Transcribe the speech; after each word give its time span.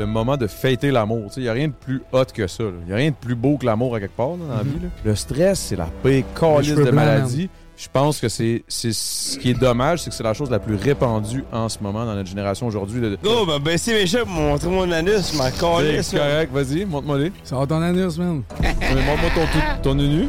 Le 0.00 0.06
moment 0.06 0.36
de 0.36 0.46
fêter 0.46 0.90
l'amour. 0.90 1.30
Il 1.36 1.42
n'y 1.44 1.48
a 1.48 1.52
rien 1.52 1.68
de 1.68 1.72
plus 1.72 2.02
hot 2.12 2.24
que 2.34 2.46
ça. 2.46 2.64
Il 2.82 2.86
n'y 2.86 2.92
a 2.92 2.96
rien 2.96 3.10
de 3.10 3.14
plus 3.16 3.34
beau 3.34 3.56
que 3.56 3.66
l'amour 3.66 3.94
à 3.94 4.00
quelque 4.00 4.16
part 4.16 4.30
là, 4.30 4.36
dans 4.48 4.56
la 4.56 4.64
Mhm. 4.64 4.70
vie. 4.70 4.78
là. 4.84 4.88
Le 5.04 5.14
stress, 5.14 5.58
c'est 5.60 5.76
la 5.76 5.88
pire 6.02 6.24
calice 6.38 6.74
de 6.74 6.90
maladie. 6.90 7.48
Je 7.76 7.88
pense 7.90 8.20
que 8.20 8.28
c'est 8.28 8.62
c'est 8.68 8.92
ce 8.92 9.38
qui 9.38 9.50
est 9.50 9.54
dommage, 9.54 10.00
c'est 10.02 10.10
que 10.10 10.16
c'est 10.16 10.22
la 10.22 10.34
chose 10.34 10.50
la 10.50 10.58
plus 10.58 10.74
répandue 10.74 11.44
en 11.50 11.66
ce 11.70 11.78
moment 11.80 12.04
dans 12.04 12.14
notre 12.14 12.28
génération 12.28 12.66
aujourd'hui. 12.66 13.00
de- 13.00 13.16
Go, 13.22 13.46
ben 13.46 13.58
baissez 13.58 13.94
mes 13.94 14.06
cheveux 14.06 14.24
pour 14.24 14.34
montrer 14.34 14.68
mon 14.68 14.90
anus, 14.92 15.32
ma 15.38 15.50
C'est 15.50 15.60
calisse. 15.60 16.12
man. 16.12 16.22
correct, 16.22 16.52
vas-y, 16.52 16.84
montre-moi 16.84 17.18
les. 17.18 17.32
Ça 17.42 17.56
va 17.56 17.66
ton 17.66 17.80
anus, 17.80 18.18
man. 18.18 18.42
Montre-moi 18.60 19.30
ton, 19.34 19.40
tout- 19.46 19.82
ton 19.82 19.94
nunu. 19.94 20.28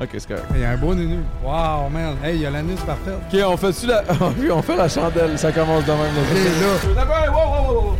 Ok, 0.00 0.08
c'est 0.12 0.26
correct. 0.28 0.44
Il 0.54 0.60
y 0.60 0.64
a 0.64 0.70
un 0.70 0.76
beau 0.76 0.94
nunu. 0.94 1.18
Wow, 1.44 1.88
man. 1.92 2.14
Hey, 2.24 2.36
il 2.36 2.42
y 2.42 2.46
a 2.46 2.50
l'anus 2.50 2.78
parfait. 2.86 3.10
Ok, 3.10 3.40
on 3.44 3.56
fait-tu 3.56 3.86
la... 3.88 4.02
Oui, 4.38 4.48
on 4.52 4.62
fait 4.62 4.76
la 4.76 4.88
chandelle, 4.88 5.36
ça 5.38 5.50
commence 5.50 5.84
de 5.84 5.90
même. 5.90 6.00
là. 6.00 7.02
Wow, 7.04 7.34
wow, 7.34 7.74
wow, 7.74 7.82
wow. 7.90 7.96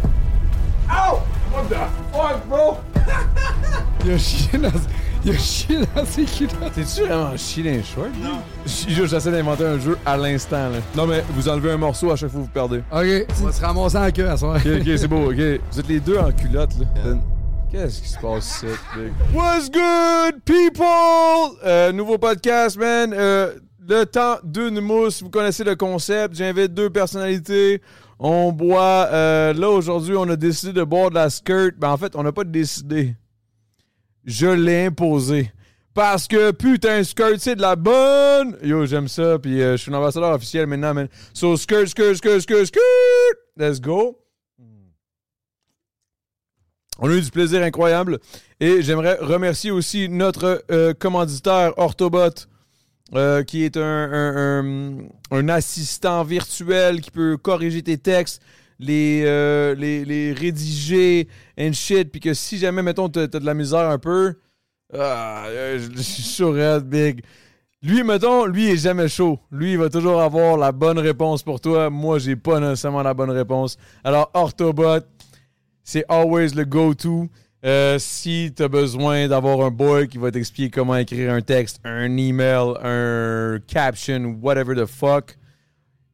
Ow! 0.90 1.20
What 1.52 1.64
the 1.68 1.76
fuck, 2.12 2.46
bro? 2.48 2.78
il 4.04 4.12
a 4.12 4.18
chié 4.18 4.58
dans, 4.58 4.70
il 5.24 5.30
a 5.30 5.38
chié 5.38 5.78
dans 5.94 6.04
ses 6.04 6.24
culottes. 6.24 6.72
T'es-tu 6.74 7.02
vraiment 7.02 7.36
chié 7.36 7.62
dans 7.62 7.70
les 7.70 7.82
shorts? 7.82 8.06
Non. 8.20 8.42
J'essaie 8.66 9.30
d'inventer 9.30 9.64
un 9.66 9.78
jeu 9.78 9.98
à 10.04 10.16
l'instant, 10.16 10.70
là. 10.70 10.78
Non, 10.94 11.06
mais 11.06 11.22
vous 11.30 11.48
enlevez 11.48 11.72
un 11.72 11.76
morceau 11.76 12.10
à 12.10 12.16
chaque 12.16 12.30
fois 12.30 12.40
que 12.40 12.46
vous 12.46 12.52
perdez. 12.52 12.78
OK, 12.90 13.26
on 13.40 13.46
va 13.46 13.52
se 13.52 13.60
ramasser 13.60 13.98
en 13.98 14.10
queue 14.10 14.28
à 14.28 14.36
soir. 14.36 14.56
Ok, 14.56 14.66
ok, 14.80 14.98
c'est 14.98 15.08
beau, 15.08 15.30
ok. 15.30 15.60
Vous 15.70 15.80
êtes 15.80 15.88
les 15.88 16.00
deux 16.00 16.18
en 16.18 16.32
culotte, 16.32 16.72
là. 16.78 16.86
Qu'est-ce 17.70 18.02
qui 18.02 18.08
se 18.08 18.18
passe 18.18 18.56
ici, 18.56 18.66
big? 18.94 19.12
What's 19.34 19.70
good, 19.70 20.42
people? 20.44 21.56
Euh, 21.64 21.90
nouveau 21.92 22.18
podcast, 22.18 22.76
man. 22.76 23.14
Euh, 23.14 23.54
le 23.88 24.04
temps 24.04 24.36
d'une 24.44 24.80
mousse. 24.80 25.22
Vous 25.22 25.30
connaissez 25.30 25.64
le 25.64 25.74
concept. 25.74 26.34
J'invite 26.34 26.74
deux 26.74 26.90
personnalités. 26.90 27.80
On 28.24 28.52
boit. 28.52 29.08
euh, 29.10 29.52
là, 29.52 29.68
aujourd'hui, 29.68 30.14
on 30.16 30.28
a 30.28 30.36
décidé 30.36 30.72
de 30.72 30.84
boire 30.84 31.10
de 31.10 31.16
la 31.16 31.28
skirt. 31.28 31.72
Ben, 31.76 31.90
en 31.90 31.96
fait, 31.96 32.14
on 32.14 32.22
n'a 32.22 32.30
pas 32.30 32.44
décidé. 32.44 33.16
Je 34.24 34.46
l'ai 34.46 34.86
imposé. 34.86 35.50
Parce 35.92 36.28
que 36.28 36.52
putain, 36.52 37.02
skirt, 37.02 37.38
c'est 37.38 37.56
de 37.56 37.60
la 37.60 37.74
bonne. 37.74 38.56
Yo, 38.62 38.86
j'aime 38.86 39.08
ça. 39.08 39.40
Puis 39.40 39.60
euh, 39.60 39.72
je 39.72 39.82
suis 39.82 39.90
un 39.90 39.98
ambassadeur 39.98 40.30
officiel 40.30 40.68
maintenant, 40.68 40.94
man. 40.94 41.08
So, 41.34 41.56
skirt, 41.56 41.88
skirt, 41.88 42.14
skirt, 42.14 42.40
skirt, 42.40 42.66
skirt. 42.66 43.38
Let's 43.56 43.80
go. 43.80 44.16
On 47.00 47.10
a 47.10 47.14
eu 47.14 47.20
du 47.20 47.30
plaisir 47.32 47.60
incroyable. 47.62 48.20
Et 48.60 48.82
j'aimerais 48.82 49.18
remercier 49.20 49.72
aussi 49.72 50.08
notre 50.08 50.64
euh, 50.70 50.94
commanditaire 50.94 51.72
Orthobot, 51.76 52.46
euh, 53.14 53.42
qui 53.42 53.64
est 53.64 53.76
un, 53.76 55.08
un- 55.30 55.48
assistant 55.48 56.22
virtuel 56.24 57.00
qui 57.00 57.10
peut 57.10 57.36
corriger 57.36 57.82
tes 57.82 57.98
textes, 57.98 58.42
les, 58.78 59.22
euh, 59.26 59.74
les, 59.74 60.04
les 60.04 60.32
rédiger 60.32 61.28
and 61.58 61.72
shit. 61.72 62.10
Puis 62.10 62.20
que 62.20 62.34
si 62.34 62.58
jamais, 62.58 62.82
mettons, 62.82 63.08
t'as 63.08 63.26
de 63.26 63.44
la 63.44 63.54
misère 63.54 63.88
un 63.88 63.98
peu, 63.98 64.34
ah, 64.94 65.44
euh, 65.48 65.78
je 65.94 66.02
suis 66.02 66.44
big. 66.84 67.22
Lui, 67.82 68.04
mettons, 68.04 68.46
lui, 68.46 68.70
est 68.70 68.76
jamais 68.76 69.08
chaud. 69.08 69.40
Lui, 69.50 69.72
il 69.72 69.78
va 69.78 69.88
toujours 69.88 70.20
avoir 70.20 70.56
la 70.56 70.70
bonne 70.70 70.98
réponse 70.98 71.42
pour 71.42 71.60
toi. 71.60 71.90
Moi, 71.90 72.18
j'ai 72.20 72.36
pas 72.36 72.60
nécessairement 72.60 73.02
la 73.02 73.12
bonne 73.12 73.30
réponse. 73.30 73.76
Alors, 74.04 74.30
Orthobot, 74.34 75.00
c'est 75.82 76.04
always 76.08 76.50
le 76.54 76.64
go-to. 76.64 77.28
Euh, 77.64 77.96
si 78.00 78.52
tu 78.56 78.62
as 78.64 78.68
besoin 78.68 79.28
d'avoir 79.28 79.60
un 79.60 79.70
boy 79.70 80.08
qui 80.08 80.18
va 80.18 80.32
t'expliquer 80.32 80.70
comment 80.70 80.96
écrire 80.96 81.32
un 81.32 81.42
texte, 81.42 81.80
un 81.84 82.16
email, 82.16 82.74
un 82.82 83.60
caption, 83.68 84.36
whatever 84.42 84.74
the 84.74 84.86
fuck, 84.86 85.36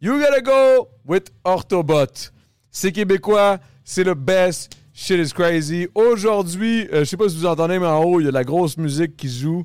you 0.00 0.18
gotta 0.18 0.42
go 0.42 0.88
with 1.06 1.32
Orthobot. 1.44 2.30
C'est 2.70 2.92
québécois, 2.92 3.58
c'est 3.82 4.04
le 4.04 4.14
best. 4.14 4.76
Shit 4.92 5.20
is 5.20 5.32
crazy. 5.32 5.88
Aujourd'hui, 5.94 6.86
euh, 6.92 7.00
je 7.00 7.04
sais 7.04 7.16
pas 7.16 7.28
si 7.28 7.36
vous 7.36 7.46
entendez, 7.46 7.78
mais 7.78 7.86
en 7.86 8.02
haut, 8.02 8.20
il 8.20 8.24
y 8.24 8.26
a 8.26 8.30
de 8.30 8.34
la 8.34 8.44
grosse 8.44 8.76
musique 8.76 9.16
qui 9.16 9.28
joue. 9.30 9.64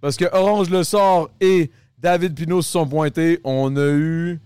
Parce 0.00 0.16
que 0.16 0.26
Orange 0.30 0.68
Le 0.68 0.84
Sort 0.84 1.30
et 1.40 1.70
David 1.98 2.34
Pinot 2.34 2.62
se 2.62 2.70
sont 2.70 2.86
pointés. 2.86 3.40
On 3.44 3.74
a 3.76 3.88
eu 3.88 4.38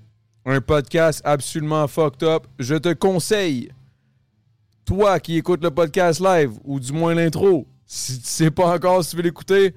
un 0.46 0.60
podcast 0.60 1.20
absolument 1.24 1.88
fucked 1.88 2.22
up. 2.22 2.46
Je 2.58 2.76
te 2.76 2.94
conseille 2.94 3.70
toi 4.88 5.20
qui 5.20 5.36
écoutes 5.36 5.62
le 5.62 5.70
podcast 5.70 6.18
live, 6.18 6.52
ou 6.64 6.80
du 6.80 6.92
moins 6.94 7.14
l'intro, 7.14 7.66
si 7.84 8.18
tu 8.18 8.26
sais 8.26 8.50
pas 8.50 8.74
encore 8.74 9.04
si 9.04 9.10
tu 9.10 9.16
veux 9.16 9.22
l'écouter, 9.22 9.74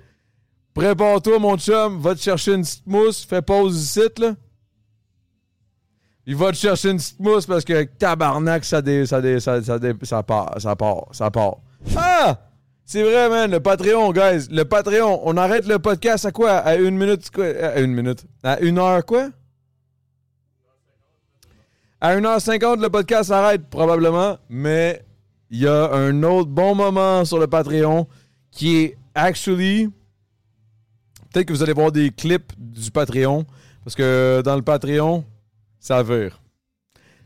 prépare-toi, 0.74 1.38
mon 1.38 1.58
chum, 1.58 2.00
va 2.00 2.16
te 2.16 2.22
chercher 2.22 2.54
une 2.54 2.62
petite 2.62 2.88
mousse, 2.88 3.26
fais 3.26 3.42
pause 3.42 3.78
ici, 3.78 4.08
là. 4.18 4.36
Il 6.26 6.38
va 6.38 6.52
te 6.52 6.56
chercher 6.56 6.92
une 6.92 6.98
petite 6.98 7.20
mousse 7.20 7.46
parce 7.46 7.66
que 7.66 7.84
tabarnak, 7.84 8.64
ça, 8.64 8.82
dé, 8.82 9.06
ça, 9.06 9.20
dé, 9.20 9.42
ça, 9.42 9.62
ça, 9.62 9.78
ça 10.04 10.24
part, 10.24 10.56
ça 10.62 10.76
part, 10.78 11.08
ça 11.12 11.30
part. 11.30 11.58
Ah! 11.98 12.38
C'est 12.86 13.04
vrai, 13.04 13.30
man, 13.30 13.52
le 13.52 13.60
Patreon, 13.60 14.12
guys. 14.14 14.48
Le 14.50 14.64
Patreon, 14.64 15.22
on 15.24 15.36
arrête 15.36 15.66
le 15.66 15.80
podcast 15.80 16.26
à 16.26 16.32
quoi? 16.32 16.52
À 16.52 16.76
une 16.76 16.98
minute, 16.98 17.30
quoi? 17.32 17.46
À 17.46 17.80
une 17.80 17.94
minute. 17.94 18.26
À 18.44 18.60
une 18.60 18.78
heure, 18.80 19.06
quoi? 19.06 19.30
À 22.00 22.16
1h50, 22.16 22.82
le 22.82 22.90
podcast 22.90 23.30
s'arrête 23.30 23.70
probablement, 23.70 24.38
mais 24.50 25.04
il 25.52 25.60
y 25.60 25.68
a 25.68 25.92
un 25.92 26.24
autre 26.24 26.50
bon 26.50 26.74
moment 26.76 27.26
sur 27.26 27.38
le 27.38 27.46
Patreon 27.46 28.08
qui 28.52 28.78
est 28.78 28.98
actually. 29.14 29.90
Peut-être 31.32 31.48
que 31.48 31.54
vous 31.54 31.62
allez 31.62 31.74
voir 31.74 31.92
des 31.92 32.10
clips 32.10 32.54
du 32.58 32.90
Patreon, 32.90 33.46
parce 33.84 33.96
que 33.96 34.42
dans 34.44 34.56
le 34.56 34.62
Patreon, 34.62 35.26
ça 35.78 36.02
vire. 36.04 36.42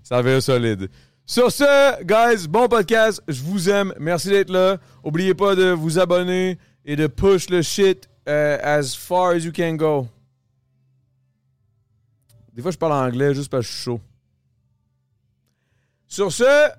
Ça 0.01 0.24
vire 0.24 0.42
solide. 0.42 0.89
Sur 1.24 1.51
ce, 1.51 2.04
guys, 2.04 2.48
bon 2.48 2.68
podcast. 2.68 3.22
Je 3.27 3.44
vous 3.44 3.69
aime. 3.69 3.94
Merci 4.00 4.30
d'être 4.30 4.51
là. 4.51 4.78
Oubliez 5.04 5.36
pas 5.36 5.56
de 5.56 5.69
vous 5.71 6.00
abonner 6.00 6.57
et 6.83 6.95
de 6.95 7.06
push 7.06 7.50
le 7.50 7.62
shit 7.62 8.10
euh, 8.28 8.57
as 8.62 8.95
far 8.95 9.31
as 9.31 9.38
you 9.38 9.51
can 9.51 9.74
go. 9.74 10.07
Des 12.54 12.62
fois, 12.62 12.71
je 12.71 12.78
parle 12.78 12.94
anglais 12.94 13.36
juste 13.36 13.50
parce 13.50 13.66
que 13.66 13.71
je 13.71 13.75
suis 13.75 13.83
chaud. 13.83 14.01
Sur 16.07 16.31
ce, 16.31 16.69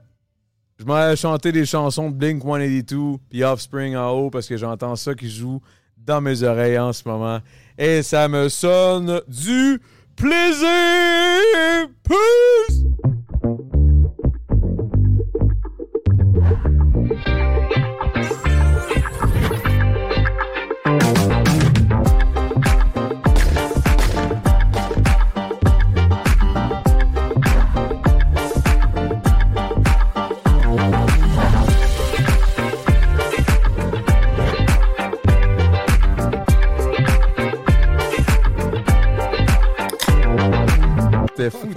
je 0.78 0.84
m'en 0.84 0.94
vais 0.94 1.16
chanter 1.16 1.52
des 1.52 1.64
chansons 1.64 2.10
de 2.10 2.14
Blink 2.16 2.42
182 2.42 3.18
puis 3.30 3.44
Offspring 3.44 3.96
en 3.96 4.10
haut 4.10 4.30
parce 4.30 4.46
que 4.46 4.56
j'entends 4.56 4.96
ça 4.96 5.14
qui 5.14 5.30
joue 5.30 5.60
dans 5.96 6.20
mes 6.20 6.42
oreilles 6.42 6.78
en 6.78 6.92
ce 6.92 7.08
moment. 7.08 7.40
Et 7.78 8.02
ça 8.02 8.28
me 8.28 8.48
sonne 8.48 9.20
du 9.28 9.80
plaisir. 10.16 11.88
Peace! 12.02 13.75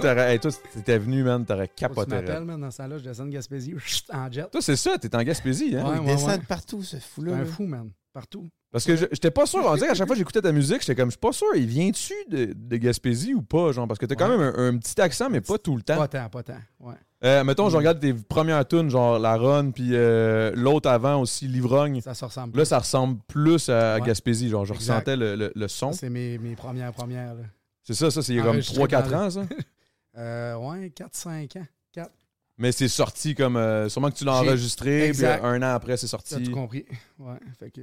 T'aurais. 0.00 0.32
Hey, 0.32 0.40
toi, 0.40 0.50
si 0.50 0.58
t'étais 0.74 0.98
venu, 0.98 1.22
man, 1.22 1.44
t'aurais 1.44 1.68
capoté. 1.68 2.10
Tu 2.10 2.16
m'appelles, 2.16 2.44
man, 2.44 2.60
dans 2.60 2.70
ce 2.70 2.78
temps-là, 2.78 2.98
je 2.98 3.04
descends 3.04 3.26
de 3.26 3.30
Gaspésie 3.30 3.74
chut, 3.78 4.04
en 4.12 4.30
jet. 4.30 4.50
Toi, 4.50 4.60
c'est 4.62 4.76
ça, 4.76 4.98
t'es 4.98 5.14
en 5.14 5.22
Gaspésie, 5.22 5.76
hein? 5.76 5.84
Ouais, 5.88 5.96
Il 5.96 6.00
ouais, 6.00 6.06
descend 6.14 6.30
ouais. 6.30 6.38
de 6.38 6.44
partout, 6.46 6.82
ce 6.82 6.98
C'est 6.98 7.02
fou-là. 7.02 7.34
un 7.36 7.44
fou, 7.44 7.64
man. 7.66 7.90
Partout. 8.12 8.48
Parce 8.72 8.84
que 8.84 8.94
je- 8.96 9.06
j'étais 9.12 9.30
pas 9.32 9.46
sûr. 9.46 9.60
On 9.64 9.74
dirait 9.74 9.88
qu'à 9.88 9.94
chaque 9.94 10.06
fois 10.06 10.14
que 10.14 10.18
j'écoutais 10.18 10.40
ta 10.42 10.50
musique, 10.52 10.80
j'étais 10.80 10.94
comme, 10.96 11.08
je 11.08 11.12
suis 11.12 11.18
pas 11.20 11.32
sûr, 11.32 11.46
il 11.56 11.66
vient-tu 11.66 12.12
de, 12.28 12.52
de 12.56 12.76
Gaspésie 12.76 13.34
ou 13.34 13.42
pas, 13.42 13.70
genre? 13.72 13.86
Parce 13.88 13.98
que 13.98 14.06
t'as 14.06 14.14
quand 14.16 14.28
même 14.28 14.40
un, 14.40 14.68
un 14.68 14.78
petit 14.78 15.00
accent, 15.00 15.28
mais 15.30 15.40
pas 15.40 15.58
tout 15.58 15.76
le 15.76 15.82
temps. 15.82 15.96
Pas 15.96 16.08
tant, 16.08 16.28
pas 16.28 16.42
tant. 16.42 16.58
Ouais. 16.80 16.94
Euh, 17.22 17.44
mettons, 17.44 17.68
je 17.68 17.76
regarde 17.76 18.00
tes 18.00 18.14
premières 18.14 18.66
tunes, 18.66 18.88
genre 18.88 19.18
La 19.18 19.36
Run, 19.36 19.72
puis 19.72 19.90
euh, 19.92 20.52
l'autre 20.56 20.88
avant 20.88 21.20
aussi, 21.20 21.46
Livrogne. 21.48 22.00
Ça 22.00 22.14
se 22.14 22.24
ressemble. 22.24 22.56
Là, 22.58 22.64
ça 22.64 22.78
ressemble 22.78 23.18
plus 23.28 23.68
à, 23.68 23.96
Ouais. 23.96 24.00
Gaspésie. 24.06 24.48
Genre, 24.48 24.64
je 24.64 24.72
Exact. 24.72 24.94
ressentais 24.94 25.16
le, 25.16 25.36
le- 25.36 25.52
le 25.54 25.68
son. 25.68 25.92
C'est 25.92 26.08
mes, 26.10 26.38
mes 26.38 26.54
premières 26.56 26.92
premières. 26.92 27.34
Là. 27.34 27.42
C'est 27.82 27.94
ça, 27.94 28.10
ça, 28.10 28.22
c'est 28.22 28.32
il 28.32 28.36
y 28.36 28.38
a 28.38 28.42
comme 28.42 28.52
Enregistré 28.52 28.82
3-4 28.84 29.08
dans 29.10 29.26
ans, 29.26 29.30
ça. 29.30 29.42
Euh, 30.20 30.56
ouais, 30.56 30.88
4-5 30.90 31.58
ans. 31.58 31.66
4. 31.92 32.10
Mais 32.58 32.72
c'est 32.72 32.88
sorti 32.88 33.34
comme. 33.34 33.56
euh, 33.56 33.88
sûrement 33.88 34.10
que 34.10 34.16
tu 34.16 34.24
l'as 34.24 34.34
enregistré, 34.34 34.98
puis 35.00 35.08
Exact. 35.08 35.42
un 35.42 35.58
an 35.62 35.74
après, 35.74 35.96
c'est 35.96 36.06
T'as 36.06 36.10
sorti. 36.10 36.42
tout 36.42 36.52
compris. 36.52 36.84
Ouais. 37.18 37.38
Fait 37.58 37.70
que 37.70 37.80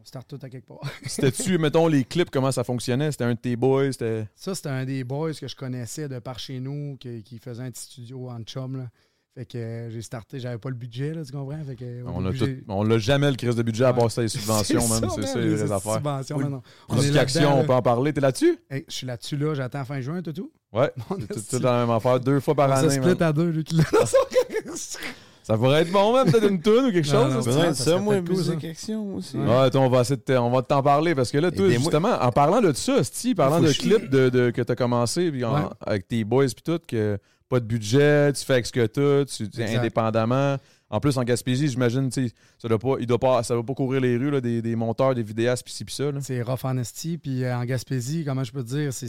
on 0.00 0.04
start 0.04 0.26
tout 0.28 0.38
à 0.42 0.48
quelque 0.48 0.66
part. 0.66 0.80
C'était-tu, 1.06 1.58
mettons, 1.58 1.86
les 1.88 2.04
clips, 2.04 2.30
comment 2.30 2.50
ça 2.52 2.62
fonctionnait? 2.64 3.10
C'était 3.12 3.24
un 3.24 3.34
de 3.34 3.38
tes 3.38 3.56
boys? 3.56 3.92
C'était. 3.92 4.26
Ça, 4.36 4.54
c'était 4.54 4.68
un 4.68 4.84
des 4.84 5.02
boys 5.04 5.32
que 5.34 5.46
je 5.48 5.54
connaissais 5.56 6.08
de 6.08 6.18
par 6.20 6.38
chez 6.38 6.58
nous, 6.60 6.96
qui, 6.98 7.22
qui 7.24 7.38
faisait 7.38 7.62
un 7.64 7.70
petit 7.70 7.82
studio 7.82 8.30
en 8.30 8.40
chum. 8.42 8.76
Là. 8.78 8.88
Fait 9.34 9.46
que 9.46 9.58
euh, 9.58 9.90
j'ai 9.90 10.02
starté, 10.02 10.40
j'avais 10.40 10.58
pas 10.58 10.70
le 10.70 10.74
budget, 10.76 11.14
là, 11.14 11.24
tu 11.24 11.30
comprends? 11.32 11.62
Fait 11.64 11.76
que, 11.76 12.02
On 12.04 12.24
a, 12.26 12.32
tout- 12.32 12.48
on 12.68 12.82
l'a 12.82 12.98
jamais 12.98 13.30
le 13.30 13.36
crise 13.36 13.54
de 13.54 13.62
budget 13.62 13.84
à 13.84 13.92
part 13.92 14.10
ça, 14.10 14.22
les 14.22 14.28
subventions, 14.36 14.86
même. 14.88 15.08
C'est 15.14 15.22
ça, 15.26 15.38
les 15.40 15.62
affaires. 15.72 15.94
subventions, 15.94 16.36
on- 16.36 16.62
on 16.96 17.58
on 17.60 17.64
peut 17.64 17.72
en 17.72 17.82
parler. 17.82 18.12
T'es 18.12 18.20
là-dessus? 18.20 18.58
Hey, 18.68 18.84
je 18.88 18.92
suis 18.94 19.06
là-dessus, 19.06 19.36
là, 19.36 19.54
j'attends 19.54 19.84
fin 19.84 20.00
juin, 20.00 20.20
tout 20.22 20.32
tout? 20.32 20.52
Ouais. 20.72 20.90
On 21.10 21.16
C'est 21.16 21.22
est- 21.24 21.34
tout, 21.34 21.40
tout 21.56 21.58
dans 21.58 21.72
la 21.72 21.80
même 21.86 21.90
affaire, 21.96 22.20
deux 22.20 22.40
fois 22.40 22.54
par 22.54 22.70
on 22.70 22.74
se 22.76 22.80
année. 22.80 22.90
split 22.94 23.06
man. 23.18 23.22
à 23.22 23.32
deux, 23.32 23.48
lui, 23.50 23.64
qui 23.64 23.74
l'a 23.76 23.84
dans 23.92 24.06
son- 24.06 24.16
Ça 25.42 25.56
pourrait 25.56 25.82
être 25.82 25.90
bon, 25.90 26.14
même, 26.14 26.30
peut-être 26.30 26.48
une 26.48 26.60
tune 26.62 26.72
ou 26.86 26.92
quelque 26.92 27.10
Non, 27.12 27.30
chose. 27.42 27.46
non, 27.48 27.74
ça. 27.74 27.98
Moi, 27.98 28.20
musique 28.20 28.60
ça. 28.60 28.68
action 28.68 29.14
aussi. 29.16 29.36
Ouais. 29.36 29.46
Ouais, 29.48 29.70
toi, 29.70 29.80
on 29.80 29.88
va, 29.88 30.02
essayer 30.02 30.20
de 30.24 30.36
on 30.36 30.50
va 30.50 30.62
t'en 30.62 30.80
parler 30.82 31.14
parce 31.14 31.30
que 31.32 31.38
là, 31.38 31.50
toi, 31.50 31.64
Aidez-moi. 31.66 31.90
justement, 31.90 32.12
en 32.20 32.30
parlant 32.30 32.60
de 32.60 32.72
ça, 32.72 33.02
Sti, 33.02 33.34
parlant 33.34 33.60
de 33.60 33.72
clips 33.72 34.08
de, 34.10 34.28
de- 34.28 34.50
que 34.50 34.62
tu 34.62 34.70
as 34.70 34.76
commencé 34.76 35.30
puis 35.32 35.44
en- 35.44 35.54
Ouais. 35.54 35.68
avec 35.80 36.06
tes 36.06 36.22
boys 36.22 36.44
puis 36.46 36.62
tout, 36.64 36.78
que 36.86 37.18
pas 37.48 37.58
de 37.58 37.64
budget, 37.64 38.32
tu 38.34 38.44
fais 38.44 38.52
avec 38.52 38.66
ce 38.66 38.72
que 38.72 38.86
tu 38.86 39.26
tu 39.44 39.48
tu 39.50 39.60
es 39.62 39.76
indépendamment. 39.76 40.56
En 40.88 41.00
plus, 41.00 41.16
en 41.16 41.24
Gaspésie, 41.24 41.68
j'imagine, 41.68 42.10
tu 42.10 42.28
sais, 42.28 42.34
ça 42.58 42.68
doit 42.68 42.78
pas, 42.78 42.94
il 43.00 43.06
doit 43.06 43.18
pas, 43.18 43.42
ça 43.42 43.54
doit 43.54 43.64
pas 43.64 43.74
courir 43.74 44.00
les 44.02 44.16
rues, 44.16 44.30
là, 44.30 44.40
des, 44.40 44.60
des 44.62 44.76
monteurs, 44.76 45.14
des 45.16 45.22
vidéastes, 45.22 45.64
puis 45.64 45.72
ci, 45.72 45.84
puis 45.84 45.94
ça. 45.94 46.04
C'est 46.20 46.42
rough 46.42 46.64
honesty. 46.64 47.16
Puis 47.18 47.42
euh, 47.44 47.56
en 47.56 47.64
Gaspésie, 47.64 48.24
comment 48.24 48.44
je 48.44 48.52
peux 48.52 48.62
te 48.62 48.68
dire, 48.68 48.92
c'est 48.92 49.08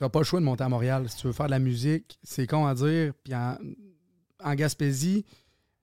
t'as 0.00 0.08
pas 0.08 0.20
le 0.20 0.24
choix 0.24 0.40
de 0.40 0.44
monter 0.44 0.64
à 0.64 0.68
Montréal. 0.68 1.08
Si 1.08 1.16
tu 1.18 1.26
veux 1.26 1.32
faire 1.32 1.46
de 1.46 1.50
la 1.50 1.58
musique, 1.58 2.18
c'est 2.22 2.46
con 2.46 2.66
à 2.66 2.74
dire. 2.74 3.12
Puis 3.22 3.34
en, 3.34 3.56
en 4.42 4.54
Gaspésie, 4.54 5.26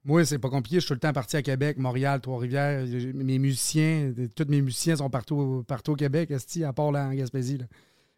moi, 0.04 0.26
c'est 0.26 0.40
pas 0.40 0.50
compliqué. 0.50 0.78
Je 0.78 0.82
suis 0.82 0.88
tout 0.88 0.94
le 0.96 1.00
temps 1.00 1.14
parti 1.14 1.38
à 1.38 1.42
Québec, 1.44 1.78
Montréal, 1.78 2.20
Trois-Rivières. 2.20 2.84
Mes 3.14 3.38
musiciens, 3.38 4.12
tous 4.36 4.46
mes 4.50 4.62
musiciens 4.62 4.96
sont 4.96 5.10
partout, 5.10 5.64
partout 5.68 5.92
au 5.92 5.96
Québec, 5.96 6.32
à 6.66 6.74
part 6.74 6.92
là, 6.92 7.08
en 7.08 7.14
Gaspésie. 7.14 7.60
là. 7.60 7.66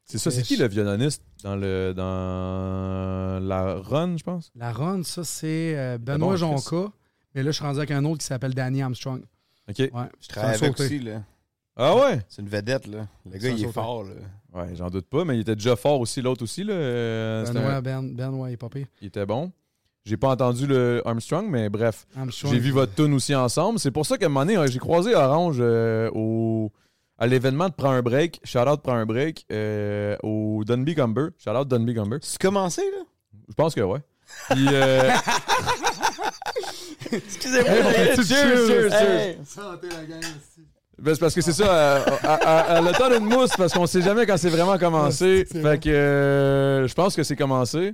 C'est 0.05 0.17
ça, 0.17 0.31
c'est 0.31 0.41
qui 0.41 0.55
le 0.57 0.67
violoniste 0.67 1.21
dans 1.43 1.55
le 1.55 1.93
dans 1.95 3.39
la 3.45 3.75
run, 3.75 4.17
je 4.17 4.23
pense? 4.23 4.51
La 4.55 4.71
run, 4.71 5.03
ça, 5.03 5.23
c'est 5.23 5.77
euh, 5.77 5.97
Benoît. 5.99 6.35
Jonca. 6.35 6.91
Mais 7.35 7.43
là, 7.43 7.51
je 7.51 7.55
suis 7.57 7.63
rendu 7.63 7.77
avec 7.77 7.91
un 7.91 8.03
autre 8.05 8.19
qui 8.19 8.25
s'appelle 8.25 8.55
Danny 8.55 8.81
Armstrong. 8.81 9.21
OK. 9.69 9.77
Ouais. 9.77 9.89
Je 10.19 10.27
travaille 10.29 10.55
avec 10.55 10.79
aussi, 10.79 10.99
là. 10.99 11.23
Ah 11.81 11.95
ouais? 11.95 12.19
C'est 12.27 12.41
une 12.41 12.49
vedette, 12.49 12.87
là. 12.87 13.07
Le 13.31 13.37
gars, 13.37 13.49
il 13.49 13.63
est 13.63 13.71
fort, 13.71 14.03
là. 14.03 14.09
Ouais, 14.53 14.75
j'en 14.75 14.89
doute 14.89 15.05
pas, 15.07 15.23
mais 15.23 15.37
il 15.37 15.41
était 15.41 15.55
déjà 15.55 15.75
fort 15.75 15.99
aussi, 16.01 16.21
l'autre 16.21 16.43
aussi. 16.43 16.63
Là. 16.63 16.73
Euh, 16.73 17.45
Benoît, 17.45 17.73
un- 17.75 17.81
Ben, 17.81 18.01
Benoît, 18.03 18.49
il 18.49 18.53
est 18.53 18.57
pas 18.57 18.67
pire. 18.67 18.87
Il 19.01 19.07
était 19.07 19.25
bon. 19.25 19.51
J'ai 20.05 20.17
pas 20.17 20.29
entendu 20.29 20.65
le 20.67 21.01
Armstrong, 21.05 21.47
mais 21.49 21.69
bref. 21.69 22.05
Armstrong, 22.17 22.51
J'ai 22.51 22.59
vu 22.59 22.71
votre 22.71 22.93
tune 22.95 23.13
aussi 23.13 23.33
ensemble. 23.35 23.79
C'est 23.79 23.91
pour 23.91 24.05
ça 24.05 24.17
qu'à 24.17 24.25
un 24.25 24.29
moment 24.29 24.41
donné, 24.45 24.57
euh, 24.57 24.67
j'ai 24.67 24.79
croisé 24.79 25.13
Orange 25.15 25.57
euh, 25.59 26.09
au, 26.13 26.71
à 27.17 27.27
l'événement 27.27 27.69
de 27.69 27.73
Prends 27.73 27.91
un 27.91 28.01
break. 28.01 28.41
Shout 28.43 28.59
out 28.67 28.81
Prends 28.81 28.95
un 28.95 29.05
break 29.05 29.45
euh, 29.51 30.17
au 30.23 30.63
Dunby 30.65 30.95
Gumber. 30.95 31.29
Shout 31.37 31.51
out 31.51 31.67
Dunby 31.67 31.93
Gumber. 31.93 32.17
C'est 32.21 32.41
commencé, 32.41 32.81
là? 32.81 33.03
Je 33.47 33.53
pense 33.53 33.75
que 33.75 33.81
ouais. 33.81 33.99
Puis, 34.49 34.65
euh, 34.71 35.11
Excusez-moi. 37.11 37.71
Hey, 37.71 37.83
fait-tu 37.83 38.23
cheers, 38.25 38.67
cheers, 38.67 38.93
Hey. 38.93 39.37
Ben, 41.01 41.13
c'est 41.13 41.19
parce 41.19 41.33
que 41.35 41.41
c'est 41.41 41.53
ça, 41.53 42.01
à- 42.23 42.75
à 42.77 42.81
le 42.81 42.91
temps 42.91 43.09
d'une 43.09 43.25
mousse, 43.29 43.51
parce 43.57 43.73
qu'on 43.73 43.87
sait 43.87 44.01
jamais 44.01 44.25
quand 44.25 44.37
c'est 44.37 44.49
vraiment 44.49 44.77
commencé. 44.77 45.45
Fait 45.45 45.79
que 45.81 45.89
euh, 45.89 46.87
je 46.87 46.93
pense 46.93 47.15
que 47.15 47.23
c'est 47.23 47.35
commencé. 47.35 47.93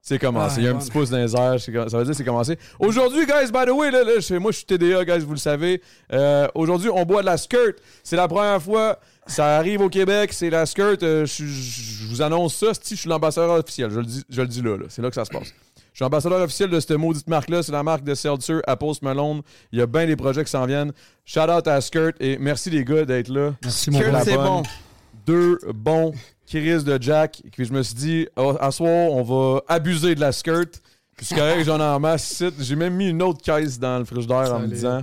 C'est 0.00 0.18
commencé. 0.18 0.54
Ah, 0.56 0.60
Il 0.60 0.64
y 0.64 0.66
a 0.68 0.70
un 0.70 0.74
bon. 0.74 0.78
petit 0.78 0.90
pouce 0.90 1.10
dans 1.10 1.18
les 1.18 1.34
airs. 1.36 1.60
Ça 1.60 1.70
veut 1.70 1.86
dire 2.04 2.06
que 2.06 2.12
c'est 2.12 2.24
commencé. 2.24 2.56
Aujourd'hui, 2.78 3.26
guys, 3.26 3.50
by 3.52 3.66
the 3.66 3.70
way, 3.72 3.90
là, 3.90 4.04
là, 4.04 4.38
moi, 4.38 4.52
je 4.52 4.56
suis 4.58 4.64
TDA, 4.64 5.04
guys, 5.04 5.18
vous 5.24 5.32
le 5.32 5.38
savez. 5.38 5.82
Euh, 6.12 6.46
Aujourd'hui, 6.54 6.88
on 6.88 7.04
boit 7.04 7.20
de 7.20 7.26
la 7.26 7.36
skirt. 7.36 7.74
C'est 8.04 8.16
la 8.16 8.28
première 8.28 8.62
fois. 8.62 8.98
Ça 9.26 9.56
arrive 9.58 9.82
au 9.82 9.88
Québec. 9.90 10.32
C'est 10.32 10.48
la 10.50 10.64
skirt. 10.66 11.02
Euh, 11.02 11.26
je, 11.26 11.44
je- 11.44 12.04
je 12.04 12.06
vous 12.08 12.22
annonce 12.22 12.54
ça. 12.54 12.68
Si 12.80 12.94
je 12.94 13.00
suis 13.00 13.08
l'ambassadeur 13.10 13.50
officiel. 13.58 13.90
Je 13.90 13.98
le 13.98 14.06
dis, 14.06 14.22
je 14.30 14.40
le 14.40 14.46
dis 14.48 14.62
là. 14.62 14.76
là. 14.78 14.84
C'est 14.88 15.02
là 15.02 15.08
que 15.10 15.14
ça 15.16 15.24
se 15.26 15.30
passe. 15.30 15.52
Je 15.98 16.04
suis 16.04 16.06
ambassadeur 16.06 16.40
officiel 16.42 16.70
de 16.70 16.78
cette 16.78 16.92
maudite 16.92 17.28
marque-là. 17.28 17.60
C'est 17.60 17.72
la 17.72 17.82
marque 17.82 18.04
de 18.04 18.14
Seltzer 18.14 18.60
à 18.68 18.76
Post 18.76 19.02
Malone. 19.02 19.42
Il 19.72 19.80
y 19.80 19.82
a 19.82 19.86
bien 19.88 20.06
des 20.06 20.14
projets 20.14 20.44
qui 20.44 20.50
s'en 20.52 20.64
viennent. 20.64 20.92
Shout 21.24 21.50
out 21.50 21.66
à 21.66 21.80
Skirt 21.80 22.14
et 22.20 22.38
merci 22.38 22.70
les 22.70 22.84
gars 22.84 23.04
d'être 23.04 23.26
là. 23.26 23.54
Merci, 23.64 23.90
mon 23.90 23.98
Skirt, 23.98 24.22
c'est 24.22 24.36
bon. 24.36 24.62
Deux 25.26 25.58
bons 25.74 26.12
Chris 26.46 26.84
de 26.84 26.98
Jack. 27.02 27.42
Puis 27.50 27.64
je 27.64 27.72
me 27.72 27.82
suis 27.82 27.96
dit, 27.96 28.28
oh, 28.36 28.54
à 28.60 28.70
soir, 28.70 29.10
on 29.10 29.24
va 29.24 29.62
abuser 29.66 30.14
de 30.14 30.20
la 30.20 30.30
skirt. 30.30 30.80
Puis 31.16 31.26
c'est 31.26 31.34
correct, 31.34 31.64
j'en 31.64 31.80
ai 31.80 31.82
en 31.82 31.98
masse. 31.98 32.44
J'ai 32.60 32.76
même 32.76 32.94
mis 32.94 33.08
une 33.08 33.20
autre 33.20 33.42
caisse 33.42 33.76
dans 33.76 33.98
le 33.98 34.04
frigidaire 34.04 34.54
en 34.54 34.60
me 34.60 34.68
disant, 34.68 35.02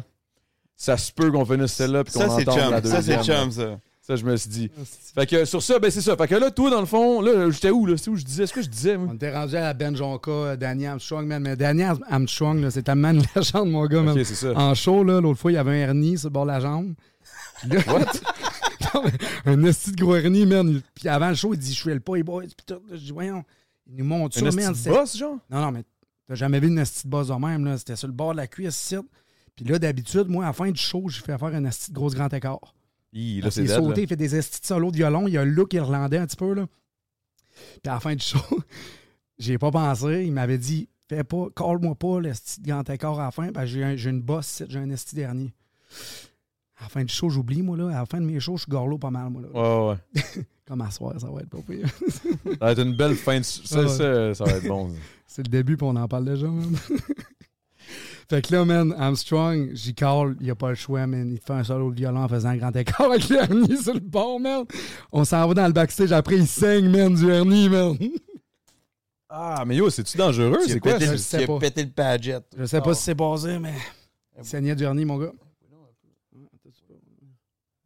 ça 0.77 0.95
se 0.95 1.11
peut 1.11 1.29
qu'on 1.29 1.43
finisse 1.43 1.73
celle-là 1.73 2.05
puis 2.05 2.13
qu'on 2.13 2.21
Ça, 2.21 2.29
c'est 2.29 2.47
entende 2.47 2.71
la 2.71 2.81
chum. 2.81 2.89
Ça, 2.89 2.97
deuxième. 2.99 3.21
c'est 3.21 3.33
chum, 3.33 3.51
ça. 3.51 3.79
Ça, 4.05 4.15
je 4.15 4.23
me 4.23 4.35
suis 4.37 4.49
dit. 4.49 4.71
Fait 5.15 5.25
que 5.25 5.45
sur 5.45 5.63
ça, 5.63 5.79
ben 5.79 5.89
c'est 5.89 6.01
ça. 6.01 6.15
Fait 6.15 6.27
que 6.27 6.35
là, 6.35 6.51
toi, 6.51 6.69
dans 6.69 6.79
le 6.79 6.85
fond, 6.85 7.21
là, 7.21 7.49
j'étais 7.49 7.71
où, 7.71 7.87
là? 7.87 7.97
C'est 7.97 8.11
où 8.11 8.15
je 8.15 8.23
disais? 8.23 8.43
Est-ce 8.43 8.53
que 8.53 8.61
je 8.61 8.69
disais, 8.69 8.97
moi? 8.97 9.07
On 9.11 9.15
était 9.15 9.35
rendu 9.35 9.55
à 9.55 9.61
la 9.61 9.73
Ben 9.73 9.95
Jonca, 9.95 10.29
euh, 10.31 10.55
Danny 10.55 10.85
Armstrong, 10.85 11.25
man. 11.25 11.41
Mais 11.41 11.55
Danny 11.55 11.81
Armstrong, 11.81 12.61
là, 12.61 12.69
c'est 12.69 12.83
tellement 12.83 13.09
une 13.09 13.23
légende, 13.35 13.71
mon 13.71 13.83
gars, 13.87 14.03
man. 14.03 14.15
Ok, 14.15 14.23
c'est 14.23 14.35
ça. 14.35 14.51
En 14.55 14.75
show, 14.75 15.03
là, 15.03 15.19
l'autre 15.19 15.39
fois, 15.39 15.51
il 15.51 15.55
y 15.55 15.57
avait 15.57 15.71
un 15.71 15.87
hernie 15.87 16.19
sur 16.19 16.29
le 16.29 16.33
bord 16.33 16.45
de 16.45 16.51
la 16.51 16.59
jambe. 16.59 16.93
Là, 17.67 17.79
Non, 18.93 19.03
un 19.45 19.63
esti 19.63 19.91
de 19.91 19.97
gros 19.97 20.15
hernie, 20.15 20.45
man. 20.45 20.81
Puis 20.93 21.09
avant 21.09 21.29
le 21.29 21.35
show, 21.35 21.53
il 21.55 21.59
dit 21.59 21.73
Je 21.73 21.79
suis 21.79 21.91
le 21.93 21.99
pas, 21.99 22.21
boys. 22.21 22.43
Puis 22.43 22.65
tout, 22.67 22.81
je 22.91 22.97
dis 22.97 23.11
Voyons, 23.11 23.43
il 23.87 23.95
nous 23.95 24.05
montre 24.05 24.35
ça, 24.37 24.45
Un 24.45 24.51
man. 24.51 24.71
de 24.71 24.89
boss, 24.89 25.17
genre? 25.17 25.37
Non, 25.49 25.61
non, 25.61 25.71
mais 25.71 25.83
t'as 26.27 26.35
jamais 26.35 26.59
vu 26.59 26.67
une 26.67 26.77
esti 26.77 27.05
de 27.05 27.09
boss 27.09 27.29
de 27.29 27.33
même, 27.33 27.65
là. 27.65 27.77
C'était 27.79 27.95
sur 27.95 28.07
le 28.07 28.13
bord 28.13 28.33
de 28.33 28.37
la 28.37 28.45
cuisse, 28.45 28.79
ici. 28.83 28.97
Puis 29.55 29.65
là, 29.65 29.79
d'habitude, 29.79 30.27
moi, 30.27 30.43
à 30.43 30.47
la 30.49 30.53
fin 30.53 30.69
du 30.69 30.79
show, 30.79 31.05
j'ai 31.09 31.21
fait 31.21 31.37
faire 31.39 31.47
un 31.47 31.65
esti 31.65 31.89
de 31.89 31.95
grosse 31.95 32.13
grand 32.13 32.31
écart. 32.31 32.74
Hi, 33.15 33.39
là, 33.41 33.49
c'est 33.49 33.65
sauté, 33.67 34.01
il 34.03 34.07
fait 34.07 34.15
des 34.17 34.35
estis 34.35 34.59
solo 34.67 34.91
de 34.91 34.97
violon. 34.97 35.27
Il 35.27 35.33
y 35.33 35.37
a 35.37 35.41
un 35.41 35.45
look 35.45 35.73
irlandais 35.73 36.17
un 36.17 36.25
petit 36.27 36.35
peu, 36.35 36.53
là. 36.53 36.67
Puis 37.81 37.89
à 37.89 37.93
la 37.93 37.99
fin 38.01 38.13
du 38.13 38.23
show, 38.23 38.37
j'y 39.39 39.53
ai 39.53 39.57
pas 39.57 39.71
pensé. 39.71 40.23
Il 40.25 40.33
m'avait 40.33 40.57
dit 40.57 40.89
Fais 41.07 41.23
pas, 41.23 41.45
colle-moi 41.53 41.93
pas 41.95 42.19
l'esti 42.19 42.61
de 42.61 42.67
grand 42.67 42.89
écart 42.89 43.19
à 43.19 43.25
la 43.25 43.31
fin, 43.31 43.51
parce 43.51 43.67
que 43.67 43.71
j'ai 43.73 43.83
un- 43.83 43.95
j'ai 43.95 44.09
une 44.09 44.21
bosse, 44.21 44.63
j'ai 44.67 44.79
un 44.79 44.89
esti 44.89 45.15
dernier. 45.15 45.53
À 46.77 46.83
la 46.83 46.89
fin 46.89 47.03
du 47.03 47.13
show, 47.13 47.29
j'oublie, 47.29 47.61
moi, 47.61 47.77
là. 47.77 47.87
À 47.89 47.99
la 47.99 48.05
fin 48.05 48.19
de 48.19 48.25
mes 48.25 48.39
shows, 48.39 48.57
je 48.57 48.63
suis 48.63 48.71
gorlot 48.71 48.97
pas 48.97 49.11
mal, 49.11 49.29
moi, 49.29 49.43
là. 49.43 49.49
Ouais, 49.89 49.97
ouais. 50.15 50.21
Comme 50.67 50.81
à 50.81 50.89
soir, 50.89 51.13
ça 51.21 51.29
va 51.29 51.41
être 51.41 51.49
pas 51.49 51.59
pire. 51.61 51.87
Ça 51.87 52.49
va 52.59 52.71
être 52.71 52.81
une 52.81 52.95
belle 52.95 53.15
fin 53.15 53.37
de. 53.37 53.43
Ça, 53.45 53.83
Ouais. 53.83 53.87
ça, 53.87 54.33
ça 54.33 54.43
va 54.45 54.51
être 54.57 54.67
bon. 54.67 54.91
C'est 55.27 55.43
le 55.45 55.49
début, 55.51 55.77
puis 55.77 55.85
on 55.87 55.95
en 55.95 56.07
parle 56.07 56.25
déjà, 56.25 56.47
man. 56.47 56.75
Fait 58.29 58.41
que 58.45 58.53
là, 58.53 58.65
man, 58.65 58.93
Armstrong, 58.97 59.69
j'y 59.73 59.93
call, 59.93 60.35
il 60.41 60.49
a 60.49 60.55
pas 60.55 60.69
le 60.69 60.75
choix, 60.75 61.05
man. 61.07 61.29
Il 61.31 61.39
fait 61.39 61.53
un 61.53 61.63
solo 61.63 61.91
de 61.91 61.95
violon 61.95 62.21
en 62.23 62.27
faisant 62.27 62.49
un 62.49 62.57
grand 62.57 62.75
écart 62.75 63.01
avec 63.11 63.29
le 63.29 63.37
hernie 63.37 63.77
sur 63.81 63.93
le 63.93 63.99
bord, 63.99 64.39
man. 64.39 64.65
On 65.11 65.23
s'en 65.25 65.47
va 65.47 65.53
dans 65.53 65.67
le 65.67 65.73
backstage, 65.73 66.11
après, 66.11 66.35
il 66.37 66.47
saigne, 66.47 66.89
man, 66.89 67.13
du 67.13 67.29
hernie, 67.29 67.69
man. 67.69 67.97
Ah, 69.29 69.63
mais 69.67 69.75
yo, 69.75 69.89
c'est-tu 69.89 70.17
dangereux? 70.17 70.59
C'est 70.65 70.79
quoi? 70.79 70.93
pété 70.93 71.05
je 71.07 71.11
le- 71.11 71.17
sais 71.17 71.47
pété 71.59 71.83
le 71.83 71.89
Padgett. 71.89 72.43
Je 72.57 72.65
sais 72.65 72.79
pas 72.81 72.93
si 72.93 73.03
c'est 73.03 73.15
passé, 73.15 73.59
mais 73.59 73.73
il 74.37 74.45
saignait 74.45 74.75
du 74.75 74.83
hernie, 74.83 75.03
mon 75.05 75.17
gars. 75.17 75.33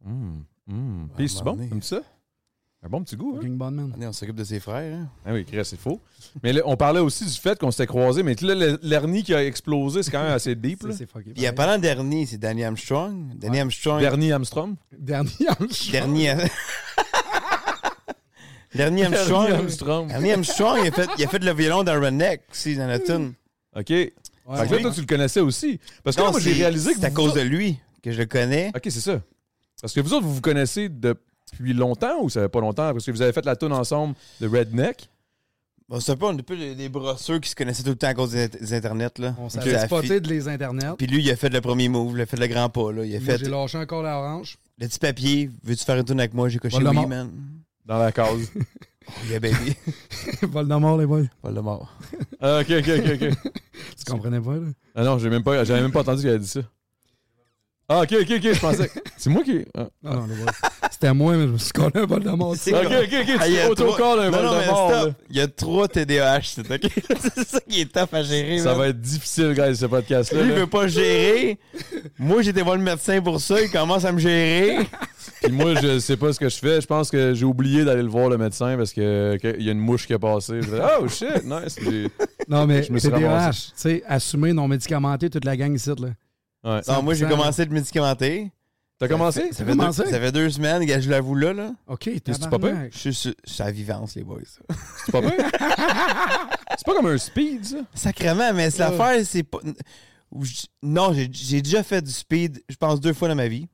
Hum, 0.04 0.44
hum. 0.68 1.08
Ah, 1.10 1.14
Puis, 1.16 1.28
c'est 1.28 1.42
bon? 1.44 1.56
Comme 1.68 1.82
ça? 1.82 2.00
Un 2.82 2.88
bon 2.88 3.02
petit 3.04 3.14
goût, 3.14 3.32
hein? 3.34 3.40
Fucking 3.40 3.58
bon, 3.58 3.70
man. 3.70 3.92
On 4.00 4.12
s'occupe 4.12 4.36
de 4.36 4.44
ses 4.44 4.58
frères, 4.58 4.94
hein? 4.96 5.08
Ah 5.26 5.34
oui, 5.34 5.44
Chris, 5.44 5.60
c'est 5.64 5.78
faux. 5.78 6.00
Mais 6.42 6.54
là, 6.54 6.62
on 6.64 6.76
parlait 6.78 7.00
aussi 7.00 7.24
du 7.26 7.30
fait 7.32 7.58
qu'on 7.58 7.70
s'était 7.70 7.86
croisés, 7.86 8.22
mais 8.22 8.34
là, 8.40 8.76
l'hernie 8.82 9.22
qui 9.22 9.34
a 9.34 9.44
explosé, 9.44 10.02
c'est 10.02 10.10
quand 10.10 10.22
même 10.22 10.32
assez 10.32 10.54
deep. 10.54 10.86
C'est 10.96 11.10
fucké. 11.10 11.32
Puis, 11.32 11.46
en 11.46 11.52
parlant 11.52 11.76
de 11.76 11.82
dernier, 11.82 12.24
c'est 12.24 12.38
Danny 12.38 12.64
Armstrong. 12.64 13.36
Danny 13.36 13.60
Armstrong. 13.60 14.00
Bernie 14.00 14.32
Armstrong. 14.32 14.76
Dernier 14.98 15.28
Armstrong. 15.48 15.92
Dernier. 15.92 16.34
Dernier 18.74 19.04
Armstrong. 19.04 19.46
Bernie 19.48 19.54
Armstrong. 19.62 20.08
Dernier 20.08 20.32
Armstrong, 20.32 20.78
il 20.82 20.88
a 20.88 20.92
fait, 20.92 21.08
il 21.18 21.24
a 21.24 21.28
fait 21.28 21.42
le 21.44 21.52
violon 21.52 21.82
dans 21.82 22.00
Redneck 22.00 22.42
aussi, 22.50 22.76
dans 22.76 22.86
la 22.86 22.98
tune. 22.98 23.34
OK. 23.76 23.88
fait 23.88 24.12
que 24.46 24.52
là, 24.54 24.62
ouais. 24.70 24.80
toi, 24.82 24.90
tu 24.92 25.00
le 25.00 25.06
connaissais 25.06 25.40
aussi. 25.40 25.78
Parce 26.02 26.16
que 26.16 26.20
Non, 26.22 26.26
là, 26.28 26.32
moi, 26.32 26.40
j'ai 26.40 26.52
c'est- 26.54 26.60
réalisé 26.60 26.94
que. 26.94 27.00
C'est 27.00 27.06
à 27.06 27.10
cause 27.10 27.34
de 27.34 27.40
lui 27.40 27.78
que 28.02 28.10
je 28.12 28.18
le 28.18 28.26
connais. 28.26 28.68
OK, 28.74 28.82
c'est 28.84 29.00
ça. 29.00 29.20
Parce 29.82 29.92
que 29.92 30.00
vous 30.00 30.14
autres, 30.14 30.24
vous 30.24 30.34
vous 30.34 30.40
connaissez 30.40 30.88
depuis 31.52 31.72
longtemps 31.72 32.22
ou 32.22 32.28
ça 32.30 32.42
fait 32.42 32.48
pas 32.48 32.60
longtemps? 32.60 32.92
Parce 32.92 33.04
que 33.04 33.10
vous 33.10 33.22
avez 33.22 33.32
fait 33.32 33.44
la 33.44 33.56
tune 33.56 33.72
ensemble 33.72 34.14
de 34.40 34.48
Redneck. 34.48 35.08
Bon, 35.88 35.98
c'est 35.98 36.12
un 36.12 36.16
peu, 36.16 36.26
on 36.26 36.36
est 36.36 36.40
un 36.40 36.44
peu 36.44 36.56
des, 36.56 36.76
des 36.76 36.88
brosseux 36.88 37.40
qui 37.40 37.50
se 37.50 37.56
connaissaient 37.56 37.82
tout 37.82 37.88
le 37.90 37.96
temps 37.96 38.06
à 38.06 38.14
cause 38.14 38.30
des, 38.30 38.46
des 38.48 38.74
internets, 38.74 39.18
là. 39.18 39.34
On 39.38 39.48
la 39.64 39.86
spoté 39.86 40.20
de 40.20 40.28
les 40.28 40.46
internets. 40.46 40.94
Puis 40.96 41.08
lui, 41.08 41.20
il 41.20 41.30
a 41.32 41.34
fait 41.36 41.48
le 41.48 41.60
premier 41.60 41.88
move, 41.88 42.12
il 42.16 42.20
a 42.20 42.26
fait 42.26 42.36
le 42.36 42.46
grand 42.46 42.68
pas, 42.68 42.92
là. 42.92 43.04
Il 43.04 43.16
a 43.16 43.18
Moi, 43.18 43.26
fait 43.26 43.38
j'ai 43.44 43.50
lâché 43.50 43.76
un 43.78 43.86
col 43.86 44.06
à 44.06 44.18
orange. 44.20 44.56
le 44.78 44.86
petit 44.86 45.00
papier. 45.00 45.50
Veux-tu 45.64 45.84
faire 45.84 45.96
une 45.96 46.04
tourne 46.04 46.20
avec 46.20 46.32
moi? 46.32 46.48
J'ai 46.48 46.60
coché 46.60 46.76
oui, 46.76 47.06
man. 47.06 47.30
Dans 47.84 47.98
la 47.98 48.12
case. 48.12 48.52
Oh, 49.08 49.26
yeah, 49.28 49.40
baby. 49.40 49.74
Voldemort, 50.42 50.96
les 50.96 51.06
boys. 51.06 51.24
Voldemort. 51.42 51.96
Ah, 52.38 52.60
ok, 52.60 52.70
ok, 52.78 52.88
ok, 52.88 53.22
ok. 53.22 53.52
Tu 53.98 54.04
comprenais 54.12 54.40
pas, 54.40 54.54
là? 54.54 54.68
Ah 54.94 55.02
non, 55.02 55.18
j'ai 55.18 55.28
même 55.30 55.42
pas, 55.42 55.64
j'avais 55.64 55.80
même 55.80 55.90
pas 55.90 56.00
entendu 56.02 56.20
qu'il 56.20 56.28
avait 56.28 56.38
dit 56.38 56.46
ça. 56.46 56.60
Ah, 57.92 58.02
ok, 58.02 58.12
ok, 58.20 58.30
ok, 58.36 58.52
je 58.54 58.60
pensais. 58.60 58.86
que- 58.88 59.00
C'est 59.16 59.30
moi 59.30 59.42
qui. 59.42 59.64
Ah. 59.76 59.88
Non. 60.02 60.26
C'était 60.92 61.12
moi, 61.12 61.34
mais 61.36 61.46
je 61.48 61.52
me 61.52 61.58
suis 61.58 61.72
collé 61.72 61.90
un 61.96 62.06
Voldemort. 62.06 62.54
C'est 62.56 62.72
Ok, 62.72 62.84
comme- 62.84 62.92
ok, 62.92 63.08
ok, 63.22 63.36
Ah, 63.40 63.48
il 63.48 63.52
y 63.52 63.56
tu 63.56 63.60
a 63.62 63.70
autocolles 63.70 63.96
trois- 63.96 64.22
un 64.24 64.30
Voldemort, 64.30 64.90
stop. 64.92 65.06
là. 65.08 65.14
Il 65.30 65.36
y 65.36 65.40
a 65.40 65.48
trois 65.48 65.88
TDAH, 65.88 66.40
c'est 66.44 66.70
ok? 66.70 66.90
c'est 67.34 67.48
ça 67.48 67.60
qui 67.68 67.80
est 67.80 67.92
tough 67.92 68.08
à 68.14 68.22
gérer, 68.22 68.58
Ça 68.60 68.70
man. 68.70 68.78
va 68.78 68.88
être 68.88 69.00
difficile, 69.00 69.54
guys, 69.54 69.74
ce 69.76 69.86
podcast-là. 69.86 70.42
Lui, 70.42 70.50
il 70.50 70.54
veut 70.60 70.66
pas 70.68 70.86
gérer. 70.86 71.58
Moi, 72.18 72.42
j'étais 72.42 72.62
voir 72.62 72.76
le 72.76 72.82
médecin 72.82 73.20
pour 73.20 73.40
ça. 73.40 73.60
Il 73.60 73.70
commence 73.72 74.04
à 74.04 74.12
me 74.12 74.20
gérer. 74.20 74.86
Puis 75.42 75.50
moi, 75.52 75.74
je 75.82 75.98
sais 75.98 76.16
pas 76.16 76.32
ce 76.32 76.38
que 76.38 76.48
je 76.48 76.58
fais. 76.58 76.80
Je 76.80 76.86
pense 76.86 77.10
que 77.10 77.34
j'ai 77.34 77.44
oublié 77.44 77.84
d'aller 77.84 78.02
le 78.02 78.08
voir, 78.08 78.28
le 78.28 78.38
médecin, 78.38 78.76
parce 78.76 78.92
que 78.92 79.36
qu'il 79.38 79.62
y 79.62 79.68
a 79.68 79.72
une 79.72 79.78
mouche 79.80 80.06
qui 80.06 80.12
est 80.12 80.18
passée. 80.18 80.60
Je 80.62 80.68
fais, 80.68 80.80
oh 81.00 81.08
shit, 81.08 81.44
nice. 81.44 81.76
Non, 82.46 82.66
mais 82.66 82.82
Je 82.84 82.92
me 82.92 82.98
suis 82.98 83.10
TDAH, 83.10 83.50
tu 83.50 83.58
sais, 83.74 84.02
assumer 84.06 84.52
non 84.52 84.68
médicamenté 84.68 85.28
toute 85.28 85.44
la 85.44 85.56
gang 85.56 85.74
ici, 85.74 85.88
là. 85.98 86.08
Ouais. 86.64 86.80
Non, 86.88 87.02
moi, 87.02 87.14
j'ai 87.14 87.26
100%, 87.26 87.28
commencé 87.28 87.66
de 87.66 87.72
médicamenter. 87.72 88.52
T'as 88.98 89.08
commencé? 89.08 89.50
Ça 89.52 89.64
fait, 89.64 89.70
commencé? 89.70 90.04
deux, 90.04 90.10
ça? 90.10 90.20
fait 90.20 90.32
deux 90.32 90.50
semaines, 90.50 90.84
gars, 90.84 91.00
je 91.00 91.08
l'avoue 91.08 91.34
là, 91.34 91.54
là. 91.54 91.72
OK, 91.86 92.02
c'est 92.04 92.38
pas 92.38 92.50
tabarnak. 92.50 92.92
Je 92.94 93.10
suis 93.10 93.34
à 93.58 93.70
vivance, 93.70 94.14
les 94.14 94.22
boys. 94.22 94.40
C'est 95.06 95.10
pas 95.10 95.22
pire? 95.22 95.32
C'est 96.76 96.84
pas 96.84 96.94
comme 96.94 97.06
un 97.06 97.16
speed, 97.16 97.64
ça? 97.64 97.76
Sacrément, 97.94 98.52
mais 98.52 98.70
c'est 98.70 98.78
l'affaire, 98.78 99.24
c'est 99.24 99.42
pas. 99.42 99.58
Non, 100.82 101.12
j'ai 101.12 101.28
j'ai 101.30 101.60
déjà 101.60 101.82
fait 101.82 102.00
du 102.00 102.10
speed, 102.10 102.62
je 102.68 102.76
pense, 102.76 103.00
deux 103.00 103.12
fois 103.12 103.28
dans 103.28 103.34
ma 103.34 103.48
vie. 103.48 103.68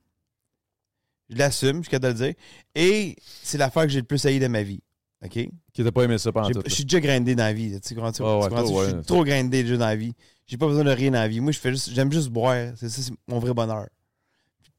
Je 1.29 1.37
l'assume, 1.37 1.77
je 1.77 1.81
suis 1.83 1.91
capable 1.91 2.17
de 2.17 2.23
le 2.23 2.25
dire. 2.31 2.41
Et 2.75 3.15
c'est 3.43 3.57
l'affaire 3.57 3.83
que 3.83 3.89
j'ai 3.89 3.99
le 3.99 4.05
plus 4.05 4.25
haï 4.25 4.39
de 4.39 4.47
ma 4.47 4.63
vie. 4.63 4.81
OK? 5.23 5.31
Qui 5.73 5.83
t'a 5.83 5.91
pas 5.91 6.03
aimé 6.03 6.17
ça 6.17 6.31
pendant 6.31 6.49
tout. 6.51 6.61
Je 6.65 6.73
suis 6.73 6.83
déjà 6.85 6.99
grindé 6.99 7.35
dans 7.35 7.43
la 7.43 7.53
vie. 7.53 7.79
Tu 7.81 7.93
ouais, 7.99 8.11
toi, 8.11 8.41
Je 8.49 8.71
ouais. 8.71 8.89
suis 8.89 9.01
trop 9.01 9.23
grindé 9.23 9.63
déjà 9.63 9.77
dans 9.77 9.87
la 9.87 9.95
vie. 9.95 10.13
J'ai 10.45 10.57
pas 10.57 10.67
besoin 10.67 10.83
de 10.83 10.91
rien 10.91 11.11
dans 11.11 11.19
la 11.19 11.27
vie. 11.27 11.39
Moi, 11.39 11.51
je 11.51 11.59
fais 11.59 11.71
juste, 11.71 11.91
j'aime 11.91 12.11
juste 12.11 12.29
boire. 12.29 12.73
C'est 12.75 12.89
ça, 12.89 13.01
c'est 13.01 13.13
mon 13.27 13.39
vrai 13.39 13.53
bonheur. 13.53 13.87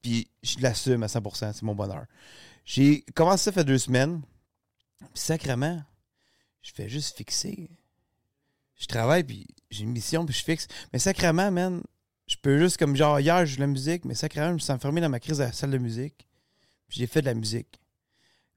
Puis 0.00 0.30
je 0.42 0.60
l'assume 0.60 1.02
à 1.02 1.06
100%, 1.06 1.52
c'est 1.52 1.62
mon 1.62 1.74
bonheur. 1.74 2.06
J'ai 2.64 3.02
commencé 3.14 3.44
ça 3.44 3.52
fait 3.52 3.64
deux 3.64 3.78
semaines. 3.78 4.22
Puis 5.00 5.08
sacrément, 5.14 5.82
je 6.62 6.72
fais 6.72 6.88
juste 6.88 7.16
fixer. 7.16 7.70
Je 8.76 8.86
travaille, 8.86 9.24
puis 9.24 9.46
j'ai 9.70 9.82
une 9.82 9.90
mission, 9.90 10.24
puis 10.24 10.34
je 10.34 10.44
fixe. 10.44 10.68
Mais 10.92 10.98
sacrément, 10.98 11.50
man, 11.50 11.82
je 12.28 12.36
peux 12.40 12.58
juste, 12.58 12.76
comme 12.76 12.94
genre, 12.94 13.18
hier, 13.18 13.44
je 13.44 13.52
joue 13.52 13.56
de 13.56 13.62
la 13.62 13.66
musique, 13.66 14.04
mais 14.04 14.14
sacrément, 14.14 14.48
je 14.48 14.54
me 14.54 14.58
suis 14.58 14.72
enfermé 14.72 15.00
dans 15.00 15.08
ma 15.08 15.18
crise 15.18 15.38
de 15.38 15.44
la 15.44 15.52
salle 15.52 15.70
de 15.70 15.78
musique. 15.78 16.26
Puis 16.88 16.98
j'ai 17.00 17.06
fait 17.06 17.20
de 17.20 17.26
la 17.26 17.34
musique. 17.34 17.80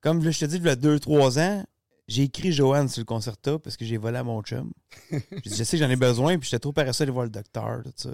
Comme 0.02 0.22
je 0.22 0.38
te 0.38 0.46
dis, 0.46 0.58
il 0.58 0.66
y 0.66 0.70
a 0.70 0.76
deux, 0.76 1.00
trois 1.00 1.40
ans, 1.40 1.64
j'ai 2.08 2.24
écrit 2.24 2.52
Joanne 2.52 2.90
sur 2.90 3.02
le 3.02 3.06
concerto 3.06 3.60
parce 3.60 3.78
que 3.78 3.86
j'ai 3.86 3.98
volé 3.98 4.18
à 4.18 4.24
mon 4.24 4.42
chum. 4.42 4.72
Je 5.12 5.64
sais 5.64 5.78
que 5.78 5.84
j'en 5.84 5.90
ai 5.90 5.96
besoin, 5.96 6.38
puis 6.38 6.50
j'étais 6.50 6.60
trop 6.60 6.74
paresseux 6.74 7.06
d'aller 7.06 7.12
voir 7.12 7.26
le 7.26 7.32
docteur, 7.32 7.84
tout 7.84 7.92
ça. 7.96 8.10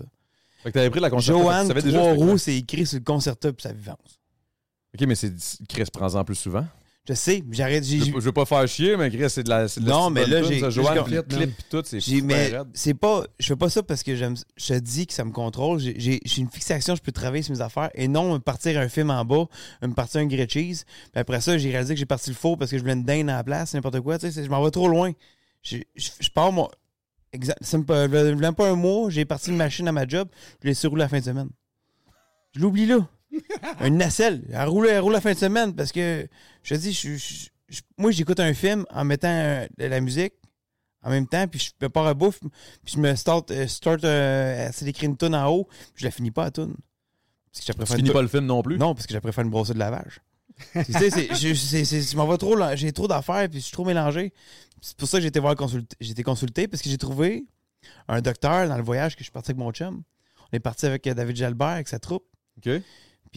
Fait 0.63 0.69
que 0.69 0.73
t'avais 0.73 0.89
pris 0.89 0.99
la 0.99 1.09
concerto. 1.09 1.41
Joanne, 1.41 1.67
trois 1.67 2.13
roues, 2.13 2.37
c'est 2.37 2.57
écrit 2.57 2.85
sur 2.85 2.99
le 2.99 3.03
concerto, 3.03 3.53
puis 3.53 3.63
sa 3.63 3.73
vivance. 3.73 4.19
Ok, 4.93 5.07
mais 5.07 5.15
c'est. 5.15 5.33
Chris, 5.69 5.85
prends-en 5.91 6.23
plus 6.23 6.35
souvent. 6.35 6.65
Je 7.07 7.13
sais, 7.13 7.41
j'arrête. 7.51 7.85
Je 7.85 8.03
j'ai- 8.03 8.11
veux, 8.11 8.31
pas- 8.33 8.45
faire 8.45 8.67
chier, 8.67 8.97
mais 8.97 9.09
Chris, 9.09 9.29
c'est 9.29 9.43
de 9.43 9.49
la. 9.49 9.65
de 9.67 9.79
Non, 9.79 10.09
mais 10.09 10.25
là, 10.25 10.43
j'ai- 10.43 10.59
j'ai 10.69 10.81
clip, 11.25 11.53
tout, 11.69 11.81
c'est 11.85 11.99
mais 12.21 12.47
raide. 12.47 12.67
c'est 12.73 12.93
pas, 12.93 13.23
je 13.39 13.47
fais 13.47 13.55
pas 13.55 13.69
ça 13.69 13.81
parce 13.81 14.03
que 14.03 14.13
j'aime, 14.15 14.35
je 14.57 14.67
te 14.73 14.79
dis 14.79 15.07
que 15.07 15.13
ça 15.13 15.23
me 15.23 15.31
contrôle. 15.31 15.79
J'ai, 15.79 16.19
une 16.37 16.49
fixation, 16.49 16.95
je 16.95 17.01
peux 17.01 17.13
travailler 17.13 17.43
sur 17.43 17.53
mes 17.53 17.61
affaires 17.61 17.89
et 17.95 18.09
non 18.09 18.33
me 18.33 18.39
partir 18.39 18.77
un 18.77 18.89
film 18.89 19.09
en 19.09 19.23
bas, 19.23 19.45
me 19.81 19.93
partir 19.93 20.19
un 20.19 20.25
grilled 20.25 20.49
cheese. 20.51 20.83
Puis 21.13 21.21
après 21.21 21.39
ça, 21.39 21.57
j'ai 21.57 21.71
réalisé 21.71 21.93
que 21.93 21.99
j'ai 21.99 22.05
parti 22.05 22.29
le 22.29 22.35
faux 22.35 22.57
parce 22.57 22.71
que 22.71 22.77
je 22.77 22.81
voulais 22.81 22.93
une 22.93 23.05
dinde 23.05 23.29
à 23.29 23.37
la 23.37 23.43
place, 23.45 23.73
n'importe 23.73 24.01
quoi. 24.01 24.19
Tu 24.19 24.29
sais, 24.29 24.43
je 24.43 24.49
m'en 24.49 24.61
vais 24.61 24.71
trop 24.71 24.89
loin. 24.89 25.13
Je, 25.63 25.77
pars 26.33 26.51
mon. 26.51 26.67
Exact. 27.31 27.57
Ça 27.61 27.77
me 27.77 28.35
même 28.35 28.55
pas 28.55 28.69
un 28.69 28.75
mois, 28.75 29.09
j'ai 29.09 29.23
parti 29.23 29.49
une 29.49 29.57
machine 29.57 29.87
à 29.87 29.91
ma 29.93 30.05
job, 30.05 30.27
je 30.61 30.67
l'ai 30.67 30.73
surroulé 30.73 31.01
la 31.01 31.07
fin 31.09 31.19
de 31.19 31.23
semaine. 31.25 31.49
Je 32.53 32.59
l'oublie 32.59 32.85
là. 32.85 33.07
une 33.81 33.97
nacelle. 33.97 34.43
Elle 34.51 34.67
roule, 34.67 34.87
elle 34.87 34.99
roule 34.99 35.13
la 35.13 35.21
fin 35.21 35.33
de 35.33 35.37
semaine 35.37 35.75
parce 35.75 35.91
que 35.91 36.27
je 36.63 36.75
te 36.75 36.79
dis, 36.79 36.93
je, 36.93 37.15
je- 37.15 37.49
je- 37.69 37.81
moi 37.97 38.11
j'écoute 38.11 38.39
un 38.39 38.53
film 38.53 38.85
en 38.91 39.03
mettant 39.03 39.27
euh, 39.29 39.67
de 39.77 39.85
la 39.85 39.99
musique 39.99 40.33
en 41.03 41.09
même 41.09 41.27
temps, 41.27 41.47
puis 41.47 41.59
je 41.59 41.71
prépare 41.77 42.07
à 42.07 42.13
bouffe, 42.13 42.39
puis 42.39 42.95
je 42.95 42.99
me 42.99 43.15
start, 43.15 43.51
euh, 43.51 43.67
start 43.67 44.03
euh, 44.03 44.67
essayer 44.69 44.85
d'écrire 44.91 45.09
une 45.09 45.17
tonne 45.17 45.35
en 45.35 45.47
haut, 45.49 45.65
puis 45.93 46.01
je 46.01 46.05
la 46.05 46.11
finis 46.11 46.31
pas 46.31 46.45
à 46.45 46.51
tune. 46.51 46.75
Parce 47.53 47.65
que 47.65 47.71
Tu 47.71 47.77
finis 47.97 48.09
pas 48.13 48.21
le 48.21 48.27
film 48.27 48.45
non 48.45 48.61
plus? 48.61 48.77
Non, 48.77 48.93
parce 48.93 49.07
que 49.07 49.13
j'apprécie 49.13 49.35
faire 49.35 49.43
une 49.45 49.49
brosse 49.51 49.69
de 49.69 49.79
lavage. 49.79 50.19
tu 50.73 50.91
sais, 50.93 51.09
c'est- 51.09 51.35
je, 51.35 51.53
c'est- 51.53 51.85
c'est- 51.85 52.01
je 52.11 52.17
m'en 52.17 52.27
vais 52.27 52.37
trop, 52.37 52.55
j'ai 52.75 52.91
trop 52.91 53.07
d'affaires, 53.07 53.47
puis 53.49 53.59
je 53.59 53.65
suis 53.65 53.71
trop 53.73 53.85
mélangé. 53.85 54.33
C'est 54.81 54.97
pour 54.97 55.07
ça 55.07 55.17
que 55.17 55.21
j'ai 55.21 55.27
été 55.29 55.39
voir 55.39 55.55
j'ai 55.99 56.11
été 56.11 56.23
consulté, 56.23 56.67
parce 56.67 56.81
que 56.81 56.89
j'ai 56.89 56.97
trouvé 56.97 57.45
un 58.07 58.21
docteur 58.21 58.67
dans 58.67 58.75
le 58.77 58.83
voyage 58.83 59.13
que 59.15 59.19
je 59.19 59.25
suis 59.25 59.31
parti 59.31 59.51
avec 59.51 59.59
mon 59.59 59.71
chum. 59.71 60.01
On 60.51 60.55
est 60.57 60.59
parti 60.59 60.85
avec 60.87 61.05
euh, 61.07 61.13
David 61.13 61.35
Jalbert, 61.35 61.67
avec 61.67 61.87
sa 61.87 61.99
troupe. 61.99 62.25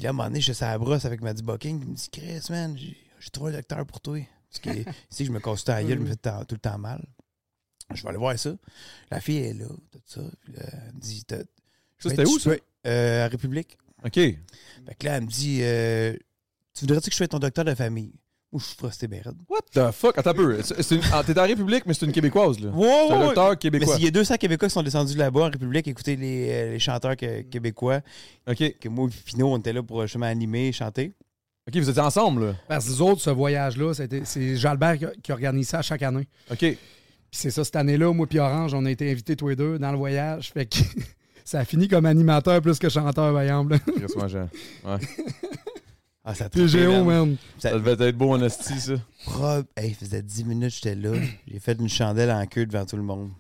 Puis 0.01 0.05
là, 0.05 0.09
à 0.09 0.13
un 0.13 0.15
moment 0.15 0.29
donné, 0.31 0.41
je 0.41 0.51
suis 0.55 0.65
à 0.65 0.71
la 0.71 0.79
brosse 0.79 1.05
avec 1.05 1.21
Maddy 1.21 1.43
Bucking. 1.43 1.83
Il 1.83 1.89
me 1.91 1.95
dit 1.95 2.09
Chris, 2.11 2.41
man, 2.49 2.75
j'ai 2.75 3.31
trouvé 3.31 3.53
un 3.53 3.57
docteur 3.57 3.85
pour 3.85 4.01
toi. 4.01 4.19
Parce 4.49 4.61
que 4.61 4.71
ici, 5.13 5.27
je 5.27 5.31
me 5.31 5.41
tout 5.41 5.51
à 5.71 5.75
la 5.75 5.85
gueule, 5.85 5.99
je 5.99 6.03
me 6.05 6.07
fais 6.07 6.17
tout, 6.17 6.31
tout 6.49 6.55
le 6.55 6.59
temps 6.59 6.79
mal. 6.79 7.05
Je 7.93 8.03
vais 8.03 8.09
aller 8.09 8.17
voir 8.17 8.39
ça. 8.39 8.57
La 9.11 9.21
fille 9.21 9.37
est 9.37 9.53
là, 9.53 9.67
tout 9.69 10.01
ça. 10.07 10.23
Puis 10.43 10.55
là, 10.55 10.63
elle 10.73 10.95
me 10.95 11.01
dit 11.01 11.23
Ça, 11.29 11.37
c'était 12.09 12.25
où, 12.27 12.39
ça? 12.39 12.53
euh, 12.87 13.27
à 13.27 13.29
République. 13.29 13.77
Ok. 14.03 14.15
Fait 14.15 14.39
que 14.99 15.05
là, 15.07 15.19
elle 15.19 15.25
me 15.25 15.29
dit 15.29 15.59
euh, 15.61 16.15
Tu 16.73 16.87
voudrais-tu 16.87 17.11
que 17.11 17.13
je 17.13 17.17
sois 17.19 17.29
ton 17.29 17.39
docteur 17.39 17.67
de 17.67 17.75
famille? 17.75 18.15
Moi, 18.53 18.61
je 18.61 18.67
suis 18.67 18.77
frosté 18.77 19.07
bien 19.07 19.21
raide. 19.25 19.37
What 19.49 19.61
the 19.73 19.93
fuck? 19.93 20.19
Attends 20.19 20.31
un 20.31 20.35
peu. 20.35 20.61
C'est- 20.63 20.83
c'est 20.83 20.97
une- 20.97 21.03
ah, 21.13 21.23
T'es 21.25 21.39
en 21.39 21.45
République, 21.45 21.85
mais 21.87 21.95
c'est 21.95 22.05
une 22.05 22.11
Québécoise, 22.13 22.59
là. 22.59 22.71
Ouais, 22.71 22.89
C'est 23.07 23.15
un 23.15 23.19
ouais, 23.21 23.25
docteur 23.27 23.51
Mais 23.51 23.57
québécois. 23.57 23.95
s'il 23.95 24.05
y 24.05 24.09
a 24.09 24.11
200 24.11 24.37
Québécois 24.39 24.67
qui 24.69 24.75
sont 24.75 24.83
descendus 24.83 25.17
là-bas 25.17 25.43
en 25.43 25.51
République, 25.51 25.87
écouter 25.87 26.17
les, 26.17 26.49
euh, 26.51 26.73
les 26.73 26.79
chanteurs 26.81 27.17
que- 27.17 27.43
québécois, 27.43 28.01
Ok. 28.49 28.79
que 28.81 28.89
moi 28.89 29.09
et 29.09 29.13
Pinot, 29.25 29.53
on 29.55 29.59
était 29.59 29.73
là 29.73 29.83
pour 29.85 30.03
justement 30.03 30.27
animer, 30.27 30.73
chanter. 30.73 31.13
Ok, 31.69 31.77
vous 31.77 31.91
étiez 31.91 32.03
ensemble, 32.03 32.47
là. 32.47 32.55
Parce 32.67 32.87
que 32.87 32.91
les 32.91 33.01
autres, 33.01 33.21
ce 33.21 33.31
voyage-là, 33.31 33.95
c'était- 33.95 34.23
c'est 34.25 34.57
Jalbert 34.57 34.99
qui, 34.99 35.05
qui 35.23 35.31
organise 35.31 35.69
ça 35.69 35.81
chaque 35.83 36.03
année. 36.03 36.27
Ok. 36.51 36.59
Puis 36.59 36.79
c'est 37.31 37.53
ça, 37.53 37.63
cette 37.63 37.77
année-là, 37.77 38.13
moi 38.13 38.27
puis 38.27 38.41
Orange, 38.41 38.75
on 38.75 38.85
a 38.85 38.91
été 38.91 39.09
invités 39.13 39.37
tous 39.37 39.47
les 39.51 39.55
deux 39.55 39.79
dans 39.79 39.93
le 39.93 39.99
voyage. 39.99 40.51
Fait 40.53 40.67
que 40.67 40.75
ça 41.45 41.61
a 41.61 41.65
fini 41.65 41.87
comme 41.87 42.07
animateur 42.07 42.61
plus 42.61 42.81
que 42.81 42.89
chanteur, 42.89 43.33
par 43.33 43.43
exemple. 43.43 43.79
Chris, 43.79 44.13
moi, 44.17 44.27
j'ai- 44.27 44.39
Ouais. 44.39 44.97
Ah, 46.31 46.35
ça 46.35 46.49
T'es 46.49 46.69
géo, 46.69 47.03
man. 47.05 47.37
Ça 47.59 47.73
devait 47.73 48.09
être 48.09 48.17
beau 48.17 48.33
en 48.33 48.41
esti, 48.43 48.79
ça. 48.81 48.93
Prob- 49.25 49.67
Hey, 49.77 49.91
il 49.91 49.95
faisait 49.97 50.23
10 50.23 50.45
minutes 50.45 50.71
que 50.71 50.75
j'étais 50.77 50.95
là. 50.95 51.13
J'ai 51.49 51.59
fait 51.59 51.73
une 51.81 51.89
chandelle 51.89 52.31
en 52.31 52.47
queue 52.47 52.67
devant 52.67 52.87
tout 52.87 52.97
le 52.97 53.03
monde. 53.03 53.31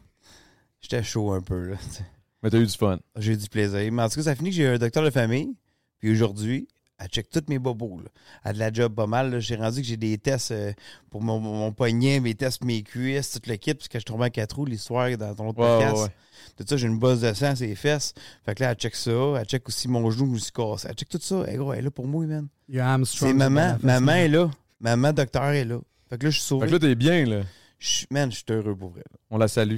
J'étais 0.80 1.02
chaud 1.02 1.32
un 1.32 1.40
peu, 1.40 1.70
là. 1.70 1.76
t'sais. 1.76 2.04
Mais 2.42 2.50
t'as 2.50 2.58
eu 2.58 2.66
du 2.66 2.72
fun. 2.76 2.98
J'ai 3.16 3.34
eu 3.34 3.36
du 3.36 3.48
plaisir. 3.48 3.92
Mais 3.92 4.02
en 4.02 4.08
tout 4.08 4.16
cas, 4.16 4.22
ça 4.22 4.34
finit 4.34 4.50
que 4.50 4.56
j'ai 4.56 4.66
un 4.66 4.78
docteur 4.78 5.04
de 5.04 5.10
famille. 5.10 5.54
Puis 6.00 6.10
aujourd'hui, 6.10 6.66
elle 7.00 7.08
check 7.08 7.28
tous 7.30 7.42
mes 7.48 7.58
bobos. 7.58 8.00
Là. 8.04 8.08
Elle 8.44 8.50
a 8.50 8.52
de 8.52 8.58
la 8.58 8.72
job 8.72 8.94
pas 8.94 9.06
mal. 9.06 9.30
là. 9.30 9.40
J'ai 9.40 9.56
rendu 9.56 9.80
que 9.80 9.86
j'ai 9.86 9.96
des 9.96 10.18
tests 10.18 10.50
euh, 10.52 10.72
pour 11.10 11.22
mon, 11.22 11.38
mon 11.40 11.72
poignet, 11.72 12.20
mes 12.20 12.34
tests, 12.34 12.62
mes 12.64 12.82
cuisses, 12.82 13.30
tout 13.32 13.40
le 13.48 13.56
kit, 13.56 13.74
parce 13.74 13.88
que 13.88 13.98
je 13.98 14.04
tombais 14.04 14.26
en 14.26 14.30
quatre 14.30 14.56
roues, 14.56 14.66
l'histoire 14.66 15.08
dans 15.16 15.34
ton 15.34 15.48
autre 15.48 15.58
Ouais, 15.60 15.66
podcast. 15.78 15.96
ouais, 15.96 16.02
ouais. 16.02 16.10
Tout 16.56 16.64
ça, 16.68 16.76
j'ai 16.76 16.86
une 16.86 16.98
bosse 16.98 17.20
de 17.20 17.32
sang, 17.32 17.54
ses 17.56 17.74
fesses. 17.74 18.14
Fait 18.44 18.54
que 18.54 18.62
là, 18.62 18.70
elle 18.70 18.76
check 18.76 18.94
ça. 18.94 19.10
Elle 19.38 19.44
check 19.46 19.66
aussi 19.68 19.88
mon 19.88 20.10
genou 20.10 20.26
je 20.26 20.32
me 20.32 20.38
suis 20.38 20.52
cassé. 20.52 20.88
Elle 20.88 20.94
check 20.94 21.08
tout 21.08 21.18
ça. 21.20 21.44
Hey, 21.48 21.56
gros, 21.56 21.72
elle 21.72 21.80
est 21.80 21.82
là 21.82 21.90
pour 21.90 22.06
moi, 22.06 22.24
man. 22.26 22.48
Il 22.68 22.76
y 22.76 22.80
a 22.80 22.88
Armstrong. 22.92 23.30
C'est 23.30 23.36
maman. 23.36 23.78
Maman 23.82 24.12
est 24.12 24.28
là. 24.28 24.50
Maman, 24.80 25.12
docteur 25.12 25.44
est 25.50 25.64
là. 25.64 25.78
Fait 26.08 26.18
que 26.18 26.24
là, 26.24 26.30
je 26.30 26.36
suis 26.36 26.42
Fait 26.44 26.48
sauvé. 26.48 26.66
que 26.68 26.72
là, 26.72 26.78
t'es 26.78 26.94
bien, 26.94 27.24
là. 27.26 27.42
Je 27.78 27.88
suis- 27.88 28.06
man, 28.10 28.30
je 28.30 28.36
suis 28.36 28.44
heureux 28.50 28.74
pour 28.76 28.90
vrai. 28.90 29.02
là. 29.10 29.16
On 29.30 29.38
la 29.38 29.48
salue. 29.48 29.76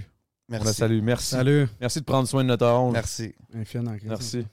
Merci. 0.49 0.65
On 0.65 0.67
la 0.69 0.73
salue. 0.75 1.01
Merci. 1.03 1.27
Salut. 1.27 1.69
Merci 1.81 2.01
de 2.01 2.05
prendre 2.05 2.27
soin 2.29 2.43
de 2.43 2.49
notre 2.49 2.67
onge. 2.67 2.93
Merci. 2.93 3.35
Merci. 4.05 4.47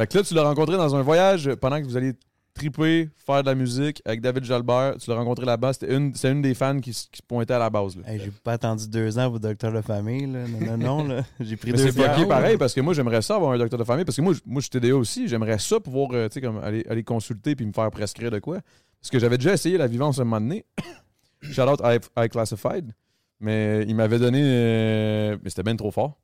Fait 0.00 0.06
que 0.06 0.16
là, 0.16 0.24
tu 0.24 0.32
l'as 0.34 0.44
rencontré 0.44 0.78
dans 0.78 0.96
un 0.96 1.02
voyage 1.02 1.54
pendant 1.56 1.78
que 1.78 1.84
vous 1.84 1.94
alliez 1.96 2.14
triper, 2.54 3.10
faire 3.16 3.42
de 3.42 3.48
la 3.50 3.54
musique 3.54 4.00
avec 4.06 4.22
David 4.22 4.44
Jalbert. 4.44 4.96
Tu 4.98 5.10
l'as 5.10 5.16
rencontré 5.16 5.44
là-bas. 5.44 5.74
C'était 5.74 5.94
une, 5.94 6.14
c'est 6.14 6.30
une 6.32 6.40
des 6.40 6.54
fans 6.54 6.80
qui, 6.80 6.94
se 6.94 7.06
pointait 7.28 7.52
à 7.52 7.58
la 7.58 7.68
base. 7.68 7.96
Là. 7.96 8.02
Hey, 8.10 8.18
j'ai 8.18 8.30
pas 8.30 8.52
attendu 8.54 8.88
deux 8.88 9.18
ans 9.18 9.28
pour 9.28 9.40
docteur 9.40 9.72
de 9.72 9.82
famille. 9.82 10.26
Là. 10.26 10.44
Non, 10.48 10.76
non, 10.78 10.78
non. 10.78 11.04
Là. 11.06 11.22
J'ai 11.40 11.56
pris 11.56 11.72
Mais 11.72 11.76
deux 11.76 11.90
c'est 11.90 11.92
bières. 11.92 12.26
pareil 12.28 12.56
parce 12.56 12.72
que 12.72 12.80
moi, 12.80 12.94
j'aimerais 12.94 13.20
ça 13.20 13.36
avoir 13.36 13.52
un 13.52 13.58
docteur 13.58 13.78
de 13.78 13.84
famille 13.84 14.06
parce 14.06 14.16
que 14.16 14.22
moi, 14.22 14.32
je- 14.32 14.40
moi 14.46 14.60
je 14.60 14.68
suis 14.70 14.70
TDA 14.70 14.96
aussi. 14.96 15.28
J'aimerais 15.28 15.58
ça 15.58 15.78
pouvoir 15.80 16.08
euh, 16.14 16.28
comme 16.40 16.58
aller, 16.58 16.82
aller 16.88 17.04
consulter 17.04 17.54
puis 17.54 17.66
me 17.66 17.72
faire 17.72 17.90
prescrire 17.90 18.30
de 18.30 18.38
quoi. 18.38 18.60
Parce 19.00 19.10
que 19.10 19.18
j'avais 19.18 19.36
déjà 19.36 19.52
essayé 19.52 19.76
la 19.76 19.86
vivance 19.86 20.18
un 20.18 20.24
moment 20.24 20.40
donné. 20.40 20.64
Shout 21.42 21.62
out 21.68 21.80
I, 21.84 21.98
I 22.16 22.28
Classified. 22.30 22.90
Mais 23.38 23.84
il 23.86 23.94
m'avait 23.94 24.18
donné. 24.18 24.40
euh, 24.42 25.36
mais 25.42 25.50
c'était 25.50 25.62
bien 25.62 25.76
trop 25.76 25.90
fort. 25.90 26.18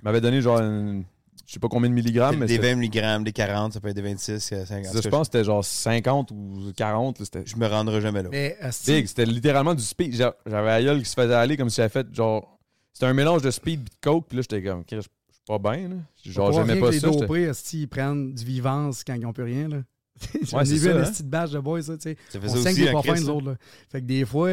Il 0.00 0.04
m'avait 0.04 0.20
donné 0.20 0.40
genre 0.40 0.60
une, 0.60 1.04
je 1.46 1.52
sais 1.52 1.60
pas 1.60 1.68
combien 1.68 1.88
de 1.88 1.94
milligrammes, 1.94 2.36
mais 2.38 2.46
des 2.46 2.54
c'était- 2.56 2.74
20 2.74 2.80
mg, 2.80 3.24
des 3.24 3.32
40, 3.32 3.72
ça 3.72 3.80
peut 3.80 3.88
être 3.88 3.96
des 3.96 4.02
26, 4.02 4.52
euh, 4.52 4.64
50. 4.66 4.92
ça, 4.92 5.00
je 5.00 5.08
pense 5.08 5.28
que 5.28 5.32
c'était 5.38 5.44
genre 5.44 5.64
50 5.64 6.30
ou 6.32 6.72
40. 6.76 7.20
là, 7.20 7.26
Je 7.44 7.56
me 7.56 7.66
rendrai 7.66 8.00
jamais 8.00 8.22
là. 8.22 8.28
Mais, 8.30 8.56
big. 8.86 9.06
C'était 9.06 9.24
littéralement 9.26 9.74
du 9.74 9.82
speed. 9.82 10.14
J'a- 10.14 10.36
J'avais 10.46 10.68
la 10.68 10.82
gueule 10.82 11.02
qui 11.02 11.08
se 11.08 11.14
faisait 11.14 11.34
aller 11.34 11.56
comme 11.56 11.70
si 11.70 11.80
elle 11.80 11.90
fait 11.90 12.06
genre. 12.14 12.58
C'était 12.92 13.06
un 13.06 13.14
mélange 13.14 13.42
de 13.42 13.50
speed 13.50 13.80
et 13.80 13.84
de 13.84 13.90
coke. 14.00 14.26
Puis 14.28 14.36
là, 14.38 14.42
j'étais 14.42 14.62
comme, 14.62 14.82
je 14.90 15.00
suis 15.00 15.10
pas 15.46 15.58
bien. 15.58 15.88
là. 15.88 15.96
Genre, 16.24 16.52
j'aimais 16.52 16.80
pas 16.80 16.88
que 16.88 16.94
les 16.94 17.00
ça. 17.00 17.10
dopés, 17.10 17.42
esti, 17.42 17.82
ils 17.82 17.88
prennent 17.88 18.34
du 18.34 18.44
vivance 18.44 19.04
quand 19.04 19.14
ils 19.14 19.20
n'ont 19.20 19.32
plus 19.32 19.44
rien. 19.44 19.68
Là? 19.68 19.82
J'en 20.42 20.58
Ouais, 20.58 20.64
vu 20.64 20.90
une 20.90 20.96
hein. 20.96 21.02
petite 21.10 21.28
bâche 21.28 21.50
de 21.50 21.58
boys, 21.60 21.82
ça, 21.82 21.96
tu 21.96 22.02
sais. 22.04 22.16
Ça 22.30 22.40
fait 22.40 22.46
On 22.46 22.54
ça 22.54 22.70
aussi 22.70 22.84
pas 22.90 23.14
nous 23.20 23.26
ça. 23.26 23.32
autres. 23.32 23.46
Là. 23.50 23.56
Fait 23.90 24.00
que 24.00 24.06
des 24.06 24.24
fois, 24.24 24.50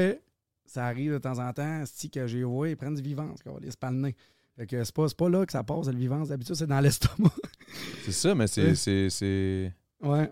ça 0.65 0.85
arrive 0.85 1.13
de 1.13 1.17
temps 1.19 1.39
en 1.39 1.53
temps, 1.53 1.81
esti, 1.81 2.09
que 2.09 2.27
j'ai 2.27 2.39
vu, 2.43 2.69
ils 2.69 2.75
prennent 2.77 2.95
du 2.95 3.01
vivance, 3.01 3.39
c'est 3.43 3.79
pas 3.79 3.89
le 3.91 3.97
nez. 3.97 4.15
Fait 4.57 4.67
que 4.67 4.83
c'est 4.83 4.93
pas, 4.93 5.07
pas 5.17 5.29
là 5.29 5.45
que 5.45 5.51
ça 5.51 5.63
passe, 5.63 5.88
le 5.88 5.98
vivance. 5.98 6.27
D'habitude, 6.29 6.55
c'est 6.55 6.67
dans 6.67 6.79
l'estomac. 6.79 7.31
C'est 8.05 8.12
ça, 8.12 8.36
mais 8.36 8.45
c'est. 8.48 8.67
Ouais. 8.69 8.75
c'est- 8.75 9.10
c'est- 9.10 9.72
ouais. 10.03 10.29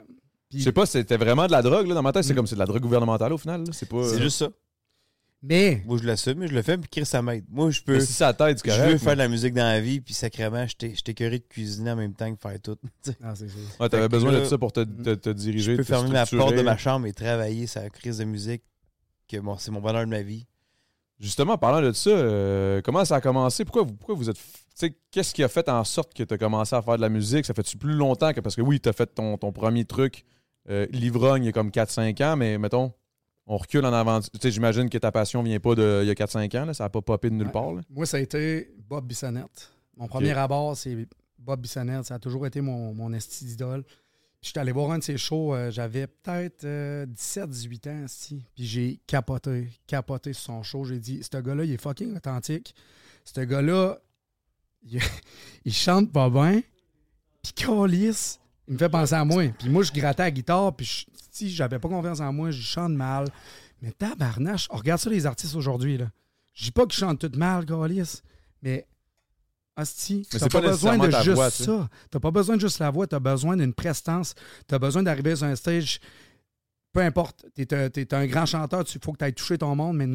Puis- 0.49 0.59
Je 0.59 0.63
sais 0.65 0.71
pas, 0.71 0.85
c'était 0.85 1.17
vraiment 1.17 1.47
de 1.47 1.51
la 1.51 1.61
drogue. 1.63 1.87
Là. 1.87 1.95
Dans 1.95 2.03
ma 2.03 2.11
tête, 2.11 2.23
c'est 2.23 2.33
Mm. 2.33 2.35
comme 2.35 2.45
c'est 2.47 2.55
de 2.55 2.59
la 2.59 2.65
drogue 2.67 2.81
gouvernementale 2.83 3.33
au 3.33 3.37
final. 3.39 3.61
là. 3.65 3.71
C'est 3.73 3.89
pas. 3.89 4.03
C'est 4.07 4.21
juste 4.21 4.37
ça. 4.37 4.49
Mais, 5.43 5.81
Moi, 5.87 5.97
je 5.97 6.03
l'assume, 6.05 6.37
mais 6.37 6.47
je 6.47 6.53
le 6.53 6.61
fais, 6.61 6.77
puis 6.77 6.87
Chris, 6.87 7.05
ça 7.07 7.23
m'aide. 7.23 7.45
Moi, 7.49 7.71
je 7.71 7.81
peux. 7.81 7.93
Mais 7.93 8.01
si 8.01 8.21
la 8.21 8.31
tête, 8.33 8.59
c'est 8.59 8.69
Je 8.71 8.77
correct. 8.77 8.91
veux 8.91 8.97
faire 8.99 9.13
de 9.13 9.17
la 9.17 9.27
musique 9.27 9.55
dans 9.55 9.63
la 9.63 9.79
vie, 9.81 9.99
puis 9.99 10.13
sacrément, 10.13 10.67
je 10.67 10.75
je 10.87 11.01
écœuré 11.11 11.39
de 11.39 11.45
cuisiner 11.45 11.89
en 11.91 11.95
même 11.95 12.13
temps 12.13 12.31
que 12.31 12.39
faire 12.39 12.59
tout. 12.61 12.75
Tu 13.03 13.09
sais, 13.11 13.17
ah, 13.23 13.33
c'est, 13.33 13.47
Ouais, 13.79 13.89
t'avais 13.89 14.07
besoin 14.07 14.31
là, 14.33 14.41
de 14.41 14.45
ça 14.45 14.59
pour 14.59 14.71
te, 14.71 14.81
te, 14.83 15.15
te 15.15 15.29
diriger. 15.31 15.71
je 15.71 15.77
peux 15.77 15.83
te 15.83 15.87
fermer 15.87 16.11
ma 16.11 16.27
porte 16.27 16.55
de 16.55 16.61
ma 16.61 16.77
chambre 16.77 17.07
et 17.07 17.13
travailler 17.13 17.65
sur 17.65 17.81
la 17.81 17.89
crise 17.89 18.19
de 18.19 18.25
musique, 18.25 18.61
que 19.27 19.37
bon, 19.37 19.57
c'est 19.57 19.71
mon 19.71 19.81
bonheur 19.81 20.05
de 20.05 20.11
ma 20.11 20.21
vie. 20.21 20.45
Justement, 21.21 21.53
en 21.53 21.57
parlant 21.57 21.87
de 21.87 21.91
ça, 21.91 22.09
euh, 22.09 22.81
comment 22.83 23.05
ça 23.05 23.17
a 23.17 23.21
commencé? 23.21 23.63
Pourquoi 23.63 23.83
vous, 23.83 23.93
pourquoi 23.93 24.15
vous 24.15 24.27
êtes. 24.29 24.37
qu'est-ce 25.11 25.35
qui 25.35 25.43
a 25.43 25.47
fait 25.47 25.69
en 25.69 25.83
sorte 25.83 26.15
que 26.15 26.23
tu 26.23 26.33
as 26.33 26.37
commencé 26.39 26.75
à 26.75 26.81
faire 26.81 26.95
de 26.95 27.01
la 27.01 27.09
musique? 27.09 27.45
Ça 27.45 27.53
fait-tu 27.53 27.77
plus 27.77 27.93
longtemps 27.93 28.33
que. 28.33 28.39
Parce 28.39 28.55
que 28.55 28.61
oui, 28.61 28.79
tu 28.79 28.89
as 28.89 28.93
fait 28.93 29.05
ton, 29.05 29.37
ton 29.37 29.51
premier 29.51 29.85
truc, 29.85 30.25
euh, 30.69 30.87
l'ivrogne, 30.89 31.43
il 31.43 31.45
y 31.45 31.49
a 31.49 31.51
comme 31.51 31.69
4-5 31.69 32.23
ans, 32.23 32.35
mais 32.37 32.57
mettons, 32.57 32.91
on 33.45 33.57
recule 33.57 33.85
en 33.85 33.93
avant. 33.93 34.19
Tu 34.19 34.29
sais, 34.41 34.49
j'imagine 34.49 34.89
que 34.89 34.97
ta 34.97 35.11
passion 35.11 35.43
vient 35.43 35.59
pas 35.59 35.75
de 35.75 35.99
il 36.01 36.07
y 36.07 36.09
a 36.09 36.15
4-5 36.15 36.57
ans, 36.57 36.65
là, 36.65 36.73
ça 36.73 36.85
n'a 36.85 36.89
pas 36.89 37.01
popé 37.03 37.29
de 37.29 37.35
nulle 37.35 37.51
part. 37.51 37.71
là. 37.71 37.81
Moi, 37.91 38.07
ça 38.07 38.17
a 38.17 38.19
été 38.19 38.73
Bob 38.89 39.05
Bissonnette. 39.05 39.71
Mon 39.97 40.07
premier 40.07 40.31
abord, 40.31 40.75
c'est 40.75 41.07
Bob 41.37 41.61
Bissonnette. 41.61 42.05
Ça 42.05 42.15
a 42.15 42.19
toujours 42.19 42.47
été 42.47 42.61
mon, 42.61 42.95
mon 42.95 43.13
esti 43.13 43.45
d'idole. 43.45 43.83
J'étais 44.41 44.59
allé 44.59 44.71
voir 44.71 44.91
un 44.91 44.97
de 44.97 45.03
ses 45.03 45.17
shows, 45.17 45.53
euh, 45.53 45.69
j'avais 45.69 46.07
peut-être 46.07 46.65
17-18 46.65 47.89
ans, 47.89 48.05
esti. 48.05 48.43
Puis 48.55 48.65
j'ai 48.65 48.99
capoté, 49.05 49.69
capoté 49.85 50.33
sur 50.33 50.43
son 50.43 50.63
show. 50.63 50.83
J'ai 50.83 50.99
dit, 50.99 51.21
ce 51.21 51.37
gars-là, 51.37 51.63
il 51.63 51.71
est 51.71 51.81
fucking 51.81 52.15
authentique. 52.15 52.73
Ce 53.23 53.41
gars-là, 53.41 53.99
il, 54.83 54.99
chante 55.73 56.11
pas 56.11 56.29
bien. 56.29 56.61
Puis 57.43 57.53
calisse, 57.53 58.39
il 58.67 58.73
me 58.73 58.79
fait 58.79 58.89
penser 58.89 59.13
à 59.13 59.25
moi. 59.25 59.47
Puis 59.59 59.69
moi, 59.69 59.83
je 59.83 59.91
grattais 59.91 60.23
la 60.23 60.31
guitare, 60.31 60.75
puis 60.75 61.05
si 61.31 61.49
j'avais 61.49 61.79
pas 61.79 61.89
confiance 61.89 62.19
en 62.19 62.33
moi, 62.33 62.51
je 62.51 62.61
chante 62.61 62.93
mal. 62.93 63.27
Mais 63.81 63.91
tabarnache, 63.91 64.67
on 64.69 64.77
regarde 64.77 65.01
ça 65.01 65.09
les 65.09 65.25
artistes 65.25 65.55
aujourd'hui, 65.55 65.97
là. 65.97 66.11
Je 66.53 66.65
dis 66.65 66.71
pas 66.71 66.85
qu'ils 66.85 66.99
chantent 66.99 67.19
tout 67.19 67.37
mal, 67.37 67.65
Calis, 67.65 68.21
mais 68.61 68.85
Asti, 69.77 70.27
Mais 70.33 70.39
t'as 70.39 70.49
pas, 70.49 70.61
pas 70.61 70.67
besoin 70.69 70.97
de 70.97 71.09
juste 71.11 71.29
voix, 71.29 71.49
ça. 71.49 71.89
T'as 72.09 72.19
pas 72.19 72.31
besoin 72.31 72.55
de 72.57 72.61
juste 72.61 72.79
la 72.79 72.89
voix, 72.91 73.07
t'as 73.07 73.19
besoin 73.19 73.55
d'une 73.55 73.73
prestance. 73.73 74.35
T'as 74.67 74.79
besoin 74.79 75.01
d'arriver 75.03 75.35
sur 75.35 75.47
un 75.47 75.55
stage. 75.55 75.99
Peu 76.93 76.99
importe, 76.99 77.45
t'es 77.55 77.73
un, 77.73 77.89
t'es 77.89 78.13
un 78.13 78.25
grand 78.27 78.45
chanteur, 78.45 78.83
il 78.93 79.01
faut 79.01 79.13
que 79.13 79.17
tu 79.19 79.23
ailles 79.23 79.33
toucher 79.33 79.57
ton 79.57 79.73
monde, 79.75 79.95
mais 79.95 80.07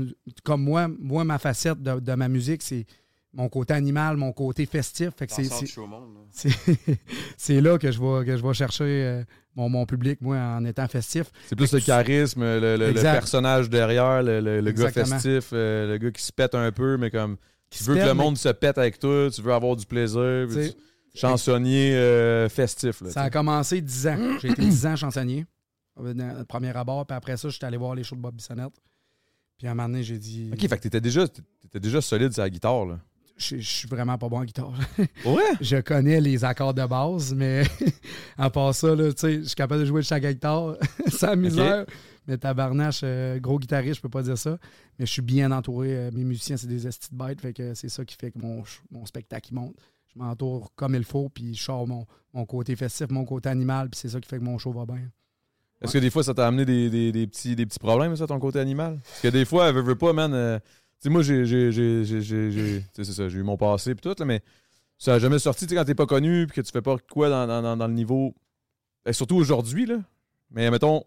comme 0.44 0.62
moi, 0.62 0.88
moi, 0.98 1.24
ma 1.24 1.38
facette 1.38 1.82
de, 1.82 2.00
de 2.00 2.12
ma 2.14 2.28
musique, 2.28 2.62
c'est 2.62 2.84
mon 3.32 3.48
côté 3.48 3.72
animal, 3.72 4.18
mon 4.18 4.32
côté 4.32 4.66
festif. 4.66 5.10
Fait 5.16 5.26
que 5.26 5.32
c'est- 7.36 7.60
là 7.60 7.78
que 7.78 7.90
je 7.90 8.00
vais, 8.00 8.24
que 8.26 8.36
je 8.36 8.42
vais 8.46 8.54
chercher 8.54 8.84
euh, 8.84 9.24
mon, 9.54 9.68
mon 9.68 9.86
public, 9.86 10.20
moi, 10.20 10.36
en 10.36 10.64
étant 10.64 10.86
festif. 10.88 11.26
C'est 11.46 11.56
plus 11.56 11.72
le 11.72 11.80
charisme, 11.80 12.42
le, 12.42 12.60
le- 12.60 12.76
le 12.76 12.88
Exact. 12.90 13.12
personnage 13.14 13.70
derrière, 13.70 14.22
le, 14.22 14.40
le- 14.40 14.60
le 14.60 14.72
gars 14.72 14.90
festif, 14.90 15.50
euh, 15.52 15.92
le 15.92 15.98
gars 15.98 16.10
qui 16.10 16.22
se 16.22 16.32
pète 16.32 16.54
un 16.54 16.70
peu, 16.72 16.96
mais 16.96 17.10
comme. 17.10 17.36
Tu 17.70 17.84
veux 17.84 17.96
que 17.96 18.00
le 18.00 18.14
monde 18.14 18.38
se 18.38 18.48
pète 18.48 18.78
avec 18.78 18.98
toi, 18.98 19.28
tu 19.30 19.42
veux 19.42 19.52
avoir 19.52 19.76
du 19.76 19.86
plaisir. 19.86 20.46
Tu 20.52 20.72
chansonnier 21.16 21.94
euh, 21.94 22.48
festif. 22.48 23.00
Là, 23.00 23.10
Ça 23.10 23.22
a 23.22 23.30
commencé 23.30 23.80
10 23.80 24.06
ans. 24.06 24.38
J'ai 24.40 24.50
été 24.50 24.62
10 24.62 24.86
ans 24.86 24.96
chansonnier, 24.96 25.46
euh, 25.98 26.12
dans 26.14 26.38
le 26.38 26.44
premier 26.44 26.76
abord. 26.76 27.06
Puis 27.06 27.16
après 27.16 27.36
ça, 27.36 27.48
j'étais 27.48 27.64
allé 27.64 27.76
voir 27.76 27.94
les 27.94 28.04
shows 28.04 28.16
de 28.16 28.20
Bob 28.20 28.34
Bissonnette. 28.34 28.74
Puis 29.58 29.66
à 29.66 29.70
un 29.70 29.74
moment 29.74 29.88
donné, 29.88 30.02
j'ai 30.02 30.18
dit. 30.18 30.50
Ok, 30.52 30.60
fait 30.60 30.68
que 30.68 30.82
t'étais 30.82 31.00
déjà, 31.00 31.26
t'étais 31.26 31.80
déjà 31.80 32.00
solide 32.00 32.32
sur 32.32 32.42
la 32.42 32.50
guitare. 32.50 32.84
Là. 32.84 32.98
Je 33.38 33.56
je 33.56 33.68
suis 33.68 33.88
vraiment 33.88 34.16
pas 34.18 34.28
bon 34.28 34.38
en 34.38 34.44
guitare. 34.44 34.72
Ouais? 35.24 35.42
je 35.60 35.76
connais 35.80 36.20
les 36.20 36.44
accords 36.44 36.74
de 36.74 36.84
base, 36.84 37.34
mais 37.34 37.64
à 38.38 38.50
part 38.50 38.74
ça, 38.74 38.94
là, 38.94 39.10
je 39.10 39.42
suis 39.44 39.54
capable 39.54 39.80
de 39.80 39.86
jouer 39.86 40.00
de 40.02 40.06
chaque 40.06 40.24
guitare 40.24 40.76
sans 41.08 41.36
misère. 41.36 41.86
Mais 42.26 42.38
tabarnache, 42.38 43.00
euh, 43.04 43.38
gros 43.38 43.58
guitariste, 43.58 43.96
je 43.96 44.00
peux 44.02 44.08
pas 44.08 44.22
dire 44.22 44.36
ça. 44.38 44.58
Mais 44.98 45.06
je 45.06 45.12
suis 45.12 45.22
bien 45.22 45.52
entouré. 45.52 45.96
euh, 45.96 46.10
mes 46.12 46.24
musiciens, 46.24 46.56
c'est 46.56 46.66
des 46.66 46.86
estis 46.86 47.08
de 47.12 47.16
bêtes. 47.16 47.40
Fait 47.40 47.52
que 47.52 47.74
c'est 47.74 47.88
ça 47.88 48.04
qui 48.04 48.16
fait 48.16 48.30
que 48.32 48.38
mon, 48.38 48.64
spectacle 49.06 49.54
monte. 49.54 49.76
Je 50.14 50.18
m'entoure 50.18 50.72
comme 50.74 50.94
il 50.94 51.04
faut, 51.04 51.28
puis 51.28 51.54
je 51.54 51.62
sors 51.62 51.86
mon, 51.86 52.06
mon 52.32 52.44
côté 52.46 52.74
festif, 52.74 53.08
mon 53.10 53.24
côté 53.24 53.48
animal, 53.48 53.90
puis 53.90 54.00
c'est 54.00 54.08
ça 54.08 54.20
qui 54.20 54.28
fait 54.28 54.38
que 54.38 54.44
mon 54.44 54.58
show 54.58 54.72
va 54.72 54.86
bien. 54.86 55.10
Est-ce 55.82 55.92
que 55.92 55.98
des 55.98 56.08
fois, 56.10 56.22
ça 56.24 56.32
t'a 56.32 56.46
amené 56.46 56.64
des, 56.64 57.12
des- 57.12 57.26
petits, 57.26 57.54
des 57.54 57.66
petits 57.66 57.78
problèmes, 57.78 58.16
ça, 58.16 58.26
ton 58.26 58.38
côté 58.38 58.58
animal? 58.58 58.98
Parce 59.04 59.20
que 59.20 59.28
des 59.28 59.44
fois, 59.44 59.68
elle 59.68 59.74
veut, 59.74 59.82
veut 59.82 59.94
pas, 59.94 60.14
man. 60.14 60.32
euh, 60.32 60.58
tu 60.58 60.64
sais, 61.00 61.10
moi, 61.10 61.20
j'ai, 61.22 61.44
c'est 61.44 63.04
ça, 63.04 63.28
j'ai 63.28 63.38
eu 63.38 63.42
mon 63.42 63.58
passé 63.58 63.94
puis 63.94 64.00
tout, 64.02 64.24
mais 64.24 64.40
ça 64.96 65.14
a 65.14 65.18
jamais 65.18 65.38
sorti, 65.38 65.66
tu 65.66 65.70
sais, 65.70 65.76
quand 65.76 65.84
t'es 65.84 65.94
pas 65.94 66.06
connu 66.06 66.46
puis 66.46 66.56
que 66.56 66.66
tu 66.66 66.72
fais 66.72 66.80
pas 66.80 66.96
quoi 67.12 67.28
dans, 67.28 67.46
dans- 67.46 67.60
dans- 67.60 67.76
dans 67.76 67.86
le 67.86 67.92
niveau. 67.92 68.34
Et 69.04 69.12
surtout 69.12 69.36
aujourd'hui, 69.36 69.84
là. 69.84 69.98
Mais 70.50 70.70
mettons, 70.70 71.04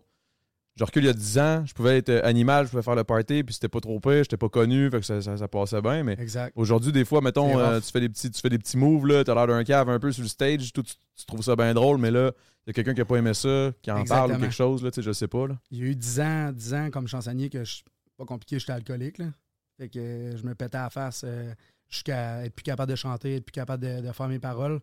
je 0.79 0.85
recule 0.85 1.03
il 1.03 1.07
y 1.07 1.09
a 1.09 1.13
10 1.13 1.37
ans, 1.39 1.63
je 1.65 1.73
pouvais 1.73 1.97
être 1.97 2.07
euh, 2.07 2.21
animal, 2.23 2.65
je 2.65 2.71
pouvais 2.71 2.81
faire 2.83 2.95
le 2.95 3.03
party, 3.03 3.43
puis 3.43 3.53
c'était 3.53 3.67
pas 3.67 3.81
trop 3.81 3.99
pire, 3.99 4.23
j'étais 4.23 4.37
pas 4.37 4.47
connu, 4.47 4.89
fait 4.89 5.01
que 5.01 5.05
ça, 5.05 5.21
ça- 5.21 5.35
ça 5.35 5.47
passait 5.49 5.81
bien, 5.81 6.03
mais. 6.03 6.13
Exact. 6.13 6.53
Aujourd'hui, 6.55 6.93
des 6.93 7.03
fois, 7.03 7.19
mettons, 7.19 7.59
euh, 7.59 7.81
tu, 7.81 7.91
fais 7.91 7.99
des 7.99 8.07
petits, 8.07 8.31
tu 8.31 8.39
fais 8.39 8.49
des 8.49 8.57
petits 8.57 8.77
moves, 8.77 9.05
là, 9.05 9.23
t'as 9.25 9.35
l'air 9.35 9.47
d'un 9.47 9.63
cave 9.65 9.89
un 9.89 9.99
peu 9.99 10.11
sur 10.13 10.23
le 10.23 10.29
stage, 10.29 10.71
tout, 10.71 10.81
tu, 10.83 10.93
tu 11.17 11.25
trouves 11.25 11.43
ça 11.43 11.55
bien 11.57 11.73
drôle, 11.73 11.97
mais 11.97 12.11
là, 12.11 12.31
il 12.65 12.69
y 12.69 12.71
a 12.71 12.73
quelqu'un 12.73 12.93
qui 12.93 13.01
a 13.01 13.05
pas 13.05 13.17
aimé 13.17 13.33
ça, 13.33 13.71
qui 13.81 13.91
en 13.91 14.03
parle 14.05 14.31
ou 14.33 14.37
quelque 14.39 14.53
chose, 14.55 14.81
là, 14.83 14.89
tu 14.89 14.95
sais, 14.95 15.01
je 15.01 15.11
sais 15.11 15.27
pas, 15.27 15.47
là. 15.47 15.57
Il 15.69 15.79
y 15.79 15.81
a 15.81 15.85
eu 15.85 15.95
10 15.95 16.19
ans, 16.21 16.51
10 16.53 16.73
ans 16.73 16.89
comme 16.91 17.07
chansonnier 17.07 17.49
que 17.49 17.63
je 17.65 17.81
pas 18.17 18.25
compliqué, 18.25 18.59
j'étais 18.59 18.73
alcoolique. 18.73 19.17
Là. 19.17 19.27
Fait 19.77 19.89
que 19.89 19.97
euh, 19.99 20.37
je 20.37 20.43
me 20.43 20.53
pétais 20.53 20.77
à 20.77 20.83
la 20.83 20.89
face 20.89 21.23
euh, 21.25 21.53
jusqu'à 21.87 22.45
être 22.45 22.53
plus 22.53 22.63
capable 22.63 22.91
de 22.91 22.95
chanter, 22.97 23.35
être 23.37 23.45
plus 23.45 23.53
capable 23.53 23.83
de, 23.83 24.01
de 24.05 24.11
faire 24.11 24.27
mes 24.27 24.39
paroles. 24.39 24.81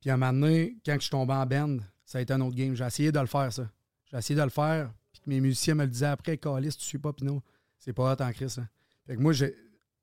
Puis 0.00 0.08
à 0.10 0.14
un 0.14 0.16
moment 0.16 0.32
donné, 0.32 0.76
quand 0.84 0.94
je 0.94 1.00
suis 1.00 1.10
tombé 1.10 1.34
en 1.34 1.44
band, 1.46 1.76
ça 2.06 2.18
a 2.18 2.20
été 2.22 2.32
un 2.32 2.40
autre 2.40 2.56
game. 2.56 2.74
J'ai 2.74 2.84
essayé 2.84 3.12
de 3.12 3.20
le 3.20 3.26
faire, 3.26 3.52
ça. 3.52 3.68
J'ai 4.10 4.16
essayé 4.16 4.38
de 4.38 4.42
le 4.44 4.48
faire. 4.50 4.90
Mes 5.26 5.40
musiciens 5.40 5.74
me 5.74 5.84
le 5.84 5.90
disaient 5.90 6.06
après, 6.06 6.36
Calis, 6.38 6.76
tu 6.76 6.84
suis 6.84 6.98
pas 6.98 7.12
Pinot. 7.12 7.42
C'est 7.78 7.92
pas 7.92 8.12
hot 8.12 8.22
en 8.22 8.32
crise. 8.32 8.58
hein. 8.58 8.68
Fait 9.06 9.16
que 9.16 9.20
moi, 9.20 9.32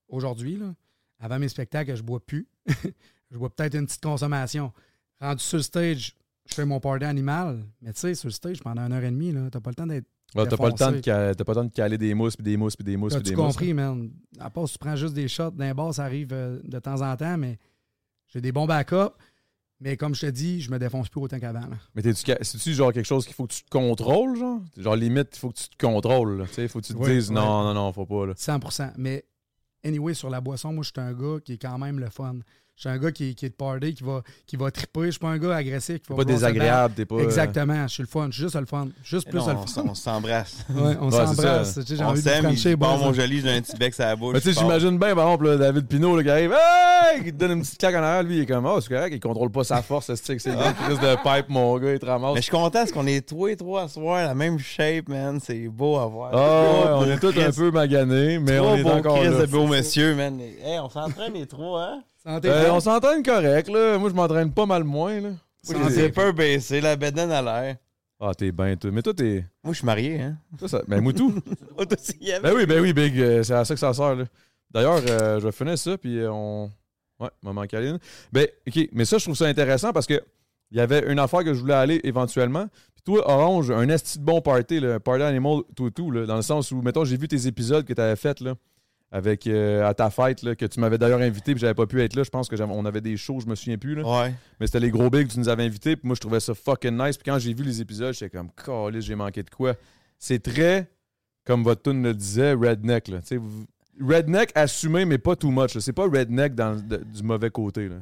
aujourd'hui, 0.10 0.60
avant 1.20 1.40
mes 1.40 1.50
spectacles, 1.50 1.96
je 1.96 2.02
bois 2.04 2.20
plus. 2.20 2.48
je 3.32 3.38
bois 3.38 3.50
peut-être 3.50 3.76
une 3.76 3.86
petite 3.86 4.02
consommation. 4.04 4.72
Rendu 5.20 5.44
sur 5.44 5.58
le 5.58 5.64
stage, 5.64 6.14
je 6.46 6.54
fais 6.54 6.66
mon 6.66 6.80
party 6.80 7.06
animal. 7.06 7.64
Mais 7.82 7.94
tu 7.94 8.00
sais, 8.02 8.16
sur 8.16 8.28
le 8.28 8.34
stage, 8.34 8.62
pendant 8.62 8.84
une 8.84 8.94
heure 8.94 9.04
et 9.04 9.12
demie, 9.12 9.34
t'as 9.52 9.60
pas 9.60 9.72
le 9.72 9.76
temps 9.76 9.88
d'être 9.88 10.06
Ouais, 10.36 10.46
t'as 10.46 10.58
pas 10.58 10.68
le 10.68 10.74
temps 10.74 10.92
de 10.92 10.98
défoncé. 10.98 11.04
ca- 11.10 11.34
t'as 11.36 11.44
pas 11.46 11.54
le 11.54 11.56
temps 11.56 11.64
de 11.66 11.72
caler 11.72 11.98
des 11.98 12.14
mousses, 12.14 12.36
puis 12.36 12.44
des 12.44 12.58
mousses, 12.58 12.76
puis 12.76 12.84
des 12.84 12.98
mousses, 12.98 13.14
puis 13.16 13.24
des 13.24 13.36
mousses. 13.36 13.46
compris, 13.56 13.74
man? 13.74 14.12
À 14.40 14.50
part 14.50 14.68
si 14.68 14.74
tu 14.74 14.80
prends 14.80 14.96
juste 14.98 15.14
des 15.14 15.30
shots 15.30 15.52
d'un 15.52 15.74
bar, 15.74 15.94
ça 15.94 16.04
arrive 16.04 16.34
euh, 16.34 16.60
de 16.66 16.80
temps 16.80 17.02
en 17.02 17.16
temps, 17.16 17.38
mais 17.38 17.58
j'ai 18.28 18.42
des 18.42 18.52
bons 18.52 18.66
backups. 18.66 19.14
Mais 19.80 19.96
comme 19.96 20.16
je 20.16 20.22
te 20.22 20.32
dis, 20.32 20.62
je 20.62 20.72
me 20.72 20.80
défonce 20.80 21.08
plus 21.10 21.22
autant 21.22 21.40
qu'avant. 21.40 21.62
Mais 21.94 22.02
c'est-tu 22.02 22.74
genre 22.74 22.92
quelque 22.92 23.06
chose 23.06 23.26
qu'il 23.26 23.36
faut 23.36 23.46
que 23.46 23.54
tu 23.54 23.64
te 23.64 23.70
contrôles, 23.70 24.38
genre? 24.38 24.62
Genre 24.76 24.96
limite, 24.96 25.36
il 25.36 25.40
faut 25.40 25.50
que 25.50 25.58
tu 25.58 25.70
te 25.70 25.86
contrôles, 25.86 26.48
sais, 26.52 26.68
faut 26.68 26.82
que 26.82 26.86
tu 26.86 26.94
te 26.94 27.06
dises 27.06 27.30
ouais. 27.30 27.36
non, 27.36 27.64
non, 27.64 27.74
non, 27.74 27.94
faut 27.94 28.06
pas, 28.06 28.26
là. 28.26 28.34
100% 28.34 28.94
Mais 28.98 29.24
anyway, 29.84 30.14
sur 30.16 30.30
la 30.30 30.42
boisson, 30.42 30.74
moi, 30.74 30.84
je 30.84 30.90
suis 30.90 31.00
un 31.00 31.14
gars 31.14 31.40
qui 31.44 31.54
est 31.54 31.58
quand 31.62 31.78
même 31.78 32.00
le 32.00 32.10
fun. 32.10 32.40
Je 32.78 32.82
suis 32.82 32.90
un 32.90 33.00
gars 33.00 33.12
qui, 33.12 33.34
qui 33.34 33.48
est 33.48 33.50
de 33.50 33.56
party, 33.56 33.96
qui 33.96 34.04
va, 34.04 34.22
qui 34.46 34.56
va 34.56 34.70
triper. 34.70 35.06
Je 35.06 35.10
suis 35.12 35.20
pas 35.20 35.30
un 35.30 35.40
gars 35.40 35.56
agressif. 35.56 35.98
Qui 36.00 36.10
va 36.10 36.18
Pas 36.18 36.26
désagréable, 36.26 36.94
t'es 36.96 37.06
pas. 37.06 37.16
euh, 37.16 37.24
Exactement. 37.24 37.88
Je 37.88 37.92
suis 37.94 38.04
le 38.04 38.08
fun. 38.08 38.28
Je 38.30 38.36
suis 38.36 38.44
juste 38.44 38.56
le 38.56 38.68
fun. 38.68 38.90
Juste 39.04 39.28
plus 39.30 39.40
Non, 39.40 39.48
le 39.48 39.68
fun. 39.68 39.84
on 39.90 39.96
s'embrasse. 39.96 40.58
Ouais, 40.70 40.96
on 41.02 41.10
s'embrasse. 41.10 41.80
J'ai 41.88 42.04
envie 42.04 42.22
de 42.22 42.70
il 42.70 42.78
part 42.78 42.98
boys. 43.00 43.08
mon 43.08 43.14
joli, 43.14 43.42
j'ai 43.42 43.50
un 43.50 43.62
petit 43.62 43.76
bec 43.78 43.96
sur 43.96 44.04
la 44.06 44.16
bouche. 44.16 44.36
Mais 44.36 44.42
tu 44.42 44.54
sais, 44.54 44.60
j'imagine 44.60 45.00
bien, 45.00 45.16
par 45.16 45.26
exemple, 45.26 45.48
là, 45.48 45.58
David 45.58 45.88
Pinot 45.88 46.18
là, 46.18 46.24
qui 46.24 46.30
arrive, 46.30 46.54
hey! 46.54 47.24
qui 47.24 47.32
te 47.34 47.38
donne 47.38 47.52
une 47.54 47.62
petite 47.62 47.80
claque 47.80 47.96
en 47.96 48.04
arrière, 48.04 48.22
lui, 48.22 48.38
il 48.38 48.42
est 48.44 48.46
comme, 48.46 48.68
oh, 48.68 48.80
c'est 48.80 48.90
correct, 48.94 49.12
il 49.12 49.20
contrôle 49.20 49.50
pas 49.50 49.64
sa 49.64 49.82
force, 49.82 50.14
c'est 50.14 50.36
que 50.36 50.42
c'est 50.42 50.52
une 50.52 50.74
crise 50.86 51.00
de 51.00 51.16
pipe, 51.24 51.50
mon 51.50 51.76
gars, 51.80 51.94
il 51.94 52.00
te 52.00 52.06
ramasse. 52.06 52.34
Mais 52.36 52.42
je 52.42 52.44
suis 52.44 52.52
content 52.52 52.70
parce 52.80 52.92
qu'on 52.92 53.08
est 53.08 53.28
tous 53.28 53.48
les 53.48 53.56
trois 53.56 53.84
à 53.84 53.88
soir, 53.88 54.24
la 54.24 54.36
même 54.36 54.60
shape, 54.60 55.10
man. 55.10 55.40
C'est 55.44 55.68
beau 55.68 55.98
à 55.98 56.06
voir. 56.06 56.30
Ah 56.32 56.98
on 57.00 57.06
est 57.10 57.18
tous 57.18 57.34
un 57.40 57.52
peu 57.52 57.72
maganés, 57.72 58.38
mais 58.38 58.60
on 58.60 58.76
est 58.76 58.84
encore 58.84 59.18
Chris 59.18 59.30
là. 59.30 59.42
de 59.42 59.46
beaux 59.48 59.66
messieurs, 59.66 60.14
man. 60.14 60.40
Hey, 60.40 60.78
on 60.80 60.90
s'entraîne 60.90 61.34
les 61.34 61.48
trois, 61.48 61.82
hein? 61.82 62.04
Santé, 62.28 62.50
Euh, 62.50 62.62
frère. 62.62 62.76
on 62.76 62.80
s'entraîne 62.80 63.24
correct, 63.24 63.70
là. 63.70 63.98
Moi, 63.98 64.10
je 64.10 64.14
m'entraîne 64.16 64.52
pas 64.52 64.66
mal 64.66 64.84
moins, 64.84 65.20
là. 65.22 65.30
Moi, 65.70 65.90
j'ai 65.90 66.06
épaules 66.06 66.34
baissées, 66.34 66.82
la 66.82 66.96
bedaine 66.96 67.32
à 67.32 67.42
l'air. 67.42 67.78
Ah, 68.20 68.32
t'es 68.38 68.52
bien, 68.52 68.76
toi. 68.76 68.90
Mais 68.92 69.02
toi, 69.02 69.14
t'es. 69.14 69.46
Moi, 69.64 69.74
je 69.74 69.78
suis 69.78 69.86
marié, 69.86 70.20
hein? 70.22 70.38
Toi, 70.58 70.68
ça... 70.68 70.82
Ben, 70.88 71.02
Moutou. 71.02 71.34
Ben 71.78 72.54
oui, 72.56 72.66
ben 72.66 72.82
oui, 72.82 72.92
Big. 72.94 73.20
euh, 73.20 73.44
c'est 73.44 73.54
à 73.54 73.64
ça 73.64 73.74
que 73.74 73.80
ça 73.80 73.94
sert, 73.94 74.16
là. 74.16 74.26
D'ailleurs, 74.72 75.02
euh, 75.08 75.40
je 75.40 75.46
vais 75.46 75.52
finir 75.52 75.78
ça, 75.78 75.98
puis 75.98 76.20
on. 76.28 76.72
Ouais, 77.20 77.30
Maman 77.42 77.66
Caline. 77.66 77.98
Ben, 78.32 78.48
OK, 78.68 78.90
mais 78.92 79.06
ça, 79.06 79.18
je 79.18 79.24
trouve 79.26 79.36
ça 79.36 79.46
intéressant 79.46 79.94
parce 79.94 80.06
que 80.06 80.22
il 80.72 80.78
y 80.78 80.82
avait 80.82 81.10
une 81.12 81.20
affaire 81.20 81.44
que 81.44 81.54
je 81.54 81.60
voulais 81.62 81.74
aller 81.74 82.02
éventuellement. 82.04 82.68
Puis 82.94 83.04
toi, 83.06 83.30
Orange, 83.32 83.72
un 83.72 83.88
esti 83.90 84.20
de 84.20 84.24
bon 84.24 84.42
party, 84.42 84.80
là, 84.82 85.00
party 85.00 85.24
animal, 85.24 85.62
tout, 85.76 85.90
tout, 85.92 86.12
là, 86.12 86.26
dans 86.26 86.36
le 86.36 86.42
sens 86.42 86.72
où, 86.72 86.82
mettons, 86.82 87.06
j'ai 87.06 87.16
vu 87.18 87.28
tes 87.28 87.48
épisodes 87.48 87.86
que 87.86 87.94
tu 87.94 88.02
avais 88.02 88.16
fait 88.18 88.42
là, 88.42 88.54
avec, 89.12 89.48
euh, 89.48 89.88
à 89.88 89.94
ta 89.94 90.10
fête, 90.10 90.42
là, 90.44 90.56
que 90.56 90.66
tu 90.66 90.80
m'avais 90.80 90.98
d'ailleurs 90.98 91.22
invité, 91.22 91.54
puis 91.54 91.62
j'avais 91.62 91.74
pas 91.74 91.86
pu 91.88 92.02
être 92.02 92.16
là. 92.16 92.24
Je 92.24 92.30
pense 92.30 92.50
qu'on 92.50 92.86
avait 92.86 93.02
des 93.02 93.16
shows, 93.18 93.40
je 93.40 93.46
me 93.48 93.56
souviens 93.56 93.78
plus. 93.78 93.96
Là. 93.96 94.04
Ouais. 94.04 94.34
Mais 94.60 94.68
c'était 94.68 94.82
les 94.82 94.92
gros 94.92 95.10
bigs 95.10 95.28
que 95.28 95.34
tu 95.34 95.40
nous 95.40 95.50
avais 95.50 95.64
invités, 95.64 95.96
puis 95.96 96.06
moi, 96.08 96.16
je 96.16 96.20
trouvais 96.22 96.40
ça 96.42 96.54
fucking 96.54 96.98
nice. 96.98 97.18
Puis 97.18 97.32
quand 97.32 97.40
j'ai 97.40 97.54
vu 97.54 97.64
les 97.64 97.80
épisodes, 97.82 98.14
j'étais 98.14 98.36
comme, 98.38 98.50
calé, 98.52 99.02
j'ai 99.02 99.16
manqué 99.16 99.44
de 99.44 99.50
quoi. 99.50 99.76
C'est 100.20 100.44
très, 100.44 100.90
comme 101.46 101.64
votre 101.64 101.84
tune 101.84 102.04
le 102.04 102.14
disait, 102.14 102.54
redneck. 102.54 103.08
Là. 103.08 103.20
Redneck 104.02 104.52
assumé, 104.56 105.06
mais 105.06 105.18
pas 105.18 105.36
too 105.36 105.50
much. 105.52 105.78
C'est 105.80 105.94
pas 105.94 106.04
redneck 106.08 106.54
dans, 106.54 106.76
de- 106.76 106.98
du 106.98 107.24
mauvais 107.24 107.50
côté. 107.50 107.88
Là. 107.90 107.96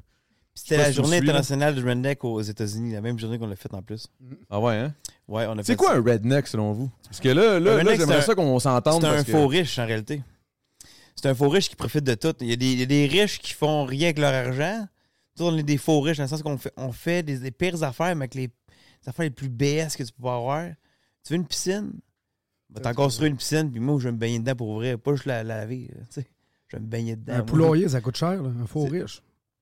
C'était 0.53 0.77
la 0.77 0.91
journée 0.91 1.17
internationale 1.17 1.75
du 1.75 1.83
redneck 1.85 2.23
aux 2.23 2.41
États-Unis, 2.41 2.93
la 2.93 3.01
même 3.01 3.19
journée 3.19 3.37
qu'on 3.37 3.47
l'a 3.47 3.55
faite 3.55 3.73
en 3.73 3.81
plus. 3.81 4.07
Ah 4.49 4.59
ouais, 4.59 4.75
hein? 4.75 4.93
Ouais, 5.27 5.45
on 5.49 5.57
a 5.57 5.63
C'est 5.63 5.75
quoi 5.75 5.91
ça. 5.91 5.97
un 5.97 6.01
redneck 6.03 6.47
selon 6.47 6.71
vous? 6.71 6.89
Parce 7.03 7.19
que 7.19 7.29
là, 7.29 7.59
là, 7.59 7.83
là 7.83 7.95
j'aimerais 7.95 8.21
ça 8.21 8.35
qu'on 8.35 8.57
s'entende. 8.59 9.01
C'est 9.01 9.07
un 9.07 9.23
que- 9.23 9.31
faux 9.31 9.47
riche 9.47 9.77
en 9.79 9.85
réalité. 9.85 10.21
C'est 11.15 11.27
un 11.29 11.35
faux 11.35 11.49
riche 11.49 11.69
qui 11.69 11.75
profite 11.75 12.03
de 12.03 12.13
tout. 12.15 12.33
Il 12.41 12.49
y 12.49 12.53
a 12.53 12.55
des, 12.55 12.73
il 12.73 12.79
y 12.79 12.83
a 12.83 12.85
des 12.85 13.05
riches 13.07 13.39
qui 13.39 13.53
font 13.53 13.85
rien 13.85 14.07
avec 14.07 14.19
leur 14.19 14.33
argent. 14.33 14.87
Nous, 15.39 15.45
on 15.45 15.57
est 15.57 15.63
des 15.63 15.77
faux 15.77 16.01
riches 16.01 16.17
dans 16.17 16.23
le 16.23 16.29
sens 16.29 16.41
qu'on 16.43 16.57
fait, 16.57 16.73
on 16.77 16.91
fait 16.91 17.23
des, 17.23 17.39
des 17.39 17.51
pires 17.51 17.81
affaires, 17.83 18.15
mais 18.15 18.23
avec 18.23 18.35
les, 18.35 18.47
les 18.47 19.09
affaires 19.09 19.23
les 19.23 19.29
plus 19.29 19.49
BS 19.49 19.95
que 19.97 20.03
tu 20.03 20.11
peux 20.13 20.27
avoir. 20.27 20.69
Tu 21.23 21.33
veux 21.33 21.37
une 21.39 21.47
piscine? 21.47 21.93
Va 22.69 22.81
t'en 22.81 22.93
construire 22.93 23.31
une 23.31 23.37
piscine, 23.37 23.71
puis 23.71 23.79
moi, 23.79 23.97
je 23.99 24.05
vais 24.07 24.11
me 24.11 24.17
baigner 24.17 24.39
dedans 24.39 24.55
pour 24.55 24.69
ouvrir. 24.69 24.99
Pas 24.99 25.11
juste 25.13 25.25
la, 25.25 25.43
la 25.43 25.59
laver. 25.59 25.89
là. 25.95 26.03
Je 26.67 26.77
vais 26.77 26.81
me 26.81 26.87
baigner 26.87 27.15
dedans. 27.15 27.33
Un 27.33 27.37
Moi, 27.37 27.45
poulailler, 27.45 27.89
ça 27.89 28.01
coûte 28.01 28.17
cher, 28.17 28.41
là, 28.41 28.49
un 28.61 28.65
faux 28.67 28.85
riche. 28.85 29.21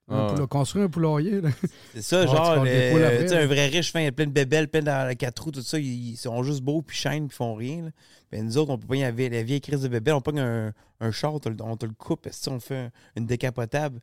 Ah 0.09 0.27
ouais. 0.27 0.33
poula- 0.35 0.47
Construire 0.47 0.85
un 0.85 0.89
poulailler, 0.89 1.41
là. 1.41 1.49
C'est 1.93 2.01
ça, 2.01 2.21
Ah, 2.21 2.25
tu 2.25 2.31
genre, 2.31 2.51
après, 2.51 3.33
un 3.37 3.45
vrai 3.47 3.67
riche 3.67 3.91
fin, 3.91 4.01
il 4.01 4.05
y 4.05 4.07
a 4.07 4.11
plein 4.11 4.25
de 4.27 4.31
bébelles, 4.31 4.67
plein 4.67 4.81
dans 4.81 5.15
quatre 5.15 5.43
roues, 5.43 5.51
tout 5.51 5.61
ça, 5.61 5.79
ils, 5.79 6.17
sont 6.17 6.43
juste 6.43 6.61
beaux, 6.61 6.81
puis 6.81 6.95
chaînent, 6.97 7.27
puis 7.27 7.35
font 7.37 7.55
rien. 7.55 7.83
là. 7.83 7.89
Ben, 8.31 8.43
nous 8.45 8.57
autres, 8.57 8.71
on 8.71 8.77
peut 8.77 8.87
pas 8.87 8.95
y 8.95 9.03
aller 9.03 9.29
la 9.29 9.43
vieille 9.43 9.61
crise 9.61 9.81
de 9.81 9.87
bébelle, 9.87 10.15
on 10.15 10.21
pogne 10.21 10.39
un, 10.39 10.73
un 10.99 11.11
char, 11.11 11.33
on 11.33 11.39
te, 11.39 11.47
le- 11.49 11.55
on 11.61 11.77
coupe, 11.97 12.27
si 12.31 12.49
on 12.49 12.59
fait 12.59 12.75
un- 12.77 12.91
une 13.15 13.25
décapotable? 13.25 14.01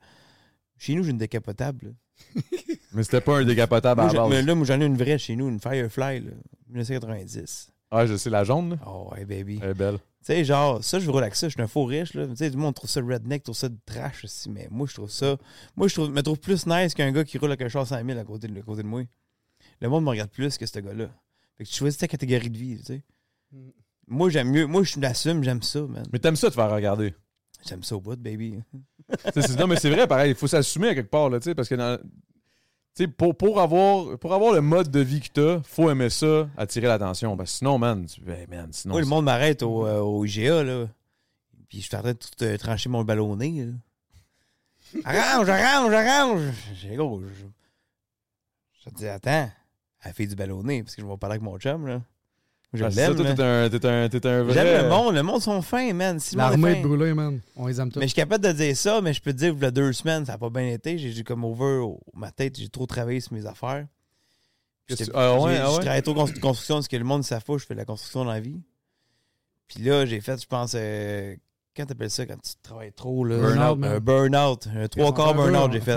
Chez 0.79 0.95
nous, 0.95 1.03
j'ai 1.03 1.11
une 1.11 1.19
décapotable. 1.19 1.95
Mais 2.93 3.03
c'était 3.03 3.21
pas 3.21 3.39
un 3.39 3.45
décapotable 3.45 4.01
à 4.01 4.05
la 4.05 4.11
j'ai- 4.11 4.19
mais 4.19 4.29
base. 4.37 4.47
là, 4.47 4.55
moi, 4.55 4.67
j'en 4.67 4.81
ai 4.81 4.85
une 4.87 4.97
vraie 4.97 5.19
chez 5.19 5.37
nous, 5.37 5.49
une 5.49 5.61
Firefly, 5.61 6.21
là, 6.21 6.31
1990. 6.69 7.71
Ah, 7.91 8.07
je 8.07 8.17
sais, 8.17 8.31
la 8.31 8.45
jaune, 8.45 8.71
là. 8.71 8.77
Oh, 8.87 9.11
ouais, 9.13 9.25
baby. 9.25 9.59
Elle 9.63 9.71
est 9.71 9.75
belle. 9.75 9.99
Tu 10.21 10.27
sais, 10.27 10.45
genre, 10.45 10.85
ça, 10.85 10.99
je 10.99 11.11
roule 11.11 11.23
avec 11.23 11.35
ça. 11.35 11.49
Je 11.49 11.55
suis 11.55 11.63
un 11.63 11.67
faux 11.67 11.85
riche, 11.85 12.13
là. 12.15 12.27
Tu 12.27 12.37
sais, 12.37 12.51
tout 12.51 12.57
le 12.57 12.63
monde 12.63 12.75
trouve 12.75 12.91
ça 12.91 13.01
redneck, 13.01 13.43
trouve 13.43 13.57
ça 13.57 13.69
de 13.71 13.77
trash 13.87 14.25
aussi. 14.25 14.51
Mais 14.51 14.69
moi, 14.71 14.87
je 14.87 14.95
trouve 14.95 15.11
ça. 15.11 15.37
Moi, 15.77 15.89
je 15.89 15.95
trouve, 15.95 16.11
me 16.11 16.23
trouve 16.23 16.39
plus 16.39 16.67
nice 16.67 16.93
qu'un 16.95 17.11
gars 17.11 17.25
qui 17.25 17.39
roule 17.39 17.51
avec 17.51 17.63
un 17.63 17.69
char 17.69 17.87
100 17.87 18.05
000 18.05 18.19
à 18.19 18.25
côté 18.25 18.47
de, 18.47 18.59
à 18.59 18.63
côté 18.63 18.83
de 18.83 18.87
moi. 18.89 19.03
Le 19.81 19.89
monde 19.89 20.05
me 20.05 20.11
regarde 20.11 20.31
plus 20.31 20.59
que 20.59 20.67
ce 20.67 20.79
gars-là. 20.79 21.07
Fait 21.57 21.65
que 21.65 21.69
tu 21.71 21.75
choisis 21.75 21.99
ta 21.99 22.07
catégorie 22.07 22.51
de 22.51 22.59
vie, 22.59 22.77
tu 22.79 22.85
sais. 22.85 23.03
Moi, 24.07 24.29
j'aime 24.29 24.51
mieux. 24.51 24.67
Moi, 24.67 24.83
je 24.83 25.01
l'assume, 25.01 25.43
j'aime 25.43 25.63
ça, 25.63 25.81
man. 25.83 26.05
Mais 26.13 26.19
t'aimes 26.19 26.37
ça 26.37 26.49
te 26.51 26.55
faire 26.55 26.71
regarder. 26.71 27.15
J'aime 27.67 27.83
ça 27.83 27.97
au 27.97 28.01
bout, 28.01 28.17
baby. 28.17 28.59
Non, 29.59 29.67
mais 29.67 29.77
c'est 29.77 29.91
vrai, 29.91 30.07
pareil, 30.07 30.31
il 30.33 30.37
faut 30.37 30.47
s'assumer 30.47 30.89
à 30.89 30.95
quelque 30.95 31.11
part, 31.11 31.29
là, 31.31 31.41
tu 31.41 31.45
sais, 31.45 31.55
parce 31.55 31.69
que 31.69 31.75
dans- 31.75 31.99
tu 32.97 33.05
sais, 33.05 33.09
pour, 33.09 33.37
pour, 33.37 33.61
avoir, 33.61 34.19
pour 34.19 34.35
avoir 34.35 34.53
le 34.53 34.61
mode 34.61 34.91
de 34.91 35.01
vie 35.01 35.21
que 35.21 35.29
t'as, 35.33 35.63
faut 35.63 35.91
aimer 35.91 36.11
ça, 36.11 36.49
attirer 36.57 36.89
l'attention. 36.89 37.37
Parce 37.37 37.53
que 37.53 37.59
sinon, 37.59 37.79
man, 37.79 38.07
tu, 38.07 38.21
ben, 38.21 38.47
man, 38.49 38.69
sinon. 38.73 38.95
Moi, 38.95 39.01
le 39.01 39.07
monde 39.07 39.25
m'arrête 39.25 39.63
au, 39.63 39.87
euh, 39.87 40.01
au 40.01 40.25
IGA, 40.25 40.65
là. 40.65 40.87
Puis 41.69 41.81
je 41.81 41.87
suis 41.87 41.97
en 41.97 42.01
train 42.01 42.13
de 42.13 42.19
tout 42.19 42.43
euh, 42.43 42.57
trancher 42.57 42.89
mon 42.89 43.05
ballonné, 43.05 43.67
là. 43.67 43.73
Arrange, 45.05 45.49
arrange, 45.49 45.93
arrange! 45.93 46.43
J'ai 46.75 46.97
gros, 46.97 47.23
je. 47.23 47.45
Je 48.73 48.91
te 48.91 48.95
dis, 48.97 49.07
attends, 49.07 49.51
elle 50.03 50.13
fait 50.13 50.27
du 50.27 50.35
ballonné, 50.35 50.83
parce 50.83 50.97
que 50.97 51.03
je 51.03 51.07
vais 51.07 51.17
parler 51.17 51.35
avec 51.35 51.43
mon 51.43 51.59
chum, 51.59 51.87
là. 51.87 52.03
Je 52.73 52.85
Ah, 52.85 52.91
c'est 52.91 53.01
ça, 53.01 53.09
l'aime, 53.09 53.17
toi, 53.17 53.25
là. 53.25 53.35
t'es 53.35 53.43
un, 53.43 53.69
t'es 53.69 53.87
un, 53.89 54.09
t'es 54.09 54.29
un 54.29 54.43
vrai. 54.45 54.55
J'aime 54.55 54.85
le 54.85 54.89
monde, 54.89 55.15
le 55.17 55.23
monde 55.25 55.41
sont 55.43 55.61
fins, 55.61 55.93
man. 55.93 56.21
Si 56.21 56.37
est 56.37 56.39
L'armée 56.39 56.75
fin- 56.77 56.81
de 56.83 56.87
brûlés, 56.87 57.15
man. 57.15 57.41
On 57.57 57.67
les 57.67 57.81
aime 57.81 57.91
tous. 57.91 57.99
Mais 57.99 58.05
je 58.07 58.11
suis 58.11 58.17
capable 58.17 58.45
de 58.45 58.53
dire 58.53 58.77
ça, 58.77 59.01
mais 59.01 59.13
je 59.13 59.21
peux 59.21 59.33
te 59.33 59.39
dire 59.39 59.59
que 59.59 59.65
a 59.65 59.71
deux 59.73 59.93
semaines, 59.93 60.25
ça 60.25 60.33
n'a 60.33 60.39
pas 60.39 60.51
bien 60.51 60.69
été. 60.69 60.97
J'ai 60.97 61.25
comme 61.25 61.45
over 61.45 61.85
ma 62.15 62.31
tête, 62.31 62.57
j'ai 62.59 62.69
trop 62.69 62.87
travaillé 62.87 63.19
sur 63.21 63.33
mes 63.33 63.45
affaires. 63.47 63.87
Tu- 64.89 64.95
ah 65.15 65.35
ouais, 65.41 65.53
j'ai- 65.55 65.59
ah 65.59 65.67
Je 65.67 65.77
ouais? 65.77 65.81
travaille 65.81 66.03
trop 66.03 66.13
en 66.21 66.27
construction 66.41 66.77
parce 66.77 66.89
que 66.89 66.97
le 66.97 67.05
monde 67.05 67.19
ne 67.23 67.25
savent 67.25 67.45
pas, 67.45 67.59
je 67.59 67.65
fais 67.67 67.75
de 67.75 67.79
la 67.81 67.85
construction 67.85 68.25
dans 68.25 68.31
la 68.31 68.41
vie. 68.41 68.61
Puis 69.69 69.83
là, 69.85 70.07
j'ai 70.07 70.21
fait, 70.21 70.41
je 70.41 70.47
pense, 70.47 70.73
euh, 70.77 71.35
quand 71.77 71.87
t'appelles 71.87 72.11
ça, 72.11 72.27
quand 72.27 72.41
tu 72.41 72.53
travailles 72.63 72.93
trop, 72.93 73.25
là? 73.25 73.37
Burnout. 73.37 73.85
Un 73.85 73.99
burn-out. 74.01 74.69
Un 74.77 74.87
trois 74.89 75.13
quarts 75.15 75.35
burn-out, 75.35 75.73
j'ai 75.73 75.81
fait. 75.81 75.97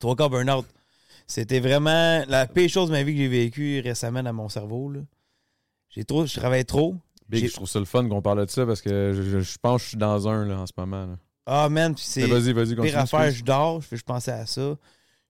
Trois 0.00 0.16
quarts 0.16 0.30
burn-out. 0.30 0.66
C'était 1.28 1.60
vraiment 1.60 2.24
la 2.26 2.46
pire 2.48 2.68
chose 2.68 2.88
de 2.88 2.92
ma 2.92 3.02
vie 3.04 3.12
que 3.12 3.18
j'ai 3.18 3.28
vécue 3.28 3.80
récemment 3.80 4.22
dans 4.22 4.32
mon 4.32 4.48
cerveau, 4.48 4.90
là. 4.90 5.00
J'ai 5.90 6.04
trop, 6.04 6.26
je 6.26 6.34
travaille 6.38 6.64
trop. 6.64 6.96
Big, 7.28 7.46
je 7.46 7.52
trouve 7.52 7.68
ça 7.68 7.78
le 7.78 7.84
fun 7.84 8.08
qu'on 8.08 8.22
parle 8.22 8.44
de 8.44 8.50
ça 8.50 8.66
parce 8.66 8.80
que 8.82 9.12
je, 9.14 9.22
je- 9.22 9.40
je 9.40 9.58
pense 9.60 9.80
que 9.80 9.84
je 9.84 9.88
suis 9.90 9.96
dans 9.98 10.26
un 10.28 10.44
là, 10.46 10.58
en 10.60 10.66
ce 10.66 10.72
moment. 10.76 11.06
Là. 11.06 11.16
Ah, 11.46 11.68
man, 11.68 11.94
puis 11.94 12.04
c'est. 12.06 12.26
Vas-y, 12.26 12.52
vas-y, 12.52 12.74
continue. 12.76 12.88
Pire 12.90 12.98
affaire, 12.98 13.30
je 13.30 13.42
dors, 13.44 13.80
je 13.80 13.86
fais 13.88 13.96
je 13.96 14.04
pensais 14.04 14.32
à 14.32 14.46
ça. 14.46 14.76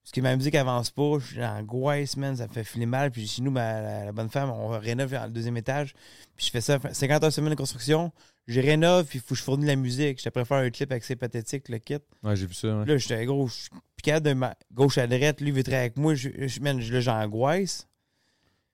Parce 0.03 0.11
que 0.13 0.21
ma 0.21 0.35
musique 0.35 0.55
avance 0.55 0.89
pas, 0.89 1.19
je 1.19 1.25
suis 1.33 1.43
en 1.45 1.59
angoisse, 1.59 2.17
man, 2.17 2.35
ça 2.35 2.47
me 2.47 2.53
fait 2.53 2.63
filer 2.63 2.87
mal. 2.87 3.11
Puis 3.11 3.27
chez 3.27 3.43
nous, 3.43 3.51
ma- 3.51 3.81
la, 3.81 4.05
la 4.05 4.11
bonne 4.11 4.29
femme, 4.31 4.49
on 4.49 4.69
rénove 4.69 5.13
le 5.13 5.29
deuxième 5.29 5.57
étage. 5.57 5.93
Puis 6.35 6.47
je 6.47 6.51
fais 6.51 6.61
ça 6.61 6.79
50 6.91 7.23
heures 7.23 7.31
semaine 7.31 7.51
de 7.51 7.55
construction. 7.55 8.11
Je 8.47 8.59
rénove, 8.59 9.05
puis 9.05 9.19
il 9.19 9.21
faut 9.21 9.35
que 9.35 9.39
je 9.39 9.43
fournis 9.43 9.67
la 9.67 9.75
musique. 9.75 10.19
Je 10.21 10.29
préfère 10.29 10.57
un 10.57 10.71
clip 10.71 10.91
avec 10.91 11.03
ses 11.03 11.15
pathétiques, 11.15 11.69
le 11.69 11.77
kit. 11.77 11.97
Ouais, 12.23 12.35
j'ai 12.35 12.47
vu 12.47 12.55
ça. 12.55 12.79
ouais. 12.79 12.85
Là, 12.87 12.97
j'étais 12.97 13.23
gros, 13.27 13.47
je 13.47 13.53
suis 13.53 13.69
de 14.21 14.33
ma 14.33 14.55
gauche 14.73 14.97
à 14.97 15.05
droite. 15.05 15.39
Lui, 15.39 15.49
il 15.49 15.53
veut 15.53 15.63
avec 15.73 15.95
moi. 15.97 16.15
Je, 16.15 16.29
je, 16.47 16.59
man, 16.61 16.79
là, 16.81 16.99
j'angoisse. 16.99 17.87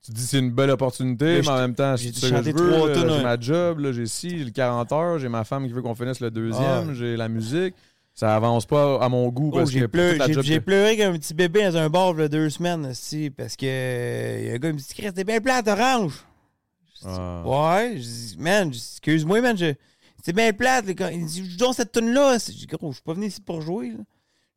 Tu 0.07 0.13
dis 0.13 0.25
c'est 0.25 0.39
une 0.39 0.51
belle 0.51 0.69
opportunité, 0.69 1.35
Là, 1.35 1.41
mais 1.41 1.49
en 1.49 1.57
même 1.57 1.75
temps, 1.75 1.95
j'ai 1.97 2.13
c'est 2.13 2.27
ça 2.29 2.39
que 2.41 2.45
je 2.45 2.51
veux. 2.51 2.69
là, 2.87 2.93
J'ai 2.95 3.01
ouais. 3.17 3.23
ma 3.23 3.37
job, 3.39 3.79
là, 3.79 3.91
j'ai 3.91 4.05
ci, 4.05 4.29
j'ai 4.39 4.45
le 4.45 4.51
40 4.51 4.91
heures, 4.93 5.19
j'ai 5.19 5.27
ma 5.27 5.43
femme 5.43 5.67
qui 5.67 5.73
veut 5.73 5.81
qu'on 5.81 5.95
finisse 5.95 6.21
le 6.21 6.31
deuxième, 6.31 6.89
Ah. 6.89 6.93
j'ai 6.93 7.17
la 7.17 7.27
musique. 7.27 7.75
Ça 8.15 8.35
avance 8.35 8.65
pas 8.65 8.99
à 9.03 9.09
mon 9.09 9.27
goût 9.29 9.51
Oh, 9.53 9.57
parce 9.57 9.69
que 9.69 9.77
j'ai 9.79 9.87
pleuré, 9.87 10.17
j'ai- 10.41 10.59
pleuré 10.61 10.97
comme 10.97 11.13
un 11.13 11.17
petit 11.19 11.33
bébé 11.35 11.65
dans 11.65 11.77
un 11.77 11.89
bar 11.89 12.13
il 12.15 12.21
y 12.21 12.23
a 12.23 12.27
deux 12.29 12.49
semaines, 12.49 12.85
aussi, 12.87 13.29
parce 13.29 13.55
que 13.57 13.65
euh, 13.67 14.43
y 14.45 14.49
a 14.49 14.53
un 14.53 14.57
gars 14.57 14.69
qui 14.69 14.73
me 14.75 14.79
dit 14.79 14.93
Chris, 14.97 15.13
t'es 15.13 15.23
bien 15.25 15.39
plate, 15.41 15.67
orange. 15.67 16.13
Ah. 17.05 17.43
Ouais, 17.45 17.93
je 17.97 18.01
dis, 18.01 18.35
man, 18.39 18.73
je 18.73 18.77
excuse-moi, 18.79 19.41
man, 19.41 19.55
je... 19.57 19.73
c'est 20.23 20.33
bien 20.33 20.51
plate. 20.53 20.85
les 20.87 20.95
gars. 20.95 21.11
Il 21.11 21.25
dit, 21.25 21.47
joue 21.51 21.57
donc 21.57 21.75
cette 21.75 21.91
tune-là. 21.91 22.37
Je 22.39 22.53
dis, 22.53 22.65
gros, 22.65 22.89
je 22.91 22.95
suis 22.95 23.03
pas 23.03 23.13
venu 23.13 23.27
ici 23.27 23.41
pour 23.41 23.61
jouer. 23.61 23.89
Là. 23.89 24.03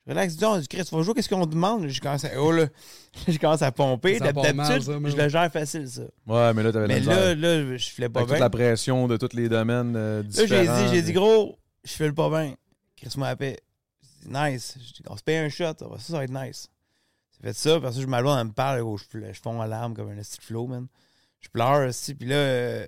Je 0.06 0.12
relaxe, 0.12 0.34
dis, 0.34 0.40
donc, 0.40 0.66
Chris, 0.66 0.84
tu 0.84 0.94
vas 0.94 1.02
jouer, 1.02 1.14
qu'est-ce 1.14 1.28
qu'on 1.28 1.44
te 1.46 1.50
demande? 1.50 1.86
Je 1.86 2.00
commence 2.00 2.24
à, 2.24 2.30
oh, 2.40 2.50
là, 2.50 2.66
je 3.28 3.38
commence 3.38 3.62
à 3.62 3.70
pomper. 3.70 4.18
D'habitude, 4.18 4.82
je 4.82 5.16
le 5.16 5.28
gère 5.28 5.52
facile, 5.52 5.88
ça. 5.88 6.02
Ouais, 6.26 6.54
mais 6.54 6.62
là, 6.62 6.72
t'avais 6.72 6.88
Mais 6.88 7.00
là, 7.00 7.34
là, 7.34 7.76
je 7.76 7.88
filais 7.90 8.08
pas 8.08 8.20
Avec 8.20 8.28
toute 8.28 8.36
bien. 8.36 8.44
la 8.44 8.50
pression 8.50 9.06
de 9.08 9.16
tous 9.16 9.36
les 9.36 9.48
domaines 9.48 9.94
euh, 9.96 10.22
Là, 10.22 10.28
j'ai 10.34 10.44
différents. 10.44 10.82
dit, 10.84 10.88
j'ai 10.94 11.02
dit, 11.02 11.12
gros, 11.12 11.58
je 11.84 11.92
fais 11.92 12.06
le 12.06 12.14
pas 12.14 12.30
bien. 12.30 12.54
Paix. 13.36 13.58
Je 14.22 14.26
dis, 14.26 14.28
nice. 14.28 14.74
Je 14.78 14.92
dis, 14.94 15.02
on 15.08 15.16
se 15.16 15.22
paye 15.22 15.36
un 15.36 15.48
shot. 15.48 15.74
Ça, 15.78 15.86
va- 15.86 15.98
ça, 15.98 16.12
ça 16.12 16.16
va 16.16 16.24
être 16.24 16.32
nice. 16.32 16.68
J'ai 17.32 17.48
fait 17.48 17.56
ça, 17.56 17.80
parce 17.80 17.96
que 17.96 18.02
je 18.02 18.06
m'alloue, 18.06 18.30
elle 18.36 18.46
me 18.46 18.52
parle, 18.52 18.80
gros, 18.80 18.96
je, 18.96 19.04
fonds 19.42 19.60
à 19.60 19.66
larmes 19.66 19.94
comme 19.94 20.10
un 20.10 20.16
de 20.16 20.22
flow, 20.40 20.66
man. 20.66 20.86
Je 21.40 21.48
pleure 21.48 21.88
aussi, 21.88 22.14
puis 22.14 22.28
là, 22.28 22.36
euh, 22.36 22.86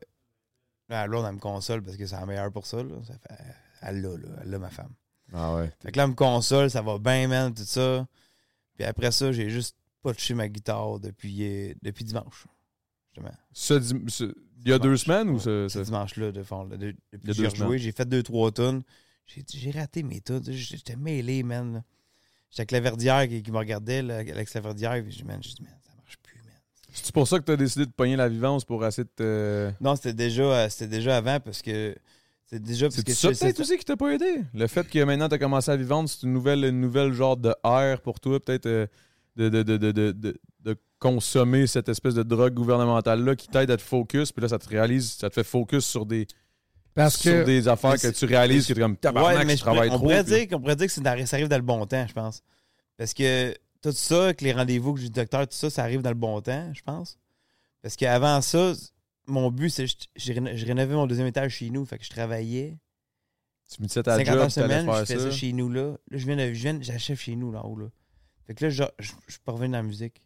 là, 0.89 1.05
elle 1.07 1.35
me 1.35 1.39
console 1.39 1.83
parce 1.83 1.97
que 1.97 2.07
c'est 2.07 2.17
la 2.17 2.27
meilleure 2.27 2.53
pour 2.53 2.67
ça, 2.67 2.79
là. 2.79 2.95
Ça 3.07 3.15
fait, 3.15 3.43
elle 3.83 4.03
l'a, 4.03 4.11
là. 4.11 4.29
Elle 4.43 4.51
l'a, 4.51 4.59
ma 4.59 4.71
femme. 4.71 4.93
Ah 5.33 5.55
ouais. 5.57 5.71
Fait 5.83 5.93
que 5.93 5.97
là, 5.99 6.07
me 6.07 6.15
console, 6.15 6.71
ça 6.71 6.83
va 6.83 6.99
bien, 6.99 7.27
man, 7.29 7.55
tout 7.55 7.63
ça. 7.65 8.07
Puis 8.77 8.85
après 8.85 9.11
ça, 9.13 9.33
j'ai 9.33 9.49
juste 9.51 9.77
pas 10.03 10.13
touché 10.13 10.35
ma 10.35 10.49
guitare 10.49 10.99
depuis, 11.01 11.37
euh, 11.43 11.75
depuis 11.83 12.05
dimanche. 12.05 12.47
Justement. 13.15 13.35
Ce 13.53 13.75
dim- 13.75 14.09
ce- 14.09 14.35
il 14.65 14.71
y 14.71 14.73
a 14.73 14.79
deux 14.79 14.97
semaines 14.97 15.29
ou 15.31 15.39
ce, 15.39 15.69
Ce 15.69 15.79
ce- 15.81 15.85
dimanche-là, 15.85 16.33
de 16.33 16.43
fond. 16.43 16.65
là, 16.65 16.77
de- 16.77 16.95
depuis 17.13 17.21
que 17.21 17.27
deux 17.27 17.33
j'ai 17.33 17.49
rejoué, 17.49 17.67
semaines. 17.67 17.79
j'ai 17.79 17.93
fait 17.93 18.09
deux, 18.09 18.23
trois 18.23 18.51
tonnes. 18.53 18.83
J'ai 19.27 19.45
j'ai 19.53 19.71
raté 19.71 20.03
mes 20.03 20.21
tonnes. 20.21 20.45
J'étais 20.51 20.97
mêlé, 20.97 21.43
man. 21.43 21.75
là. 21.75 21.85
J'étais 22.51 22.61
avec 22.63 22.71
la 22.73 22.81
verdière 22.81 23.29
qui, 23.29 23.43
qui 23.43 23.51
me 23.51 23.59
regardait, 23.59 24.03
là, 24.03 24.19
Alex 24.19 24.53
la 24.55 24.61
verdière. 24.61 25.03
Puis 25.03 25.13
j'ai 25.13 25.19
dit, 25.23 25.25
man, 25.25 25.39
j'ai 25.43 25.55
dit, 25.55 25.63
man, 25.63 25.73
ça 25.87 25.93
marche 25.97 26.19
plus, 26.23 26.39
man. 26.45 26.53
C'est 26.93 27.13
pour 27.15 27.27
ça 27.27 27.39
que 27.39 27.45
tu 27.45 27.53
as 27.53 27.57
décidé 27.57 27.87
de 27.87 27.91
pogner 27.93 28.17
la 28.17 28.29
vivance 28.29 28.65
pour 28.65 28.85
essayer 28.85 29.05
de 29.05 29.11
te. 29.15 29.73
Non, 29.81 29.97
c'était 29.97 30.13
déjà, 30.13 30.43
euh, 30.43 30.69
c'était 30.69 30.89
déjà 30.89 31.17
avant 31.17 31.41
parce 31.41 31.63
que. 31.63 31.97
C'est 32.53 32.63
déjà 32.63 32.87
parce 32.87 32.97
C'est 32.97 33.05
que 33.05 33.13
ça 33.15 33.29
peut-être 33.31 33.61
aussi 33.61 33.79
qui 33.79 33.85
t'a 33.85 33.97
pas 33.97 34.11
aidé. 34.13 34.43
Le 34.53 34.67
fait 34.67 34.87
que 34.89 35.03
maintenant 35.05 35.29
tu 35.29 35.35
as 35.35 35.39
commencé 35.39 35.71
à 35.71 35.77
vivre, 35.77 36.05
c'est 36.07 36.25
une 36.25 36.35
nouvelle, 36.35 36.65
une 36.65 36.81
nouvelle 36.81 37.13
genre 37.15 37.37
de 37.37 37.55
air 37.65 38.01
pour 38.03 38.21
toi, 38.21 38.39
peut-être 38.39 38.67
euh, 38.67 38.87
de, 39.37 39.49
de, 39.49 39.63
de, 39.63 39.77
de, 39.79 39.91
de, 39.93 40.13
de- 40.13 40.41
de 40.61 40.77
consommer 40.99 41.67
cette 41.67 41.89
espèce 41.89 42.15
de 42.15 42.23
drogue 42.23 42.53
gouvernementale-là 42.55 43.35
qui 43.37 43.49
t'aide 43.49 43.71
à 43.71 43.77
te 43.77 43.83
focus, 43.83 44.31
puis 44.33 44.43
là 44.43 44.49
ça 44.49 44.59
te 44.59 44.69
réalise, 44.69 45.13
ça 45.13 45.31
te 45.31 45.35
fait 45.35 45.45
focus 45.45 45.85
sur 45.87 46.05
des, 46.07 46.27
Parce 46.95 47.17
sur 47.17 47.33
que 47.33 47.45
des 47.45 47.67
affaires 47.69 47.99
que 47.99 48.09
tu 48.09 48.25
réalises 48.27 48.67
que 48.69 48.75
t'es 48.75 48.81
comme 48.81 48.97
tabarnak, 48.99 49.39
Ouais, 49.39 49.45
mais 49.47 49.57
je 49.57 49.63
travaille 49.63 49.89
on 49.89 49.95
trop. 49.95 50.01
Pourrait 50.03 50.23
puis- 50.23 50.33
dire, 50.35 50.49
qu'on 50.49 50.61
pourrait 50.61 50.77
dire 50.77 50.87
que 50.89 50.93
c'est 50.93 51.03
ça 51.27 51.37
arrive 51.37 51.49
dans 51.49 51.57
le 51.57 51.63
bon 51.63 51.85
temps, 51.87 52.07
je 52.07 52.13
pense. 52.13 52.43
Parce 52.99 53.15
que 53.15 53.53
tout 53.83 53.91
ça, 53.93 54.25
avec 54.27 54.43
les 54.43 54.53
rendez-vous 54.53 54.93
que 54.95 55.01
j'ai 55.01 55.07
du 55.09 55.13
docteur, 55.15 55.41
tout 55.49 55.57
ça, 55.57 55.71
ça 55.71 55.83
arrive 55.83 56.03
dans 56.03 56.11
le 56.11 56.15
bon 56.15 56.41
temps, 56.43 56.71
je 56.75 56.83
pense. 56.83 57.19
Parce 57.83 57.97
qu'avant 57.97 58.41
ça, 58.43 58.75
mon 59.27 59.51
but, 59.51 59.71
c'est 59.71 59.87
je, 59.87 59.95
je, 60.17 60.33
réno- 60.33 60.57
je 60.57 60.67
rénovais 60.67 60.95
mon 60.95 61.07
deuxième 61.07 61.27
étage 61.29 61.53
chez 61.57 61.71
nous, 61.71 61.85
fait 61.85 61.99
que 61.99 62.05
je 62.05 62.11
travaillais. 62.11 62.77
Tu 63.75 63.81
me 63.83 63.87
disais 63.89 64.03
ta 64.03 64.17
50 64.19 64.35
job, 64.35 64.49
semaine, 64.51 64.87
je 65.01 65.05
fais 65.05 65.17
ça. 65.19 65.21
ça 65.25 65.31
chez 65.31 65.53
nous, 65.53 65.71
là. 65.71 65.93
Là, 66.11 66.19
je 66.19 66.27
viens, 66.27 66.37
de, 66.37 66.53
je 66.53 66.61
viens 66.63 66.79
j'achève 66.83 67.19
chez 67.19 67.37
nous, 67.37 67.51
là 67.53 67.65
en 67.65 67.69
haut, 67.71 67.77
là. 67.77 67.87
Fait 68.47 68.55
que 68.55 68.65
là, 68.65 68.71
je, 68.71 68.83
je, 68.99 69.13
je 69.27 69.33
suis 69.33 69.41
pas 69.45 69.53
revenu 69.53 69.71
dans 69.73 69.79
la 69.79 69.83
musique. 69.85 70.21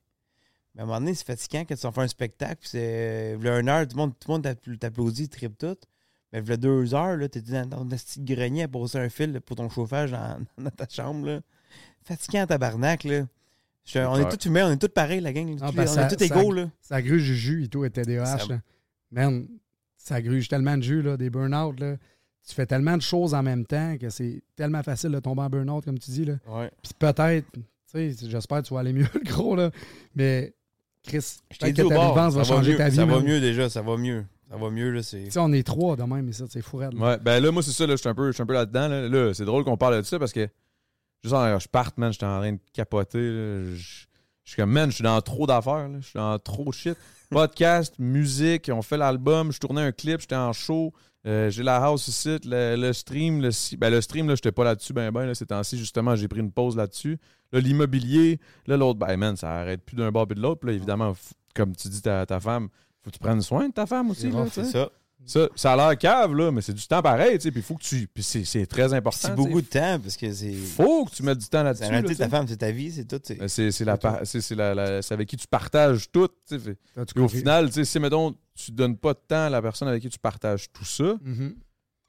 Mais 0.74 0.80
à 0.80 0.84
un 0.84 0.86
moment 0.86 0.98
donné, 1.00 1.14
c'est 1.14 1.26
fatigant 1.26 1.60
quand 1.64 1.76
tu 1.76 1.86
en 1.86 1.92
fais 1.92 2.00
un 2.00 2.08
spectacle, 2.08 2.56
puis 2.60 2.70
c'est... 2.70 3.36
Il 3.38 3.44
y 3.44 3.48
a 3.48 3.58
une 3.60 3.68
heure, 3.68 3.86
tout 3.86 3.96
le 3.96 4.02
monde, 4.02 4.12
tout 4.18 4.28
le 4.28 4.32
monde 4.34 4.44
t'appl- 4.46 4.76
t'applaudit, 4.78 5.28
tripe 5.28 5.56
tout. 5.58 5.76
Mais 6.32 6.40
il 6.40 6.48
y 6.48 6.52
a 6.52 6.56
deux 6.56 6.94
heures, 6.94 7.16
là, 7.16 7.28
t'étais 7.28 7.52
dans 7.64 7.78
ton 7.78 7.86
petit 7.88 8.20
grenier 8.20 8.64
à 8.64 8.68
poser 8.68 8.98
un 8.98 9.08
fil 9.08 9.32
là, 9.32 9.40
pour 9.40 9.56
ton 9.56 9.68
chauffage 9.70 10.10
dans, 10.10 10.38
dans 10.58 10.70
ta 10.70 10.86
chambre, 10.88 11.26
là. 11.26 11.40
Fatigant, 12.02 12.46
tabarnak, 12.46 13.04
là. 13.04 13.26
Je- 13.84 14.00
on 14.00 14.16
est 14.18 14.36
tous 14.36 14.46
humains, 14.48 14.68
on 14.68 14.72
est 14.72 14.76
tous 14.78 14.88
pareils, 14.92 15.20
la 15.20 15.32
gang. 15.32 15.56
Ah, 15.60 15.70
ben, 15.72 15.84
on 15.84 15.86
ça- 15.86 16.06
est 16.10 16.16
tous 16.16 16.26
ça- 16.26 16.36
égaux, 16.36 16.52
là. 16.52 16.68
Ça 16.80 17.00
gruge 17.00 17.22
du 17.24 17.36
jus 17.36 17.64
et 17.64 17.68
tout, 17.68 17.84
et 17.84 17.90
TDAH. 17.90 18.38
Ça- 18.38 18.46
là. 18.46 18.60
Man, 19.10 19.46
ça 19.96 20.20
gruge 20.22 20.48
tellement 20.48 20.76
de 20.76 20.82
jus, 20.82 21.02
là, 21.02 21.16
des 21.16 21.30
burn-out. 21.30 21.78
là. 21.80 21.96
Tu 22.48 22.54
fais 22.54 22.66
tellement 22.66 22.96
de 22.96 23.02
choses 23.02 23.34
en 23.34 23.42
même 23.42 23.66
temps 23.66 23.96
que 23.98 24.08
c'est 24.08 24.42
tellement 24.54 24.82
facile 24.82 25.10
de 25.10 25.18
tomber 25.18 25.42
en 25.42 25.48
burn-out, 25.50 25.84
comme 25.84 25.98
tu 25.98 26.10
dis. 26.10 26.24
Là. 26.24 26.34
Ouais. 26.46 26.70
Puis 26.82 26.92
peut-être, 26.98 27.46
tu 27.52 27.60
sais, 27.86 28.14
j'espère 28.28 28.62
que 28.62 28.68
tu 28.68 28.74
vas 28.74 28.80
aller 28.80 28.92
mieux, 28.92 29.06
le 29.14 29.20
gros, 29.24 29.56
là. 29.56 29.70
Mais 30.14 30.54
Chris, 31.02 31.38
Je 31.50 31.58
t'ai 31.58 31.72
dit 31.72 31.82
que 31.82 31.88
ta 31.88 31.94
bord, 31.94 32.14
vivance 32.14 32.34
va 32.34 32.44
changer 32.44 32.72
mieux, 32.72 32.76
ta 32.78 32.88
vie. 32.88 32.96
Ça 32.96 33.04
va 33.06 33.20
mieux 33.20 33.40
déjà, 33.40 33.68
ça 33.68 33.82
va 33.82 33.96
mieux. 33.96 34.24
Ça 34.48 34.56
va 34.56 34.70
mieux, 34.70 34.90
là, 34.92 35.02
c'est... 35.02 35.24
Tu 35.24 35.30
sais, 35.32 35.40
on 35.40 35.52
est 35.52 35.66
trois 35.66 35.96
de 35.96 36.04
même, 36.04 36.24
mais 36.26 36.32
ça, 36.32 36.44
c'est 36.48 36.62
fou 36.62 36.76
raide, 36.76 36.94
là. 36.94 37.04
Ouais, 37.04 37.18
ben 37.18 37.42
là, 37.42 37.50
moi, 37.50 37.64
c'est 37.64 37.72
ça, 37.72 37.84
là, 37.84 37.94
je 37.94 38.00
suis 38.00 38.08
un 38.08 38.14
peu, 38.14 38.28
je 38.28 38.32
suis 38.32 38.42
un 38.42 38.46
peu 38.46 38.54
là-dedans. 38.54 38.86
Là, 38.86 39.08
Là, 39.08 39.34
c'est 39.34 39.44
drôle 39.44 39.64
qu'on 39.64 39.76
parle 39.76 39.96
de 39.96 40.02
ça 40.02 40.20
parce 40.20 40.32
que, 40.32 40.46
juste 41.24 41.34
en, 41.34 41.58
je 41.58 41.66
parte, 41.66 41.98
man, 41.98 42.12
j'étais 42.12 42.26
en 42.26 42.38
train 42.38 42.52
de 42.52 42.60
capoter. 42.72 43.18
là. 43.18 43.74
Je 43.74 44.06
je 44.44 44.52
suis 44.52 44.62
comme, 44.62 44.70
man, 44.70 44.88
je 44.90 44.94
suis 44.94 45.02
dans 45.02 45.20
trop 45.20 45.44
d'affaires, 45.48 45.88
là. 45.88 45.98
je 46.00 46.06
suis 46.06 46.16
dans 46.16 46.38
trop 46.38 46.66
de 46.66 46.72
shit. 46.74 46.96
Podcast, 47.30 47.94
musique, 47.98 48.70
on 48.72 48.82
fait 48.82 48.96
l'album, 48.96 49.52
je 49.52 49.58
tournais 49.58 49.82
un 49.82 49.92
clip, 49.92 50.20
j'étais 50.20 50.36
en 50.36 50.52
show. 50.52 50.92
euh, 51.26 51.50
j'ai 51.50 51.62
la 51.62 51.76
house 51.78 52.06
ici, 52.08 52.38
le, 52.44 52.76
le 52.76 52.92
stream, 52.92 53.40
le, 53.42 53.50
ben, 53.78 53.90
le 53.90 54.00
stream, 54.00 54.28
là, 54.28 54.34
j'étais 54.36 54.52
pas 54.52 54.64
là-dessus, 54.64 54.92
ben, 54.92 55.10
ben, 55.10 55.26
là, 55.26 55.34
ces 55.34 55.46
temps-ci, 55.46 55.76
justement, 55.76 56.14
j'ai 56.14 56.28
pris 56.28 56.40
une 56.40 56.52
pause 56.52 56.76
là-dessus. 56.76 57.18
Là, 57.52 57.60
l'immobilier, 57.60 58.38
là, 58.66 58.76
l'autre, 58.76 58.98
ben, 58.98 59.16
man, 59.16 59.36
ça 59.36 59.50
arrête 59.60 59.82
plus 59.84 59.96
d'un 59.96 60.10
bord 60.12 60.26
puis 60.26 60.36
de 60.36 60.40
l'autre. 60.42 60.60
Puis 60.60 60.70
là, 60.70 60.74
évidemment, 60.76 61.14
comme 61.54 61.74
tu 61.74 61.88
dis, 61.88 62.00
ta, 62.02 62.24
ta 62.26 62.38
femme, 62.38 62.68
faut 63.02 63.10
que 63.10 63.16
tu 63.16 63.20
prennes 63.20 63.42
soin 63.42 63.68
de 63.68 63.72
ta 63.72 63.86
femme 63.86 64.10
aussi, 64.10 64.30
là. 64.30 64.46
C'est 64.50 64.64
ça. 64.64 64.90
Ça, 65.24 65.48
ça 65.56 65.72
a 65.72 65.76
l'air 65.76 65.98
cave, 65.98 66.34
là, 66.34 66.52
mais 66.52 66.60
c'est 66.60 66.72
du 66.72 66.86
temps 66.86 67.02
pareil, 67.02 67.36
tu 67.38 67.42
sais. 67.44 67.50
Puis 67.50 67.60
il 67.60 67.62
faut 67.64 67.74
que 67.74 67.82
tu. 67.82 68.06
Puis 68.06 68.22
c'est, 68.22 68.44
c'est 68.44 68.64
très 68.66 68.92
important. 68.94 69.18
C'est 69.22 69.34
beaucoup 69.34 69.60
de 69.60 69.66
temps, 69.66 69.98
parce 69.98 70.16
que 70.16 70.32
c'est... 70.32 70.52
Faut 70.52 71.04
que 71.04 71.10
tu 71.10 71.22
mettes 71.24 71.38
du 71.38 71.46
temps 71.48 71.64
là-dessus. 71.64 71.84
C'est 71.84 71.90
la 71.90 71.90
réalité 71.98 72.14
là, 72.14 72.26
de 72.26 72.30
ta 72.30 72.36
femme, 72.36 72.46
c'est 72.48 72.56
ta 72.58 72.70
vie, 72.70 72.92
c'est 72.92 73.04
tout. 73.06 73.20
c'est- 73.24 73.38
Mais 73.40 73.48
C'est, 73.48 73.72
c'est, 73.72 73.84
la, 73.84 73.96
par- 73.96 74.20
c'est, 74.24 74.40
c'est, 74.40 74.54
la, 74.54 74.74
la- 74.74 75.02
c'est 75.02 75.14
avec 75.14 75.28
qui 75.28 75.36
tu 75.36 75.48
partages 75.48 76.10
tout. 76.12 76.28
au 77.24 77.28
final, 77.28 77.66
tu 77.68 77.72
sais, 77.74 77.84
si, 77.84 77.98
mettons, 77.98 78.36
tu 78.54 78.70
donnes 78.70 78.96
pas 78.96 79.14
de 79.14 79.20
temps 79.26 79.46
à 79.46 79.50
la 79.50 79.60
personne 79.60 79.88
avec 79.88 80.00
qui 80.02 80.08
tu 80.08 80.18
partages 80.18 80.70
tout 80.72 80.84
ça, 80.84 81.16
Mhm. 81.24 81.56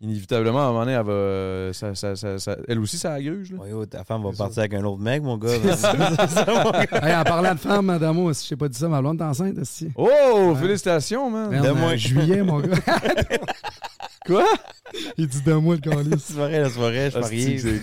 Inévitablement, 0.02 0.60
à 0.60 0.64
un 0.64 0.68
moment 0.68 0.80
donné, 0.86 0.94
elle 0.94 1.06
va. 1.06 1.74
Ça, 1.74 1.96
ça, 1.96 2.16
ça- 2.16 2.40
ça- 2.40 2.58
elle 2.68 2.80
aussi, 2.80 2.98
ça 2.98 3.14
agruge, 3.14 3.52
là. 3.52 3.60
Ouais, 3.60 3.72
oh, 3.74 3.86
ta 3.86 4.04
femme 4.04 4.24
va 4.24 4.32
partir 4.32 4.60
avec 4.60 4.74
un 4.76 4.84
autre 4.84 5.02
mec, 5.02 5.22
mon 5.24 5.38
gars. 5.38 5.50
Hey, 7.02 7.16
en 7.16 7.24
parlant 7.24 7.54
de 7.54 7.60
femme, 7.60 7.86
madame, 7.88 8.34
si 8.34 8.44
je 8.46 8.50
t'ai 8.50 8.56
pas 8.56 8.68
dit 8.70 8.78
ça, 8.78 8.88
ma 8.88 9.02
blonde 9.02 9.20
est 9.22 9.24
enceinte, 9.24 9.58
aussi. 9.58 9.90
Oh, 9.96 10.56
félicitations, 10.60 11.30
man. 11.30 11.50
Merde, 11.50 11.78
en 11.78 11.96
juillet, 11.96 12.44
mon 12.44 12.60
gars. 12.60 12.76
Quoi? 14.26 14.46
Il 15.18 15.28
dit 15.28 15.42
deux 15.42 15.58
mois 15.58 15.76
le 15.76 15.82
calice. 15.90 16.24
c'est 16.26 16.34
vrai, 16.34 16.60
la 16.60 16.70
soirée, 16.70 17.10
je 17.12 17.18
Ah, 17.18 17.22
parie. 17.22 17.60
c'est, 17.60 17.80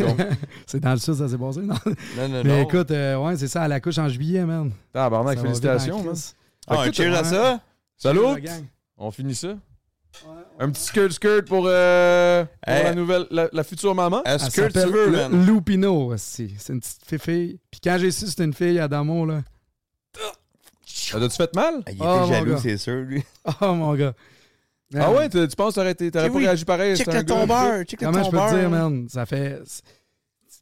c'est 0.66 0.80
dans 0.80 0.90
le 0.92 0.98
sud, 0.98 1.14
ça 1.14 1.28
s'est 1.28 1.38
passé, 1.38 1.60
non? 1.60 1.74
Non, 2.18 2.28
non, 2.28 2.42
Mais 2.44 2.62
non. 2.62 2.62
écoute, 2.68 2.90
euh, 2.90 3.16
ouais, 3.16 3.36
c'est 3.36 3.48
ça, 3.48 3.62
à 3.62 3.68
la 3.68 3.80
couche 3.80 3.96
en 3.98 4.08
juillet, 4.08 4.44
man. 4.44 4.70
Tabarnak, 4.92 5.38
félicitations, 5.40 6.02
man. 6.02 6.14
Ah, 6.66 6.82
un 6.82 6.92
cheers 6.92 7.14
à 7.16 7.24
ça. 7.24 7.60
Salut! 7.96 8.20
On 8.98 9.10
finit 9.10 9.34
ça? 9.34 9.54
Un 10.58 10.70
petit 10.70 10.82
skirt 10.82 11.10
skirt 11.12 11.44
pour, 11.46 11.64
euh, 11.66 12.44
pour 12.44 12.72
Hey. 12.74 12.84
la 12.84 12.94
nouvelle, 12.94 13.26
la, 13.30 13.48
la 13.52 13.64
future 13.64 13.94
maman? 13.94 14.22
Est-ce 14.24 14.50
que 14.50 14.70
tu 14.72 14.90
veux, 14.92 15.10
man? 15.10 15.46
Lupino, 15.46 16.12
aussi. 16.12 16.54
C'est 16.58 16.72
une 16.72 16.80
petite 16.80 17.22
fille. 17.22 17.58
Puis 17.70 17.80
quand 17.82 17.96
j'ai 17.98 18.10
su 18.10 18.24
que 18.24 18.30
c'était 18.30 18.44
une 18.44 18.54
fille, 18.54 18.78
Adamo, 18.78 19.26
là. 19.26 19.42
Ça 20.86 21.18
t'a-tu 21.18 21.36
fait 21.36 21.54
mal? 21.54 21.82
Ah, 21.86 21.90
Il 21.92 21.98
Oh, 22.00 22.04
mon 22.04 22.24
était 22.24 22.34
jaloux, 22.34 22.50
gars. 22.52 22.60
c'est 22.62 22.76
sûr, 22.78 22.94
lui. 23.02 23.22
Oh, 23.60 23.66
mon 23.74 23.94
gars. 23.94 24.14
Ah 24.96 25.10
ouais, 25.12 25.28
tu 25.28 25.46
tu 25.48 25.56
penses 25.56 25.74
que 25.74 25.80
t'aurais, 25.80 25.90
été- 25.92 26.10
t'aurais 26.10 26.28
pas 26.28 26.36
oui. 26.36 26.44
réagi 26.44 26.64
pareil? 26.64 26.96
Check 26.96 27.06
c'est 27.06 27.16
un 27.16 27.18
le 27.18 27.22
gars- 27.24 27.34
tombeur, 27.34 27.82
check 27.84 28.00
le 28.00 28.06
Comment 28.06 28.22
je 28.24 28.30
peux 28.30 28.36
tombeur. 28.36 28.50
te 28.52 28.58
dire, 28.60 28.70
man? 28.70 29.08
Ça 29.08 29.26
fait. 29.26 29.60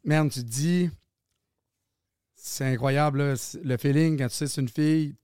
Man, 0.03 0.29
tu 0.29 0.39
te 0.43 0.49
dis. 0.49 0.89
C'est 2.35 2.65
incroyable, 2.65 3.19
là. 3.23 3.33
Le 3.63 3.77
feeling, 3.77 4.17
quand 4.17 4.27
tu 4.27 4.35
sais 4.35 4.45
que 4.45 4.51
c'est 4.51 4.61
une 4.61 4.69
fille. 4.69 5.15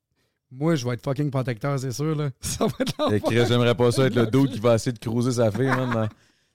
Moi, 0.51 0.75
je 0.75 0.85
vais 0.87 0.95
être 0.95 1.03
fucking 1.03 1.29
protecteur, 1.29 1.77
c'est 1.79 1.91
sûr, 1.91 2.15
là. 2.15 2.29
Ça 2.41 2.65
va 2.65 2.71
être 2.79 2.95
Eh, 3.31 3.45
j'aimerais 3.45 3.75
pas 3.75 3.91
ça 3.91 4.05
être 4.05 4.15
le 4.15 4.25
dude 4.25 4.51
qui 4.51 4.59
va 4.59 4.75
essayer 4.75 4.91
de 4.91 4.99
cruiser 4.99 5.31
sa 5.33 5.51
fille, 5.51 5.67
man, 5.67 5.89
dans, 5.91 6.07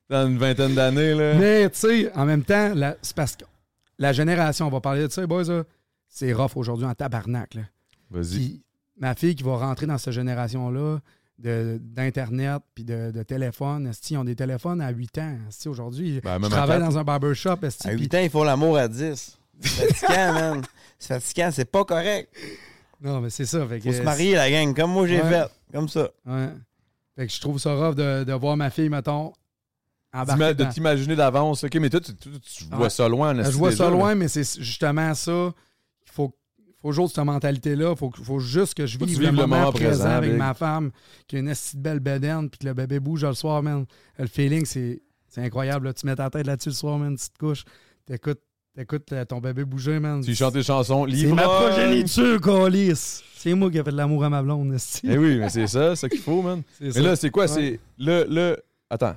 dans 0.09 0.29
une 0.29 0.37
vingtaine 0.39 0.75
d'années, 0.75 1.15
là. 1.15 1.35
Mais, 1.35 1.71
tu 1.71 1.79
sais, 1.79 2.13
en 2.15 2.25
même 2.25 2.43
temps, 2.43 2.73
la- 2.75 2.97
c'est 3.03 3.15
parce 3.15 3.37
que 3.37 3.45
la 3.99 4.13
génération, 4.13 4.67
on 4.67 4.71
va 4.71 4.81
parler 4.81 5.07
de 5.07 5.13
ça, 5.13 5.25
boys, 5.27 5.45
là, 5.45 5.63
c'est 6.09 6.33
rough 6.33 6.57
aujourd'hui 6.57 6.87
en 6.87 6.95
tabarnak, 6.95 7.55
là. 7.55 7.63
Vas-y. 8.11 8.35
Puis 8.37 8.63
ma 8.99 9.15
fille 9.15 9.35
qui 9.37 9.43
va 9.45 9.57
rentrer 9.57 9.87
dans 9.87 9.99
cette 9.99 10.13
génération-là 10.13 10.99
de- 11.39 11.79
d'Internet 11.81 12.63
puis 12.75 12.85
de, 12.85 13.13
de 13.13 13.23
téléphone, 13.23 13.87
esti, 13.87 14.15
ils 14.15 14.19
ont 14.19 14.25
des 14.25 14.37
téléphones 14.37 14.81
à 14.81 14.91
8 14.91 15.19
ans. 15.19 15.37
esti, 15.49 15.69
Aujourd'hui, 15.69 16.21
Ben, 16.23 16.39
je 16.43 16.49
travaille 16.49 16.81
dans 16.81 16.99
un 16.99 17.05
barbershop. 17.05 17.57
esti, 17.63 17.89
À 17.89 17.93
puis- 17.93 18.03
8 18.03 18.15
ans, 18.15 18.21
ils 18.25 18.31
font 18.31 18.45
l'amour 18.45 18.77
à 18.77 18.89
10. 18.89 19.39
C'est 19.61 19.95
fatigant, 19.95 20.33
man. 20.35 20.63
C'est 20.99 21.15
fatigant, 21.21 21.51
c'est 21.53 21.65
pas 21.71 21.85
correct. 21.85 22.29
Non, 23.05 23.21
mais 23.21 23.31
c'est 23.31 23.47
ça. 23.47 23.65
Fait 23.69 23.79
que, 23.79 23.85
Faut 23.85 23.93
se 23.97 24.03
marier, 24.03 24.35
la 24.35 24.51
gang, 24.51 24.75
comme 24.75 24.91
moi 24.91 25.07
j'ai 25.07 25.21
Ouais. 25.23 25.29
fait. 25.29 25.47
Comme 25.73 25.89
ça. 25.89 26.09
Ouais. 26.27 26.49
Fait 27.17 27.27
que 27.27 27.33
je 27.33 27.41
trouve 27.41 27.59
ça 27.59 27.75
rough 27.75 27.95
de, 27.95 28.25
de 28.25 28.33
voir 28.33 28.57
ma 28.57 28.71
fille, 28.71 28.89
mettons, 28.89 29.33
embarquer 30.13 30.55
De 30.55 30.65
dans- 30.65 30.71
t'imaginer 30.71 31.15
d'avance. 31.17 31.65
OK, 31.65 31.75
mais 31.77 31.91
toi, 31.91 32.01
tu, 32.01 32.15
tu- 32.17 32.31
tu 32.41 32.65
vois 32.65 32.85
Ouais. 32.85 32.91
ça 32.91 33.09
loin. 33.09 33.35
Je 33.35 33.41
esti, 33.43 33.53
vois 33.59 33.71
déjà, 33.71 33.85
ça 33.85 33.91
là. 33.91 33.97
loin, 33.97 34.15
mais 34.15 34.29
c'est 34.29 34.59
justement 34.61 35.13
ça. 35.15 35.53
Il 36.07 36.13
faut, 36.13 36.35
faut 36.81 36.93
jouer 36.93 37.07
cette 37.09 37.19
mentalité-là. 37.25 37.91
Il 37.93 37.97
faut, 37.97 38.11
faut 38.23 38.39
juste 38.41 38.75
que 38.75 38.87
je 38.87 38.99
vive 38.99 39.21
le 39.21 39.33
moment, 39.33 39.47
moment 39.59 39.73
présent, 39.73 39.89
présent, 40.05 40.09
avec 40.11 40.33
ma 40.35 40.55
femme, 40.55 40.91
qui 41.27 41.37
a 41.37 41.39
une 41.41 41.47
de 41.51 41.55
belle 41.79 42.01
bedaine, 42.01 42.49
puis 42.51 42.59
que 42.59 42.67
le 42.67 42.75
bébé 42.75 43.01
bouge 43.01 43.25
le 43.25 43.35
soir, 43.35 43.63
man. 43.63 43.85
Le 44.19 44.27
feeling, 44.27 44.65
c'est 44.65 45.03
c'est 45.29 45.43
incroyable. 45.43 45.87
là. 45.87 45.93
Tu 45.93 46.07
mets 46.07 46.15
ta 46.17 46.31
tête 46.31 46.47
là-dessus 46.47 46.69
le 46.71 46.75
soir, 46.77 46.97
man, 46.99 47.17
tu 47.17 47.29
te 47.29 47.39
couches, 47.39 47.65
t'écoutes 48.07 48.41
t'écoutes 48.75 49.13
euh, 49.13 49.25
ton 49.25 49.41
bébé 49.41 49.65
bouger, 49.65 49.99
man. 50.01 50.21
Tu 50.23 50.35
chantes 50.35 50.55
des 50.55 50.63
chansons. 50.63 51.05
C'est 51.07 51.13
Livre. 51.13 51.35
ma 51.37 51.43
progéniture, 51.45 52.41
Colis. 52.41 53.23
C'est 53.37 53.55
moi 53.55 53.71
qui 53.71 53.79
ai 53.79 53.85
fait 53.85 53.91
de 53.91 53.97
l'amour 53.97 54.25
à 54.25 54.31
ma 54.31 54.43
blonde. 54.43 54.77
Eh 55.05 55.19
oui, 55.19 55.37
mais 55.39 55.51
c'est 55.51 55.67
ça, 55.67 55.91
c'est 55.95 56.01
ça 56.03 56.09
qu'il 56.09 56.21
faut, 56.21 56.41
man. 56.43 56.63
C'est 56.79 56.85
Mais 56.85 56.91
ça. 56.93 57.01
là, 57.01 57.17
c'est 57.17 57.31
quoi? 57.31 57.45
Ouais. 57.45 57.49
C'est 57.49 57.81
le, 57.99 58.25
le... 58.29 58.63
Attends. 58.89 59.17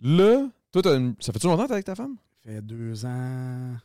Là, 0.00 0.46
toi, 0.72 0.94
une... 0.94 1.14
ça 1.18 1.32
fait-tu 1.32 1.46
longtemps 1.48 1.64
que 1.64 1.68
t'es 1.68 1.72
avec 1.74 1.86
ta 1.86 1.94
femme? 1.96 2.14
Ça 2.44 2.52
fait 2.52 2.62
deux 2.62 3.04
ans... 3.04 3.76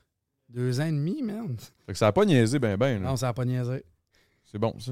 Deux 0.49 0.79
ans 0.79 0.85
et 0.85 0.91
demi, 0.91 1.23
man. 1.23 1.55
Fait 1.87 1.93
que 1.93 1.97
ça 1.97 2.05
a 2.07 2.11
pas 2.11 2.25
niaisé 2.25 2.59
ben 2.59 2.77
ben. 2.77 3.01
là. 3.01 3.09
Non, 3.09 3.15
ça 3.15 3.25
n'a 3.27 3.33
pas 3.33 3.45
niaisé. 3.45 3.83
C'est 4.53 4.59
bon, 4.59 4.75
ça. 4.79 4.91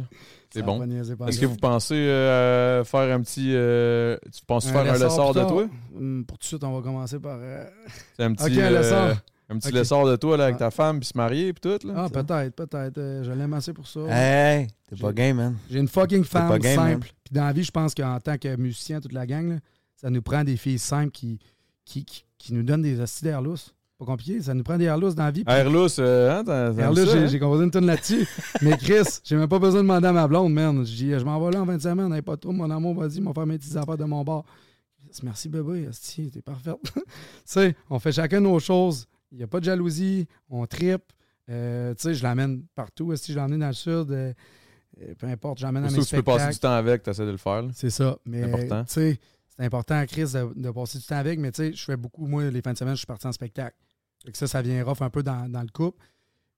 C'est 0.49 0.63
bon. 0.63 0.83
Est-ce 1.27 1.39
que 1.39 1.45
vous 1.45 1.55
pensez 1.55 1.93
euh, 1.93 2.83
faire 2.83 3.15
un 3.15 3.21
petit... 3.21 3.53
euh, 3.53 4.17
tu 4.33 4.43
penses 4.43 4.67
Un 4.67 4.71
faire 4.71 4.81
un 4.81 4.97
plus 4.97 4.99
de 5.35 5.47
toi? 5.47 5.67
Hum, 5.95 6.25
Pour 6.25 6.39
tout 6.39 6.41
de 6.41 6.47
suite, 6.47 6.63
on 6.63 6.73
va 6.75 6.81
commencer 6.81 7.19
par... 7.19 7.37
euh, 7.39 7.63
C'est 8.17 8.23
un 8.23 8.33
petit, 8.33 8.45
Ok, 8.45 8.51
un 8.57 8.71
euh, 8.73 8.77
lessor. 8.79 9.17
un 9.49 9.57
petit 9.59 9.67
Ok. 9.67 9.73
lessor 9.75 10.07
de 10.09 10.15
toi 10.15 10.35
là, 10.37 10.43
avec 10.45 10.55
Ah. 10.55 10.59
ta 10.65 10.71
femme, 10.71 10.99
puis 10.99 11.09
se 11.09 11.15
marier, 11.15 11.53
puis 11.53 11.61
tout. 11.61 11.87
Là, 11.87 11.93
Ah, 11.95 12.09
peut-être, 12.09 12.55
peut-être. 12.55 12.97
Euh, 12.97 13.23
je 13.23 13.31
l'aime 13.31 13.53
assez 13.53 13.71
pour 13.71 13.85
ça. 13.87 13.99
Hey, 14.09 14.67
t'es 14.89 14.95
pas 14.95 15.13
game, 15.13 15.37
man. 15.37 15.55
J'ai 15.69 15.77
une 15.77 15.87
fucking 15.87 16.23
femme 16.23 16.57
game, 16.57 16.75
simple. 16.75 17.07
Puis 17.23 17.33
dans 17.35 17.45
la 17.45 17.53
vie, 17.53 17.63
je 17.63 17.71
pense 17.71 17.93
qu'en 17.93 18.19
tant 18.19 18.39
que 18.39 18.55
musicien, 18.55 18.99
toute 18.99 19.13
la 19.13 19.27
gang, 19.27 19.47
là, 19.47 19.55
ça 19.95 20.09
nous 20.09 20.23
prend 20.23 20.43
des 20.43 20.57
filles 20.57 20.79
simples 20.79 21.11
qui, 21.11 21.37
qui, 21.85 22.03
qui, 22.03 22.25
qui 22.39 22.53
nous 22.55 22.63
donnent 22.63 22.81
des 22.81 22.99
hosties 22.99 23.25
d'air 23.25 23.43
lousse. 23.43 23.75
Pas 24.01 24.07
compliqué, 24.07 24.41
ça 24.41 24.55
nous 24.55 24.63
prend 24.63 24.79
des 24.79 24.85
air 24.85 24.97
lousses 24.97 25.13
dans 25.13 25.25
la 25.25 25.29
vie. 25.29 25.43
Airless, 25.45 25.97
euh, 25.99 26.31
hein, 26.31 26.73
j'ai 26.75 26.83
hein? 26.83 27.27
j'ai 27.27 27.37
composé 27.37 27.65
une 27.65 27.69
tonne 27.69 27.85
là-dessus. 27.85 28.27
Mais 28.63 28.75
Chris, 28.75 29.03
j'ai 29.23 29.35
même 29.35 29.47
pas 29.47 29.59
besoin 29.59 29.83
de 29.83 29.87
demander 29.87 30.07
à 30.07 30.11
ma 30.11 30.27
blonde, 30.27 30.51
man. 30.51 30.83
Je 30.83 30.91
dis, 30.91 31.11
je 31.11 31.23
m'en 31.23 31.39
vais 31.39 31.51
là 31.51 31.61
en 31.61 31.65
20 31.65 31.79
semaines, 31.79 32.07
n'avez 32.07 32.23
pas 32.23 32.35
trouble, 32.35 32.57
mon 32.57 32.71
amour, 32.71 32.95
vas-y, 32.95 33.21
m'en 33.21 33.31
faire 33.31 33.45
mes 33.45 33.59
petites 33.59 33.75
affaires 33.75 33.97
de 33.97 34.05
mon 34.05 34.23
bar. 34.23 34.43
Merci 35.21 35.49
bébé, 35.49 35.87
hostie, 35.87 36.31
t'es 36.31 36.41
parfaite. 36.41 36.77
tu 36.95 37.01
sais, 37.45 37.75
on 37.91 37.99
fait 37.99 38.11
chacun 38.11 38.39
nos 38.39 38.57
choses. 38.57 39.05
Il 39.31 39.37
n'y 39.37 39.43
a 39.43 39.47
pas 39.47 39.59
de 39.59 39.65
jalousie, 39.65 40.27
on 40.49 40.65
tripe. 40.65 41.03
Euh, 41.51 41.93
tu 41.93 42.01
sais, 42.01 42.15
je 42.15 42.23
l'amène 42.23 42.63
partout. 42.73 43.15
Si 43.15 43.33
je 43.33 43.37
l'emmène 43.37 43.59
dans 43.59 43.67
le 43.67 43.73
sud, 43.73 44.09
euh, 44.09 44.33
euh, 44.99 45.13
peu 45.15 45.27
importe, 45.27 45.59
je 45.59 45.65
l'emmène 45.67 45.83
à 45.83 45.91
mes 45.91 45.99
que 45.99 46.03
tu 46.03 46.15
peux 46.15 46.23
passer 46.23 46.39
spectacles. 46.39 46.53
du 46.53 46.59
temps 46.59 46.73
avec, 46.73 47.03
t'essaies 47.03 47.25
de 47.27 47.29
le 47.29 47.37
faire. 47.37 47.65
C'est 47.75 47.91
ça. 47.91 48.17
Mais 48.25 48.41
C'est 48.41 48.47
important. 48.47 48.83
tu 48.85 49.19
c'est 49.57 49.65
important, 49.65 50.03
Chris, 50.07 50.31
de, 50.33 50.53
de 50.55 50.71
passer 50.71 50.97
du 50.97 51.05
temps 51.05 51.17
avec. 51.17 51.37
Mais 51.37 51.51
tu 51.51 51.57
sais, 51.57 51.73
je 51.73 51.83
fais 51.83 51.97
beaucoup, 51.97 52.25
moi, 52.25 52.49
les 52.49 52.63
fins 52.63 52.73
de 52.73 52.79
semaine, 52.79 52.95
je 52.95 53.01
suis 53.01 53.05
parti 53.05 53.27
en 53.27 53.31
spectacle. 53.31 53.77
Fait 54.25 54.31
que 54.31 54.37
ça, 54.37 54.47
ça 54.47 54.61
vient 54.61 54.83
rough 54.83 55.01
un 55.01 55.09
peu 55.09 55.23
dans, 55.23 55.49
dans 55.51 55.61
le 55.61 55.69
couple. 55.73 55.97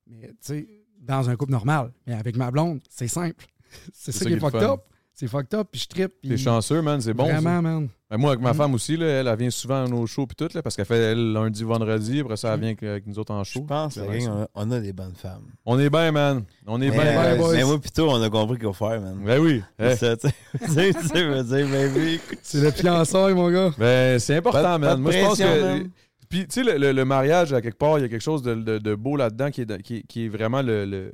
Mais 0.08 0.28
tu 0.28 0.34
sais, 0.42 0.68
dans 1.00 1.30
un 1.30 1.36
couple 1.36 1.52
normal. 1.52 1.92
Mais 2.08 2.14
avec 2.14 2.36
ma 2.36 2.52
blonde, 2.52 2.82
c'est 2.90 3.08
simple. 3.08 3.46
c'est 3.94 4.12
ça, 4.12 4.26
qui 4.26 4.34
est 4.34 4.40
fucked 4.40 4.62
up. 4.64 4.82
C'est 5.16 5.28
fucked 5.28 5.54
up, 5.54 5.68
puis 5.72 5.80
je 5.80 5.88
trippe. 5.88 6.14
T'es 6.28 6.38
chanceux, 6.38 6.82
man, 6.82 7.00
c'est 7.00 7.14
bon. 7.14 7.26
Vraiment, 7.26 7.42
ça. 7.58 7.62
man. 7.62 7.88
Ben, 8.10 8.18
moi, 8.18 8.32
avec 8.32 8.42
ma 8.42 8.50
Mhm. 8.52 8.58
femme 8.58 8.74
aussi, 8.74 8.98
là, 8.98 9.06
elle, 9.06 9.28
elle 9.28 9.38
vient 9.38 9.50
souvent 9.52 9.84
à 9.86 9.88
nos 9.88 10.08
shows 10.08 10.26
puis 10.26 10.36
tout, 10.36 10.50
là, 10.56 10.64
parce 10.64 10.76
qu'elle 10.76 10.86
fait 10.86 10.98
elle, 10.98 11.34
lundi, 11.34 11.64
vendredi, 11.64 12.20
après 12.22 12.36
ça, 12.36 12.54
elle 12.56 12.60
vient 12.62 12.74
avec, 12.82 13.06
nous 13.06 13.20
autres 13.20 13.32
en 13.32 13.44
Je 13.44 13.52
show. 13.52 13.62
pense, 13.62 13.94
C'est 13.94 14.00
la 14.00 14.06
vrai, 14.08 14.20
gang, 14.20 14.26
ça. 14.26 14.50
on 14.56 14.62
a, 14.62 14.66
on 14.66 14.72
a 14.72 14.80
des 14.80 14.92
bonnes 14.94 15.14
femmes. 15.16 15.44
On 15.66 15.80
est 15.80 15.90
bien, 15.92 16.12
man. 16.12 16.44
On 16.66 16.82
est 16.82 16.90
bien, 16.90 17.00
euh, 17.06 17.36
boys. 17.38 17.54
mais 17.54 17.64
moi, 17.64 17.80
plutôt, 17.80 18.10
on 18.10 18.22
a 18.24 18.30
compris 18.32 18.58
qu'il 18.58 18.66
faut 18.66 18.74
faire, 18.74 19.00
man. 19.02 19.20
Ben 19.24 19.40
oui. 19.40 19.62
C'est 19.80 19.92
Eh, 19.92 19.96
ça, 19.98 20.18
tu 20.18 20.28
sais. 20.30 20.34
Tu 20.60 21.20
je 21.20 21.24
veux 21.26 21.44
dire, 21.44 21.68
baby. 21.70 22.20
C'est 22.42 22.62
le 22.62 22.72
fiançailles, 22.72 23.36
mon 23.36 23.52
gars. 23.52 23.72
Ben, 23.78 24.18
c'est 24.20 24.36
important, 24.38 24.62
Pas 24.64 24.78
man. 24.80 24.90
pas 24.90 24.98
Moi, 24.98 25.12
je 25.12 25.20
pense 25.20 25.38
que. 25.38 25.62
man. 25.62 25.90
Puis, 26.34 26.48
tu 26.48 26.64
sais, 26.64 26.64
le, 26.64 26.78
le- 26.80 26.92
le 26.94 27.06
mariage, 27.06 27.54
à 27.54 27.62
quelque 27.62 27.78
part, 27.78 28.00
il 28.00 28.02
y 28.02 28.06
a 28.06 28.10
quelque 28.10 28.22
chose 28.22 28.42
de, 28.42 28.56
de- 28.56 28.80
de 28.80 28.96
beau 28.96 29.16
là-dedans 29.18 29.52
qui 29.52 29.62
est, 29.62 29.82
qui, 29.84 30.04
qui 30.08 30.26
est 30.26 30.30
vraiment 30.30 30.62
le, 30.64 30.84
le- 30.86 31.14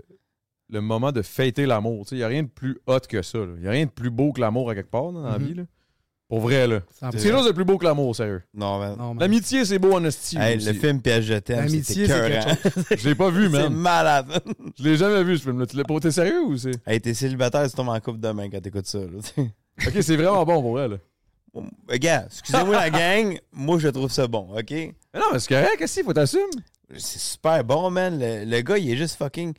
le 0.70 0.82
moment 0.82 1.12
de 1.12 1.22
fêter 1.22 1.66
l'amour. 1.66 2.06
Tu 2.06 2.10
sais, 2.12 2.16
il 2.16 2.20
n'y 2.20 2.24
a 2.24 2.28
rien 2.28 2.44
de 2.44 2.48
plus 2.48 2.78
hot 2.88 3.00
que 3.10 3.22
ça. 3.22 3.40
Il 3.58 3.62
n'y 3.62 3.68
a 3.68 3.72
rien 3.72 3.86
de 3.86 3.92
plus 3.92 4.10
beau 4.12 4.32
que 4.32 4.40
l'amour 4.40 4.70
à 4.70 4.76
quelque 4.76 4.90
part 4.92 5.12
dans 5.12 5.24
la 5.24 5.38
Mhm. 5.38 5.46
vie. 5.46 5.54
Là. 5.56 5.64
Pour 6.30 6.40
vrai, 6.42 6.68
là. 6.68 6.82
C'est 6.92 7.10
quelque 7.12 7.32
chose 7.32 7.48
de 7.48 7.52
plus 7.52 7.66
beau 7.66 7.78
que 7.80 7.86
l'amour, 7.86 8.16
sérieux. 8.16 8.44
Non, 8.54 8.78
man. 8.80 8.96
Non, 8.98 9.08
man. 9.16 9.20
L'amitié, 9.20 9.66
c'est 9.66 9.80
beau 9.80 9.94
en 9.94 10.04
esti. 10.06 10.38
Hey, 10.38 10.58
le 10.60 10.74
film 10.74 11.02
Piège 11.02 11.26
je 11.26 11.34
t'aime, 11.34 11.66
L'amitié, 11.66 12.06
c'est. 12.08 12.98
Je 13.00 13.10
l'ai 13.10 13.16
pas 13.24 13.30
vu, 13.32 13.46
C'est 13.46 13.50
man. 13.50 13.74
malade. 13.74 14.28
Je 14.78 14.84
l'ai 14.84 14.96
jamais 14.96 15.24
vu, 15.24 15.38
ce 15.38 15.44
film-là. 15.44 15.66
Tu 15.66 15.76
l'as 15.76 15.84
pas 15.84 16.00
T'es 16.00 16.12
sérieux 16.12 16.44
ou 16.44 16.56
c'est? 16.56 16.72
hey, 16.88 17.02
t'es 17.02 17.14
célibataire, 17.16 17.68
tu 17.68 17.76
tombes 17.76 17.90
en 17.90 18.00
couple 18.00 18.20
demain 18.20 18.48
quand 18.50 18.62
t'écoutes 18.62 18.86
ça. 18.86 19.00
Là. 19.00 19.08
Ok, 19.88 19.94
c'est 20.02 20.16
vraiment 20.18 20.46
bon 20.46 20.62
pour 20.62 20.74
vrai, 20.74 20.88
là. 20.88 20.98
Regarde, 21.88 22.28
excusez-moi 22.28 22.76
la 22.76 22.90
gang, 22.90 23.40
moi 23.52 23.80
je 23.80 23.88
trouve 23.88 24.12
ça 24.12 24.28
bon, 24.28 24.50
ok? 24.56 24.72
Mais 24.72 24.94
non, 25.16 25.26
mais 25.34 25.40
c'est 25.40 25.50
correct, 25.50 25.78
qu'est-ce 25.78 25.96
qu'il 25.96 26.04
faut 26.04 26.14
t'assumer? 26.14 26.44
C'est 26.98 27.20
super 27.20 27.64
bon, 27.64 27.90
man. 27.92 28.20
Le, 28.20 28.46
le 28.46 28.62
gars, 28.62 28.78
il 28.78 28.92
est 28.92 28.98
juste 28.98 29.16
fucking. 29.16 29.54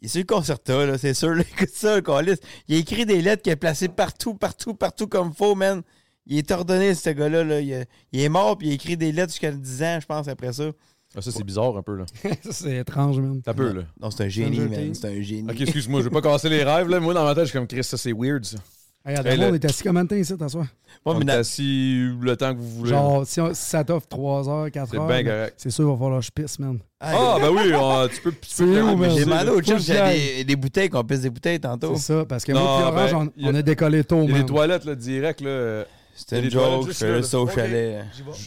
Il 0.00 0.06
est 0.06 0.08
sur 0.08 0.20
le 0.20 0.24
concerta, 0.24 0.86
là, 0.86 0.98
c'est 0.98 1.14
sûr. 1.14 1.34
là. 1.34 1.42
Écoute 1.52 1.70
ça, 1.72 1.96
le 1.96 2.02
calice. 2.02 2.38
Il 2.68 2.76
a 2.76 2.78
écrit 2.78 3.06
des 3.06 3.20
lettres 3.22 3.42
qu'il 3.42 3.52
a 3.52 3.56
placées 3.56 3.88
partout, 3.88 4.34
partout, 4.34 4.74
partout 4.74 5.06
comme 5.06 5.32
faux, 5.32 5.54
man. 5.54 5.82
Il 6.26 6.38
est 6.38 6.50
ordonné, 6.50 6.94
ce 6.94 7.10
gars-là. 7.10 7.44
Là. 7.44 7.60
Il, 7.60 7.86
est 8.12 8.28
mort, 8.28 8.56
puis 8.56 8.68
il 8.68 8.70
a 8.72 8.74
écrit 8.74 8.96
des 8.96 9.12
lettres 9.12 9.32
jusqu'à 9.32 9.52
10 9.52 9.82
ans, 9.82 9.98
je 10.00 10.06
pense, 10.06 10.28
après 10.28 10.52
ça. 10.52 10.70
Ah, 11.16 11.20
ça, 11.20 11.32
c'est 11.32 11.42
bizarre 11.42 11.76
un 11.76 11.82
peu, 11.82 11.96
là. 11.96 12.06
Ça, 12.42 12.52
c'est 12.52 12.76
étrange, 12.76 13.18
man. 13.18 13.42
T'as 13.42 13.52
peu, 13.52 13.72
là. 13.72 13.82
Non, 14.00 14.12
c'est 14.12 14.24
un 14.24 14.28
génie, 14.28 14.60
man. 14.60 14.94
C'est 14.94 15.08
un 15.08 15.20
génie. 15.20 15.50
Ok, 15.50 15.60
excuse-moi, 15.60 16.02
je 16.02 16.04
vais 16.04 16.10
pas 16.10 16.22
casser 16.22 16.48
les 16.48 16.62
rêves, 16.62 16.88
là. 16.88 17.00
Moi, 17.00 17.14
dans 17.14 17.24
ma 17.24 17.34
tête, 17.34 17.46
je 17.46 17.50
suis 17.50 17.58
comme 17.58 17.66
Chris, 17.66 17.82
ça, 17.82 17.96
c'est 17.96 18.12
weird, 18.12 18.44
ça. 18.44 18.58
Hey, 19.02 19.16
Hey, 19.26 19.38
le- 19.38 19.46
on 19.46 19.54
est 19.54 19.64
assis 19.64 19.82
combien 19.82 20.04
de 20.04 20.08
temps 20.10 20.14
ici, 20.16 20.36
t'assois? 20.36 20.60
Ouais, 20.60 20.66
On 21.06 21.18
mais 21.18 21.32
est 21.32 21.36
assis 21.36 22.06
le 22.20 22.36
temps 22.36 22.52
que 22.54 22.58
vous 22.60 22.68
voulez. 22.70 22.90
Genre, 22.90 23.26
si, 23.26 23.40
on- 23.40 23.54
si 23.54 23.62
ça 23.64 23.82
t'offre 23.82 24.06
3 24.06 24.46
heures, 24.48 24.70
4 24.70 24.90
C'est 24.90 24.98
heures, 24.98 25.06
bien 25.06 25.22
là, 25.22 25.30
correct. 25.30 25.54
c'est 25.56 25.70
sûr 25.70 25.84
qu'il 25.86 25.92
va 25.94 25.98
falloir 25.98 26.20
que 26.20 26.26
je 26.26 26.30
pisse, 26.30 26.58
man. 26.58 26.78
Ah, 27.00 27.38
ben 27.40 27.48
oui, 27.50 27.72
on- 27.74 28.08
tu 28.08 28.20
peux. 28.20 28.34
C'est 28.46 28.64
Ah, 28.78 28.94
man? 28.94 29.10
J'ai 29.16 29.24
demandé 29.24 29.48
au 29.50 29.62
chum 29.62 29.78
aille. 29.96 30.18
des, 30.18 30.44
des 30.44 30.56
bouteilles, 30.56 30.90
qu'on 30.90 31.02
pisse 31.02 31.22
des 31.22 31.30
bouteilles 31.30 31.58
tantôt. 31.58 31.94
C'est 31.96 32.12
ça, 32.12 32.24
parce 32.26 32.44
que 32.44 32.52
Non, 32.52 32.60
moi 32.60 32.80
et 32.80 32.82
Orange, 32.82 33.10
ben, 33.10 33.16
on, 33.16 33.32
il 33.36 33.46
a- 33.46 33.50
on 33.50 33.54
a 33.54 33.62
décollé 33.62 34.04
tôt, 34.04 34.22
Il 34.24 34.32
man. 34.32 34.40
des 34.42 34.46
toilettes, 34.46 34.84
là, 34.84 34.94
direct, 34.94 35.40
là. 35.40 35.84
C'était 36.14 36.38
Il 36.40 36.44
une 36.44 36.50
joke, 36.50 36.82
je 36.82 36.86
juste 36.88 36.98
fais 37.00 37.12
là, 37.12 37.22
ça 37.22 37.40
au 37.40 37.48
chalet. 37.48 38.04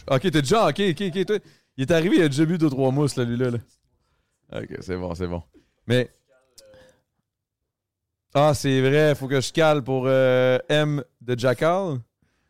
Ok, 0.08 0.20
t'es 0.20 0.30
déjà. 0.30 0.68
Ok, 0.68 0.80
ok, 0.90 1.02
ok. 1.16 1.26
toi, 1.26 1.36
il 1.76 1.82
est 1.82 1.90
arrivé, 1.90 2.16
il 2.18 2.22
a 2.22 2.28
déjà 2.28 2.44
bu 2.44 2.58
deux, 2.58 2.70
trois 2.70 2.92
mousses, 2.92 3.16
là, 3.16 3.24
lui-là. 3.24 3.50
là. 3.50 3.58
Ok, 4.60 4.68
c'est 4.82 4.96
bon, 4.96 5.12
c'est 5.16 5.26
bon. 5.26 5.42
Mais. 5.88 6.08
Ah, 8.34 8.52
c'est 8.54 8.80
vrai, 8.80 9.14
faut 9.14 9.28
que 9.28 9.40
je 9.40 9.52
cale 9.52 9.82
pour 9.82 10.04
euh, 10.06 10.58
M 10.68 11.02
de 11.20 11.38
Jackal. 11.38 11.98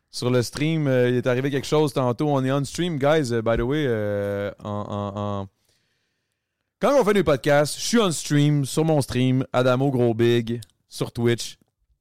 Sur 0.09 0.29
le 0.31 0.41
stream, 0.41 0.87
euh, 0.87 1.09
il 1.09 1.15
est 1.15 1.27
arrivé 1.27 1.51
quelque 1.51 1.67
chose 1.67 1.93
tantôt. 1.93 2.29
On 2.29 2.43
est 2.43 2.51
on 2.51 2.63
stream, 2.63 2.97
guys, 2.97 3.31
euh, 3.33 3.41
by 3.41 3.57
the 3.57 3.61
way. 3.61 3.85
euh, 3.87 4.49
en, 4.63 4.69
en- 4.69 5.19
en- 5.41 5.47
Quand 6.79 6.99
on 6.99 7.03
fait 7.03 7.13
des 7.13 7.23
podcasts, 7.23 7.75
je 7.77 7.83
suis 7.85 7.99
on 7.99 8.11
stream, 8.11 8.65
sur 8.65 8.85
mon 8.85 9.01
stream, 9.01 9.45
Adamo 9.53 9.91
Gros 9.91 10.13
Big, 10.13 10.61
sur 10.87 11.11
Twitch, 11.11 11.57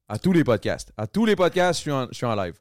à 0.08 0.18
tous 0.18 0.32
les 0.32 0.44
podcasts. 0.44 0.92
À 0.96 1.06
tous 1.06 1.26
les 1.26 1.36
podcasts, 1.36 1.80
je 1.80 1.82
suis 1.82 1.90
en, 1.92 2.06
je 2.08 2.14
suis 2.14 2.26
en 2.26 2.34
live. 2.36 2.54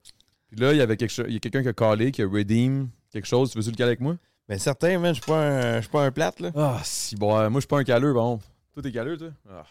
Puis 0.49 0.59
là, 0.59 0.71
il 0.73 0.77
y 0.77 0.81
avait 0.81 0.97
quelque 0.97 1.12
chose, 1.12 1.25
il 1.27 1.33
y 1.36 1.38
a 1.38 1.39
quelqu'un 1.39 1.62
qui 1.62 1.69
a 1.69 1.73
callé, 1.73 2.12
qui 2.12 2.21
a 2.23 2.27
redeem 2.27 2.89
quelque 3.12 3.27
chose. 3.27 3.51
Tu 3.51 3.57
veux-tu 3.59 3.69
le 3.71 3.75
caler 3.75 3.89
avec 3.89 4.01
moi? 4.01 4.15
Mais 4.49 4.57
certain, 4.57 4.97
man, 4.99 5.13
je 5.15 5.21
suis 5.21 5.31
pas 5.31 5.38
un, 5.39 5.75
je 5.77 5.81
suis 5.81 5.89
pas 5.91 6.03
un 6.03 6.12
plate, 6.12 6.39
là. 6.41 6.51
Ah, 6.55 6.81
si, 6.83 7.15
bon, 7.15 7.29
moi, 7.49 7.49
je 7.53 7.59
suis 7.59 7.67
pas 7.67 7.77
un 7.79 7.83
caleux, 7.83 8.13
bon. 8.13 8.39
Toi, 8.73 8.83
t'es 8.83 8.91
caleux, 8.91 9.17
toi? 9.17 9.29
Ah. 9.49 9.63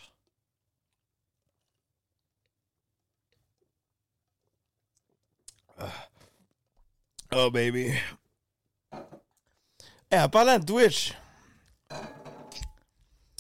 Oh, 7.35 7.51
baby. 7.51 7.92
Hey, 10.11 10.21
en 10.21 10.29
parlant 10.29 10.59
de 10.59 10.64
Twitch, 10.64 11.14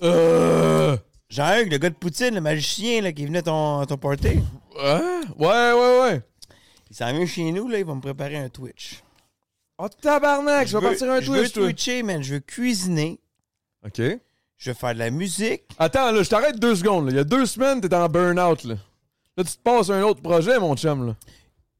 Euh. 0.02 0.96
Jean-Hugues, 1.28 1.70
le 1.70 1.78
gars 1.78 1.90
de 1.90 1.94
Poutine, 1.94 2.34
le 2.34 2.40
magicien 2.40 3.00
là, 3.02 3.12
qui 3.12 3.24
venait 3.24 3.38
à 3.38 3.42
ton, 3.42 3.80
à 3.80 3.86
ton 3.86 3.96
party, 3.96 4.38
Hein? 4.80 5.20
Ouais, 5.38 5.72
ouais, 5.72 6.00
ouais. 6.00 6.20
il 6.90 6.96
s'en 6.96 7.12
vient 7.12 7.24
chez 7.26 7.52
nous, 7.52 7.68
là, 7.68 7.78
il 7.78 7.84
va 7.84 7.94
me 7.94 8.00
préparer 8.00 8.36
un 8.36 8.48
Twitch. 8.48 9.02
Oh, 9.78 9.88
tabarnak, 9.88 10.66
je 10.68 10.76
vais 10.76 10.84
partir 10.86 11.10
un 11.10 11.20
je 11.20 11.30
veux 11.30 11.38
Twitch, 11.42 11.52
twitcher, 11.52 12.02
man. 12.02 12.22
Je 12.22 12.34
veux 12.34 12.40
cuisiner. 12.40 13.18
OK. 13.86 14.00
Je 14.58 14.70
veux 14.70 14.74
faire 14.74 14.94
de 14.94 14.98
la 14.98 15.10
musique. 15.10 15.62
Attends, 15.78 16.10
là, 16.12 16.22
je 16.22 16.28
t'arrête 16.28 16.58
deux 16.58 16.74
secondes. 16.76 17.06
là. 17.06 17.10
Il 17.12 17.16
y 17.16 17.20
a 17.20 17.24
deux 17.24 17.46
semaines, 17.46 17.80
t'étais 17.80 17.96
en 17.96 18.08
burn-out, 18.08 18.64
là. 18.64 18.74
Là, 19.36 19.44
tu 19.44 19.52
te 19.52 19.62
passes 19.62 19.90
à 19.90 19.94
un 19.94 20.02
autre 20.02 20.20
projet, 20.22 20.58
mon 20.58 20.74
chum, 20.76 21.06
là. 21.06 21.16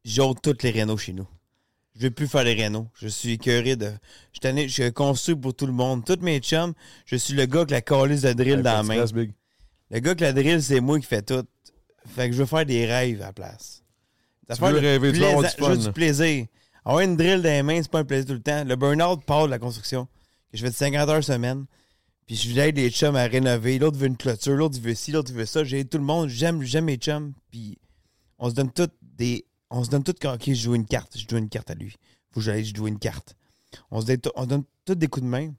J'ôte 0.05 0.39
toutes 0.43 0.63
les 0.63 0.71
rénaux 0.71 0.97
chez 0.97 1.13
nous. 1.13 1.27
Je 1.95 2.03
veux 2.05 2.11
plus 2.11 2.27
faire 2.29 2.45
les 2.45 2.55
rénaux. 2.55 2.89
Je 2.95 3.07
suis 3.09 3.33
écœuré 3.33 3.77
de. 3.77 3.87
Je, 3.87 3.91
suis 4.33 4.41
tanné- 4.41 4.69
je 4.69 4.89
construis 4.89 5.37
pour 5.37 5.55
tout 5.55 5.67
le 5.67 5.73
monde. 5.73 6.05
Tous 6.05 6.19
mes 6.23 6.39
chums, 6.41 6.73
je 7.05 7.17
suis 7.17 7.35
le 7.35 7.45
gars 7.47 7.61
avec 7.61 7.71
la 7.71 7.83
calice 7.83 8.23
de 8.23 8.33
drill 8.33 8.57
Ouais, 8.57 8.63
dans 8.63 8.83
la 8.89 9.03
que 9.03 9.09
tu 9.09 9.15
main. 9.15 9.21
big. 9.23 9.33
Le 9.91 9.99
gars 10.01 10.11
avec 10.13 10.21
la 10.21 10.33
drill, 10.33 10.63
c'est 10.63 10.81
moi 10.81 10.99
qui 10.99 11.07
fais 11.07 11.23
tout. 11.23 11.45
Fait 12.07 12.29
que 12.29 12.35
je 12.35 12.39
veux 12.39 12.47
faire 12.47 12.65
des 12.67 12.87
rêves 12.87 13.21
à 13.21 13.27
la 13.27 13.33
place. 13.33 13.83
Ça 14.49 14.55
Tu 14.55 14.61
fait 14.61 14.73
veux 14.73 14.79
rêver, 14.79 15.13
tu 15.13 15.19
Je 15.19 15.25
veux 15.25 15.49
fun, 15.49 15.77
du 15.77 15.93
plaisir. 15.93 16.47
Avoir 16.85 17.01
une 17.03 17.17
drill 17.17 17.43
dans 17.43 17.49
les 17.51 17.63
mains, 17.63 17.81
c'est 17.83 17.91
pas 17.91 18.01
un 18.01 18.05
plaisir 18.05 18.27
tout 18.27 18.33
le 18.33 18.41
temps. 18.43 18.65
Le 18.65 18.75
burn-out 18.75 19.25
part 19.25 19.45
de 19.47 19.51
la 19.51 19.59
construction. 19.59 20.09
Je 20.53 20.63
fais 20.65 20.71
de 20.71 20.75
50 20.75 21.09
heures 21.09 21.23
semaine. 21.25 21.67
Puis 22.27 22.37
je 22.37 22.59
aide 22.59 22.77
les 22.77 22.91
chums 22.91 23.17
à 23.17 23.25
rénover. 23.25 23.79
L'autre 23.79 23.99
veut 23.99 24.07
une 24.07 24.17
clôture, 24.17 24.55
l'autre 24.55 24.81
veut 24.81 24.95
ci, 24.95 25.13
l'autre 25.13 25.33
veut 25.33 25.45
ça. 25.47 25.63
J'ai 25.63 25.85
tout 25.85 25.99
le 25.99 26.05
monde. 26.05 26.29
J'aime, 26.29 26.63
j'aime 26.63 26.87
mes 26.87 26.97
chums. 26.97 27.35
Puis 27.51 27.79
on 28.39 28.49
se 28.49 28.55
donne 28.55 28.71
tout 28.73 28.89
des. 29.03 29.45
On 29.75 29.83
se 29.85 29.91
donne 29.91 30.05
tout 30.05 30.15
quand 30.21 30.35
ok, 30.35 30.43
je 30.47 30.53
joue 30.55 30.75
une 30.75 30.87
carte. 30.87 31.17
Je 31.19 31.25
joue 31.29 31.37
une 31.39 31.49
carte 31.49 31.71
à 31.71 31.75
lui. 31.75 31.97
Faut 32.31 32.41
que 32.41 32.45
j'aille 32.45 32.65
jouer 32.65 32.91
une 32.91 32.99
carte. 32.99 33.35
On 33.91 34.01
se 34.01 34.07
donne, 34.07 34.19
tout- 34.19 34.31
on 34.37 34.47
donne 34.47 34.65
tous 34.85 34.95
des 34.95 35.09
coups 35.09 35.25
de 35.25 35.31
main. 35.31 35.51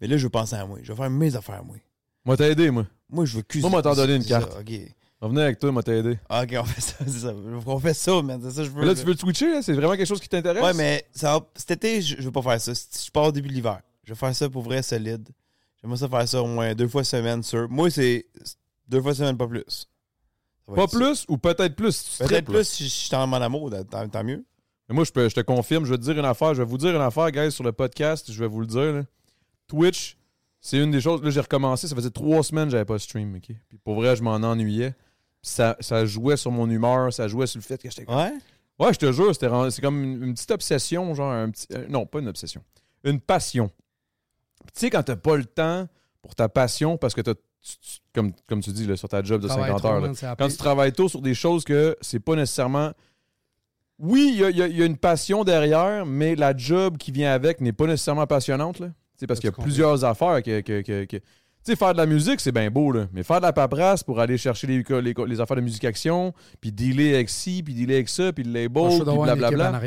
Mais 0.00 0.06
là, 0.06 0.16
je 0.16 0.24
veux 0.24 0.30
penser 0.30 0.54
à 0.56 0.64
moi. 0.66 0.78
Je 0.82 0.92
veux 0.92 0.96
faire 0.96 1.10
mes 1.10 1.34
affaires 1.34 1.60
à 1.60 1.62
moi. 1.62 1.76
Moi, 2.24 2.36
t'as 2.36 2.48
aidé, 2.48 2.70
moi. 2.70 2.86
Moi, 3.08 3.24
je 3.24 3.36
veux 3.38 3.42
cuisiner. 3.42 3.70
Moi, 3.70 3.78
m'a 3.78 3.82
t'en 3.82 3.94
donné 3.94 4.16
une 4.16 4.22
ça, 4.22 4.40
carte. 4.40 4.56
OK. 4.60 4.72
On 5.22 5.28
venait 5.28 5.42
avec 5.42 5.58
toi, 5.58 5.70
moi, 5.72 5.82
t'as 5.82 5.94
aidé. 5.94 6.18
Ah, 6.28 6.42
OK, 6.44 6.54
on 6.58 6.64
fait 6.64 6.80
ça, 6.80 6.94
c'est 7.06 7.10
ça. 7.20 7.34
On 7.66 7.78
fait 7.80 7.94
ça, 7.94 8.22
man. 8.22 8.40
C'est 8.42 8.50
ça 8.50 8.62
que 8.62 8.64
je 8.68 8.70
veux. 8.70 8.80
Mais 8.80 8.86
là, 8.86 8.94
tu 8.94 9.04
veux 9.04 9.14
te 9.14 9.20
switcher, 9.20 9.50
là? 9.50 9.62
C'est 9.62 9.72
vraiment 9.74 9.94
quelque 9.96 10.06
chose 10.08 10.20
qui 10.20 10.28
t'intéresse? 10.28 10.62
Ouais, 10.62 10.74
mais 10.74 11.04
ça 11.12 11.40
cet 11.54 11.70
été, 11.72 12.00
je, 12.02 12.16
je 12.18 12.22
veux 12.22 12.32
pas 12.32 12.42
faire 12.42 12.60
ça. 12.60 12.72
Je 12.74 13.10
pars 13.10 13.24
au 13.24 13.32
début 13.32 13.48
de 13.48 13.54
l'hiver. 13.54 13.80
Je 14.04 14.12
vais 14.12 14.18
faire 14.18 14.34
ça 14.34 14.48
pour 14.48 14.62
vrai 14.62 14.82
solide. 14.82 15.28
J'aimerais 15.80 15.98
ça 15.98 16.08
faire 16.08 16.28
ça 16.28 16.42
au 16.42 16.46
moins 16.46 16.74
deux 16.74 16.88
fois 16.88 17.04
semaine, 17.04 17.42
sûr. 17.42 17.68
Moi, 17.68 17.90
c'est 17.90 18.26
deux 18.88 19.00
fois 19.02 19.14
semaine, 19.14 19.36
pas 19.36 19.46
plus. 19.46 19.86
Pas 20.76 20.86
plus 20.88 21.24
ou 21.28 21.38
peut-être 21.38 21.74
plus? 21.76 22.18
Peut-être 22.18 22.44
plus 22.54 22.64
si 22.68 22.84
je 22.84 22.88
suis 22.90 23.14
en 23.16 23.26
mon 23.26 23.40
amour, 23.40 23.70
tant, 23.90 24.08
tant 24.08 24.24
mieux. 24.24 24.44
Mais 24.88 24.94
moi, 24.94 25.04
je, 25.04 25.12
peux- 25.12 25.28
je 25.28 25.34
te 25.34 25.40
confirme, 25.40 25.84
je 25.84 25.90
vais 25.92 25.98
te 25.98 26.02
dire 26.02 26.18
une 26.18 26.24
affaire. 26.24 26.54
Je 26.54 26.62
vais 26.62 26.68
vous 26.68 26.78
dire 26.78 26.94
une 26.94 27.00
affaire, 27.02 27.30
guys, 27.30 27.52
sur 27.52 27.64
le 27.64 27.72
podcast. 27.72 28.30
Je 28.32 28.38
vais 28.40 28.48
vous 28.48 28.60
le 28.60 28.66
dire. 28.66 28.92
là. 28.92 29.02
Twitch, 29.68 30.16
c'est 30.60 30.78
une 30.78 30.90
des 30.90 31.00
choses. 31.00 31.22
Là, 31.22 31.30
j'ai 31.30 31.40
recommencé. 31.40 31.86
Ça 31.88 31.94
faisait 31.94 32.10
trois 32.10 32.42
semaines 32.42 32.64
que 32.66 32.72
j'avais 32.72 32.84
pas 32.84 32.98
stream. 32.98 33.36
OK? 33.36 33.54
Puis 33.68 33.78
pour 33.84 33.94
vrai, 33.94 34.16
je 34.16 34.22
m'en 34.22 34.34
ennuyais. 34.34 34.90
Puis 35.42 35.52
ça, 35.52 35.76
ça 35.80 36.04
jouait 36.06 36.36
sur 36.36 36.50
mon 36.50 36.68
humeur. 36.68 37.12
Ça 37.12 37.28
jouait 37.28 37.46
sur 37.46 37.58
le 37.58 37.62
fait 37.64 37.80
que 37.80 37.88
j'étais. 37.90 38.10
Ouais? 38.12 38.32
Ouais, 38.78 38.92
je 38.94 38.98
te 38.98 39.12
jure, 39.12 39.32
c'était 39.34 39.48
c'est 39.70 39.82
comme 39.82 40.02
une, 40.02 40.22
une 40.24 40.34
petite 40.34 40.50
obsession, 40.50 41.14
genre 41.14 41.30
un 41.32 41.50
petit. 41.50 41.66
euh, 41.72 41.86
non, 41.88 42.06
pas 42.06 42.18
une 42.18 42.28
obsession. 42.28 42.62
Une 43.04 43.20
passion. 43.20 43.70
Tu 44.74 44.80
sais, 44.80 44.90
quand 44.90 45.02
t'as 45.02 45.16
pas 45.16 45.36
le 45.36 45.44
temps 45.44 45.86
pour 46.22 46.34
ta 46.34 46.48
passion, 46.48 46.96
parce 46.96 47.14
que 47.14 47.20
t'as. 47.20 47.34
Tu- 47.62 47.78
tu- 47.78 47.98
comme, 48.14 48.32
comme 48.48 48.60
tu 48.60 48.70
dis, 48.70 48.86
là, 48.86 48.96
sur 48.96 49.08
ta 49.08 49.22
job 49.22 49.40
de 49.42 49.46
Travaille 49.48 49.66
50 49.70 49.78
trop, 49.80 49.88
heures. 49.90 50.00
là. 50.00 50.36
quand 50.38 50.48
tu 50.48 50.56
travailles 50.56 50.92
tôt 50.92 51.08
sur 51.08 51.20
des 51.22 51.34
choses 51.34 51.64
que 51.64 51.96
c'est 52.00 52.20
pas 52.20 52.34
nécessairement. 52.36 52.92
Oui, 53.98 54.30
il 54.34 54.40
y 54.40 54.44
a, 54.44 54.50
y 54.68 54.72
y 54.78 54.84
une 54.84 54.96
passion 54.96 55.44
derrière, 55.44 56.06
mais 56.06 56.34
la 56.34 56.56
job 56.56 56.96
qui 56.96 57.12
vient 57.12 57.32
avec 57.32 57.60
n'est 57.60 57.72
pas 57.72 57.86
nécessairement 57.86 58.26
passionnante. 58.26 58.78
Là. 58.80 58.88
Parce 59.28 59.38
qu'il 59.40 59.48
y 59.50 59.52
a 59.52 59.62
plusieurs 59.62 60.04
affaires 60.04 60.42
que. 60.42 60.60
que- 60.62 60.80
que- 60.80 61.04
que- 61.04 61.16
Tu 61.62 61.72
sais, 61.72 61.76
faire 61.76 61.92
de 61.92 61.98
la 61.98 62.06
musique, 62.06 62.40
c'est 62.40 62.52
bien 62.52 62.70
beau, 62.70 62.90
là. 62.90 63.06
mais 63.12 63.22
faire 63.22 63.36
de 63.36 63.42
la 63.44 63.52
paperasse 63.52 64.02
pour 64.02 64.18
aller 64.18 64.38
chercher 64.38 64.66
les, 64.66 64.82
les, 65.02 65.14
les 65.26 65.40
affaires 65.42 65.56
de 65.58 65.60
musique 65.60 65.84
action, 65.84 66.32
puis 66.58 66.72
dealer 66.72 67.12
avec 67.14 67.28
ci, 67.28 67.62
puis 67.62 67.74
dealer 67.74 67.96
avec 67.96 68.08
ça, 68.08 68.32
puis 68.32 68.44
le 68.44 68.50
label, 68.54 68.88
puis 68.88 69.04
blablabla. 69.24 69.80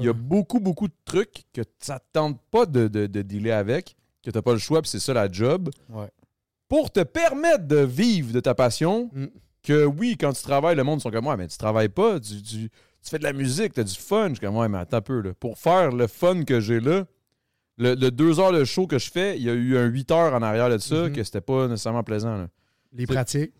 Il 0.00 0.06
y 0.06 0.08
a 0.08 0.14
beaucoup, 0.14 0.58
beaucoup 0.58 0.88
de 0.88 0.94
trucs 1.04 1.42
que 1.52 1.60
ça 1.80 1.96
ne 1.96 1.98
tente 2.14 2.40
pas 2.50 2.64
de, 2.64 2.88
de, 2.88 3.06
de 3.06 3.20
dealer 3.20 3.50
avec, 3.52 3.94
que 4.24 4.30
tu 4.30 4.38
n'as 4.38 4.40
pas 4.40 4.52
le 4.54 4.58
choix, 4.58 4.80
puis 4.80 4.88
c'est 4.90 5.00
ça 5.00 5.12
la 5.12 5.30
job. 5.30 5.68
Ouais. 5.90 6.08
Pour 6.68 6.90
te 6.90 7.00
permettre 7.00 7.66
de 7.66 7.76
vivre 7.78 8.32
de 8.32 8.40
ta 8.40 8.54
passion, 8.54 9.10
Mm. 9.12 9.26
que 9.62 9.84
oui, 9.84 10.16
quand 10.18 10.32
tu 10.32 10.42
travailles, 10.42 10.76
le 10.76 10.84
monde 10.84 11.00
sont 11.00 11.10
comme 11.10 11.24
moi, 11.24 11.36
mais 11.36 11.48
tu 11.48 11.56
travailles 11.58 11.88
pas, 11.88 12.20
tu, 12.20 12.42
tu- 12.42 12.68
tu 12.68 13.10
fais 13.10 13.18
de 13.18 13.24
la 13.24 13.32
musique, 13.32 13.74
tu 13.74 13.80
as 13.80 13.84
du 13.84 13.94
fun. 13.94 14.28
Je 14.28 14.34
suis 14.34 14.40
comme, 14.46 14.56
ouais, 14.56 14.68
mais 14.68 14.78
attends 14.78 14.98
un 14.98 15.00
peu. 15.02 15.20
Là. 15.20 15.30
Pour 15.38 15.56
faire 15.58 15.90
le 15.92 16.06
fun 16.06 16.42
que 16.44 16.60
j'ai 16.60 16.80
là, 16.80 17.04
le, 17.78 17.94
le 17.94 18.10
deux 18.10 18.40
heures 18.40 18.52
de 18.52 18.64
show 18.64 18.86
que 18.86 18.98
je 18.98 19.10
fais, 19.10 19.36
il 19.38 19.44
y 19.44 19.50
a 19.50 19.54
eu 19.54 19.76
un 19.78 19.86
8 19.86 20.10
heures 20.10 20.34
en 20.34 20.42
arrière 20.42 20.68
de 20.68 20.78
ça 20.78 21.04
Mhm. 21.08 21.12
que 21.12 21.22
c'était 21.22 21.40
pas 21.40 21.68
nécessairement 21.68 22.02
plaisant. 22.02 22.36
là. 22.36 22.48
Les 22.92 23.06
C'est- 23.06 23.12
pratiques. 23.12 23.52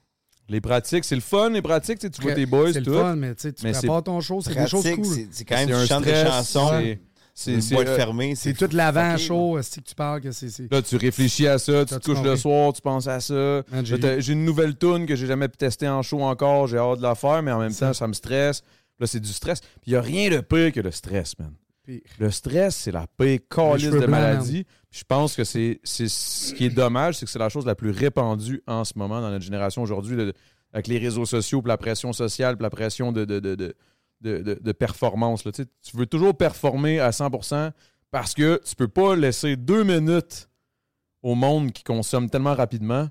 Les 0.51 0.61
pratiques, 0.63 1.05
c'est 1.05 1.15
le 1.15 1.21
fun, 1.21 1.51
les 1.51 1.61
pratiques, 1.61 1.99
tu 1.99 2.09
vois 2.23 2.33
tes 2.33 2.47
boys, 2.47 2.73
C'est 2.73 2.81
tout. 2.83 2.91
le 2.91 2.97
fun, 2.97 3.17
mais 3.17 3.35
tu 3.35 3.53
c'est- 3.55 3.73
prépares 3.81 4.03
ton 4.03 4.19
show, 4.23 4.41
c'est 4.41 4.55
des 4.55 4.67
choses 4.67 4.83
cool. 4.95 5.05
c'est- 5.05 5.29
C'est 5.31 5.45
quand 5.45 5.57
même, 5.57 5.69
C'est 5.69 5.75
tu 5.75 5.81
un 5.81 5.87
chantes 5.87 6.05
des 6.05 6.25
chansons. 6.25 6.97
C'est- 7.41 7.55
une 7.55 7.77
boîte 7.77 7.89
euh, 7.89 7.97
fermée. 7.97 8.35
C'est 8.35 8.53
toute 8.55 8.73
l'avant 8.73 9.17
show, 9.17 9.59
est-ce 9.59 9.79
que 9.81 9.85
tu 9.85 9.95
parles 9.95 10.21
que 10.21 10.33
c'est. 10.33 10.71
Là, 10.71 10.83
tu 10.83 10.97
réfléchis 10.97 11.47
à 11.47 11.59
ça, 11.59 11.85
tu 11.85 11.95
te 11.95 12.05
couches 12.05 12.23
le 12.23 12.37
soir, 12.37 12.73
tu 12.73 12.81
penses 12.83 13.07
à 13.07 13.21
ça. 13.21 13.63
J'ai- 13.85 14.33
une 14.33 14.45
nouvelle 14.45 14.77
tune 14.77 15.07
que 15.07 15.15
j'ai 15.15 15.27
jamais 15.27 15.49
testé 15.49 15.89
en 15.89 16.03
show 16.03 16.21
encore, 16.23 16.67
j'ai 16.67 16.79
hâte 16.79 16.99
de 16.99 17.03
la 17.03 17.15
faire, 17.15 17.43
mais 17.43 17.53
en 17.53 17.61
même 17.61 17.75
temps, 17.75 17.93
ça 17.93 18.07
me 18.09 18.13
stresse. 18.13 18.63
Là, 18.99 19.07
c'est 19.07 19.21
du 19.21 19.33
stress. 19.33 19.61
Puis 19.61 19.71
il 19.87 19.91
n'y 19.91 19.97
a 19.97 20.01
rien 20.01 20.29
de 20.31 20.41
pire 20.41 20.73
que 20.73 20.81
le 20.81 20.91
stress, 20.91 21.39
man. 21.39 21.53
Le 22.19 22.31
stress, 22.31 22.77
c'est 22.77 22.91
la 22.93 23.07
pire 23.17 23.39
calice 23.49 23.85
de 23.93 24.07
maladie. 24.11 24.65
Puis 24.91 25.01
je 25.01 25.05
pense 25.09 25.35
que 25.37 25.45
c'est 25.45 25.81
c'est 25.85 26.09
ce 26.09 26.53
qui 26.53 26.65
est 26.67 26.71
dommage, 26.71 27.17
c'est 27.17 27.25
que 27.25 27.31
c'est 27.31 27.39
la 27.39 27.49
chose 27.49 27.65
la 27.65 27.75
plus 27.75 27.91
répandue 27.91 28.63
en 28.67 28.85
ce 28.85 28.93
moment 28.97 29.21
dans 29.23 29.31
notre 29.31 29.45
génération 29.45 29.81
aujourd'hui, 29.83 30.33
avec 30.73 30.87
les 30.87 30.99
réseaux 30.99 31.25
sociaux, 31.25 31.63
puis 31.63 31.69
la 31.69 31.79
pression 31.79 32.13
sociale, 32.13 32.57
puis 32.57 32.63
la 32.65 32.71
pression 32.71 33.11
de, 33.13 33.25
de, 33.25 33.39
de, 33.41 33.55
de, 33.55 33.75
de- 34.21 34.39
de- 34.39 34.59
de 34.61 34.73
performance. 34.73 35.45
là. 35.45 35.53
Tu 35.53 35.63
sais, 35.63 35.69
tu 35.83 35.97
veux 35.97 36.07
toujours 36.07 36.37
performer 36.37 37.01
à 37.01 37.11
100% 37.11 37.73
parce 38.11 38.35
que 38.35 38.61
tu 38.65 38.75
peux 38.75 38.89
pas 38.89 39.15
laisser 39.17 39.57
deux 39.57 39.85
minutes 39.85 40.49
au 41.23 41.35
monde 41.35 41.73
qui 41.73 41.83
consomme 41.85 42.29
tellement 42.31 42.55
rapidement. 42.55 43.09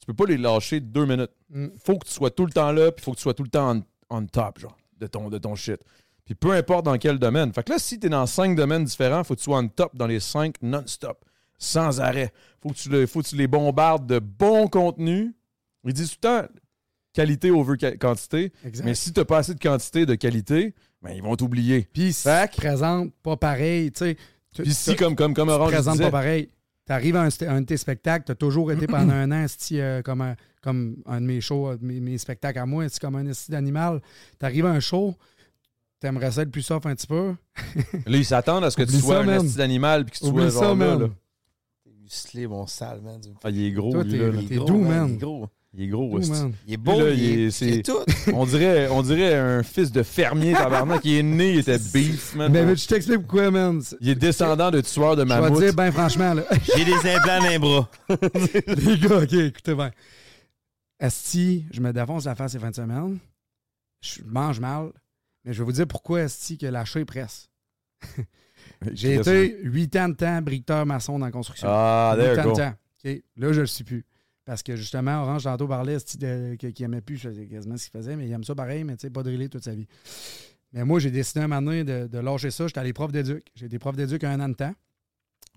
Tu 0.00 0.06
peux 0.06 0.14
pas 0.14 0.26
les 0.26 0.36
lâcher 0.36 0.80
deux 0.80 1.06
minutes. 1.06 1.30
Mm. 1.48 1.68
faut 1.84 1.96
que 1.98 2.06
tu 2.06 2.12
sois 2.12 2.30
tout 2.30 2.44
le 2.46 2.52
temps 2.52 2.72
là, 2.72 2.90
puis 2.92 3.04
faut 3.04 3.12
que 3.12 3.16
tu 3.16 3.22
sois 3.22 3.34
tout 3.34 3.42
le 3.44 3.48
temps 3.48 3.76
on, 4.10 4.18
on 4.18 4.26
top, 4.26 4.58
genre, 4.58 4.76
de 4.98 5.06
ton, 5.06 5.28
de 5.30 5.38
ton 5.38 5.54
shit. 5.54 5.80
Puis 6.24 6.34
peu 6.34 6.52
importe 6.52 6.84
dans 6.84 6.98
quel 6.98 7.18
domaine. 7.20 7.52
Fait 7.52 7.62
que 7.62 7.72
là, 7.72 7.78
si 7.78 7.98
tu 8.00 8.06
es 8.06 8.10
dans 8.10 8.26
cinq 8.26 8.56
domaines 8.56 8.84
différents, 8.84 9.22
faut 9.24 9.34
que 9.34 9.38
tu 9.40 9.44
sois 9.44 9.58
on 9.58 9.68
top 9.68 9.96
dans 9.96 10.08
les 10.08 10.18
cinq 10.20 10.56
non-stop, 10.60 11.24
sans 11.58 12.00
arrêt. 12.00 12.32
Faut 12.60 12.70
que 12.70 12.74
tu, 12.74 12.88
le- 12.88 13.06
faut 13.06 13.22
que 13.22 13.28
tu 13.28 13.36
les 13.36 13.46
bombardes 13.46 14.06
de 14.06 14.18
bons 14.18 14.66
contenus. 14.68 15.32
Ils 15.84 15.92
disent 15.92 16.10
tout 16.18 16.28
le 16.28 16.42
temps 16.42 16.48
qualité 17.16 17.50
over 17.50 17.76
ca- 17.80 17.96
quantité. 17.96 18.52
Exact. 18.64 18.84
Mais 18.84 18.94
si 18.94 19.12
tu 19.12 19.24
pas 19.24 19.38
assez 19.38 19.54
de 19.54 19.58
quantité 19.58 20.04
de 20.04 20.14
qualité, 20.14 20.74
ben, 21.02 21.12
ils 21.12 21.22
vont 21.22 21.34
t'oublier. 21.34 21.88
Puis 21.92 22.12
si 22.12 22.24
tu 22.28 22.48
te 22.50 22.56
présentes 22.56 23.12
pas 23.22 23.36
pareil, 23.36 23.90
tu 23.90 24.00
sais. 24.00 24.16
Puis 24.54 24.74
si, 24.74 24.94
comme, 24.96 25.16
comme, 25.16 25.34
comme 25.34 25.48
tu 25.48 25.54
te 25.54 25.58
Orange 25.58 25.72
présentes 25.72 25.94
disait, 25.94 26.04
pas 26.04 26.10
pareil. 26.10 26.50
Tu 26.86 26.92
arrives 26.92 27.16
à 27.16 27.22
un, 27.24 27.28
un 27.48 27.60
de 27.62 27.66
tes 27.66 27.76
spectacles, 27.76 28.24
tu 28.26 28.32
as 28.32 28.36
toujours 28.36 28.70
été 28.70 28.86
pendant 28.96 29.12
un 29.14 29.30
an 29.32 29.42
esti, 29.44 29.80
euh, 29.80 30.02
comme, 30.02 30.20
un, 30.20 30.36
comme 30.62 30.96
un 31.06 31.20
de 31.20 31.26
mes 31.26 31.40
shows, 31.40 31.76
mes, 31.80 32.00
mes 32.00 32.16
spectacles 32.18 32.58
à 32.60 32.66
moi, 32.66 32.84
esti, 32.84 33.00
comme 33.00 33.16
un 33.16 33.26
esti 33.26 33.50
d'animal. 33.50 34.00
Tu 34.38 34.46
arrives 34.46 34.66
à 34.66 34.70
un 34.70 34.80
show, 34.80 35.14
tu 36.00 36.06
aimerais 36.06 36.30
ça 36.30 36.42
être 36.42 36.50
plus 36.50 36.62
soft 36.62 36.86
un 36.86 36.94
petit 36.94 37.06
peu. 37.06 37.34
là, 38.06 38.16
ils 38.18 38.24
s'attendent 38.24 38.64
à 38.64 38.70
ce 38.70 38.76
que 38.76 38.82
tu 38.84 38.98
sois 39.00 39.24
ça, 39.24 39.30
un 39.30 39.42
esti 39.44 39.56
d'animal 39.56 40.04
puis 40.04 40.12
que 40.12 40.24
tu 40.24 40.30
Oublie 40.30 40.50
sois 40.50 40.60
ça, 40.60 40.66
genre 40.66 40.76
là, 40.76 40.86
man. 40.86 41.00
là. 41.00 41.08
T'es 41.84 41.90
musclé, 42.02 42.46
mon 42.46 42.66
sale, 42.66 43.00
man. 43.02 43.20
Ah, 43.42 43.50
il 43.50 43.64
est 43.64 43.72
gros, 43.72 43.92
Toi, 43.92 44.04
lui, 44.04 44.18
là, 44.18 44.30
T'es 44.48 44.56
gros, 44.56 44.66
doux, 44.66 44.78
man, 44.78 44.88
man. 44.88 45.08
Il 45.10 45.14
est 45.14 45.18
gros. 45.18 45.48
Il 45.78 45.84
est 45.84 45.88
gros, 45.88 46.18
esti. 46.18 46.30
man. 46.32 46.52
Il 46.66 46.72
est 46.74 46.76
beau, 46.78 46.98
là, 46.98 47.10
il, 47.10 47.18
il 47.22 47.38
est- 47.40 47.44
est, 47.46 47.50
c'est- 47.50 47.66
il 47.68 47.74
est 47.80 47.82
tout. 47.84 47.98
On 48.32 48.46
dirait, 48.46 48.88
on 48.88 49.02
dirait 49.02 49.34
un 49.34 49.62
fils 49.62 49.92
de 49.92 50.02
fermier 50.02 50.54
tabarnak 50.54 51.02
qui 51.02 51.18
est 51.18 51.22
né, 51.22 51.52
il 51.52 51.58
était 51.58 51.78
beef, 51.78 52.34
man. 52.34 52.50
Mais 52.50 52.64
veux-tu 52.64 52.86
t'expliques 52.86 53.18
pourquoi, 53.20 53.50
man? 53.50 53.82
Il 54.00 54.08
est 54.08 54.14
descendant 54.14 54.70
de 54.70 54.80
tueurs 54.80 55.16
de 55.16 55.22
Je 55.22 55.28
vais 55.28 55.34
te 55.36 55.40
mammouth. 55.42 55.60
dire, 55.62 55.74
ben 55.74 55.92
franchement, 55.92 56.32
là. 56.32 56.44
J'ai 56.76 56.84
des 56.86 56.94
implants 57.14 57.40
dans 57.42 57.48
les 57.50 57.58
bras. 57.58 57.90
Les 58.68 58.98
gars, 58.98 59.18
OK, 59.18 59.32
écoutez 59.34 59.74
bien. 59.74 59.90
Esti, 60.98 61.66
je 61.72 61.80
me 61.80 61.92
défonce 61.92 62.24
la 62.24 62.34
face 62.34 62.52
ces 62.52 62.58
fins 62.58 62.70
de 62.70 62.74
semaine. 62.74 63.18
Je 64.00 64.22
mange 64.24 64.60
mal. 64.60 64.88
Mais 65.44 65.52
je 65.52 65.58
vais 65.58 65.64
vous 65.64 65.72
dire 65.72 65.86
pourquoi 65.86 66.22
Esti 66.22 66.56
que 66.56 66.66
la 66.66 66.84
est 66.84 67.04
presse. 67.04 67.50
J'ai 68.92 69.14
été 69.16 69.58
8 69.62 69.96
ans 69.96 70.08
de 70.08 70.14
temps 70.14 70.40
briqueteur 70.42 70.86
maçon 70.86 71.18
dans 71.18 71.26
la 71.26 71.32
construction. 71.32 71.68
Ah, 71.70 72.14
Huit 72.16 72.22
there 72.22 72.32
ans 72.40 72.42
you 72.44 72.48
de 72.50 72.54
go. 72.54 72.56
temps. 72.56 72.74
OK, 73.04 73.22
Là, 73.36 73.52
je 73.52 73.60
le 73.60 73.66
suis 73.66 73.84
plus. 73.84 74.04
Parce 74.46 74.62
que 74.62 74.76
justement, 74.76 75.22
Orange 75.22 75.42
tantôt 75.42 75.66
parlait 75.66 75.96
qu'il 76.56 76.84
aimait 76.84 77.00
plus, 77.02 77.16
je 77.18 77.30
sais 77.30 77.46
quasiment 77.46 77.76
ce 77.76 77.90
qu'il 77.90 77.98
faisait, 78.00 78.14
mais 78.16 78.26
il 78.26 78.32
aime 78.32 78.44
ça 78.44 78.54
pareil, 78.54 78.84
mais 78.84 78.94
tu 78.96 79.02
sais, 79.02 79.10
pas 79.10 79.22
driller 79.24 79.48
toute 79.48 79.64
sa 79.64 79.74
vie. 79.74 79.86
Mais 80.72 80.84
moi, 80.84 81.00
j'ai 81.00 81.10
décidé 81.10 81.40
un 81.40 81.48
moment 81.48 81.62
donné 81.62 81.82
de, 81.84 82.06
de 82.06 82.18
lâcher 82.18 82.50
ça. 82.52 82.66
J'étais 82.68 82.78
allé 82.80 82.92
prof 82.92 83.10
d'éduc. 83.10 83.44
J'ai 83.56 83.66
été 83.66 83.78
prof 83.78 83.96
d'éduc 83.96 84.22
un 84.24 84.38
an 84.40 84.48
de 84.48 84.54
temps. 84.54 84.72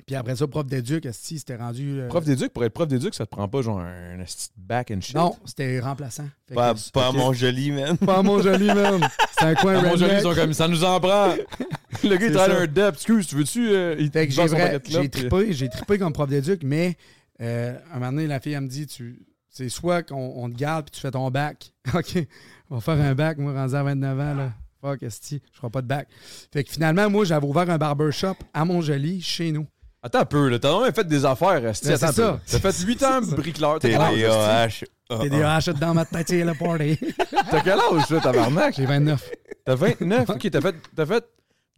Puis 0.08 0.16
après 0.16 0.36
ça, 0.38 0.48
prof 0.48 0.66
d'éduc, 0.66 1.06
esti, 1.06 1.38
c'était 1.40 1.58
rendu. 1.58 2.00
euh, 2.00 2.08
Prof 2.08 2.24
d'éduc, 2.24 2.52
pour 2.54 2.64
être 2.64 2.74
prof 2.74 2.88
d'éduc, 2.88 3.14
ça 3.14 3.26
te 3.26 3.32
prend 3.32 3.48
pas 3.50 3.62
genre 3.62 3.80
un 3.82 4.18
de 4.18 4.24
back 4.58 4.92
and 4.92 5.02
shit? 5.02 5.14
Non, 5.16 5.36
c'était 5.46 5.80
remplaçant. 5.82 6.28
Fait 6.48 6.56
Pas, 6.56 6.74
que- 6.74 6.92
pas 6.92 7.12
mon 7.12 7.34
joli, 7.34 7.72
man. 7.72 7.98
Pas 7.98 8.24
mon 8.24 8.42
joli, 8.42 8.68
man. 8.68 9.02
C'est 9.38 9.46
un 9.46 9.56
coin 9.56 9.76
Ah, 9.78 9.82
mon 9.90 9.98
joli, 9.98 10.14
ils 10.16 10.22
sont 10.22 10.34
comme 10.34 10.54
ça 10.54 10.68
nous 10.68 10.84
en 10.84 11.00
prend. 11.00 11.34
Le 12.04 12.16
gars, 12.16 12.26
il 12.28 12.32
travaille 12.32 12.64
un 12.64 12.68
dep. 12.68 12.94
Excuse, 12.96 13.28
tu 13.28 13.36
veux-tu. 13.36 13.70
euh, 13.70 13.96
il 14.00 14.10
j'ai 14.86 15.10
trippé, 15.10 15.54
j'ai 15.54 15.70
trippé 15.70 15.98
comme 16.00 16.14
prof 16.14 16.30
d'éduc, 16.30 16.62
mais 16.64 16.96
euh, 17.42 17.78
un 17.92 18.00
moment 18.00 18.12
donné, 18.12 18.28
la 18.28 18.40
fille, 18.40 18.54
elle 18.54 18.62
me 18.62 18.68
dit, 18.68 18.88
tu, 18.88 19.26
c'est 19.50 19.70
soit 19.70 20.04
qu'on 20.04 20.34
on 20.36 20.50
te 20.50 20.56
garde 20.56 20.86
puis 20.86 20.92
tu 20.92 21.02
fais 21.02 21.12
ton 21.12 21.30
bac. 21.32 21.74
OK, 21.94 22.18
on 22.70 22.76
va 22.76 22.82
faire 22.82 23.04
un 23.06 23.16
bac, 23.16 23.38
moi, 23.38 23.54
rendu 23.54 23.76
à 23.76 23.84
29 23.84 24.20
ans, 24.20 24.34
là. 24.36 24.52
Fuck, 24.82 25.04
esti, 25.04 25.42
je 25.52 25.58
ferai 25.58 25.70
pas 25.70 25.82
de 25.82 25.88
bac. 25.88 26.08
Fait 26.54 26.64
que 26.64 26.72
finalement, 26.72 27.10
moi, 27.10 27.26
j'avais 27.26 27.46
ouvert 27.46 27.70
un 27.70 27.78
barbershop 27.78 28.36
à 28.54 28.64
Montjoli, 28.64 29.22
chez 29.22 29.52
nous. 29.52 29.68
Attends 30.02 30.20
un 30.20 30.26
peu, 30.26 30.48
là. 30.48 30.60
T'as 30.60 30.82
même 30.82 30.94
fait 30.94 31.06
des 31.06 31.26
affaires, 31.26 31.66
esti. 31.66 31.88
Ben, 31.88 31.96
Attends 31.96 32.14
c'est 32.14 32.24
un 32.24 32.32
peu. 32.34 32.40
ça. 32.46 32.60
T'as 32.62 32.72
fait 32.72 32.86
8 32.86 33.04
ans 33.04 33.22
bricoleur. 33.22 33.80
TDAH. 33.80 34.86
Ah, 35.10 35.18
T'es 35.22 35.30
des 35.30 35.42
haches 35.42 35.70
dans 35.70 35.94
ma 35.94 36.06
tête, 36.06 36.28
c'est 36.30 36.46
le 36.46 36.54
party. 36.54 36.98
T'as 37.50 37.62
quel 37.62 37.80
âge, 37.80 38.10
là, 38.10 38.20
tabarnak? 38.22 38.76
J'ai 38.76 38.86
29. 38.86 39.30
T'as 39.66 39.76
29? 39.76 40.30
Ok, 40.30 40.50
t'as 40.52 40.62
fait, 40.62 40.76
t'as 40.96 41.06
fait 41.06 41.26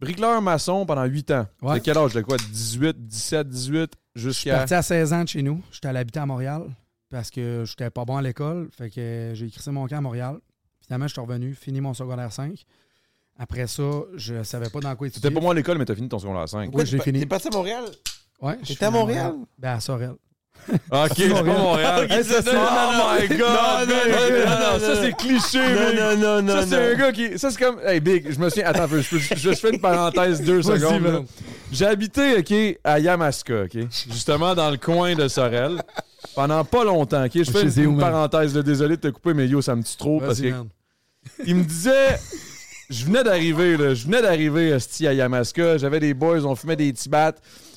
bricoleur 0.02 0.42
maçon 0.42 0.84
pendant 0.84 1.04
8 1.04 1.30
ans. 1.30 1.46
Ouais. 1.62 1.78
De 1.78 1.84
quel 1.84 1.96
âge? 1.96 2.12
De 2.12 2.20
quoi? 2.22 2.36
18, 2.36 3.06
17, 3.06 3.48
18, 3.48 3.92
Je 4.14 4.20
suis 4.20 4.28
jusqu'à. 4.30 4.58
parti 4.58 4.74
à 4.74 4.82
16 4.82 5.12
ans 5.12 5.22
de 5.24 5.28
chez 5.28 5.42
nous. 5.42 5.62
J'étais 5.70 5.88
allé 5.88 6.00
habiter 6.00 6.20
à 6.20 6.26
Montréal 6.26 6.64
parce 7.10 7.30
que 7.30 7.64
j'étais 7.66 7.90
pas 7.90 8.04
bon 8.04 8.16
à 8.16 8.22
l'école. 8.22 8.68
Fait 8.76 8.90
que 8.90 9.30
j'ai 9.34 9.46
écrit 9.46 9.70
mon 9.70 9.86
camp 9.86 9.96
à 9.98 10.00
Montréal. 10.00 10.36
Finalement, 10.84 11.06
je 11.06 11.12
suis 11.12 11.20
revenu, 11.20 11.54
fini 11.54 11.80
mon 11.80 11.94
secondaire 11.94 12.32
5. 12.32 12.64
Après 13.38 13.66
ça, 13.66 13.82
je 14.16 14.42
savais 14.42 14.68
pas 14.68 14.80
dans 14.80 14.94
quoi 14.96 15.06
étudier. 15.06 15.22
C'était 15.22 15.34
pas 15.34 15.40
moi 15.40 15.52
à 15.52 15.54
l'école, 15.54 15.78
mais 15.78 15.84
t'as 15.84 15.94
fini 15.94 16.08
ton 16.08 16.18
secondaire 16.18 16.48
5. 16.48 16.70
Oui, 16.74 16.84
j'ai 16.84 16.98
T'es 16.98 17.04
fini. 17.04 17.24
parti 17.26 17.48
à 17.48 17.50
Montréal? 17.52 17.84
Ouais, 18.40 18.54
je 18.54 18.58
T'étais 18.68 18.74
suis 18.74 18.84
à 18.84 18.90
Montréal? 18.90 19.34
Ben, 19.58 19.72
à 19.74 19.80
Sorel. 19.80 20.14
Ok, 20.90 21.10
c'est 21.16 21.28
pas 21.30 21.42
Montréal. 21.42 22.04
Ok, 22.10 22.24
ça, 22.24 22.40
oh 22.46 23.20
my 23.20 23.28
god! 23.36 23.38
Non, 23.40 23.86
non, 23.86 23.94
non, 24.08 24.46
non, 24.46 24.72
non, 24.72 24.80
ça 24.80 25.02
c'est 25.02 25.16
cliché, 25.16 25.58
Non, 25.58 25.90
Big. 25.90 25.98
non, 25.98 26.16
non, 26.16 26.42
non, 26.42 26.60
Ça 26.60 26.66
c'est 26.66 26.92
un 26.92 26.94
gars 26.96 27.12
qui. 27.12 27.38
Ça 27.38 27.50
c'est 27.50 27.58
comme. 27.58 27.78
Hey 27.84 28.00
Big, 28.00 28.32
je 28.32 28.38
me 28.38 28.48
souviens. 28.48 28.66
Attends 28.66 28.86
je, 28.88 29.00
je- 29.18 29.34
je 29.36 29.54
fais 29.54 29.70
une 29.70 29.80
parenthèse 29.80 30.40
deux 30.42 30.62
secondes. 30.62 31.26
J'ai 31.72 31.86
habité, 31.86 32.36
OK, 32.38 32.78
à 32.84 32.98
Yamaska, 32.98 33.62
OK? 33.64 33.78
Justement 34.10 34.54
dans 34.54 34.70
le 34.70 34.76
coin 34.76 35.14
de 35.14 35.26
Sorel. 35.28 35.82
Pendant 36.34 36.64
pas 36.64 36.84
longtemps, 36.84 37.24
OK? 37.24 37.32
Je 37.34 37.50
fais 37.50 37.62
une, 37.82 37.98
parenthèse, 37.98 38.54
là, 38.54 38.62
désolé 38.62 38.96
de 38.96 39.00
te 39.02 39.08
couper, 39.08 39.34
mais 39.34 39.46
yo, 39.48 39.60
ça 39.60 39.74
me 39.74 39.82
tue 39.82 39.96
trop 39.96 40.20
parce 40.20 40.40
que 40.40 40.48
man. 40.48 40.68
il 41.44 41.56
me 41.56 41.64
disait. 41.64 42.18
Je 42.90 43.06
venais 43.06 43.24
d'arriver, 43.24 43.78
là. 43.78 43.94
Je 43.94 44.04
venais 44.04 44.20
d'arriver, 44.20 44.74
à 44.74 45.12
Yamaska. 45.14 45.78
J'avais 45.78 45.98
des 45.98 46.12
boys, 46.12 46.44
on 46.44 46.54
fumait 46.54 46.76
des 46.76 46.92
Tibats. 46.92 47.32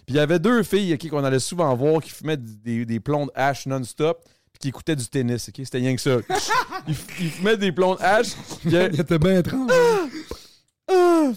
Puis 0.06 0.14
il 0.14 0.18
y 0.18 0.20
avait 0.20 0.40
deux 0.40 0.64
filles, 0.64 0.94
OK, 0.94 1.10
qu'on 1.10 1.24
allait 1.24 1.40
souvent 1.40 1.74
voir 1.76 2.02
qui 2.02 2.12
fumaient 2.12 2.38
des, 2.38 2.86
des 2.86 3.00
plombs 3.00 3.26
de 3.26 3.32
hash 3.36 3.66
non-stop 3.66 4.24
puis 4.54 4.60
qui 4.60 4.68
écoutaient 4.70 4.96
du 4.96 5.06
tennis, 5.08 5.50
OK? 5.50 5.56
C'était 5.64 5.80
rien 5.80 5.96
que 5.96 6.02
ça. 6.02 6.18
Ils, 6.88 6.96
ils 7.20 7.30
fumaient 7.30 7.58
des 7.58 7.72
plombs 7.72 7.96
de 7.96 8.02
hash. 8.02 8.28
puis 8.62 8.70
il 8.70 9.00
était 9.02 9.18
bien 9.20 9.40
étrange. 9.40 9.72
ah, 10.88 11.32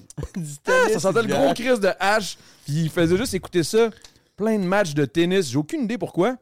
ça 0.93 1.01
sentait 1.01 1.23
le 1.23 1.29
gros 1.29 1.55
crise 1.55 1.81
de 1.81 1.91
hache. 1.99 2.37
Puis 2.67 2.83
il 2.83 2.91
faisait 2.91 3.17
juste 3.17 3.35
écouter 3.35 3.63
ça. 3.63 3.89
Plein 4.37 4.59
de 4.59 4.65
matchs 4.65 4.95
de 4.95 5.05
tennis. 5.05 5.51
J'ai 5.51 5.57
aucune 5.57 5.83
idée 5.85 5.99
pourquoi. 5.99 6.37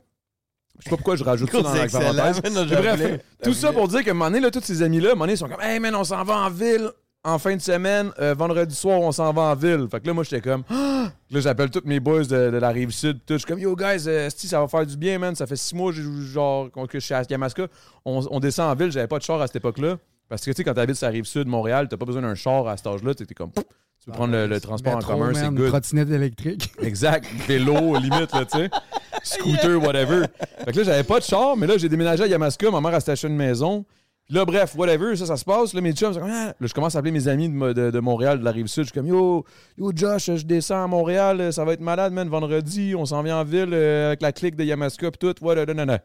Je 0.79 0.85
sais 0.85 0.91
pas 0.91 0.97
pourquoi 0.97 1.17
je 1.17 1.25
rajoute 1.25 1.51
ça 1.51 1.63
dans 1.63 1.73
la 1.73 1.87
parenthèse. 1.89 2.53
non, 2.53 2.67
bref, 2.67 3.21
tout 3.43 3.55
ça 3.55 3.73
pour 3.73 3.89
dire 3.89 4.05
qu'à 4.05 4.11
un 4.11 4.15
moment 4.15 4.27
donné, 4.27 4.41
là, 4.41 4.51
tous 4.51 4.61
ces 4.63 4.83
amis-là, 4.83 5.11
à 5.11 5.13
un 5.13 5.15
moment 5.15 5.25
donné, 5.25 5.35
ils 5.35 5.39
sont 5.39 5.49
comme 5.49 5.63
Hey 5.63 5.81
man, 5.81 5.95
on 5.95 6.05
s'en 6.05 6.23
va 6.25 6.37
en 6.37 6.51
ville 6.51 6.91
en 7.27 7.39
fin 7.39 7.55
de 7.57 7.61
semaine. 7.61 8.11
Euh, 8.21 8.35
vendredi 8.35 8.75
soir, 8.75 9.01
on 9.01 9.13
s'en 9.13 9.33
va 9.33 9.43
en 9.43 9.55
ville. 9.55 9.87
Fait 9.91 10.01
que 10.01 10.07
là, 10.07 10.13
moi, 10.15 10.25
j'étais 10.25 10.41
comme 10.41 10.63
Ah! 10.71 11.11
Là, 11.31 11.41
j'appelle 11.41 11.71
tous 11.71 11.83
mes 11.85 11.99
boys 11.99 12.23
de, 12.25 12.51
de 12.51 12.57
la 12.57 12.69
rive 12.69 12.91
sud. 12.91 13.19
Tout. 13.27 13.35
Je 13.35 13.39
suis 13.39 13.47
comme 13.47 13.59
Yo, 13.59 13.75
guys, 13.75 14.05
euh, 14.07 14.29
ça 14.31 14.61
va 14.61 14.69
faire 14.69 14.87
du 14.87 14.97
bien, 14.97 15.19
man. 15.19 15.35
Ça 15.35 15.47
fait 15.47 15.57
six 15.57 15.75
mois 15.75 15.91
que 15.91 15.97
je- 15.99 16.03
genre, 16.33 16.71
que 16.71 16.99
je 17.01 17.05
suis 17.05 17.15
à 17.15 17.23
Yamaska. 17.29 17.67
On, 18.05 18.21
on 18.31 18.39
descend 18.41 18.71
en 18.71 18.75
ville. 18.77 18.93
J'avais 18.93 19.09
pas 19.09 19.19
de 19.19 19.25
char 19.25 19.41
à 19.43 19.47
cette 19.49 19.57
époque-là. 19.57 19.97
Parce 20.29 20.43
que, 20.45 20.51
tu 20.51 20.57
sais, 20.57 20.65
quand 20.65 20.75
t'habites 20.75 20.97
sur 20.97 21.07
la 21.07 21.13
rive 21.13 21.25
sud, 21.25 21.47
Montréal, 21.49 21.89
t'as 21.89 21.97
pas 21.97 22.05
besoin 22.05 22.23
d'un 22.23 22.35
char 22.37 22.67
à 22.69 22.77
cet 22.77 22.87
âge-là. 22.87 23.15
T'es 23.15 23.27
comme 23.35 23.51
Tu 23.53 23.63
peux 24.07 24.13
prendre 24.13 24.33
le, 24.33 24.47
le 24.47 24.61
transport 24.61 24.95
en 24.97 25.01
commun, 25.01 25.33
c'est 25.35 25.49
good. 25.51 25.69
Trottinette 25.69 26.11
électrique. 26.11 26.71
Exact. 26.81 27.27
Vélo, 27.49 27.97
limite, 27.99 28.33
là, 28.33 28.45
tu 28.45 28.59
sais. 28.59 28.71
Scooter, 29.23 29.83
whatever. 29.83 30.27
Fait 30.65 30.73
que 30.73 30.79
là, 30.79 30.85
j'avais 30.85 31.05
pas 31.05 31.19
de 31.19 31.25
char, 31.25 31.57
mais 31.57 31.67
là, 31.67 31.77
j'ai 31.77 31.89
déménagé 31.89 32.23
à 32.23 32.27
Yamaska. 32.29 32.71
Ma 32.71 32.81
mère 32.81 32.95
a 32.95 32.97
acheté 32.99 33.27
une 33.27 33.37
maison. 33.37 33.85
Là, 34.29 34.45
bref, 34.45 34.75
whatever, 34.75 35.15
ça, 35.15 35.25
ça 35.27 35.37
se 35.37 35.45
passe. 35.45 35.73
Là, 35.73 35.81
mes 35.81 35.93
chums, 35.93 36.13
comme, 36.15 36.29
ah. 36.29 36.47
Là, 36.59 36.67
je 36.67 36.75
commence 36.75 36.97
à 36.97 36.99
appeler 36.99 37.13
mes 37.13 37.29
amis 37.29 37.49
de, 37.49 37.91
de- 37.91 38.01
Montréal, 38.01 38.41
de 38.41 38.45
la 38.45 38.51
rive 38.51 38.67
sud. 38.67 38.83
Je 38.83 38.89
suis 38.89 38.95
comme, 38.95 39.07
yo, 39.07 39.45
yo, 39.79 39.93
Josh, 39.95 40.27
je 40.35 40.45
descends 40.45 40.83
à 40.83 40.87
Montréal. 40.89 41.53
Ça 41.53 41.65
va 41.65 41.75
être 41.75 41.81
malade, 41.81 42.13
man, 42.13 42.29
vendredi. 42.29 42.95
On 42.97 43.07
s'en 43.07 43.23
vient 43.23 43.39
en 43.39 43.45
ville 43.45 43.71
euh, 43.73 44.09
avec 44.09 44.23
la 44.23 44.33
clique 44.33 44.57
de 44.57 44.65
Yamaska, 44.65 45.11
puis 45.13 45.19
tout. 45.19 45.45
Ouais, 45.45 45.55
là, 45.55 45.65
là, 45.65 45.75
là, 45.75 45.85
là. 45.85 46.01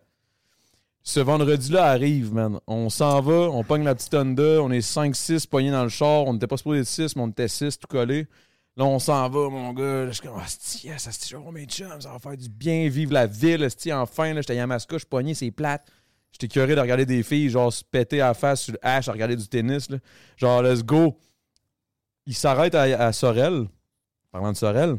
Ce 1.03 1.19
vendredi-là 1.19 1.85
arrive, 1.87 2.31
man. 2.31 2.59
On 2.67 2.89
s'en 2.91 3.21
va, 3.21 3.49
on 3.49 3.63
pogne 3.63 3.83
la 3.83 3.95
petite 3.95 4.13
Honda. 4.13 4.61
On 4.61 4.69
est 4.69 4.87
5-6 4.87 5.47
pognés 5.47 5.71
dans 5.71 5.81
le 5.83 5.89
char. 5.89 6.25
On 6.27 6.33
n'était 6.33 6.45
pas 6.45 6.57
supposé 6.57 6.81
être 6.81 6.87
6, 6.87 7.15
mais 7.15 7.23
on 7.23 7.27
était 7.29 7.47
6 7.47 7.79
tout 7.79 7.87
collé. 7.87 8.27
Là, 8.77 8.85
on 8.85 8.99
s'en 8.99 9.27
va, 9.29 9.49
mon 9.49 9.73
gars. 9.73 10.05
Je 10.07 10.11
suis 10.11 10.21
comme, 10.27 10.37
Asti, 10.39 10.89
je 11.27 11.35
vais 11.35 11.41
voir 11.41 11.51
mes 11.51 11.65
chums, 11.65 11.99
ça 12.01 12.11
va 12.11 12.19
faire 12.19 12.37
du 12.37 12.47
bien, 12.49 12.87
vivre 12.87 13.13
la 13.13 13.25
ville, 13.25 13.63
Asti, 13.63 13.91
enfin. 13.91 14.33
J'étais 14.35 14.53
à 14.53 14.57
Yamaska, 14.57 14.95
je 14.95 14.99
suis 14.99 15.07
pogné, 15.07 15.33
c'est 15.33 15.49
plate. 15.49 15.87
J'étais 16.31 16.47
curieux 16.47 16.75
de 16.75 16.81
regarder 16.81 17.05
des 17.05 17.23
filles, 17.23 17.49
genre, 17.49 17.71
se 17.71 17.83
péter 17.83 18.21
à 18.21 18.27
la 18.27 18.33
face 18.33 18.61
sur 18.63 18.73
le 18.73 18.79
hache 18.81 19.07
à 19.07 19.11
regarder 19.11 19.35
du 19.35 19.47
tennis. 19.47 19.89
là. 19.89 19.97
Genre, 20.37 20.61
let's 20.63 20.83
go. 20.83 21.17
Il 22.25 22.35
s'arrête 22.35 22.73
à, 22.75 22.81
à 22.83 23.11
Sorel. 23.13 23.67
Parlant 24.31 24.51
de 24.51 24.57
Sorel. 24.57 24.97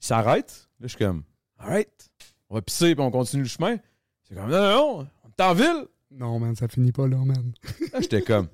Il 0.00 0.06
s'arrête. 0.06 0.68
Là, 0.80 0.86
je 0.86 0.96
suis 0.96 0.98
comme, 0.98 1.22
alright. 1.58 2.10
On 2.48 2.54
va 2.54 2.62
pisser 2.62 2.94
puis 2.94 3.04
on 3.04 3.10
continue 3.10 3.42
le 3.42 3.48
chemin. 3.48 3.76
C'est 4.24 4.34
comme, 4.34 4.50
non, 4.50 4.58
non, 4.60 4.70
non, 5.02 5.08
on 5.24 5.28
est 5.28 5.42
en 5.42 5.54
ville. 5.54 5.86
Non, 6.10 6.38
man, 6.40 6.56
ça 6.56 6.66
finit 6.66 6.90
pas 6.92 7.06
là, 7.06 7.18
man. 7.18 7.52
Là, 7.92 8.00
j'étais 8.00 8.22
comme, 8.22 8.48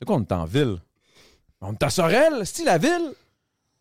de 0.00 0.04
quoi 0.04 0.16
on 0.16 0.22
est 0.22 0.32
en 0.32 0.44
ville? 0.44 0.76
On 1.60 1.72
est 1.72 1.82
à 1.82 1.88
Sorel, 1.88 2.44
c'est 2.46 2.64
la 2.64 2.76
ville? 2.76 3.14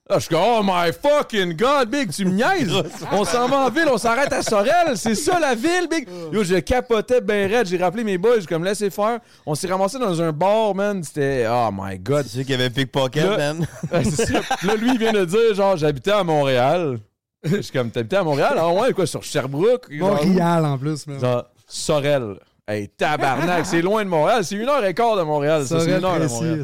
Là, 0.09 0.17
je 0.19 0.25
suis 0.25 0.35
comme, 0.35 0.43
oh 0.43 0.61
my 0.63 0.91
fucking 0.91 1.53
god, 1.55 1.89
Big, 1.89 2.11
tu 2.11 2.25
me 2.25 2.31
niaises? 2.31 2.73
on 3.13 3.23
s'en 3.23 3.47
va 3.47 3.59
en 3.59 3.69
ville, 3.69 3.87
on 3.89 3.97
s'arrête 3.97 4.33
à 4.33 4.41
Sorel, 4.43 4.97
c'est 4.97 5.15
ça 5.15 5.39
la 5.39 5.55
ville, 5.55 5.87
Big? 5.89 6.09
Yo, 6.33 6.43
je 6.43 6.55
capotais 6.55 7.21
ben 7.21 7.49
raide, 7.49 7.67
j'ai 7.67 7.77
rappelé 7.77 8.03
mes 8.03 8.17
boys, 8.17 8.41
j'ai 8.41 8.45
comme 8.45 8.65
laissé 8.65 8.89
faire. 8.89 9.19
On 9.45 9.55
s'est 9.55 9.67
ramassé 9.67 9.97
dans 9.99 10.21
un 10.21 10.33
bar, 10.33 10.75
man, 10.75 11.01
c'était, 11.01 11.47
oh 11.49 11.69
my 11.71 11.97
god. 11.99 12.25
C'est 12.25 12.33
sûr 12.33 12.41
qu'il 12.41 12.51
y 12.51 12.55
avait 12.55 12.69
pickpocket, 12.69 13.23
Là- 13.23 13.37
man. 13.37 13.65
C'est. 14.03 14.33
Là, 14.33 14.75
lui, 14.75 14.91
il 14.91 14.99
vient 14.99 15.13
de 15.13 15.23
dire, 15.23 15.53
genre, 15.55 15.77
j'habitais 15.77 16.11
à 16.11 16.23
Montréal. 16.25 16.99
Je 17.45 17.61
suis 17.61 17.71
comme, 17.71 17.89
t'habitais 17.89 18.17
à 18.17 18.23
Montréal? 18.25 18.55
Ah 18.57 18.69
ouais, 18.73 18.91
quoi, 18.91 19.07
sur 19.07 19.23
Sherbrooke? 19.23 19.87
Montréal, 19.89 20.65
en 20.65 20.77
plus, 20.77 21.07
man. 21.07 21.19
Genre, 21.21 21.45
Sorel. 21.65 22.39
Hey, 22.67 22.89
tabarnak, 22.89 23.65
c'est 23.65 23.81
loin 23.81 24.03
de 24.03 24.09
Montréal. 24.09 24.43
C'est 24.43 24.55
une 24.55 24.67
heure 24.67 24.83
et 24.83 24.93
quart 24.93 25.15
de 25.15 25.23
Montréal. 25.23 25.65
Ça, 25.65 25.79
c'est 25.79 25.97
une 25.97 26.03
heure 26.03 26.19
de 26.19 26.27
Montréal. 26.27 26.63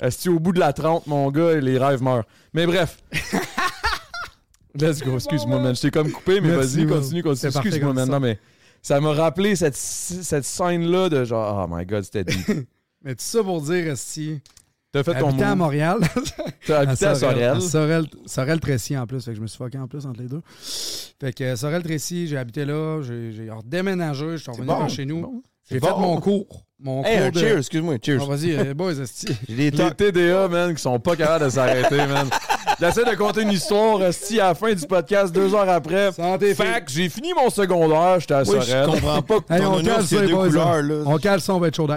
Est-ce 0.00 0.28
au 0.28 0.38
bout 0.38 0.52
de 0.52 0.60
la 0.60 0.72
30, 0.72 1.06
mon 1.06 1.30
gars, 1.30 1.56
les 1.60 1.78
rêves 1.78 2.02
meurent. 2.02 2.24
Mais 2.52 2.66
bref. 2.66 2.98
Let's 4.74 5.02
go. 5.02 5.14
Excuse-moi, 5.14 5.60
man. 5.60 5.74
Je 5.74 5.80
t'ai 5.80 5.90
comme 5.90 6.10
coupé, 6.10 6.40
mais 6.40 6.54
vas-y, 6.54 6.86
continue, 6.86 7.22
continue. 7.22 7.52
Excuse-moi. 7.52 8.06
Non, 8.06 8.20
mais 8.20 8.38
ça 8.82 9.00
m'a 9.00 9.12
rappelé 9.12 9.56
cette, 9.56 9.76
cette 9.76 10.44
scène-là 10.44 11.08
de 11.08 11.24
genre, 11.24 11.66
oh 11.68 11.74
my 11.74 11.84
god, 11.84 12.04
c'était 12.04 12.24
deep. 12.24 12.46
Mais 13.04 13.14
tout 13.14 13.24
ça 13.24 13.44
pour 13.44 13.62
dire, 13.62 13.86
Esti, 13.86 14.40
T'as 14.90 15.02
fait 15.04 15.20
ton 15.20 15.28
habitant 15.28 15.50
à. 15.50 15.54
Montréal. 15.54 15.98
T'as 16.66 16.80
habité 16.80 17.06
à 17.06 17.14
Sorel. 17.14 17.60
Sorel, 17.60 18.06
Sorel 18.24 18.60
Tracy 18.60 18.96
en 18.96 19.06
plus, 19.06 19.22
fait 19.22 19.32
que 19.32 19.36
je 19.36 19.42
me 19.42 19.46
suis 19.46 19.58
fucké 19.58 19.78
en 19.78 19.86
plus 19.86 20.06
entre 20.06 20.20
les 20.20 20.28
deux. 20.28 20.40
Fait 21.20 21.32
que 21.32 21.44
euh, 21.44 21.56
Sorel 21.56 21.82
Tracy, 21.82 22.26
j'ai 22.26 22.38
habité 22.38 22.64
là, 22.64 23.02
j'ai 23.02 23.50
redéménagé, 23.50 24.36
je 24.38 24.42
suis 24.42 24.50
revenu 24.50 24.88
chez 24.88 25.04
nous. 25.04 25.42
J'ai 25.70 25.78
fait 25.78 25.90
mon 25.90 26.18
cours. 26.20 26.64
Mon 26.80 27.02
Hey, 27.04 27.18
un 27.18 27.30
de... 27.30 27.38
cheers, 27.40 27.58
excuse-moi, 27.58 27.96
cheers. 28.00 28.20
Ah, 28.22 28.26
vas-y, 28.26 28.52
euh, 28.56 28.72
boys, 28.74 28.92
Les. 29.48 29.70
TDA, 29.72 30.46
man, 30.48 30.74
qui 30.74 30.80
sont 30.80 31.00
pas 31.00 31.16
capables 31.16 31.46
de 31.46 31.50
s'arrêter, 31.50 31.96
man. 31.96 32.28
J'essaie 32.78 33.04
de 33.04 33.16
compter 33.16 33.42
une 33.42 33.50
histoire, 33.50 34.00
esti, 34.04 34.38
à 34.38 34.48
la 34.48 34.54
fin 34.54 34.72
du 34.72 34.86
podcast, 34.86 35.34
deux 35.34 35.52
heures 35.54 35.68
après. 35.68 36.12
Santé, 36.12 36.54
Fait 36.54 36.84
que 36.84 36.90
j'ai 36.92 37.08
fini 37.08 37.32
mon 37.34 37.50
secondaire, 37.50 38.20
j'étais 38.20 38.34
à 38.34 38.42
Oui, 38.44 38.58
je 38.62 38.86
comprends 38.86 39.22
pas 39.22 39.40
que 39.40 39.52
Hey, 39.52 39.60
ton 39.60 39.66
on 39.72 39.74
oignon, 39.78 39.94
cale 39.96 40.06
c'est 40.06 40.26
deux 40.26 40.32
boys, 40.34 40.46
couleurs, 40.48 40.66
hein. 40.68 40.82
là. 40.82 41.02
On 41.06 41.18
cale 41.18 41.40
ça, 41.40 41.54
on 41.54 41.58
va 41.58 41.66
être 41.68 41.74
chaud. 41.76 41.88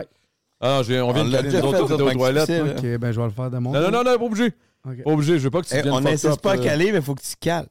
Ah 0.64 0.78
on 0.80 0.82
vient 0.82 1.06
On 1.06 1.14
de 1.26 1.32
caler 1.32 1.50
nous 1.62 1.68
aux 1.68 2.14
toilettes. 2.14 2.50
Ok, 2.50 2.82
ben 3.00 3.12
je 3.12 3.20
vais 3.20 3.26
le 3.28 3.32
faire 3.32 3.52
de 3.52 3.58
mon 3.60 3.72
Non, 3.72 3.82
non, 3.82 3.92
non, 3.92 4.04
non, 4.04 4.18
pas 4.18 4.26
obligé. 4.26 4.54
Ok. 4.88 5.04
Pas 5.04 5.12
obligé, 5.12 5.38
je 5.38 5.44
veux 5.44 5.52
pas 5.52 5.62
que 5.62 5.68
tu 5.68 5.74
Hey, 5.76 5.82
deviennes 5.84 5.96
on 5.98 6.02
n'insiste 6.02 6.42
pas 6.42 6.54
à 6.54 6.58
caler, 6.58 6.92
mais 6.92 7.02
faut 7.02 7.14
que 7.14 7.22
tu 7.22 7.36
cales. 7.40 7.68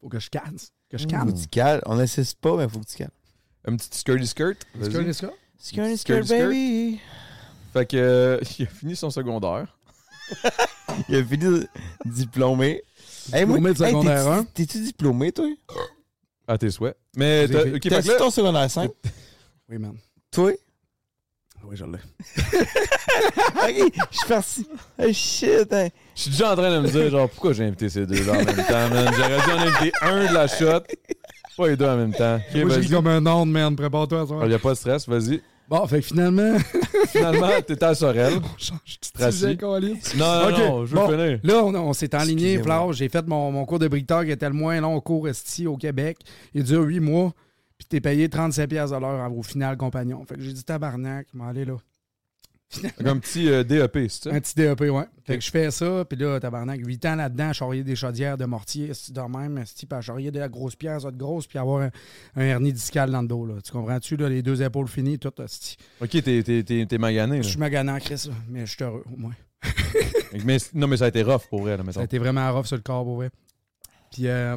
Faut 0.00 0.08
que 0.08 0.20
je 0.20 0.30
calme. 0.30 0.56
Que 0.88 0.98
je 0.98 1.02
Faut 1.02 1.08
calme. 1.08 1.32
que 1.32 1.38
tu 1.38 1.48
cales. 1.48 1.80
On 1.86 1.96
n'insiste 1.96 2.38
pas, 2.40 2.56
mais 2.56 2.68
faut 2.68 2.78
que 2.78 2.86
tu 2.86 2.96
cales. 2.96 3.10
Un 3.66 3.74
petit 3.76 3.88
skirty 3.98 4.26
skirt. 4.26 4.56
Que- 4.78 4.84
Skirt, 4.84 5.34
skirt, 5.64 5.96
skirt, 5.96 6.28
baby. 6.28 7.00
Fait 7.72 7.86
que, 7.86 7.96
euh, 7.96 8.40
il 8.58 8.66
a 8.66 8.68
fini 8.68 8.96
son 8.96 9.10
secondaire. 9.10 9.66
Il 11.08 11.16
a 11.16 11.24
fini 11.24 11.44
de- 11.44 11.68
diplômé. 12.06 12.82
Hey, 13.32 13.44
moi, 13.44 13.56
Diplômé 13.58 13.72
de 13.72 13.78
secondaire 13.78 14.44
t'es-tu- 14.54 14.80
diplômé, 14.80 15.32
toi? 15.32 15.46
À 16.46 16.56
tes 16.56 16.70
souhaits. 16.70 16.96
Mais, 17.16 17.48
t'as- 17.48 17.62
fait- 17.64 17.74
ok, 17.74 17.82
fait 17.82 18.06
là, 18.06 18.14
ton 18.16 18.30
secondaire 18.30 18.70
5? 18.70 18.90
Oui, 19.68 19.78
man. 19.78 19.94
Toi? 20.30 20.52
Oui, 21.64 21.76
je 21.76 21.84
l'ai. 21.86 21.92
ok, 21.92 21.98
je 24.12 24.16
suis 24.18 24.28
parti. 24.28 24.66
Oh 24.98 25.12
shit, 25.12 25.72
hein. 25.72 25.88
je 26.14 26.20
suis 26.20 26.30
déjà 26.30 26.52
en 26.52 26.56
train 26.56 26.76
de 26.76 26.80
me 26.86 26.90
dire, 26.90 27.10
genre, 27.10 27.28
pourquoi 27.30 27.54
j'ai 27.54 27.64
invité 27.64 27.88
ces 27.88 28.06
deux-là 28.06 28.32
en 28.32 28.44
même 28.44 28.56
temps, 28.66 28.88
man? 28.90 29.10
J'aurais 29.16 29.40
dû 29.40 29.50
en 29.52 29.58
inviter 29.58 29.92
un 30.02 30.28
de 30.28 30.34
la 30.34 30.46
shot, 30.46 30.82
pas 31.56 31.68
les 31.68 31.76
deux 31.76 31.86
en 31.86 31.96
même 31.96 32.12
temps. 32.14 32.38
Ok, 32.54 32.62
Moi, 32.64 32.80
j'ai 32.80 32.90
comme 32.90 33.06
un 33.06 33.24
onde, 33.26 33.50
man. 33.50 33.74
Prépare-toi 33.74 34.20
à 34.20 34.26
ça. 34.26 34.34
Il 34.42 34.48
n'y 34.48 34.54
a 34.54 34.58
pas 34.58 34.70
de 34.70 34.74
stress, 34.74 35.08
vas-y. 35.08 35.42
Bon, 35.68 35.86
fait 35.86 36.00
que 36.00 36.06
finalement, 36.06 36.56
Finalement, 37.06 37.48
t'étais 37.66 37.84
à 37.84 37.94
Sorel. 37.94 38.34
on 38.42 38.58
change 38.58 38.98
de. 39.00 40.16
Non, 40.16 40.50
non, 40.50 40.58
non, 40.58 40.86
je 40.86 40.90
veux 40.90 40.96
bon, 40.96 41.08
finir. 41.10 41.40
Là, 41.42 41.64
on, 41.64 41.74
on 41.74 41.92
s'est 41.92 42.14
enligné. 42.14 42.60
J'ai 42.92 43.08
fait 43.08 43.26
mon, 43.26 43.52
mon 43.52 43.64
cours 43.64 43.78
de 43.78 43.88
briqueteur 43.88 44.24
qui 44.24 44.30
était 44.30 44.48
le 44.48 44.54
moins 44.54 44.80
long 44.80 45.00
cours 45.00 45.28
esti 45.28 45.66
au 45.66 45.76
Québec. 45.76 46.18
Il 46.54 46.64
dure 46.64 46.82
8 46.82 47.00
mois. 47.00 47.32
Puis 47.78 47.86
t'es 47.88 48.00
payé 48.00 48.28
37$ 48.28 48.68
piastres 48.68 48.96
de 48.96 49.00
l'heure 49.00 49.36
au 49.36 49.42
final 49.42 49.76
compagnon. 49.76 50.24
Fait 50.24 50.36
que 50.36 50.40
j'ai 50.40 50.52
dit 50.52 50.64
tabarnak, 50.64 51.26
m'en 51.34 51.48
aller 51.48 51.64
là. 51.64 51.76
Comme 52.96 53.06
un 53.06 53.18
petit 53.18 53.48
euh, 53.48 53.62
DEP, 53.62 54.10
c'est 54.10 54.24
ça? 54.24 54.30
Un 54.34 54.40
petit 54.40 54.54
DEP, 54.56 54.80
ouais. 54.80 55.04
Fait 55.24 55.38
que 55.38 55.44
je 55.44 55.50
fais 55.50 55.70
ça, 55.70 56.04
puis 56.04 56.18
là, 56.18 56.40
tabarnak, 56.40 56.80
8 56.84 57.06
ans 57.06 57.14
là-dedans, 57.14 57.52
charrier 57.52 57.84
des 57.84 57.94
chaudières 57.94 58.36
de 58.36 58.44
mortier, 58.46 58.88
de 58.88 59.20
même, 59.20 59.62
puis 59.64 59.86
à 59.90 60.00
charrier 60.00 60.30
de 60.32 60.38
la 60.40 60.48
grosse 60.48 60.74
pierre, 60.74 61.00
ça 61.00 61.10
de 61.10 61.16
grosse, 61.16 61.46
puis 61.46 61.58
avoir 61.58 61.82
un, 61.82 61.90
un 62.34 62.42
hernie 62.42 62.72
discal 62.72 63.10
dans 63.10 63.22
le 63.22 63.28
dos, 63.28 63.46
là. 63.46 63.54
Tu 63.62 63.70
comprends-tu, 63.70 64.16
là, 64.16 64.28
les 64.28 64.42
deux 64.42 64.60
épaules 64.62 64.88
finies, 64.88 65.18
tout. 65.18 65.28
Ok, 66.00 66.10
t'es, 66.10 66.20
t'es, 66.42 66.62
t'es, 66.64 66.86
t'es 66.86 66.98
magané. 66.98 67.36
Je 67.38 67.42
Là. 67.42 67.48
suis 67.50 67.58
magané 67.60 67.92
en 67.92 67.98
Chris, 68.00 68.28
mais 68.48 68.66
je 68.66 68.72
suis 68.72 68.82
heureux, 68.82 69.04
au 69.12 69.16
moins. 69.16 69.34
Mais, 70.44 70.56
non, 70.74 70.88
mais 70.88 70.96
ça 70.96 71.04
a 71.04 71.08
été 71.08 71.22
rough 71.22 71.42
pour 71.48 71.62
vrai, 71.62 71.76
là, 71.76 71.84
Ça 71.92 72.00
a 72.00 72.04
été 72.04 72.18
vraiment 72.18 72.52
rough 72.52 72.66
sur 72.66 72.76
le 72.76 72.82
corps, 72.82 73.04
pour 73.04 73.16
vrai. 73.16 73.30
Puis 74.12 74.26
euh, 74.26 74.56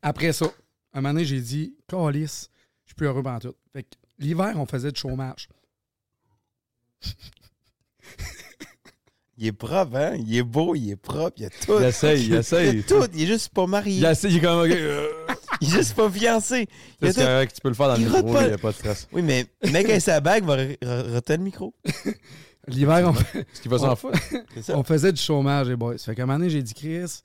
après 0.00 0.32
ça, 0.32 0.46
un 0.94 1.00
moment 1.00 1.12
donné, 1.14 1.24
j'ai 1.24 1.40
dit, 1.40 1.74
Calice, 1.88 2.48
je 2.84 2.90
suis 2.90 2.94
plus 2.94 3.06
heureux 3.06 3.22
pendant 3.22 3.40
tout. 3.40 3.54
Fait 3.72 3.82
que 3.82 3.88
l'hiver, 4.18 4.52
on 4.56 4.64
faisait 4.64 4.92
du 4.92 5.00
chômage. 5.00 5.48
Il 9.38 9.48
est 9.48 9.52
propre, 9.52 9.96
hein? 9.96 10.14
Il 10.16 10.34
est 10.34 10.42
beau, 10.42 10.74
il 10.74 10.92
est 10.92 10.96
propre, 10.96 11.34
il 11.36 11.42
y 11.42 11.46
a 11.46 11.50
tout. 11.50 11.74
Il 11.78 11.84
essaye, 11.84 12.20
il 12.22 12.26
Il 12.32 12.34
essaye. 12.36 12.78
a 12.78 12.82
tout. 12.84 13.06
Il 13.12 13.22
est 13.24 13.26
juste 13.26 13.50
pas 13.50 13.66
marié. 13.66 13.98
Il 13.98 14.04
essaye, 14.06 14.30
il 14.32 14.38
est 14.38 14.40
comme, 14.40 14.60
euh, 14.70 15.08
Il 15.60 15.68
est 15.68 15.76
juste 15.78 15.94
pas 15.94 16.08
fiancé. 16.10 16.66
Il 17.02 17.12
C'est 17.12 17.20
tout. 17.20 17.26
correct, 17.26 17.54
tu 17.54 17.60
peux 17.60 17.68
le 17.68 17.74
faire 17.74 17.88
dans 17.88 17.94
le 17.96 18.00
Il 18.00 18.06
micro, 18.06 18.32
pas. 18.32 18.42
il 18.44 18.48
n'y 18.48 18.54
a 18.54 18.58
pas 18.58 18.70
de 18.70 18.76
stress. 18.76 19.08
Oui, 19.12 19.20
mais 19.20 19.44
le 19.62 19.70
mec 19.72 19.86
avec 19.90 20.00
sa 20.00 20.20
bague 20.20 20.44
va 20.44 20.56
roter 21.12 21.36
le 21.36 21.42
micro. 21.42 21.74
L'hiver, 22.66 23.12
on, 23.14 23.38
Est-ce 23.38 23.60
qu'il 23.60 23.70
va 23.70 23.78
s'en 23.78 23.94
foutre? 23.94 24.18
On 24.70 24.82
faisait 24.82 25.12
du 25.12 25.20
chômage, 25.20 25.68
les 25.68 25.76
boys. 25.76 25.98
Fait 25.98 26.14
qu'à 26.14 26.22
un 26.22 26.26
moment 26.26 26.38
donné, 26.38 26.50
j'ai 26.50 26.62
dit, 26.62 26.72
Chris, 26.74 27.20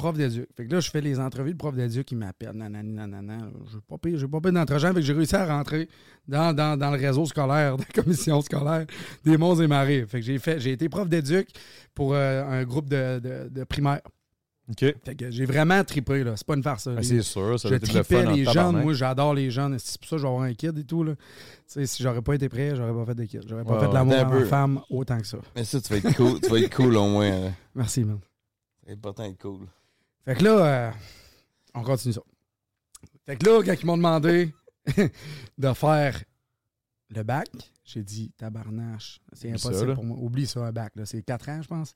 prof 0.00 0.16
d'éduc. 0.16 0.48
Fait 0.56 0.66
que 0.66 0.72
là, 0.72 0.80
je 0.80 0.90
fais 0.90 1.00
les 1.02 1.20
entrevues 1.20 1.52
de 1.52 1.58
prof 1.58 1.74
d'éduc 1.74 2.06
qui 2.06 2.14
m'appelle. 2.16 2.52
Nanani, 2.54 2.92
nanana. 2.92 3.38
Je 3.70 3.76
n'ai 3.76 3.82
pas 3.86 3.98
payé, 3.98 4.16
j'ai 4.16 4.26
pas 4.28 4.40
payé 4.40 4.54
d'entregent. 4.54 4.88
Fait 4.88 4.94
que 4.94 5.00
j'ai 5.02 5.12
réussi 5.12 5.36
à 5.36 5.44
rentrer 5.46 5.88
dans, 6.26 6.54
dans, 6.54 6.78
dans 6.78 6.90
le 6.90 6.96
réseau 6.98 7.26
scolaire, 7.26 7.76
dans 7.76 7.84
la 7.94 8.02
commission 8.02 8.40
scolaire 8.40 8.86
des 9.24 9.36
Monts 9.36 9.56
et 9.60 9.66
Marais. 9.66 10.06
Fait 10.06 10.20
que 10.20 10.26
j'ai 10.26 10.38
fait, 10.38 10.58
j'ai 10.58 10.72
été 10.72 10.88
prof 10.88 11.08
d'éduc 11.08 11.48
pour 11.94 12.14
euh, 12.14 12.44
un 12.44 12.64
groupe 12.64 12.88
de, 12.88 13.18
de, 13.18 13.48
de 13.50 13.64
primaire. 13.64 14.00
Ok. 14.70 14.78
Fait 15.04 15.14
que 15.16 15.30
j'ai 15.32 15.44
vraiment 15.46 15.82
trippé, 15.84 16.22
là. 16.24 16.34
C'est 16.36 16.46
pas 16.46 16.54
une 16.54 16.62
farce. 16.62 16.86
Ben, 16.86 17.02
c'est 17.02 17.22
sûr, 17.22 17.58
ça 17.58 17.68
je 17.68 17.74
va 17.74 17.76
être 17.76 17.92
le 17.92 18.02
trippais 18.04 18.24
fun 18.24 18.32
les 18.32 18.44
tabarnak. 18.44 18.72
jeunes. 18.74 18.82
Moi, 18.84 18.92
j'adore 18.94 19.34
les 19.34 19.50
jeunes. 19.50 19.76
C'est 19.80 19.98
pour 20.00 20.08
ça 20.08 20.16
que 20.16 20.22
je 20.22 20.26
vais 20.26 20.28
avoir 20.28 20.44
un 20.44 20.54
kid 20.54 20.78
et 20.78 20.84
tout, 20.84 21.02
là. 21.02 21.14
Tu 21.16 21.20
sais, 21.66 21.86
si 21.86 22.02
j'aurais 22.02 22.22
pas 22.22 22.34
été 22.34 22.48
prêt, 22.48 22.74
j'aurais 22.76 22.92
pas 22.94 23.04
fait 23.04 23.14
de 23.16 23.24
kid. 23.24 23.42
J'aurais 23.48 23.64
pas 23.64 23.80
fait 23.80 23.88
de 23.88 23.94
l'amour 23.94 24.14
à 24.14 24.24
ma 24.24 24.44
femme 24.46 24.80
autant 24.88 25.18
que 25.18 25.26
ça. 25.26 25.38
Mais 25.56 25.64
ça, 25.64 25.80
tu 25.80 25.92
vas 25.92 25.98
être 25.98 26.16
cool. 26.16 26.40
tu 26.40 26.48
vas 26.48 26.58
être 26.60 26.74
cool 26.74 26.96
au 26.96 27.06
moins. 27.08 27.30
hein. 27.48 27.52
Merci, 27.74 28.04
man. 28.04 28.18
C'est 28.86 28.92
important 28.92 29.24
d'être 29.28 29.40
cool. 29.42 29.66
Fait 30.24 30.34
que 30.36 30.44
là, 30.44 30.50
euh, 30.88 30.90
on 31.74 31.82
continue 31.82 32.14
ça. 32.14 32.20
Fait 33.26 33.36
que 33.36 33.46
là, 33.46 33.62
quand 33.64 33.74
ils 33.80 33.86
m'ont 33.86 33.96
demandé 33.96 34.52
de 35.58 35.72
faire 35.72 36.22
le 37.14 37.22
bac, 37.22 37.48
j'ai 37.84 38.02
dit 38.02 38.30
tabarnache. 38.36 39.20
C'est 39.32 39.56
ça, 39.56 39.68
impossible 39.68 39.94
pour 39.94 40.04
moi. 40.04 40.16
Oublie 40.20 40.46
ça, 40.46 40.60
un 40.60 40.72
bac. 40.72 40.92
là. 40.96 41.06
C'est 41.06 41.22
4 41.22 41.48
ans, 41.48 41.62
je 41.62 41.68
pense. 41.68 41.94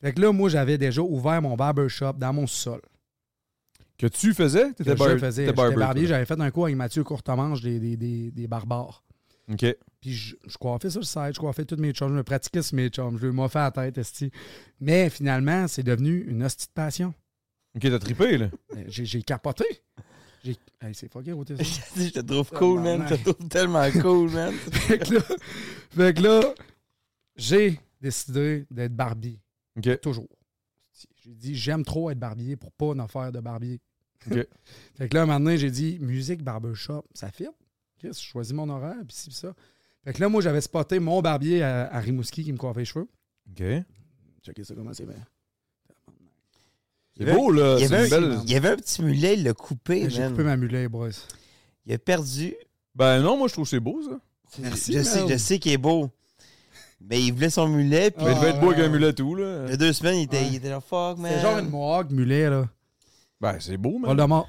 Fait 0.00 0.12
que 0.12 0.20
là, 0.20 0.32
moi, 0.32 0.48
j'avais 0.48 0.78
déjà 0.78 1.02
ouvert 1.02 1.40
mon 1.42 1.56
barbershop 1.56 2.14
dans 2.14 2.32
mon 2.32 2.46
sol. 2.46 2.80
Que 3.98 4.06
tu 4.08 4.34
faisais? 4.34 4.70
Que 4.72 4.82
T'étais 4.84 4.94
bar- 4.94 5.70
barbier. 5.78 6.06
J'avais 6.06 6.26
fait 6.26 6.38
un 6.38 6.50
cours 6.50 6.64
avec 6.66 6.76
Mathieu 6.76 7.02
Courtemanche 7.02 7.62
des, 7.62 7.80
des, 7.80 7.96
des, 7.96 8.30
des 8.30 8.46
barbares. 8.46 9.02
Ok. 9.50 9.64
Puis 10.00 10.12
je, 10.12 10.36
je 10.46 10.56
coiffais 10.58 10.90
sur 10.90 11.00
le 11.00 11.06
site, 11.06 11.34
je 11.34 11.38
coiffais 11.40 11.64
toutes 11.64 11.80
mes 11.80 11.92
chums, 11.92 12.08
je 12.08 12.14
me 12.14 12.22
pratiquais 12.24 12.62
sur 12.62 12.74
mes 12.76 12.88
chums, 12.88 13.18
je 13.18 13.26
m'en 13.28 13.48
fait 13.48 13.58
à 13.60 13.64
la 13.64 13.70
tête, 13.70 13.98
esti. 13.98 14.30
Mais 14.80 15.08
finalement, 15.10 15.68
c'est 15.68 15.82
devenu 15.82 16.24
une 16.28 16.42
hostie 16.42 16.66
de 16.66 16.72
passion. 16.72 17.14
Ok, 17.76 17.82
t'as 17.82 17.98
trippé, 17.98 18.38
là. 18.38 18.50
J'ai 18.88 19.22
capoté. 19.22 19.64
J'ai- 20.44 20.56
Hey, 20.80 20.94
c'est 20.94 21.10
fucké, 21.10 21.32
ôtez 21.32 21.56
ça. 21.56 21.62
je 21.96 22.10
te 22.10 22.20
trouve 22.20 22.50
cool, 22.50 22.80
man. 22.80 23.04
Je 23.08 23.14
te 23.16 23.30
trouve 23.30 23.48
tellement 23.48 23.90
cool, 23.90 24.30
man. 24.30 24.52
fait 24.72 24.98
que 24.98 25.14
là, 25.14 25.20
fait 25.90 26.14
que 26.14 26.22
là, 26.22 26.54
j'ai 27.34 27.80
décidé 28.00 28.66
d'être 28.70 28.94
barbier. 28.94 29.40
Ok. 29.76 30.00
Toujours. 30.00 30.28
J'ai 31.24 31.34
dit, 31.34 31.54
j'aime 31.54 31.84
trop 31.84 32.10
être 32.10 32.18
barbier 32.18 32.56
pour 32.56 32.70
pas 32.72 32.86
en 33.02 33.08
faire 33.08 33.32
de 33.32 33.40
barbier. 33.40 33.80
Ok. 34.30 34.46
fait 34.96 35.08
que 35.08 35.14
là, 35.16 35.22
un 35.22 35.26
moment 35.26 35.40
donné, 35.40 35.58
j'ai 35.58 35.70
dit, 35.70 35.98
musique, 36.00 36.42
barbershop, 36.42 37.04
ça 37.14 37.30
fit. 37.30 37.48
Chris, 37.98 38.08
je 38.12 38.20
choisis 38.20 38.52
mon 38.52 38.68
horaire, 38.68 38.96
puis 39.06 39.16
ci, 39.16 39.28
puis 39.30 39.36
ça. 39.38 39.54
Fait 40.04 40.12
que 40.12 40.20
là, 40.20 40.28
moi, 40.28 40.40
j'avais 40.40 40.60
spoté 40.60 40.98
mon 40.98 41.20
barbier 41.22 41.62
à, 41.62 41.92
à 41.92 41.98
Rimouski 42.00 42.44
qui 42.44 42.52
me 42.52 42.58
coiffait 42.58 42.80
les 42.80 42.84
cheveux. 42.86 43.08
Ok. 43.50 43.62
Checkez 44.44 44.64
ça, 44.64 44.74
comment 44.74 44.92
c'est 44.92 45.06
bien. 45.06 45.16
C'est 47.18 47.32
beau, 47.34 47.50
là. 47.50 47.76
Il 47.78 47.84
y, 47.84 47.88
C'est 47.88 47.94
avait 47.94 48.08
une 48.08 48.14
un, 48.14 48.20
belle... 48.20 48.38
il 48.44 48.50
y 48.52 48.56
avait 48.56 48.68
un 48.70 48.76
petit 48.76 49.02
mulet, 49.02 49.34
il 49.34 49.44
l'a 49.44 49.54
coupé, 49.54 50.08
J'ai 50.10 50.26
coupé 50.28 50.42
ma 50.44 50.56
mulet, 50.56 50.88
boys. 50.88 51.08
Il 51.86 51.94
a 51.94 51.98
perdu. 51.98 52.54
Ben 52.94 53.20
non, 53.22 53.36
moi, 53.38 53.48
je 53.48 53.54
trouve 53.54 53.64
que 53.64 53.70
c'est 53.70 53.80
beau, 53.80 54.00
ça. 54.02 54.18
Merci, 54.60 54.92
je 54.92 55.02
sais, 55.02 55.26
je 55.28 55.36
sais 55.36 55.58
qu'il 55.58 55.72
est 55.72 55.78
beau. 55.78 56.10
Mais 57.00 57.20
il 57.22 57.32
voulait 57.32 57.50
son 57.50 57.68
mulet. 57.68 58.10
Puis 58.10 58.24
Mais 58.24 58.32
il 58.32 58.36
devait 58.36 58.50
être 58.50 58.60
beau 58.60 58.70
avec 58.70 58.84
un 58.84 58.88
mulet 58.88 59.12
tout, 59.12 59.34
là. 59.34 59.64
il 59.66 59.70
y 59.70 59.74
a 59.74 59.76
deux 59.76 59.92
semaines, 59.92 60.16
il 60.18 60.22
était, 60.22 60.38
Ouais. 60.38 60.46
il 60.48 60.54
était 60.56 60.68
là, 60.70 60.80
fuck, 60.80 61.18
man. 61.18 61.32
C'est 61.34 61.40
genre 61.42 61.58
une 61.58 61.68
mohawk 61.70 62.10
mulet, 62.10 62.48
là. 62.50 62.68
Ben, 63.40 63.56
c'est 63.60 63.76
beau, 63.76 63.98
man. 63.98 64.08
Voldemort. 64.10 64.48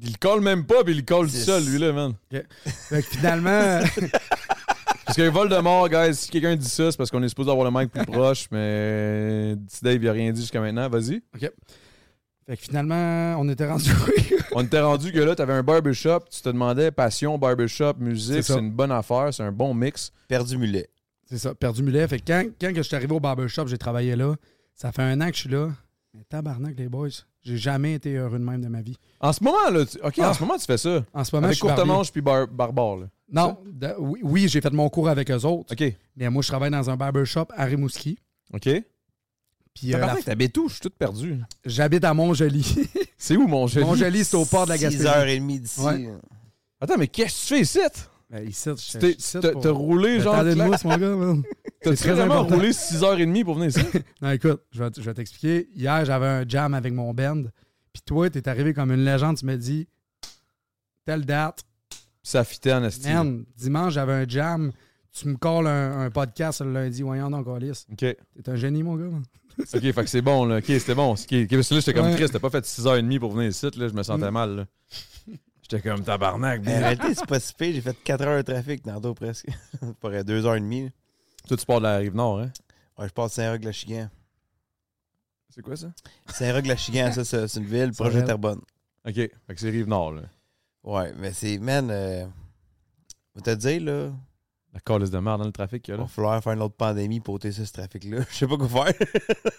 Il 0.00 0.12
le 0.12 0.18
colle 0.20 0.40
même 0.40 0.64
pas, 0.66 0.84
puis 0.84 0.92
il 0.92 0.98
le 0.98 1.02
colle 1.04 1.26
tout 1.26 1.36
seul, 1.36 1.64
lui, 1.64 1.78
là, 1.78 1.92
man. 1.92 2.12
Fait 2.30 3.02
que 3.02 3.08
finalement, 3.08 3.80
Parce 5.06 5.18
qu'un 5.18 5.30
vol 5.30 5.48
de 5.48 5.56
mort, 5.58 5.88
guys, 5.88 6.16
si 6.16 6.28
quelqu'un 6.28 6.56
dit 6.56 6.68
ça, 6.68 6.90
c'est 6.90 6.96
parce 6.96 7.12
qu'on 7.12 7.22
est 7.22 7.28
supposé 7.28 7.48
avoir 7.48 7.70
le 7.70 7.78
mic 7.78 7.92
plus 7.92 8.04
proche, 8.04 8.48
mais 8.50 9.54
si 9.68 9.84
Dave 9.84 10.02
il 10.02 10.08
a 10.08 10.12
rien 10.12 10.32
dit 10.32 10.40
jusqu'à 10.40 10.60
maintenant, 10.60 10.88
vas-y. 10.88 11.22
fait 11.38 12.56
que 12.56 12.62
finalement, 12.62 13.36
on 13.38 13.48
était 13.48 13.68
rendu. 13.68 13.88
On 14.52 14.64
était 14.64 14.80
rendu 14.80 15.12
que 15.12 15.18
là, 15.18 15.34
t'avais 15.34 15.52
un 15.52 15.62
barbershop, 15.62 16.20
tu 16.30 16.40
te 16.40 16.48
demandais 16.48 16.90
passion, 16.90 17.36
barbershop, 17.36 17.94
musique, 17.98 18.42
C'est 18.42 18.58
une 18.58 18.70
bonne 18.70 18.90
affaire, 18.90 19.28
c'est 19.32 19.42
un 19.42 19.52
bon 19.52 19.74
mix. 19.74 20.12
Perdu 20.28 20.56
mulet. 20.56 20.88
C'est 21.28 21.36
ça, 21.38 21.54
perdu 21.54 21.82
mulet. 21.82 22.08
Fait 22.08 22.18
que 22.18 22.24
quand, 22.26 22.44
quand 22.60 22.70
que 22.70 22.76
je 22.76 22.82
suis 22.82 22.96
arrivé 22.96 23.12
au 23.14 23.20
barbershop, 23.20 23.66
j'ai 23.66 23.76
travaillé 23.76 24.16
là. 24.16 24.34
Ça 24.74 24.92
fait 24.92 25.02
un 25.02 25.20
an 25.20 25.28
que 25.28 25.34
je 25.34 25.40
suis 25.40 25.50
là. 25.50 25.68
Mais 26.14 26.24
tabarnak, 26.24 26.74
les 26.78 26.88
boys. 26.88 27.08
J'ai 27.46 27.56
jamais 27.56 27.94
été 27.94 28.14
heureux 28.16 28.38
de 28.40 28.44
même 28.44 28.60
de 28.60 28.66
ma 28.68 28.82
vie. 28.82 28.96
En 29.20 29.32
ce 29.32 29.42
moment, 29.44 29.70
là, 29.72 29.86
tu- 29.86 29.98
ok, 30.02 30.18
en 30.18 30.22
Ah. 30.30 30.34
ce 30.34 30.40
moment, 30.40 30.58
tu 30.58 30.64
fais 30.66 30.76
ça. 30.78 31.04
En 31.14 31.22
ce 31.22 31.34
moment, 31.34 31.46
Avec 31.46 31.54
je 31.54 31.60
suis 31.64 31.74
courte 31.74 32.10
puis 32.12 32.20
bar- 32.20 32.48
barbare, 32.48 32.96
là. 32.96 33.06
Non, 33.32 33.56
de- 33.64 33.94
oui, 33.98 34.20
oui, 34.22 34.48
j'ai 34.48 34.60
fait 34.60 34.72
mon 34.72 34.88
cours 34.88 35.08
avec 35.08 35.30
eux 35.30 35.44
autres. 35.44 35.72
Ok, 35.72 35.94
Mais 36.16 36.28
moi, 36.28 36.42
je 36.42 36.48
travaille 36.48 36.70
dans 36.72 36.90
un 36.90 36.96
barbershop 36.96 37.46
à 37.56 37.64
Rimouski. 37.64 38.18
ok. 38.52 38.68
Puis 39.74 39.94
euh, 39.94 39.98
la- 39.98 40.16
t'habites 40.22 40.56
où? 40.58 40.68
Je 40.68 40.74
suis 40.74 40.80
tout 40.80 40.90
perdu. 40.90 41.38
j'habite 41.64 42.02
à 42.04 42.14
Montjoli. 42.14 42.64
C'est 43.18 43.36
où, 43.36 43.46
mon 43.46 43.66
joli? 43.66 43.84
Montjoli, 43.86 44.24
c'est 44.24 44.36
au 44.36 44.44
port 44.44 44.64
de 44.64 44.70
la 44.70 44.78
Gaspésie. 44.78 45.04
6h30 45.04 45.60
d'ici. 45.60 45.80
Ouais. 45.80 46.08
Attends, 46.80 46.96
mais 46.98 47.08
qu'est-ce 47.08 47.34
que 47.34 47.40
tu 47.40 47.54
fais 47.54 47.60
ici? 47.60 47.78
Ben, 48.30 48.48
ici, 48.48 48.68
je- 48.76 49.38
T'as 49.40 49.52
t'as 49.54 49.70
roulé, 49.70 50.20
genre. 50.20 50.42
mousse, 50.44 50.84
mon 50.84 50.96
gars, 50.96 51.14
man. 51.16 51.42
T'as 51.86 51.94
C'est 51.94 52.04
très 52.04 52.14
vraiment 52.14 52.34
important. 52.40 52.56
roulé 52.56 52.70
6h30 52.70 53.44
pour 53.44 53.54
venir 53.54 53.68
ici? 53.68 53.80
Non, 54.20 54.30
écoute, 54.32 54.60
je 54.72 54.82
vais, 54.82 55.14
t'expliquer. 55.14 55.68
Hier, 55.72 56.04
j'avais 56.04 56.26
un 56.26 56.44
jam 56.48 56.74
avec 56.74 56.92
mon 56.92 57.14
band. 57.14 57.44
Puis 57.92 58.02
toi, 58.04 58.28
t'es 58.28 58.48
arrivé 58.48 58.74
comme 58.74 58.90
une 58.90 59.04
légende. 59.04 59.36
Tu 59.36 59.46
m'as 59.46 59.56
dit, 59.56 59.86
telle 61.04 61.24
date. 61.24 61.62
Ça 62.24 62.42
fitait 62.42 62.72
en 62.72 62.82
esti. 62.82 63.08
Man, 63.08 63.44
dimanche, 63.56 63.92
j'avais 63.92 64.14
un 64.14 64.28
jam. 64.28 64.72
Tu 65.12 65.28
me 65.28 65.36
calls 65.36 65.68
un, 65.68 66.00
un 66.00 66.10
podcast 66.10 66.60
le 66.60 66.72
lundi. 66.72 67.02
Voyons 67.02 67.30
donc, 67.30 67.46
Alice. 67.46 67.86
Ok. 67.92 67.98
T'es 67.98 68.16
un 68.48 68.56
génie, 68.56 68.82
mon 68.82 68.96
gars. 68.96 69.04
man. 69.04 69.22
Ok, 69.58 69.80
fait 69.80 69.92
que 69.94 70.06
c'est 70.06 70.20
bon, 70.22 70.44
là. 70.44 70.58
Ok, 70.58 70.64
c'était 70.66 70.94
bon. 70.94 71.12
Ok, 71.12 71.20
ok, 71.32 71.48
parce 71.48 71.68
que 71.68 71.74
là, 71.74 71.80
j'étais 71.80 71.94
comme 71.94 72.10
triste. 72.10 72.32
T'as 72.32 72.40
pas 72.40 72.50
fait 72.50 72.64
6h30 72.64 73.18
pour 73.20 73.32
venir 73.32 73.48
ici, 73.48 73.64
là. 73.76 73.88
Je 73.88 73.94
me 73.94 74.02
sentais 74.02 74.30
mal, 74.30 74.56
là. 74.56 74.66
J'étais 75.62 75.88
comme 75.88 76.02
tabarnak. 76.02 76.62
Mais 76.64 76.76
en 76.76 76.80
réalité, 76.80 77.14
c'est 77.14 77.26
pas 77.26 77.40
si 77.40 77.54
pire. 77.54 77.72
J'ai 77.74 77.80
fait 77.80 77.96
4 78.02 78.22
heures 78.26 78.44
de 78.44 78.52
trafic 78.52 78.82
tantôt 78.82 79.14
presque. 79.14 79.46
Pour 80.00 80.10
2h30. 80.10 80.90
Toi, 81.46 81.56
tu 81.56 81.66
pars 81.66 81.78
de 81.78 81.84
la 81.84 81.98
rive 81.98 82.14
nord, 82.14 82.40
hein? 82.40 82.52
Ouais, 82.98 83.08
je 83.08 83.12
passe 83.12 83.34
Saint-Roch-la-Chigan. 83.34 84.08
C'est 85.50 85.62
quoi 85.62 85.76
ça? 85.76 85.92
Saint-Roch-la-Chigan, 86.26 87.12
ça, 87.12 87.24
c'est 87.24 87.60
une 87.60 87.66
ville 87.66 87.92
proche 87.96 88.14
de. 88.14 88.20
Terrebonne. 88.20 88.60
Ok, 89.06 89.14
fait 89.14 89.30
que 89.48 89.60
c'est 89.60 89.70
rive 89.70 89.86
nord, 89.86 90.12
là. 90.12 90.22
Ouais, 90.82 91.12
mais 91.16 91.32
c'est, 91.32 91.58
man, 91.58 91.88
euh, 91.90 92.26
va 93.34 93.42
te 93.42 93.50
dire, 93.54 93.80
là, 93.82 94.12
La 94.76 94.80
calice 94.80 95.10
de 95.10 95.18
merde 95.18 95.40
dans 95.40 95.46
le 95.46 95.52
trafic 95.52 95.82
qu'il 95.82 95.94
y 95.94 95.96
a 95.96 96.00
il 96.00 96.02
va 96.02 96.06
falloir 96.06 96.42
faire 96.42 96.52
une 96.52 96.60
autre 96.60 96.76
pandémie 96.76 97.20
pour 97.20 97.36
ôter 97.36 97.50
ça, 97.50 97.64
ce 97.64 97.72
trafic-là. 97.72 98.18
Je 98.30 98.36
sais 98.36 98.46
pas 98.46 98.58
quoi 98.58 98.68
faire. 98.68 98.92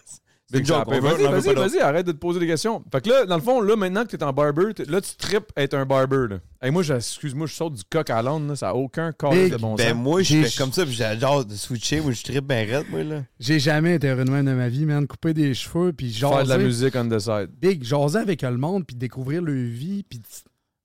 Big 0.53 0.63
job. 0.63 0.87
Vas-y, 0.87 1.01
vas-y, 1.01 1.53
vas-y, 1.55 1.79
arrête 1.79 2.05
de 2.05 2.13
te 2.13 2.17
poser 2.17 2.39
des 2.39 2.45
questions. 2.47 2.81
Fait 2.91 3.01
que 3.01 3.09
là, 3.09 3.25
dans 3.25 3.35
le 3.35 3.41
fond, 3.41 3.59
là, 3.59 3.75
maintenant 3.75 4.05
que 4.05 4.15
t'es 4.15 4.23
en 4.23 4.31
barber, 4.31 4.67
là, 4.87 5.01
tu 5.01 5.15
tripes 5.17 5.51
être 5.57 5.73
un 5.73 5.85
barber, 5.85 6.27
là. 6.29 6.39
Hey, 6.61 6.71
moi, 6.71 6.83
excuse-moi, 6.87 7.47
je 7.47 7.53
saute 7.53 7.73
du 7.73 7.83
coq 7.83 8.09
à 8.09 8.21
l'âne. 8.21 8.55
Ça 8.55 8.69
a 8.69 8.73
aucun 8.73 9.11
Big. 9.31 9.51
de 9.51 9.57
bon 9.57 9.75
Ben, 9.75 9.89
sens. 9.89 9.97
moi, 9.97 10.21
je 10.21 10.27
J'ai- 10.35 10.43
fais 10.43 10.57
comme 10.57 10.71
ça, 10.71 10.85
puis 10.85 10.93
j'ai 10.93 11.19
genre 11.19 11.43
de 11.43 11.53
switcher. 11.55 11.99
Moi, 11.99 12.11
je 12.13 12.23
tripe 12.23 12.45
ben 12.45 12.69
raide, 12.69 12.85
moi, 12.89 13.03
là. 13.03 13.23
J'ai 13.39 13.59
jamais 13.59 13.95
été 13.95 14.07
heureux 14.07 14.23
de 14.23 14.29
même 14.31 14.45
de 14.45 14.53
ma 14.53 14.69
vie, 14.69 14.85
man. 14.85 15.05
Couper 15.07 15.33
des 15.33 15.53
cheveux, 15.53 15.91
puis 15.91 16.11
jaser. 16.13 16.33
Faire 16.35 16.43
de 16.45 16.49
la 16.49 16.57
musique 16.59 16.95
on 16.95 17.09
the 17.09 17.19
side. 17.19 17.49
Big, 17.59 17.83
jaser 17.83 18.19
avec 18.19 18.41
le 18.43 18.55
monde, 18.55 18.85
puis 18.85 18.95
découvrir 18.95 19.41
leur 19.41 19.53
vie, 19.55 20.03
puis 20.03 20.21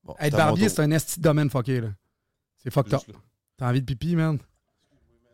Bon, 0.03 0.17
être 0.19 0.37
barbier, 0.37 0.69
c'est 0.71 0.81
un 0.81 0.91
esti 0.91 1.21
de 1.21 1.23
domaine 1.23 1.51
fucké, 1.51 1.81
là. 1.83 1.89
C'est 2.61 2.73
fucked 2.73 2.95
up. 2.95 3.03
Là. 3.07 3.15
T'as 3.63 3.69
envie 3.69 3.81
de 3.81 3.87
pipi, 3.87 4.17
man? 4.17 4.41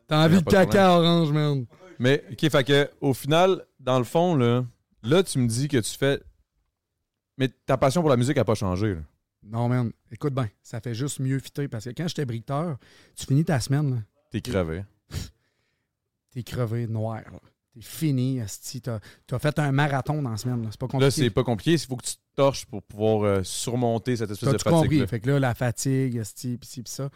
T'as 0.07 0.27
envie 0.27 0.43
de 0.43 0.51
caca 0.51 0.99
orange, 0.99 1.33
man? 1.33 1.65
Mais, 1.99 2.23
OK, 2.31 2.51
fait 2.51 2.63
que, 2.65 2.91
au 3.01 3.15
final, 3.15 3.65
dans 3.81 3.97
le 3.97 4.05
fond, 4.05 4.35
là, 4.35 4.67
là, 5.03 5.23
tu 5.23 5.39
me 5.39 5.49
dis 5.49 5.67
que 5.67 5.79
tu 5.79 5.97
fais. 5.97 6.21
Mais 7.39 7.49
ta 7.49 7.79
passion 7.79 8.03
pour 8.03 8.11
la 8.11 8.19
musique 8.19 8.37
n'a 8.37 8.45
pas 8.45 8.55
changé, 8.55 8.97
là. 8.97 9.01
Non, 9.45 9.71
man. 9.71 9.93
Écoute 10.13 10.35
bien, 10.35 10.51
ça 10.63 10.79
fait 10.83 10.95
juste 10.95 11.21
mieux 11.21 11.39
fitter 11.39 11.69
parce 11.69 11.87
que 11.87 11.91
quand 11.97 12.07
j'étais 12.07 12.27
briqueteur, 12.27 12.77
tu 13.17 13.25
finis 13.25 13.47
ta 13.47 13.61
semaine, 13.61 13.95
là. 13.95 14.01
T'es 14.31 14.43
crevé. 14.43 14.85
T'es 16.31 16.43
crevé, 16.43 16.87
noir. 16.87 17.23
là. 17.33 17.41
T'es 17.73 17.81
fini, 17.81 18.41
esti. 18.41 18.83
T'as 18.83 18.99
as 19.33 19.39
fait 19.39 19.59
un 19.59 19.73
marathon 19.73 20.21
dans 20.21 20.33
la 20.33 20.37
semaine. 20.37 20.65
là. 20.65 20.69
C'est 20.71 20.79
pas 20.81 20.87
compliqué. 20.87 21.05
Là, 21.07 21.11
c'est 21.11 21.31
pas 21.31 21.45
compliqué. 21.45 21.73
Il 21.73 21.79
faut 21.79 21.97
que 21.97 22.05
tu 22.05 22.13
te 22.17 22.21
torches 22.37 22.67
pour 22.67 22.83
pouvoir 22.83 23.23
euh, 23.23 23.43
surmonter 23.43 24.17
cette 24.17 24.31
espèce 24.31 24.53
de 24.53 24.59
tout 24.59 24.69
compris. 24.69 24.99
fatigue. 24.99 25.09
Fait 25.09 25.21
que 25.21 25.31
là, 25.31 25.39
la 25.41 25.55
fatigue, 25.55 26.17
esti, 26.17 26.59
pis 26.59 26.69
ci, 26.69 26.83
pis 26.83 26.91
ça. 26.91 27.09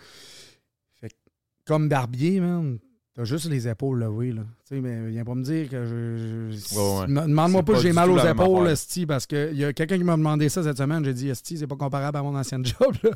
Comme 1.65 1.89
barbier, 1.89 2.41
man, 2.41 2.79
t'as 3.15 3.25
juste 3.25 3.49
les 3.49 3.69
épaules 3.69 3.99
levées, 4.01 4.33
là. 4.33 4.43
Tu 4.67 4.75
sais, 4.77 4.81
mais 4.81 5.11
viens 5.11 5.25
pas 5.25 5.35
me 5.35 5.45
dire 5.45 5.69
que 5.69 5.85
je... 5.85 6.57
je- 6.57 6.75
Ouais, 6.77 7.01
ouais. 7.01 7.07
Demande-moi 7.27 7.63
pas 7.63 7.73
pas 7.73 7.79
que 7.79 7.83
j'ai 7.83 7.93
mal 7.93 8.11
aux 8.11 8.19
épaules, 8.19 8.69
esti, 8.69 9.07
parce 9.07 9.27
qu'il 9.27 9.55
y 9.57 9.65
a 9.65 9.73
quelqu'un 9.73 9.99
qui 9.99 10.05
m'a 10.05 10.17
demandé 10.17 10.49
ça 10.49 10.63
cette 10.63 10.79
semaine. 10.79 11.05
J'ai 11.05 11.15
dit, 11.15 11.29
esti, 11.29 11.59
c'est 11.59 11.67
pas 11.67 11.77
comparable 11.77 12.19
à 12.19 12.23
mon 12.23 12.35
ancienne 12.37 12.65
job, 12.67 12.95
là. 13.05 13.11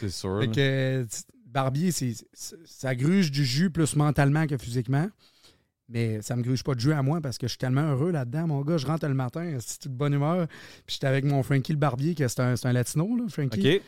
C'est 0.00 0.10
sûr. 0.10 0.40
Fait 0.40 0.48
que, 0.50 1.06
barbier, 1.46 1.90
c'est, 1.92 2.12
ça 2.34 2.94
gruge 2.94 3.30
du 3.30 3.44
jus 3.44 3.70
plus 3.70 3.96
mentalement 3.96 4.46
que 4.46 4.56
physiquement. 4.58 5.08
Mais 5.90 6.20
ça 6.20 6.36
me 6.36 6.42
gruge 6.42 6.62
pas 6.62 6.74
de 6.74 6.80
jus 6.80 6.92
à 6.92 7.02
moi 7.02 7.22
parce 7.22 7.38
que 7.38 7.46
je 7.46 7.52
suis 7.52 7.58
tellement 7.58 7.80
heureux 7.92 8.10
là-dedans, 8.10 8.46
mon 8.48 8.60
gars. 8.60 8.76
Je 8.76 8.84
rentre 8.86 9.08
le 9.08 9.14
matin, 9.14 9.56
c'est 9.58 9.78
toute 9.78 9.92
bonne 9.92 10.12
humeur. 10.12 10.46
Puis 10.84 10.96
j'étais 10.96 11.06
avec 11.06 11.24
mon 11.24 11.42
Frankie 11.42 11.72
le 11.72 11.78
barbier, 11.78 12.14
que 12.14 12.28
c'est 12.28 12.40
un, 12.40 12.56
c'est 12.56 12.68
un 12.68 12.74
latino, 12.74 13.08
là, 13.16 13.24
Frankie. 13.30 13.76
OK. 13.76 13.82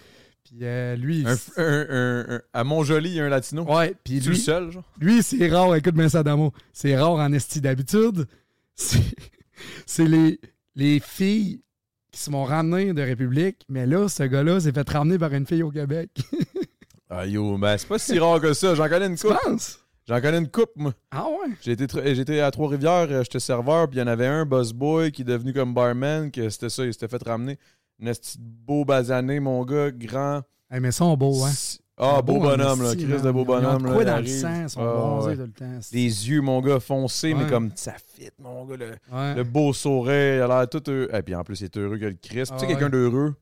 Puis 0.44 0.58
euh, 0.62 0.96
lui, 0.96 1.24
Un, 1.26 1.34
un- 1.62 1.86
un- 1.90 2.34
un- 2.36 2.40
à 2.52 2.64
Montjoli, 2.64 3.10
il 3.10 3.16
y 3.16 3.20
a 3.20 3.24
un 3.26 3.28
latino. 3.28 3.62
ouais, 3.64 3.94
puis 4.04 4.20
Tu 4.20 4.26
le 4.30 4.34
lui, 4.34 4.40
seul, 4.40 4.70
genre? 4.70 4.82
lui 5.00 5.22
c'est 5.22 5.48
rare. 5.48 5.74
Écoute 5.76 5.94
bien 5.94 6.08
ça, 6.08 6.22
Damo. 6.22 6.52
C'est 6.72 6.96
rare 6.96 7.12
en 7.12 7.32
esti 7.32 7.60
d'habitude. 7.60 8.26
C'est, 9.86 10.06
les, 10.06 10.40
les 10.74 11.00
filles 11.00 11.60
qui 12.10 12.20
se 12.20 12.30
vont 12.30 12.44
ramener 12.44 12.92
de 12.94 13.02
République. 13.02 13.64
Mais 13.68 13.86
là, 13.86 14.08
ce 14.08 14.22
gars-là 14.22 14.58
s'est 14.60 14.72
fait 14.72 14.88
ramener 14.88 15.18
par 15.18 15.32
une 15.34 15.46
fille 15.46 15.62
au 15.62 15.70
Québec. 15.70 16.10
Ah, 17.12 17.26
yo, 17.26 17.58
ben, 17.58 17.76
c'est 17.76 17.88
pas 17.88 17.98
si 17.98 18.16
rare 18.20 18.40
que 18.40 18.52
ça. 18.52 18.76
J'en 18.76 18.88
connais 18.88 19.08
une 19.08 19.18
coupe. 19.18 19.34
J'en 20.06 20.20
connais 20.20 20.38
une 20.38 20.48
coupe, 20.48 20.70
moi. 20.76 20.94
Ah 21.10 21.24
ouais? 21.26 21.56
J'étais 21.60 22.38
à 22.38 22.52
Trois-Rivières, 22.52 23.08
euh, 23.10 23.24
j'étais 23.24 23.40
serveur, 23.40 23.88
puis 23.90 23.96
il 23.96 24.00
y 24.00 24.02
en 24.04 24.06
avait 24.06 24.28
un, 24.28 24.46
boss 24.46 24.72
boy, 24.72 25.10
qui 25.10 25.22
est 25.22 25.24
devenu 25.24 25.52
comme 25.52 25.74
barman, 25.74 26.30
que 26.30 26.48
c'était 26.50 26.68
ça, 26.70 26.84
il 26.86 26.92
s'était 26.92 27.08
fait 27.08 27.20
ramener. 27.24 27.58
Un 28.02 28.12
beau 28.38 28.84
basané, 28.84 29.40
mon 29.40 29.64
gars, 29.64 29.90
grand. 29.90 30.42
Hey, 30.70 30.80
mais 30.80 30.92
sont 30.92 31.16
beaux, 31.16 31.44
hein? 31.44 31.50
Ah, 32.02 32.22
beau 32.22 32.34
Beau 32.34 32.40
bonhomme, 32.40 32.82
là. 32.82 32.94
Chris 32.94 33.04
man. 33.04 33.20
de 33.20 33.30
beau 33.30 33.44
bonhomme, 33.44 33.82
quoi 33.92 34.04
dans 34.06 34.20
le 34.20 34.26
sang, 34.26 34.62
ils 34.62 34.70
sont 34.70 34.80
Ah, 34.80 34.92
bronzés 34.94 35.28
ouais. 35.30 35.36
tout 35.36 35.42
le 35.42 35.52
temps. 35.52 35.78
Les 35.92 36.28
yeux, 36.30 36.40
mon 36.40 36.60
gars, 36.62 36.80
foncés, 36.80 37.34
mais 37.34 37.46
comme 37.46 37.70
ça 37.74 37.94
fit, 38.14 38.30
mon 38.38 38.64
gars. 38.64 38.76
Le, 38.76 38.86
Ouais. 39.14 39.34
le 39.34 39.44
beau 39.44 39.74
sourire, 39.74 40.36
il 40.36 40.40
a 40.40 40.46
l'air 40.48 40.68
tout 40.68 40.82
heureux. 40.90 41.08
Et 41.12 41.20
puis 41.22 41.34
en 41.34 41.44
plus, 41.44 41.60
il 41.60 41.64
est 41.64 41.76
heureux 41.76 41.98
que 41.98 42.06
le 42.06 42.14
Christ. 42.14 42.52
Ah 42.54 42.58
tu 42.58 42.60
sais, 42.60 42.66
quelqu'un 42.68 42.86
ouais. 42.86 42.90
d'heureux, 42.92 43.34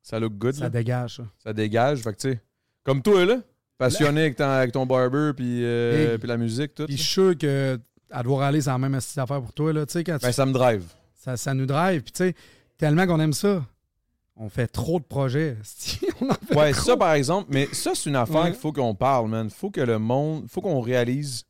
ça 0.00 0.20
look 0.20 0.34
good, 0.34 0.54
Ça 0.54 0.64
là. 0.64 0.70
dégage, 0.70 1.16
ça. 1.16 1.22
ça 1.42 1.52
dégage. 1.52 2.02
Fait 2.02 2.12
que, 2.12 2.18
tu 2.20 2.30
sais, 2.32 2.40
comme 2.84 3.02
toi, 3.02 3.24
là, 3.24 3.38
Passionné 3.76 4.20
avec, 4.20 4.36
ton- 4.36 4.44
avec 4.44 4.70
ton 4.70 4.86
barber, 4.86 5.32
puis, 5.34 5.64
euh, 5.64 6.14
Et- 6.14 6.18
puis 6.18 6.28
la 6.28 6.36
musique, 6.36 6.72
tout. 6.76 6.84
Puis 6.86 6.96
je 6.96 7.02
suis 7.02 7.10
sûr 7.12 7.36
que 7.36 7.76
à 8.12 8.22
devoir 8.22 8.42
aller, 8.42 8.60
c'est 8.60 8.70
la 8.70 8.78
même 8.78 8.94
affaire 8.94 9.26
pour 9.42 9.52
toi. 9.52 9.72
Là. 9.72 9.84
Tu 9.86 9.94
sais, 9.94 10.04
quand 10.04 10.16
tu- 10.18 10.24
Ben, 10.26 10.30
ça 10.30 10.46
me 10.46 10.52
drive. 10.52 10.84
ça, 11.16 11.36
ça 11.36 11.52
nous 11.52 11.66
drive. 11.66 12.02
Puis 12.02 12.12
tu 12.12 12.18
sais, 12.24 12.34
tellement 12.78 13.04
qu'on 13.08 13.18
aime 13.18 13.32
ça, 13.32 13.64
on 14.36 14.48
fait 14.48 14.66
trop 14.66 14.98
de 14.98 15.04
projets. 15.04 15.56
on 16.20 16.30
en 16.30 16.34
fait 16.34 16.54
Ouais, 16.56 16.72
trop. 16.72 16.82
ça 16.82 16.96
par 16.96 17.12
exemple, 17.14 17.48
mais 17.52 17.68
ça 17.72 17.92
c'est 17.94 18.10
une 18.10 18.16
affaire 18.16 18.42
Ouais. 18.44 18.50
qu'il 18.52 18.60
faut 18.60 18.72
qu'on 18.72 18.94
parle, 18.94 19.28
man. 19.28 19.48
Faut 19.50 19.70
que 19.70 19.80
le 19.80 19.98
monde, 19.98 20.46
faut 20.48 20.60
qu'on 20.60 20.80
réalise. 20.80 21.44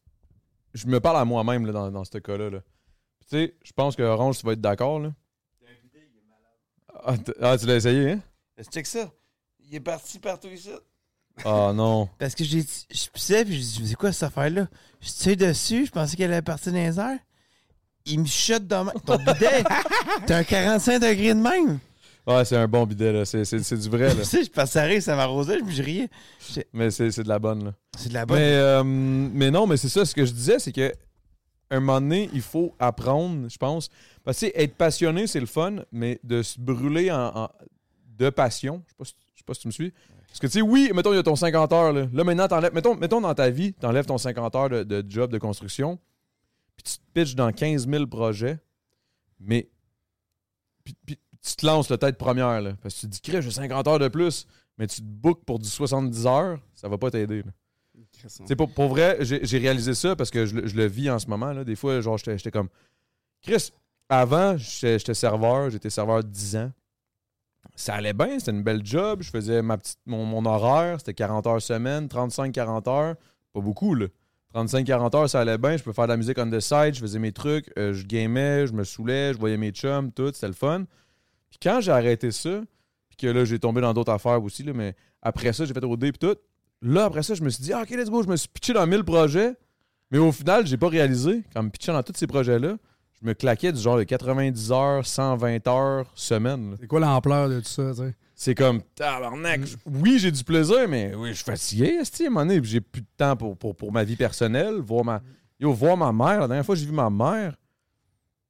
Je 0.74 0.86
me 0.86 0.98
parle 1.00 1.18
à 1.18 1.24
moi-même 1.24 1.66
là, 1.66 1.72
dans, 1.72 1.90
dans 1.90 2.04
ce 2.04 2.18
cas-là. 2.18 2.50
Là. 2.50 2.58
Tu 3.20 3.26
sais, 3.28 3.54
je 3.64 3.72
pense 3.72 3.94
que 3.96 4.02
Orange, 4.02 4.38
tu 4.38 4.46
vas 4.46 4.52
être 4.52 4.60
d'accord 4.60 5.00
là. 5.00 5.12
Ah, 7.06 7.14
ah, 7.42 7.58
tu 7.58 7.66
l'as 7.66 7.76
essayé, 7.76 8.12
hein? 8.12 8.20
Check 8.70 8.86
ça. 8.86 9.10
Il 9.60 9.74
est 9.74 9.80
parti 9.80 10.18
partout 10.18 10.48
ici. 10.48 10.70
Ah 11.44 11.72
non. 11.74 12.08
Parce 12.18 12.34
que 12.34 12.44
j'ai, 12.44 12.62
je 12.62 13.08
pissais, 13.10 13.44
puis 13.44 13.54
je 13.56 13.80
dis, 13.82 13.88
c'est 13.88 13.94
quoi 13.94 14.12
cette 14.12 14.22
affaire-là? 14.24 14.68
Je 15.00 15.10
tire 15.10 15.36
dessus, 15.36 15.86
je 15.86 15.90
pensais 15.90 16.16
qu'elle 16.16 16.32
allait 16.32 16.40
partir 16.42 16.72
dans 16.72 16.78
les 16.78 16.98
airs. 16.98 17.18
Il 18.06 18.20
me 18.20 18.26
shot 18.26 18.60
dans 18.60 18.84
ma... 18.84 18.92
Ton 18.92 19.16
bidet, 19.18 19.64
t'as 20.26 20.38
un 20.38 20.44
45 20.44 20.98
degrés 21.00 21.34
de 21.34 21.40
même. 21.40 21.78
Ouais, 22.26 22.44
c'est 22.44 22.56
un 22.56 22.66
bon 22.68 22.86
bidet, 22.86 23.12
là. 23.12 23.24
C'est, 23.24 23.44
c'est- 23.44 23.62
c'est 23.62 23.76
du 23.76 23.88
vrai, 23.88 24.08
là. 24.14 24.14
Tu 24.22 24.24
sais, 24.24 24.44
je 24.44 24.50
passais 24.50 24.78
à 24.78 24.84
rire, 24.84 25.02
ça 25.02 25.14
m'arrosait, 25.16 25.58
je 25.58 25.64
me 25.64 25.82
riais. 25.84 26.08
Mais 26.72 26.90
c'est, 26.90 27.10
c'est 27.10 27.22
de 27.22 27.28
la 27.28 27.38
bonne, 27.38 27.64
là. 27.64 27.74
C'est 27.98 28.08
de 28.08 28.14
la 28.14 28.24
bonne. 28.24 28.38
Mais, 28.38 28.54
euh, 28.54 28.82
mais 28.84 29.50
non, 29.50 29.66
mais 29.66 29.76
c'est 29.76 29.88
ça, 29.90 30.04
ce 30.04 30.14
que 30.14 30.24
je 30.24 30.32
disais, 30.32 30.58
c'est 30.58 30.72
que 30.72 30.92
un 31.70 31.80
moment 31.80 32.00
donné, 32.00 32.30
il 32.32 32.40
faut 32.42 32.74
apprendre, 32.78 33.48
je 33.50 33.56
pense. 33.58 33.88
Parce 34.22 34.38
que 34.40 34.46
tu 34.46 34.52
sais, 34.52 34.62
être 34.62 34.74
passionné, 34.74 35.26
c'est 35.26 35.40
le 35.40 35.46
fun, 35.46 35.76
mais 35.92 36.18
de 36.22 36.42
se 36.42 36.58
brûler 36.60 37.10
en, 37.10 37.32
en- 37.34 37.50
de 38.16 38.30
passion, 38.30 38.82
je 38.86 38.90
sais 38.92 38.96
pas 38.96 39.04
si, 39.04 39.14
je 39.34 39.38
sais 39.40 39.44
pas 39.44 39.54
si 39.54 39.60
tu 39.60 39.68
me 39.68 39.72
suis. 39.72 39.92
Parce 40.28 40.40
que 40.40 40.46
tu 40.46 40.52
sais, 40.54 40.60
oui, 40.62 40.90
mettons, 40.94 41.12
il 41.12 41.16
y 41.16 41.18
a 41.18 41.22
ton 41.22 41.36
50 41.36 41.72
heures. 41.72 41.92
Là, 41.92 42.06
là 42.12 42.24
maintenant, 42.24 42.48
t'enlèves, 42.48 42.72
mettons, 42.74 42.94
mettons 42.96 43.20
dans 43.20 43.34
ta 43.34 43.50
vie, 43.50 43.72
tu 43.72 43.84
enlèves 43.86 44.06
ton 44.06 44.18
50 44.18 44.54
heures 44.56 44.68
de, 44.70 44.82
de 44.82 45.04
job 45.08 45.30
de 45.30 45.38
construction, 45.38 45.98
puis 46.76 46.84
tu 46.84 46.98
te 46.98 47.02
pitches 47.12 47.34
dans 47.34 47.50
15 47.52 47.88
000 47.88 48.06
projets, 48.06 48.58
mais 49.40 49.68
puis, 50.84 50.94
puis 51.06 51.18
tu 51.44 51.56
te 51.56 51.66
lances 51.66 51.88
la 51.90 51.98
tête 51.98 52.16
première. 52.18 52.60
Là, 52.60 52.72
parce 52.82 52.94
que 52.94 53.00
tu 53.00 53.06
te 53.06 53.12
dis, 53.12 53.20
Crée, 53.20 53.42
j'ai 53.42 53.50
50 53.50 53.86
heures 53.88 53.98
de 53.98 54.08
plus, 54.08 54.46
mais 54.78 54.86
tu 54.86 54.96
te 55.00 55.06
bookes 55.06 55.44
pour 55.44 55.58
du 55.58 55.68
70 55.68 56.26
heures, 56.26 56.58
ça 56.74 56.88
va 56.88 56.98
pas 56.98 57.10
t'aider. 57.10 57.42
sais, 58.48 58.56
pour, 58.56 58.70
pour 58.72 58.88
vrai, 58.88 59.18
j'ai 59.20 59.58
réalisé 59.58 59.94
ça 59.94 60.16
parce 60.16 60.30
que 60.30 60.46
je, 60.46 60.54
le- 60.56 60.66
je 60.66 60.76
le 60.76 60.86
vis 60.86 61.10
en 61.10 61.18
ce 61.18 61.26
moment. 61.28 61.52
Là. 61.52 61.64
Des 61.64 61.76
fois, 61.76 62.00
genre, 62.00 62.18
j'étais 62.18 62.50
comme. 62.50 62.68
Chris, 63.42 63.72
avant, 64.08 64.56
j'étais 64.56 64.98
j'étais 64.98 65.14
serveur, 65.14 65.70
j'étais 65.70 65.90
serveur 65.90 66.24
10 66.24 66.56
ans. 66.56 66.72
Ça 67.76 67.94
allait 67.94 68.12
bien, 68.12 68.38
c'était 68.38 68.52
une 68.52 68.62
belle 68.62 68.84
job. 68.84 69.22
Je 69.22 69.30
faisais 69.30 69.60
ma 69.62 69.78
petite, 69.78 69.98
mon, 70.06 70.24
mon 70.24 70.44
horaire, 70.44 70.98
c'était 71.00 71.14
40 71.14 71.46
heures 71.46 71.62
semaine, 71.62 72.06
35-40 72.06 72.88
heures. 72.88 73.14
Pas 73.52 73.60
beaucoup, 73.60 73.94
là. 73.94 74.06
35-40 74.54 75.16
heures, 75.16 75.30
ça 75.30 75.40
allait 75.40 75.58
bien. 75.58 75.76
Je 75.76 75.82
peux 75.82 75.92
faire 75.92 76.04
de 76.06 76.10
la 76.12 76.16
musique 76.16 76.38
on 76.38 76.48
the 76.48 76.60
side, 76.60 76.94
je 76.94 77.00
faisais 77.00 77.18
mes 77.18 77.32
trucs, 77.32 77.72
euh, 77.78 77.92
je 77.92 78.06
gamais, 78.06 78.66
je 78.68 78.72
me 78.72 78.84
saoulais, 78.84 79.32
je 79.34 79.38
voyais 79.38 79.56
mes 79.56 79.70
chums, 79.72 80.12
tout, 80.12 80.30
c'était 80.32 80.46
le 80.46 80.52
fun. 80.52 80.84
Puis 81.54 81.60
quand 81.62 81.80
j'ai 81.80 81.92
arrêté 81.92 82.32
ça, 82.32 82.62
puis 83.08 83.16
que 83.16 83.26
là, 83.28 83.44
j'ai 83.44 83.60
tombé 83.60 83.80
dans 83.80 83.94
d'autres 83.94 84.12
affaires 84.12 84.42
aussi, 84.42 84.64
là, 84.64 84.72
mais 84.74 84.96
après 85.22 85.52
ça, 85.52 85.64
j'ai 85.64 85.72
fait 85.72 85.84
OD 85.84 86.00
puis 86.00 86.12
tout. 86.18 86.34
Là, 86.82 87.04
après 87.04 87.22
ça, 87.22 87.34
je 87.34 87.42
me 87.44 87.48
suis 87.48 87.62
dit, 87.62 87.72
ah, 87.72 87.82
OK, 87.82 87.90
let's 87.90 88.10
go, 88.10 88.24
je 88.24 88.28
me 88.28 88.36
suis 88.36 88.48
pitché 88.48 88.72
dans 88.72 88.84
1000 88.86 89.04
projets. 89.04 89.54
Mais 90.10 90.18
au 90.18 90.32
final, 90.32 90.66
j'ai 90.66 90.76
pas 90.76 90.88
réalisé 90.88 91.44
qu'en 91.54 91.62
me 91.62 91.70
pitchant 91.70 91.92
dans 91.92 92.02
tous 92.02 92.12
ces 92.16 92.26
projets-là, 92.26 92.76
je 93.20 93.26
me 93.26 93.34
claquais 93.34 93.72
du 93.72 93.80
genre 93.80 93.96
de 93.96 94.02
90 94.02 94.72
heures, 94.72 95.06
120 95.06 95.66
heures 95.68 96.10
semaine. 96.16 96.72
là. 96.72 96.76
C'est 96.80 96.88
quoi 96.88 96.98
l'ampleur 96.98 97.48
de 97.48 97.60
tout 97.60 97.68
ça, 97.68 97.90
tu 97.90 97.98
sais? 97.98 98.14
C'est 98.34 98.56
comme, 98.56 98.82
tabarnak. 98.96 99.60
Oui, 99.86 100.18
j'ai 100.18 100.32
du 100.32 100.42
plaisir, 100.42 100.88
mais 100.88 101.14
oui, 101.14 101.28
je 101.28 101.34
suis 101.34 101.44
fatigué, 101.44 101.86
esti, 102.00 102.24
à 102.24 102.26
un 102.26 102.30
moment 102.30 102.46
donné, 102.46 102.60
puis 102.60 102.68
j'ai 102.68 102.80
plus 102.80 103.02
de 103.02 103.06
temps 103.16 103.36
pour, 103.36 103.56
pour, 103.56 103.76
pour 103.76 103.92
ma 103.92 104.02
vie 104.02 104.16
personnelle. 104.16 104.80
Voir 104.80 105.04
ma, 105.04 105.22
yo, 105.60 105.72
voir 105.72 105.96
ma 105.96 106.12
mère, 106.12 106.40
la 106.40 106.48
dernière 106.48 106.66
fois 106.66 106.74
que 106.74 106.80
j'ai 106.80 106.86
vu 106.86 106.92
ma 106.92 107.10
mère, 107.10 107.54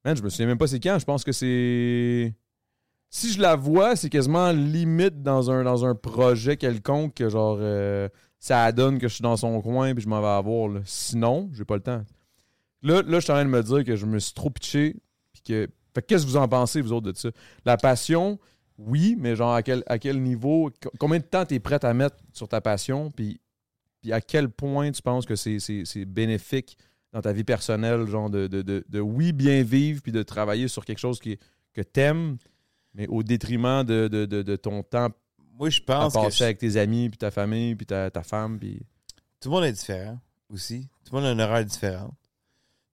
man, 0.04 0.16
je 0.16 0.22
me 0.22 0.30
souviens 0.30 0.46
même 0.46 0.58
pas 0.58 0.66
c'est 0.66 0.80
quand. 0.80 0.98
Je 0.98 1.04
pense 1.04 1.22
que 1.22 1.32
c'est. 1.32 2.32
Si 3.16 3.32
je 3.32 3.40
la 3.40 3.54
vois, 3.54 3.94
c'est 3.94 4.10
quasiment 4.10 4.50
limite 4.50 5.22
dans 5.22 5.48
un, 5.48 5.62
dans 5.62 5.84
un 5.84 5.94
projet 5.94 6.56
quelconque 6.56 7.14
que 7.14 7.28
genre 7.28 7.58
euh, 7.60 8.08
ça 8.40 8.72
donne 8.72 8.98
que 8.98 9.06
je 9.06 9.14
suis 9.14 9.22
dans 9.22 9.36
son 9.36 9.60
coin 9.62 9.94
puis 9.94 10.02
je 10.02 10.08
m'en 10.08 10.20
vais 10.20 10.26
avoir. 10.26 10.66
là. 10.66 10.80
Sinon, 10.84 11.48
j'ai 11.52 11.64
pas 11.64 11.76
le 11.76 11.80
temps. 11.82 12.02
Là, 12.82 13.02
là, 13.02 13.20
je 13.20 13.24
suis 13.24 13.30
en 13.30 13.36
train 13.36 13.44
de 13.44 13.50
me 13.50 13.62
dire 13.62 13.84
que 13.84 13.94
je 13.94 14.04
me 14.04 14.18
suis 14.18 14.34
trop 14.34 14.50
pitché. 14.50 14.96
Puis 15.32 15.42
que. 15.42 15.68
Qu'est-ce 16.08 16.24
que 16.24 16.30
vous 16.30 16.36
en 16.36 16.48
pensez, 16.48 16.80
vous 16.80 16.92
autres, 16.92 17.12
de 17.12 17.16
ça? 17.16 17.28
La 17.64 17.76
passion, 17.76 18.40
oui, 18.78 19.14
mais 19.16 19.36
genre 19.36 19.54
à 19.54 19.62
quel, 19.62 19.84
à 19.86 20.00
quel 20.00 20.20
niveau, 20.20 20.72
co- 20.82 20.90
combien 20.98 21.18
de 21.20 21.24
temps 21.24 21.46
tu 21.46 21.54
es 21.54 21.60
prêt 21.60 21.84
à 21.84 21.94
mettre 21.94 22.16
sur 22.32 22.48
ta 22.48 22.60
passion, 22.60 23.12
puis, 23.12 23.40
puis 24.00 24.12
à 24.12 24.20
quel 24.20 24.48
point 24.48 24.90
tu 24.90 25.02
penses 25.02 25.24
que 25.24 25.36
c'est, 25.36 25.60
c'est- 25.60 25.84
c'est 25.84 26.04
bénéfique 26.04 26.76
dans 27.12 27.20
ta 27.20 27.32
vie 27.32 27.44
personnelle, 27.44 28.08
genre 28.08 28.28
de, 28.28 28.48
de, 28.48 28.62
de- 28.88 29.00
oui, 29.00 29.32
bien 29.32 29.62
vivre, 29.62 30.02
puis 30.02 30.10
de 30.10 30.24
travailler 30.24 30.66
sur 30.66 30.84
quelque 30.84 30.98
chose 30.98 31.20
qui, 31.20 31.38
que 31.74 31.82
t'aimes, 31.82 32.38
mais 32.94 33.06
au 33.08 33.22
détriment 33.22 33.82
de, 33.84 34.08
de, 34.08 34.24
de- 34.26 34.42
de 34.42 34.56
ton 34.56 34.82
temps 34.82 35.08
Moi, 35.58 35.70
je 35.70 35.80
à 35.82 35.84
pense 35.84 36.14
que 36.14 36.18
passer 36.18 36.44
avec 36.44 36.58
tes 36.58 36.76
amis, 36.76 37.10
puis 37.10 37.18
ta 37.18 37.30
famille, 37.30 37.74
puis 37.74 37.86
ta, 37.86 38.10
ta 38.10 38.22
femme, 38.22 38.58
puis... 38.58 38.80
tout 39.40 39.48
le 39.48 39.54
monde 39.56 39.64
est 39.64 39.72
différent 39.72 40.18
aussi. 40.48 40.88
Tout 41.04 41.14
le 41.14 41.20
monde 41.20 41.28
a 41.28 41.32
une 41.32 41.40
horaire 41.40 41.64
différente. 41.64 42.14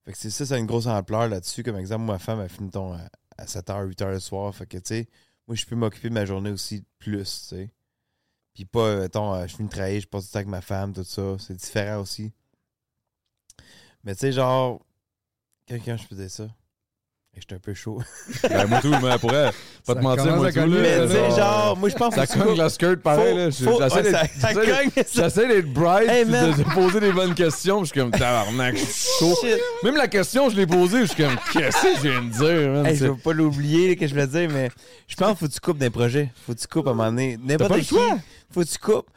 Fait 0.04 0.12
que 0.12 0.18
c'est 0.18 0.30
ça, 0.30 0.44
ça 0.44 0.54
a 0.56 0.58
une 0.58 0.66
grosse 0.66 0.86
ampleur 0.86 1.28
là-dessus. 1.28 1.62
Comme 1.62 1.76
exemple, 1.76 2.04
ma 2.04 2.18
femme, 2.18 2.40
elle 2.40 2.48
finit 2.48 2.70
ton 2.70 2.92
à, 2.94 3.08
à 3.38 3.44
7h, 3.44 3.88
8h 3.88 4.10
le 4.10 4.20
soir. 4.20 4.52
Fait 4.54 4.66
que, 4.66 4.76
tu 4.78 4.82
sais, 4.86 5.08
moi, 5.46 5.54
je 5.54 5.64
peux 5.64 5.76
m'occuper 5.76 6.08
de 6.08 6.14
ma 6.14 6.24
journée 6.24 6.50
aussi 6.50 6.84
plus, 6.98 7.22
tu 7.48 7.56
sais. 7.56 7.70
Puis 8.54 8.64
pas, 8.64 8.96
mettons, 8.96 9.32
euh, 9.32 9.46
je 9.46 9.54
finis 9.56 9.68
de 9.68 9.72
travailler, 9.72 10.00
je 10.00 10.08
passe 10.08 10.24
du 10.26 10.30
temps 10.32 10.38
avec 10.38 10.48
ma 10.48 10.60
femme, 10.60 10.92
tout 10.92 11.04
ça. 11.04 11.36
C'est 11.38 11.54
différent 11.54 12.00
aussi. 12.00 12.32
Mais 14.04 14.14
tu 14.14 14.20
sais, 14.22 14.32
genre, 14.32 14.84
quelqu'un, 15.66 15.96
je 15.96 16.04
faisais 16.04 16.28
ça. 16.28 16.48
J'étais 17.38 17.54
un 17.54 17.58
peu 17.60 17.72
chaud. 17.72 17.98
Ben, 18.42 18.66
moi 18.66 18.80
tout, 18.82 18.90
mais 19.02 19.18
pour 19.18 19.32
elle, 19.32 19.50
pas 19.86 19.94
Ça 19.94 19.94
te 19.94 20.00
mentir, 20.00 20.36
moi 20.36 20.52
tout, 20.52 20.58
là, 20.60 20.66
Mais 20.66 21.06
tu 21.06 21.12
sais, 21.12 21.30
genre, 21.30 21.76
moi, 21.78 21.88
je 21.88 21.94
pense 21.94 22.14
Ça 22.14 22.26
que 22.26 22.38
cogne 22.38 22.56
la 22.58 22.68
skirt 22.68 22.96
pareil, 22.96 23.50
Faut- 23.52 23.80
là. 23.80 23.88
J'essaie 25.14 25.46
d'être- 25.48 25.72
bright, 25.72 26.08
Hey, 26.10 26.24
de, 26.26 26.74
poser 26.74 27.00
des 27.00 27.12
bonnes 27.12 27.34
questions, 27.34 27.80
je 27.84 27.90
suis 27.92 28.00
comme, 28.00 28.10
tabarnak, 28.10 28.76
je 28.76 28.84
suis 28.84 29.18
chaud. 29.18 29.34
Même 29.82 29.96
la 29.96 30.08
question, 30.08 30.50
je 30.50 30.56
l'ai 30.56 30.66
posée, 30.66 31.00
je 31.00 31.06
suis 31.12 31.22
comme, 31.22 31.36
qu'est-ce 31.52 31.82
que 31.82 31.96
je 31.96 32.00
viens 32.10 32.22
de 32.22 32.30
dire, 32.30 32.70
man? 32.70 32.86
Hey, 32.86 32.96
je 32.96 33.06
veux 33.06 33.16
pas 33.16 33.32
l'oublier 33.32 33.96
que 33.96 34.06
je 34.06 34.12
voulais 34.12 34.26
dire, 34.26 34.48
mais 34.52 34.70
je 35.08 35.16
pense 35.16 35.28
qu'il 35.28 35.36
faut 35.38 35.46
que 35.48 35.52
tu 35.54 35.60
coupes 35.60 35.78
des 35.78 35.90
projets. 35.90 36.30
Faut 36.46 36.52
que 36.54 36.58
tu 36.60 36.66
coupes 36.66 36.86
à 36.86 36.90
un 36.90 36.94
moment 36.94 37.08
donné. 37.10 37.38
N'importe 37.42 37.80
qui, 37.80 37.94
faut 38.52 38.60
que 38.62 38.68
tu 38.68 38.78
coupes. 38.78 39.08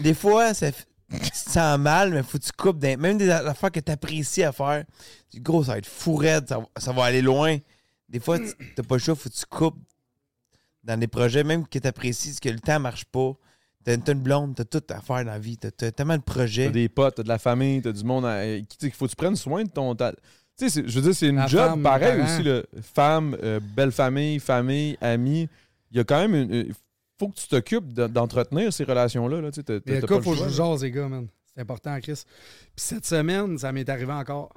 Des 0.00 0.14
fois, 0.14 0.54
ça, 0.54 0.68
f- 0.68 0.84
tu 1.10 1.30
te 1.30 1.36
sens 1.50 1.78
mal, 1.78 2.10
mais 2.12 2.22
faut 2.22 2.38
que 2.38 2.44
tu 2.44 2.52
coupes. 2.52 2.78
des- 2.78 2.96
même 2.96 3.16
des 3.18 3.30
affaires 3.30 3.70
que 3.72 3.80
tu 3.80 3.90
apprécies 3.92 4.42
à 4.42 4.52
faire. 4.52 4.84
Du 5.32 5.40
Gros, 5.40 5.64
ça 5.64 5.72
va 5.72 5.78
être 5.78 5.86
fou 5.86 6.16
raide, 6.16 6.48
ça, 6.48 6.58
va- 6.58 6.68
ça 6.76 6.92
va 6.92 7.04
aller 7.04 7.22
loin. 7.22 7.56
Des 8.08 8.20
fois, 8.20 8.38
tu- 8.38 8.52
t'as 8.76 8.82
pas 8.82 8.96
le 8.96 9.00
choix, 9.00 9.14
faut 9.14 9.28
que 9.28 9.34
tu 9.34 9.44
coupes 9.48 9.78
dans 10.84 10.98
des 10.98 11.08
projets, 11.08 11.44
même 11.44 11.66
que 11.66 11.78
tu 11.78 11.86
apprécies, 11.88 12.38
que 12.40 12.48
le 12.48 12.60
temps 12.60 12.80
marche 12.80 13.04
pas. 13.06 13.32
T'as 13.84 13.96
t'as 13.96 14.12
une 14.12 14.20
blonde, 14.20 14.54
t'as 14.54 14.64
tout 14.64 14.82
à 14.90 15.00
faire 15.00 15.24
dans 15.24 15.30
la 15.32 15.38
vie. 15.38 15.56
T'as 15.56 15.70
tellement 15.92 16.16
de 16.16 16.22
projets. 16.22 16.66
T'as 16.66 16.72
des 16.72 16.88
potes, 16.88 17.14
t'as 17.16 17.22
de 17.22 17.28
la 17.28 17.38
famille, 17.38 17.80
t'as 17.80 17.92
du 17.92 18.04
monde 18.04 18.26
à- 18.26 18.42
qui, 18.58 18.66
tu 18.66 18.74
sais, 18.80 18.86
qu'il 18.88 18.92
faut 18.92 19.06
que 19.06 19.10
tu 19.10 19.16
prennes 19.16 19.36
soin 19.36 19.64
de 19.64 19.70
ton. 19.70 19.94
ta- 19.94 20.12
Tu 20.12 20.18
sais, 20.56 20.70
c'est- 20.70 20.88
je 20.88 20.94
veux 20.96 21.02
dire, 21.02 21.14
c'est 21.14 21.28
une 21.28 21.36
La 21.36 21.46
job 21.46 21.60
femme, 21.70 21.82
pareil 21.84 22.18
parents. 22.18 22.34
aussi, 22.34 22.42
là. 22.42 22.62
Femme, 22.82 23.36
euh, 23.42 23.60
belle 23.60 23.92
famille, 23.92 24.40
famille, 24.40 24.98
amis. 25.00 25.48
Il 25.92 25.96
y 25.96 26.00
a 26.00 26.04
quand 26.04 26.18
même 26.20 26.34
une. 26.34 26.52
une- 26.52 26.74
faut 27.18 27.28
que 27.28 27.36
tu 27.36 27.48
t'occupes 27.48 27.92
de- 27.92 28.06
d'entretenir 28.06 28.72
ces 28.72 28.84
relations-là. 28.84 29.40
Là, 29.40 29.50
tu 29.50 29.60
sais, 29.60 29.72
le 29.72 29.80
cas, 29.80 30.16
le 30.16 30.22
faut 30.22 30.32
que 30.32 30.38
je 30.38 30.48
jase, 30.48 30.82
les 30.82 30.90
gars, 30.90 31.08
man. 31.08 31.26
C'est 31.54 31.60
important, 31.60 31.98
Chris. 32.00 32.22
Puis 32.24 32.70
cette 32.76 33.04
semaine, 33.06 33.58
ça 33.58 33.72
m'est 33.72 33.88
arrivé 33.88 34.12
encore. 34.12 34.52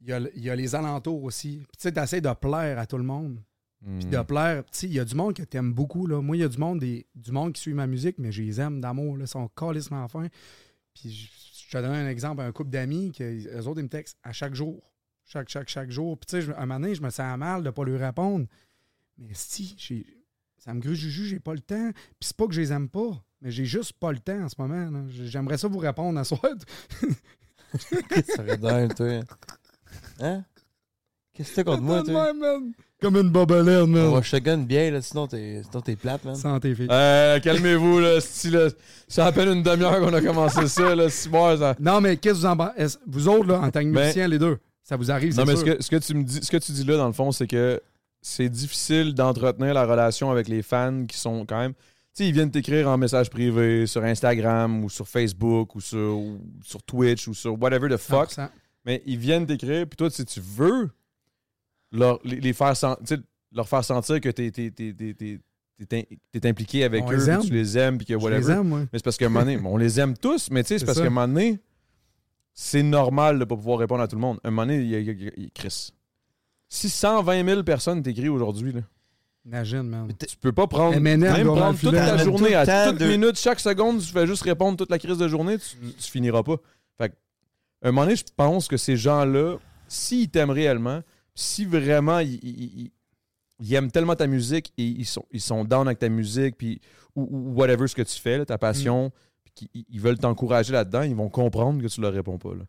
Il 0.00 0.08
y, 0.08 0.12
a, 0.12 0.20
il 0.34 0.42
y 0.42 0.50
a 0.50 0.56
les 0.56 0.74
alentours 0.74 1.22
aussi. 1.24 1.56
Puis 1.68 1.76
tu 1.78 1.82
sais, 1.82 1.92
t'essaies 1.92 2.20
de 2.20 2.32
plaire 2.34 2.78
à 2.78 2.86
tout 2.86 2.98
le 2.98 3.04
monde. 3.04 3.40
Puis 3.84 4.06
de 4.06 4.18
Mm. 4.18 4.24
plaire. 4.24 4.64
Tu 4.64 4.70
sais, 4.72 4.86
il 4.86 4.92
y 4.94 5.00
a 5.00 5.04
du 5.04 5.14
monde 5.14 5.34
que 5.34 5.42
t'aimes 5.42 5.72
beaucoup, 5.72 6.06
là. 6.06 6.20
Moi, 6.20 6.36
il 6.36 6.40
y 6.40 6.42
a 6.44 6.48
du 6.48 6.58
monde, 6.58 6.80
des, 6.80 7.06
du 7.14 7.30
monde 7.32 7.52
qui 7.52 7.60
suit 7.62 7.74
ma 7.74 7.86
musique, 7.86 8.16
mais 8.18 8.32
je 8.32 8.42
les 8.42 8.60
aime 8.60 8.80
d'amour. 8.80 9.16
Ils 9.18 9.26
sont 9.28 9.48
calissement 9.48 10.06
fins. 10.08 10.28
Puis 10.94 11.10
je, 11.10 11.28
je 11.66 11.70
te 11.70 11.76
donne 11.82 11.92
un 11.92 12.08
exemple, 12.08 12.40
un 12.42 12.52
couple 12.52 12.70
d'amis, 12.70 13.12
eux 13.20 13.66
autres, 13.66 13.80
ils 13.80 13.84
me 13.84 13.88
textent 13.88 14.18
à 14.22 14.32
chaque 14.32 14.54
jour. 14.54 14.82
Chaque, 15.26 15.48
chaque, 15.48 15.68
chaque 15.68 15.90
jour. 15.90 16.16
Puis 16.18 16.26
tu 16.40 16.42
sais, 16.46 16.52
à 16.54 16.58
un 16.62 16.66
moment 16.66 16.80
donné, 16.80 16.94
je 16.94 17.02
me 17.02 17.10
sens 17.10 17.36
mal 17.38 17.62
de 17.62 17.70
pas 17.70 17.84
lui 17.84 17.96
répondre. 17.96 18.46
Mais 19.18 19.34
si, 19.34 19.74
j'ai- 19.78 20.06
ça 20.66 20.74
me 20.74 20.80
gruge 20.80 20.98
juju, 20.98 21.24
j'ai 21.26 21.38
pas 21.40 21.54
le 21.54 21.60
temps. 21.60 21.90
Puis 21.94 22.28
c'est 22.28 22.36
pas 22.36 22.46
que 22.46 22.52
je 22.52 22.60
les 22.60 22.72
aime 22.72 22.88
pas, 22.90 23.10
mais 23.40 23.50
j'ai 23.50 23.64
juste 23.64 23.92
pas 23.94 24.12
le 24.12 24.18
temps 24.18 24.42
en 24.42 24.48
ce 24.48 24.56
moment. 24.58 24.90
là. 24.90 25.00
J'aimerais 25.24 25.56
ça 25.56 25.68
vous 25.68 25.78
répondre 25.78 26.18
à. 26.18 26.24
Ça 26.26 26.36
serait 28.36 28.56
dingue, 28.58 28.94
toi? 28.94 29.20
Hein? 30.20 30.44
Qu'est-ce 31.34 31.50
que 31.50 31.56
t'as 31.56 31.64
contre 31.64 31.82
moi, 31.82 32.02
toi? 32.02 32.32
même. 32.32 32.72
Comme 33.00 33.16
une 33.16 33.28
bobelette, 33.28 33.82
On 33.82 33.86
man. 33.88 34.10
va 34.12 34.22
shotgun 34.22 34.58
bien, 34.58 34.90
là, 34.90 35.02
sinon 35.02 35.26
t'es 35.26 35.60
sinon 35.68 35.82
t'es 35.82 35.96
plate, 35.96 36.24
man. 36.24 36.34
Santé, 36.34 36.74
fille. 36.74 36.88
Euh, 36.90 37.38
calmez-vous, 37.40 37.98
là. 38.00 38.20
si, 38.22 38.48
là. 38.50 38.68
Ça 39.06 39.26
à 39.26 39.32
peine 39.32 39.50
une 39.58 39.62
demi-heure 39.62 40.00
qu'on 40.00 40.14
a 40.14 40.22
commencé 40.22 40.66
ça, 40.68 40.94
là. 40.94 41.10
Si, 41.10 41.28
bon, 41.28 41.58
ça- 41.58 41.76
Non, 41.78 42.00
mais 42.00 42.16
qu'est-ce 42.16 42.34
que 42.36 42.38
vous 42.40 42.46
en 42.46 42.56
pensez? 42.56 42.96
Vous 43.06 43.28
autres, 43.28 43.48
là, 43.48 43.60
en 43.60 43.70
tant 43.70 43.80
que 43.80 43.90
Ben- 43.92 44.00
musiciens, 44.04 44.28
les 44.28 44.38
deux, 44.38 44.56
ça 44.82 44.96
vous 44.96 45.10
arrive, 45.10 45.36
Non, 45.36 45.44
c'est 45.44 45.52
mais 45.52 45.56
ce 45.58 45.64
que, 45.64 45.82
ce, 45.82 45.90
que 45.90 45.96
tu 45.96 46.14
me 46.14 46.22
dis, 46.24 46.40
ce 46.42 46.50
que 46.50 46.56
tu 46.56 46.72
dis 46.72 46.84
là, 46.84 46.96
dans 46.96 47.06
le 47.08 47.12
fond, 47.12 47.30
c'est 47.32 47.46
que 47.46 47.82
c'est 48.28 48.48
difficile 48.48 49.14
d'entretenir 49.14 49.72
la 49.72 49.84
relation 49.86 50.30
avec 50.32 50.48
les 50.48 50.62
fans 50.62 51.04
qui 51.06 51.16
sont 51.16 51.46
quand 51.46 51.58
même. 51.60 51.74
Tu 51.74 51.78
sais, 52.24 52.28
ils 52.28 52.32
viennent 52.32 52.50
t'écrire 52.50 52.88
en 52.88 52.98
message 52.98 53.30
privé 53.30 53.86
sur 53.86 54.02
Instagram 54.02 54.82
ou 54.82 54.90
sur 54.90 55.06
Facebook 55.06 55.74
ou 55.76 55.80
sur, 55.80 56.18
ou 56.18 56.40
sur 56.64 56.82
Twitch 56.82 57.28
ou 57.28 57.34
sur 57.34 57.60
whatever 57.62 57.88
the 57.88 57.96
fuck. 57.98 58.30
100%. 58.32 58.48
Mais 58.84 59.02
ils 59.06 59.18
viennent 59.18 59.46
t'écrire, 59.46 59.86
puis 59.86 59.96
toi, 59.96 60.10
si 60.10 60.24
tu 60.24 60.40
veux 60.40 60.90
leur, 61.92 62.18
les, 62.24 62.40
les 62.40 62.52
faire 62.52 62.76
sen- 62.76 62.96
tu 63.06 63.14
sais, 63.14 63.20
leur 63.52 63.68
faire 63.68 63.84
sentir 63.84 64.20
que 64.20 64.28
t'es 64.28 64.50
t'es- 64.50 66.48
impliqué 66.48 66.82
avec 66.84 67.04
On 67.04 67.12
eux, 67.12 67.16
les 67.16 67.36
que 67.38 67.46
tu 67.46 67.52
les 67.52 67.78
aimes, 67.78 67.98
puis 67.98 68.06
que 68.06 68.14
Je 68.14 68.18
whatever. 68.18 68.40
les 68.40 68.50
aime, 68.50 68.68
moi. 68.68 68.80
Mais 68.92 68.98
c'est 68.98 69.04
parce 69.04 69.16
qu'à 69.16 69.26
un 69.26 69.28
moment 69.28 69.44
donné, 69.44 69.58
on 69.64 69.76
les 69.76 70.00
aime 70.00 70.16
tous, 70.16 70.50
mais 70.50 70.62
tu 70.64 70.68
sais, 70.68 70.78
c'est 70.80 70.84
parce 70.86 70.98
qu'à 70.98 71.06
un 71.06 71.10
moment 71.10 71.28
donné, 71.28 71.60
c'est 72.54 72.82
normal 72.82 73.36
de 73.36 73.40
ne 73.40 73.44
pas 73.44 73.54
pouvoir 73.56 73.78
répondre 73.78 74.02
à 74.02 74.08
tout 74.08 74.16
le 74.16 74.22
monde. 74.22 74.38
À 74.42 74.48
un 74.48 74.50
moment 74.50 74.62
donné, 74.66 74.82
y 74.84 74.94
a- 74.96 74.98
il 74.98 75.06
y 75.22 75.28
a- 75.46 75.48
Chris. 75.54 75.90
Si 76.68 76.88
120 76.88 77.44
000 77.46 77.62
personnes 77.62 78.02
t'écrivent 78.02 78.32
aujourd'hui, 78.32 78.72
là, 78.72 78.80
Imagine, 79.44 79.82
man. 79.84 80.08
tu 80.28 80.36
peux 80.36 80.50
pas 80.52 80.66
prendre, 80.66 80.96
M&M 80.96 81.20
même 81.20 81.46
prendre 81.46 81.78
toute 81.78 81.92
la 81.92 82.16
journée, 82.16 82.48
tout 82.50 82.70
à 82.70 82.88
toute 82.90 82.98
de- 82.98 83.06
minute, 83.06 83.38
chaque 83.38 83.60
seconde, 83.60 84.00
tu 84.00 84.08
fais 84.08 84.26
juste 84.26 84.42
répondre 84.42 84.76
toute 84.76 84.90
la 84.90 84.98
crise 84.98 85.18
de 85.18 85.28
journée, 85.28 85.56
tu, 85.58 85.76
tu 85.96 86.10
finiras 86.10 86.42
pas. 86.42 86.56
Fait 86.98 87.10
que, 87.10 87.14
à 87.82 87.88
un 87.88 87.92
moment 87.92 88.02
donné, 88.06 88.16
je 88.16 88.24
pense 88.36 88.66
que 88.66 88.76
ces 88.76 88.96
gens-là, 88.96 89.58
s'ils 89.86 90.28
t'aiment 90.28 90.50
réellement, 90.50 91.00
si 91.36 91.64
vraiment 91.64 92.18
ils, 92.18 92.40
ils- 92.42 92.62
ils- 92.80 92.92
ils 93.60 93.74
aiment 93.74 93.92
tellement 93.92 94.16
ta 94.16 94.26
musique 94.26 94.72
et 94.76 94.84
ils 94.84 95.06
sont, 95.06 95.24
ils 95.30 95.40
sont 95.40 95.64
down 95.64 95.86
avec 95.86 96.00
ta 96.00 96.08
musique, 96.08 96.56
puis, 96.58 96.80
ou, 97.14 97.28
ou 97.30 97.54
whatever 97.54 97.86
ce 97.86 97.94
que 97.94 98.02
tu 98.02 98.18
fais, 98.20 98.38
là, 98.38 98.44
ta 98.44 98.58
passion, 98.58 99.12
puis 99.44 99.52
qu'ils 99.72 99.84
ils 99.88 100.00
veulent 100.00 100.18
t'encourager 100.18 100.72
là-dedans, 100.72 101.02
ils 101.02 101.14
vont 101.14 101.28
comprendre 101.28 101.80
que 101.80 101.86
tu 101.86 102.00
leur 102.00 102.12
réponds 102.12 102.38
pas. 102.38 102.52
là. 102.54 102.64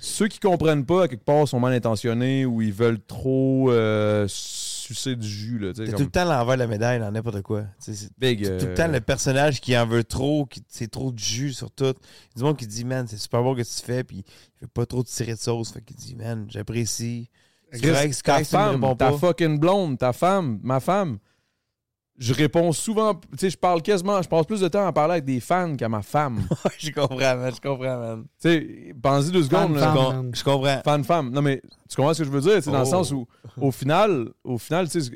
Ceux 0.00 0.28
qui 0.28 0.38
comprennent 0.38 0.84
pas, 0.84 1.04
à 1.04 1.08
quelque 1.08 1.24
part, 1.24 1.46
sont 1.48 1.60
mal 1.60 1.72
intentionnés 1.72 2.44
ou 2.46 2.62
ils 2.62 2.72
veulent 2.72 3.00
trop 3.00 3.70
euh, 3.70 4.26
sucer 4.28 5.16
du 5.16 5.26
jus. 5.28 5.58
Là, 5.58 5.72
comme- 5.74 5.86
tout 5.86 6.02
le 6.02 6.10
temps 6.10 6.24
l'envers 6.24 6.54
de 6.54 6.60
la 6.60 6.66
médaille 6.66 7.00
dans 7.00 7.10
n'importe 7.10 7.42
quoi. 7.42 7.64
C'est 7.78 8.10
Big, 8.18 8.42
tout 8.44 8.50
euh, 8.50 8.68
le 8.68 8.74
temps 8.74 8.88
le 8.88 9.00
personnage 9.00 9.60
qui 9.60 9.76
en 9.76 9.86
veut 9.86 10.04
trop, 10.04 10.46
qui 10.46 10.62
c'est 10.68 10.90
trop 10.90 11.10
de 11.12 11.18
jus 11.18 11.52
sur 11.52 11.70
tout. 11.70 11.84
Il 11.84 11.88
y 11.88 11.90
a 11.90 12.38
du 12.38 12.42
monde 12.44 12.56
qui 12.56 12.66
dit, 12.66 12.84
man, 12.84 13.06
c'est 13.08 13.16
super 13.18 13.42
bon 13.42 13.54
que 13.54 13.62
tu 13.62 13.82
fais, 13.84 14.04
puis 14.04 14.18
il 14.18 14.62
veut 14.62 14.68
pas 14.68 14.86
trop 14.86 15.02
te 15.02 15.08
tirer 15.10 15.34
de 15.34 15.38
sauce. 15.38 15.72
Fait 15.72 15.82
qu'il 15.82 15.96
dit, 15.96 16.14
man, 16.14 16.46
j'apprécie. 16.48 17.28
C'est 17.72 17.80
correct, 17.82 18.12
c'est 18.14 18.22
ta 18.22 18.32
femme, 18.44 18.80
ta 18.96 19.10
fucking 19.18 19.58
blonde, 19.58 19.98
ta 19.98 20.12
femme, 20.12 20.58
ma 20.62 20.80
femme. 20.80 21.18
Je 22.18 22.34
réponds 22.34 22.72
souvent, 22.72 23.14
tu 23.14 23.20
sais, 23.38 23.50
je 23.50 23.56
parle 23.56 23.80
quasiment, 23.80 24.20
je 24.20 24.28
passe 24.28 24.44
plus 24.44 24.60
de 24.60 24.66
temps 24.68 24.84
à 24.86 24.92
parler 24.92 25.12
avec 25.12 25.24
des 25.24 25.38
fans 25.38 25.76
qu'à 25.76 25.88
ma 25.88 26.02
femme. 26.02 26.40
je 26.78 26.90
comprends, 26.90 27.16
man, 27.16 27.52
je 27.54 27.60
comprends, 27.60 27.98
man. 27.98 28.24
tu 28.40 28.48
sais, 28.48 28.94
pensez 29.00 29.30
deux 29.30 29.44
secondes. 29.44 29.78
Fan, 29.78 30.30
Je, 30.34 30.42
femme, 30.42 30.52
comprends. 30.54 30.80
Fan 30.84 31.04
femme. 31.04 31.30
Non 31.30 31.42
mais 31.42 31.62
tu 31.88 31.94
comprends 31.96 32.14
ce 32.14 32.18
que 32.18 32.24
je 32.24 32.30
veux 32.30 32.40
dire, 32.40 32.56
tu 32.56 32.62
sais, 32.62 32.70
dans 32.72 32.78
le 32.80 32.86
Oh. 32.86 32.90
sens 32.90 33.12
où 33.12 33.26
au 33.60 33.70
final, 33.70 34.30
au 34.42 34.58
final, 34.58 34.88
tu 34.90 35.00
sais, 35.00 35.10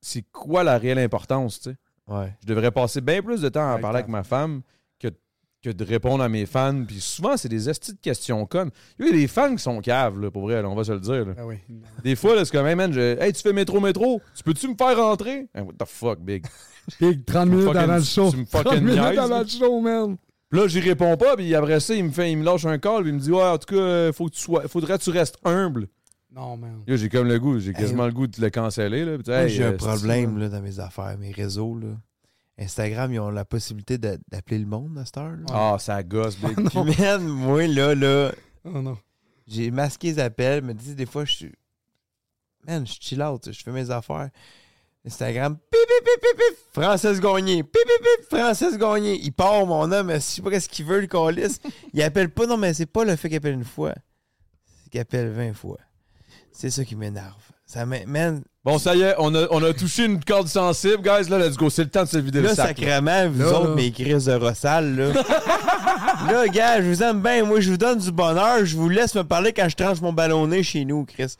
c'est- 0.00 0.24
quoi 0.32 0.64
la 0.64 0.76
réelle 0.78 0.98
importance, 0.98 1.60
tu 1.60 1.70
sais? 1.70 1.76
Ouais. 2.08 2.34
Je 2.42 2.48
devrais 2.48 2.72
passer 2.72 3.00
bien 3.00 3.22
plus 3.22 3.40
de 3.40 3.48
temps 3.48 3.70
à 3.70 3.76
Ouais, 3.76 3.80
parler 3.80 3.98
avec 4.00 4.08
ma 4.08 4.24
femme 4.24 4.62
que, 5.62 5.70
de 5.70 5.84
répondre 5.84 6.22
à 6.22 6.28
mes 6.28 6.46
fans. 6.46 6.84
Puis 6.86 7.00
souvent, 7.00 7.36
c'est 7.36 7.48
des 7.48 7.68
estis 7.70 7.92
de 7.92 7.98
questions 8.00 8.44
connes. 8.46 8.70
Il 8.98 9.06
y 9.06 9.08
a 9.08 9.12
des 9.12 9.28
fans 9.28 9.54
qui 9.54 9.62
sont 9.62 9.80
caves, 9.80 10.18
là, 10.20 10.30
pour 10.30 10.42
vrai, 10.42 10.60
là, 10.60 10.68
on 10.68 10.74
va 10.74 10.84
se 10.84 10.92
le 10.92 11.00
dire. 11.00 11.24
là. 11.26 11.34
Ah 11.38 11.46
oui. 11.46 11.56
Des 12.02 12.16
fois, 12.16 12.34
là, 12.34 12.44
c'est 12.44 12.50
comme, 12.52 12.66
hey 12.66 12.74
man, 12.74 12.92
je- 12.92 13.18
hey, 13.20 13.32
tu 13.32 13.40
fais 13.42 13.52
métro, 13.52 13.80
métro, 13.80 14.20
tu 14.36 14.42
peux-tu 14.42 14.68
me 14.68 14.74
faire 14.76 14.96
rentrer? 14.96 15.48
Hey, 15.54 15.62
what 15.62 15.74
the 15.78 15.86
fuck, 15.86 16.18
big? 16.20 16.44
Big, 17.00 17.24
30 17.24 17.48
minutes 17.48 17.66
fucking- 17.66 17.76
avant 17.80 17.96
le 17.96 18.02
show. 18.02 18.30
tu 18.32 18.36
me 18.38 18.44
fucking 18.44 18.64
30 18.72 18.82
minutes 18.82 18.98
avant 19.18 19.38
le 19.40 19.46
show, 19.46 19.80
man. 19.80 20.16
Puis 20.50 20.60
là, 20.60 20.66
j'y 20.66 20.80
réponds 20.80 21.16
pas, 21.16 21.36
puis 21.36 21.54
après 21.54 21.78
ça, 21.80 21.94
il 21.94 22.04
me, 22.04 22.10
fait, 22.10 22.30
il 22.32 22.38
me 22.38 22.44
lâche 22.44 22.64
un 22.66 22.76
call, 22.78 23.02
puis 23.02 23.10
il 23.10 23.14
me 23.14 23.20
dit, 23.20 23.30
ouais, 23.30 23.42
en 23.42 23.56
tout 23.56 23.74
cas, 23.74 23.80
euh, 23.80 24.12
faut 24.12 24.26
que 24.26 24.34
tu 24.34 24.40
sois, 24.40 24.66
faudrait 24.68 24.98
que 24.98 25.02
tu 25.04 25.10
restes 25.10 25.38
humble. 25.44 25.86
Non, 26.34 26.56
man. 26.56 26.82
Là, 26.86 26.96
j'ai 26.96 27.08
comme 27.08 27.28
le 27.28 27.38
goût, 27.38 27.58
j'ai 27.60 27.72
quasiment 27.72 28.06
le 28.06 28.12
goût 28.12 28.26
de 28.26 28.40
le 28.40 28.50
canceller. 28.50 29.04
Là. 29.04 29.42
Hey, 29.42 29.48
j'ai 29.50 29.64
un 29.64 29.72
euh, 29.72 29.76
problème 29.76 30.38
là, 30.38 30.48
dans 30.48 30.60
mes 30.60 30.80
affaires, 30.80 31.16
mes 31.18 31.30
réseaux. 31.30 31.78
Là. 31.78 31.88
Instagram, 32.58 33.12
ils 33.12 33.18
ont 33.20 33.30
la 33.30 33.44
possibilité 33.44 33.98
de- 33.98 34.18
d'appeler 34.30 34.58
le 34.58 34.66
monde 34.66 34.96
à 34.98 35.04
cette 35.04 35.16
heure. 35.16 35.32
là. 35.32 35.44
Ah, 35.50 35.76
ça 35.78 36.02
gosse, 36.02 36.36
big. 36.38 36.54
Puis, 36.68 37.00
man, 37.00 37.26
moi, 37.26 37.66
là, 37.66 37.94
là, 37.94 38.32
Oh 38.64 38.80
non. 38.82 38.98
j'ai 39.46 39.70
masqué 39.70 40.08
les 40.08 40.18
appels, 40.18 40.62
mais 40.62 40.74
dis 40.74 40.94
des 40.94 41.06
fois, 41.06 41.24
je 41.24 41.32
suis. 41.32 41.52
Man, 42.66 42.86
je 42.86 42.94
chill 43.00 43.22
out, 43.22 43.50
je 43.50 43.62
fais 43.62 43.72
mes 43.72 43.90
affaires. 43.90 44.28
Instagram, 45.04 45.56
pip, 45.56 45.80
pip, 45.80 46.04
pip, 46.04 46.20
pip, 46.20 46.36
pip, 46.36 46.58
Francis 46.72 47.18
Gagné, 47.20 47.64
pip, 47.64 47.72
pip, 47.72 48.06
pip, 48.20 48.28
Francis 48.38 48.78
Gagné. 48.78 49.18
Il 49.20 49.32
part, 49.32 49.66
mon 49.66 49.90
homme, 49.90 50.12
je 50.12 50.18
sais 50.20 50.42
pas 50.42 50.60
ce 50.60 50.68
qu'il 50.68 50.84
veut, 50.84 51.00
le 51.00 51.06
calice. 51.08 51.58
Il 51.92 52.00
appelle 52.02 52.30
pas, 52.30 52.46
non, 52.46 52.56
mais 52.56 52.72
c'est 52.72 52.86
pas 52.86 53.04
le 53.04 53.16
fait 53.16 53.28
qu'il 53.28 53.38
appelle 53.38 53.54
une 53.54 53.64
fois, 53.64 53.94
c'est 54.84 54.90
qu'il 54.90 55.00
appelle 55.00 55.30
20 55.30 55.54
fois. 55.54 55.78
C'est 56.52 56.70
ça 56.70 56.84
qui 56.84 56.94
m'énerve. 56.94 57.42
Ça 57.66 57.84
m'é- 57.84 58.06
man, 58.06 58.44
Bon, 58.64 58.78
ça 58.78 58.94
y 58.94 59.00
est, 59.02 59.14
on 59.18 59.34
a, 59.34 59.48
on 59.50 59.60
a 59.64 59.72
touché 59.72 60.04
une 60.04 60.22
corde 60.24 60.46
sensible, 60.46 61.02
guys. 61.02 61.28
Là, 61.28 61.38
let's 61.38 61.56
go. 61.56 61.68
C'est 61.68 61.82
le 61.82 61.90
temps 61.90 62.04
de 62.04 62.08
se 62.08 62.18
vider 62.18 62.40
Là, 62.40 62.50
le 62.50 62.54
sac. 62.54 62.78
là. 62.78 62.86
sacrément, 62.86 63.28
vous 63.28 63.40
Là, 63.42 63.48
autres, 63.58 63.68
là. 63.70 63.74
mes 63.74 63.90
crises 63.90 64.26
de 64.26 64.34
Rossal, 64.34 64.94
là. 64.94 65.12
là, 66.32 66.46
gars, 66.48 66.80
je 66.80 66.86
vous 66.86 67.02
aime 67.02 67.20
bien. 67.20 67.44
Moi, 67.44 67.58
je 67.60 67.70
vous 67.72 67.76
donne 67.76 67.98
du 67.98 68.12
bonheur. 68.12 68.64
Je 68.64 68.76
vous 68.76 68.88
laisse 68.88 69.16
me 69.16 69.24
parler 69.24 69.52
quand 69.52 69.68
je 69.68 69.74
tranche 69.74 70.00
mon 70.00 70.12
ballonnet 70.12 70.62
chez 70.62 70.84
nous, 70.84 71.04
Chris. 71.04 71.34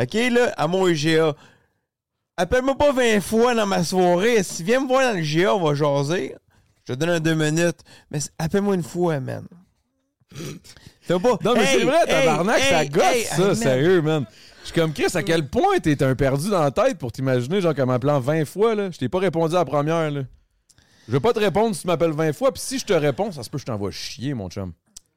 OK, 0.00 0.14
là, 0.14 0.54
à 0.56 0.66
mon 0.66 0.88
IGA. 0.88 1.34
Appelle-moi 2.38 2.74
pas 2.78 2.92
20 2.92 3.20
fois 3.20 3.54
dans 3.54 3.66
ma 3.66 3.84
soirée. 3.84 4.42
Si 4.42 4.62
viens 4.62 4.80
me 4.80 4.88
voir 4.88 5.12
dans 5.12 5.18
le 5.18 5.22
GA, 5.22 5.54
on 5.54 5.60
va 5.62 5.74
jaser. 5.74 6.34
Je 6.88 6.94
te 6.94 6.98
donne 6.98 7.10
un 7.10 7.20
deux 7.20 7.34
minutes. 7.34 7.80
Mais 8.10 8.18
appelle-moi 8.38 8.76
une 8.76 8.82
fois, 8.82 9.20
man. 9.20 9.44
Fais 11.02 11.18
pas. 11.20 11.36
Non, 11.44 11.52
mais 11.54 11.64
Hey, 11.64 11.78
c'est 11.80 11.84
vrai, 11.84 11.98
hey, 12.06 12.24
tabarnak, 12.24 12.60
ça 12.60 12.82
hey, 12.82 12.88
gosse, 12.88 13.04
hey, 13.04 13.24
ça, 13.24 13.42
man. 13.42 13.54
sérieux, 13.54 14.00
man. 14.00 14.24
Suis 14.72 14.80
comme 14.80 14.92
Chris, 14.94 15.06
à 15.14 15.22
quel 15.22 15.46
point 15.48 15.78
t'es 15.82 16.02
un 16.02 16.14
perdu 16.14 16.48
dans 16.48 16.62
la 16.62 16.70
tête 16.70 16.96
pour 16.98 17.12
t'imaginer, 17.12 17.60
genre, 17.60 17.74
comme 17.74 17.88
m'appelant 17.88 18.20
20 18.20 18.46
fois, 18.46 18.74
là? 18.74 18.90
Je 18.90 18.96
t'ai 18.98 19.08
pas 19.10 19.18
répondu 19.18 19.54
à 19.54 19.58
la 19.58 19.64
première, 19.66 20.10
là. 20.10 20.22
Je 21.06 21.12
vais 21.12 21.20
pas 21.20 21.32
te 21.34 21.40
répondre 21.40 21.74
si 21.74 21.82
tu 21.82 21.86
m'appelles 21.88 22.12
20 22.12 22.32
fois, 22.32 22.52
puis 22.52 22.62
si 22.62 22.78
je 22.78 22.86
te 22.86 22.92
réponds, 22.94 23.32
ça 23.32 23.42
se 23.42 23.50
peut 23.50 23.58
que 23.58 23.62
je 23.62 23.66
t'envoie 23.66 23.90
chier, 23.90 24.32
mon 24.34 24.48
chum. 24.48 24.72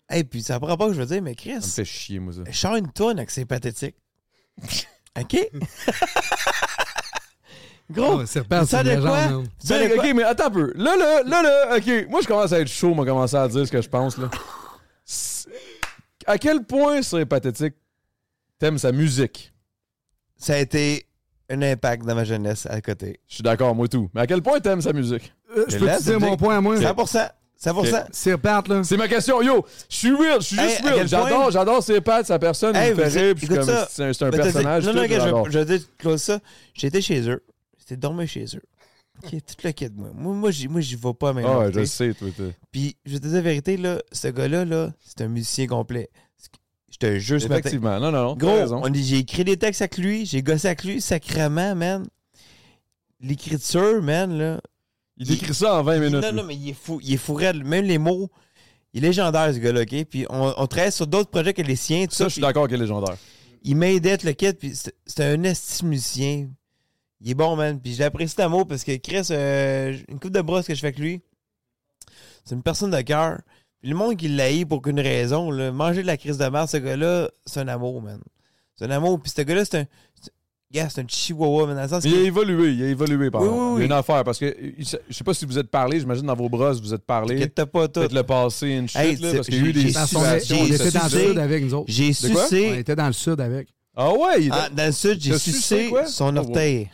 Hey, 0.10 0.24
puis 0.26 0.42
ça 0.44 0.60
prend 0.60 0.76
pas 0.76 0.88
que 0.88 0.94
je 0.94 1.00
veux 1.00 1.06
dire, 1.06 1.22
mais 1.22 1.36
Chris, 1.36 1.62
Ça 1.62 1.68
me 1.68 1.72
fait 1.72 1.86
chier, 1.86 2.20
moi, 2.20 2.34
ça. 2.34 2.42
je 2.50 2.58
sors 2.58 2.76
une 2.76 2.92
tonne 2.92 3.18
avec 3.18 3.32
c'est 3.32 3.46
pathétique. 3.46 3.96
OK? 5.20 5.38
Gros, 7.92 8.22
Oh, 8.22 8.26
c'est 8.26 8.44
ça 8.66 8.84
de 8.84 8.90
c'est 8.90 8.96
une 8.96 9.02
quoi? 9.02 9.20
Ça 9.60 9.80
de 9.80 9.88
Ben, 9.88 9.96
quoi? 9.96 10.04
ok, 10.06 10.14
mais 10.16 10.24
attends 10.24 10.48
un 10.48 10.52
peu. 10.52 10.74
Là, 10.76 10.98
là, 10.98 11.22
là, 11.24 11.42
là, 11.44 11.78
ok. 11.78 12.08
Moi, 12.10 12.22
je 12.22 12.28
commence 12.28 12.52
à 12.52 12.60
être 12.60 12.68
chaud, 12.68 12.94
moi, 12.94 13.06
commencer 13.06 13.36
à 13.38 13.48
dire 13.48 13.66
ce 13.66 13.72
que 13.72 13.82
je 13.82 13.88
pense, 13.90 14.18
là. 14.18 14.30
À 16.26 16.38
quel 16.40 16.64
point 16.66 17.02
c'est 17.04 17.26
pathétique 17.26 17.76
t'aimes 18.60 18.78
sa 18.78 18.92
musique? 18.92 19.54
Ça 20.38 20.54
a 20.56 20.58
été 20.58 21.06
un 21.50 21.62
impact 21.62 22.06
dans 22.06 22.16
ma 22.16 22.24
jeunesse 22.26 22.66
à 22.70 22.82
côté. 22.82 23.20
Je 23.28 23.36
suis 23.36 23.44
d'accord, 23.44 23.74
moi, 23.76 23.88
tout. 23.88 24.10
Mais 24.14 24.22
à 24.22 24.28
quel 24.28 24.42
point 24.42 24.60
t'aimes 24.60 24.82
sa 24.82 24.94
musique? 24.94 25.34
Euh, 25.56 25.66
Je 25.68 25.78
peux 25.78 25.86
te 25.86 26.04
dire 26.04 26.20
mon 26.20 26.36
point 26.38 26.58
à 26.58 26.62
moi? 26.62 26.76
100%. 26.78 27.30
100%. 27.58 28.06
C'est 28.12 28.34
reparti, 28.34 28.70
là. 28.70 28.84
C'est 28.84 28.98
ma 28.98 29.08
question. 29.08 29.42
Yo, 29.42 29.66
je 29.90 29.96
suis 29.96 30.12
real, 30.12 30.42
je 30.42 30.46
suis 30.48 30.60
Hey, 30.60 30.70
juste 30.70 30.82
real. 30.84 30.96
quel 30.96 31.08
J'adore, 31.08 31.28
point- 31.44 31.50
j'adore 31.52 31.84
ses 31.84 32.02
pattes, 32.02 32.26
sa 32.26 32.38
personne, 32.38 32.76
Hey, 32.76 32.96
ça. 32.96 33.10
c'est 33.10 33.30
un, 34.04 34.14
c'est 34.14 34.24
un 34.24 34.30
dit- 34.30 34.38
personnage. 34.38 34.86
Non, 34.86 34.94
non, 34.94 35.04
tout, 35.08 35.46
je, 35.46 35.52
je 35.52 35.60
vais 35.60 35.66
dire 35.78 35.88
close 35.98 36.22
ça. 36.22 36.40
J'étais 36.74 37.02
chez 37.02 37.30
eux. 37.30 37.44
J'étais 37.80 37.96
dormir 37.96 38.28
chez 38.28 38.46
eux. 38.56 38.62
OK, 39.24 39.30
tout 39.32 39.56
le 39.64 39.72
kit, 39.72 39.90
moi. 39.96 40.10
Moi, 40.14 40.34
moi, 40.34 40.52
j'y, 40.52 40.68
moi, 40.68 40.82
j'y 40.82 40.96
vais 40.98 41.14
pas 41.14 41.32
même. 41.32 41.46
Ah 41.48 41.60
ouais, 41.60 41.72
je 41.72 41.80
le 41.80 41.86
sais, 41.86 42.14
toi. 42.14 42.28
toi. 42.36 42.48
Puis, 42.72 42.98
je 43.06 43.18
te 43.18 43.24
dire 43.28 43.36
la 43.36 43.42
vérité, 43.42 43.78
là, 43.78 44.02
ce 44.12 44.28
gars-là, 44.28 44.66
là, 44.66 44.92
c'est 45.00 45.22
un 45.22 45.30
musicien 45.30 45.68
complet. 45.68 46.10
Je 46.96 47.08
te 47.08 47.20
jure, 47.20 47.42
ce 47.42 47.48
matin. 47.48 47.60
Effectivement, 47.60 48.00
non, 48.00 48.10
non, 48.12 48.24
non, 48.24 48.36
Gros, 48.36 48.54
raison. 48.56 48.82
on 48.84 48.88
dit- 48.90 49.04
j'ai 49.04 49.18
écrit 49.18 49.44
des 49.44 49.58
textes 49.58 49.82
avec 49.82 49.98
lui, 49.98 50.26
j'ai 50.26 50.42
gossé 50.42 50.68
avec 50.68 50.84
lui, 50.86 51.02
sacrément, 51.02 51.76
man. 51.76 52.06
L'écriture, 53.20 54.02
man, 54.02 54.38
là. 54.38 54.62
Il 55.18 55.28
décrit 55.28 55.54
ça 55.54 55.76
en 55.76 55.84
20 55.84 56.00
minutes. 56.00 56.22
Non, 56.24 56.32
non, 56.34 56.44
mais 56.44 56.56
il 56.56 56.70
est 56.70 56.74
fou. 56.74 57.00
Il 57.04 57.14
est 57.14 57.18
fou 57.18 57.34
raide. 57.34 57.64
Même 57.66 57.86
les 57.86 57.98
mots, 57.98 58.30
il 58.94 59.04
est 59.04 59.08
légendaire, 59.08 59.54
ce 59.54 59.60
gars-là, 59.60 59.82
OK? 59.82 60.06
Puis 60.06 60.26
on, 60.30 60.54
on 60.58 60.68
travaille 60.68 60.92
sur 60.92 61.08
d'autres 61.08 61.30
projets 61.30 61.54
que 61.54 61.62
les 61.62 61.76
siens, 61.78 62.06
tout 62.06 62.12
Ça, 62.12 62.18
ça. 62.26 62.28
je 62.28 62.34
suis 62.34 62.42
d'accord 62.42 62.68
qu'il 62.68 62.76
est 62.78 62.80
légendaire. 62.82 63.16
il 63.64 63.76
m'aidait, 63.78 64.18
tout 64.18 64.28
le 64.28 64.34
kit, 64.34 64.54
puis 64.54 64.76
c'est 64.76 64.94
c'est 65.06 65.24
un 65.24 65.44
esti 65.44 65.86
musicien. 65.86 66.48
Il 67.22 67.32
est 67.32 67.34
bon, 67.34 67.56
man. 67.56 67.80
Puis 67.80 67.94
je 67.96 68.00
l'apprécie 68.02 68.36
d'amour 68.36 68.68
parce 68.68 68.84
que 68.84 68.96
Chris, 68.98 69.28
euh, 69.32 69.98
une 70.10 70.20
coupe 70.20 70.32
de 70.34 70.42
brosse 70.42 70.68
que 70.68 70.76
je 70.76 70.80
fais 70.82 70.88
avec 70.88 71.00
lui, 71.00 71.22
c'est 72.44 72.56
une 72.56 72.64
personne 72.64 72.92
de 72.92 73.02
cœur. 73.02 73.40
Puis 73.86 73.92
le 73.92 73.98
monde 74.00 74.18
qui 74.18 74.28
l'haït 74.30 74.66
pour 74.66 74.82
qu'une 74.82 75.00
raison, 75.00 75.52
là, 75.52 75.72
manger 75.72 76.02
de 76.02 76.08
la 76.08 76.18
crise 76.18 76.40
de 76.40 76.46
merde, 76.48 76.68
ce 76.68 76.78
gars-là, 76.78 77.30
c'est 77.46 77.60
un 77.60 77.68
amour, 77.68 78.02
man. 78.02 78.20
C'est 78.76 78.86
un 78.86 78.90
amour. 78.90 79.22
Puis 79.22 79.32
ce 79.38 79.44
gars-là, 79.44 79.64
c'est 79.64 79.78
un. 79.78 79.86
c'est- 80.20 80.32
Gars, 80.72 80.90
c'est 80.90 81.02
un 81.02 81.06
chihuahua, 81.08 81.68
man. 81.68 81.76
Dans 81.76 81.84
le 81.84 81.88
sens 81.90 82.04
Mais 82.04 82.10
il 82.10 82.16
a 82.16 82.22
évolué, 82.24 82.72
il 82.72 82.82
a 82.84 82.88
évolué, 82.88 83.30
par 83.30 83.44
Oui, 83.44 83.50
Il 83.76 83.80
y 83.82 83.82
a 83.84 83.86
une 83.86 83.92
affaire, 83.92 84.24
parce 84.24 84.40
que 84.40 84.58
je 84.80 84.98
sais 85.12 85.24
pas 85.24 85.36
si 85.36 85.46
vous 85.46 85.60
êtes 85.60 85.70
parlé, 85.70 86.00
j'imagine 86.00 86.26
dans 86.26 86.34
vos 86.36 86.50
brosses, 86.50 86.82
vous 86.82 86.96
êtes 86.96 87.06
parlé. 87.06 87.48
t'as 87.48 87.68
pas 87.68 87.88
tout. 87.88 88.00
Peut-être 88.00 88.14
le 88.14 88.24
passé, 88.24 88.70
une 88.70 88.90
chute, 88.90 89.00
Hey, 89.00 89.18
là, 89.18 89.34
parce 89.36 89.46
qu'il 89.50 89.62
y 89.64 89.68
a 89.68 89.70
eu 89.70 89.72
des 89.74 89.96
on 89.96 90.06
situations. 90.08 90.56
j'ai- 90.66 90.74
était 90.74 90.90
dans 90.92 91.04
le 91.04 91.10
sucé. 91.12 91.28
sud 91.28 91.38
avec 91.38 91.64
nous 91.64 91.74
autres. 91.76 91.86
J'ai 91.88 92.12
quoi? 92.32 92.42
On 92.42 92.44
sucé. 92.48 92.76
était 92.80 92.96
dans 92.96 93.06
le 93.08 93.14
sud 93.14 93.40
avec. 93.40 93.68
Ah 93.96 94.12
ouais? 94.12 94.18
il 94.40 94.48
était- 94.48 94.56
Ah, 94.60 94.70
dans 94.76 94.86
le 94.88 94.92
sud, 94.94 95.22
j'ai 95.22 95.38
sucé 95.38 95.52
sucé 95.90 95.94
son 96.08 96.36
Oh, 96.36 96.40
orteil. 96.40 96.90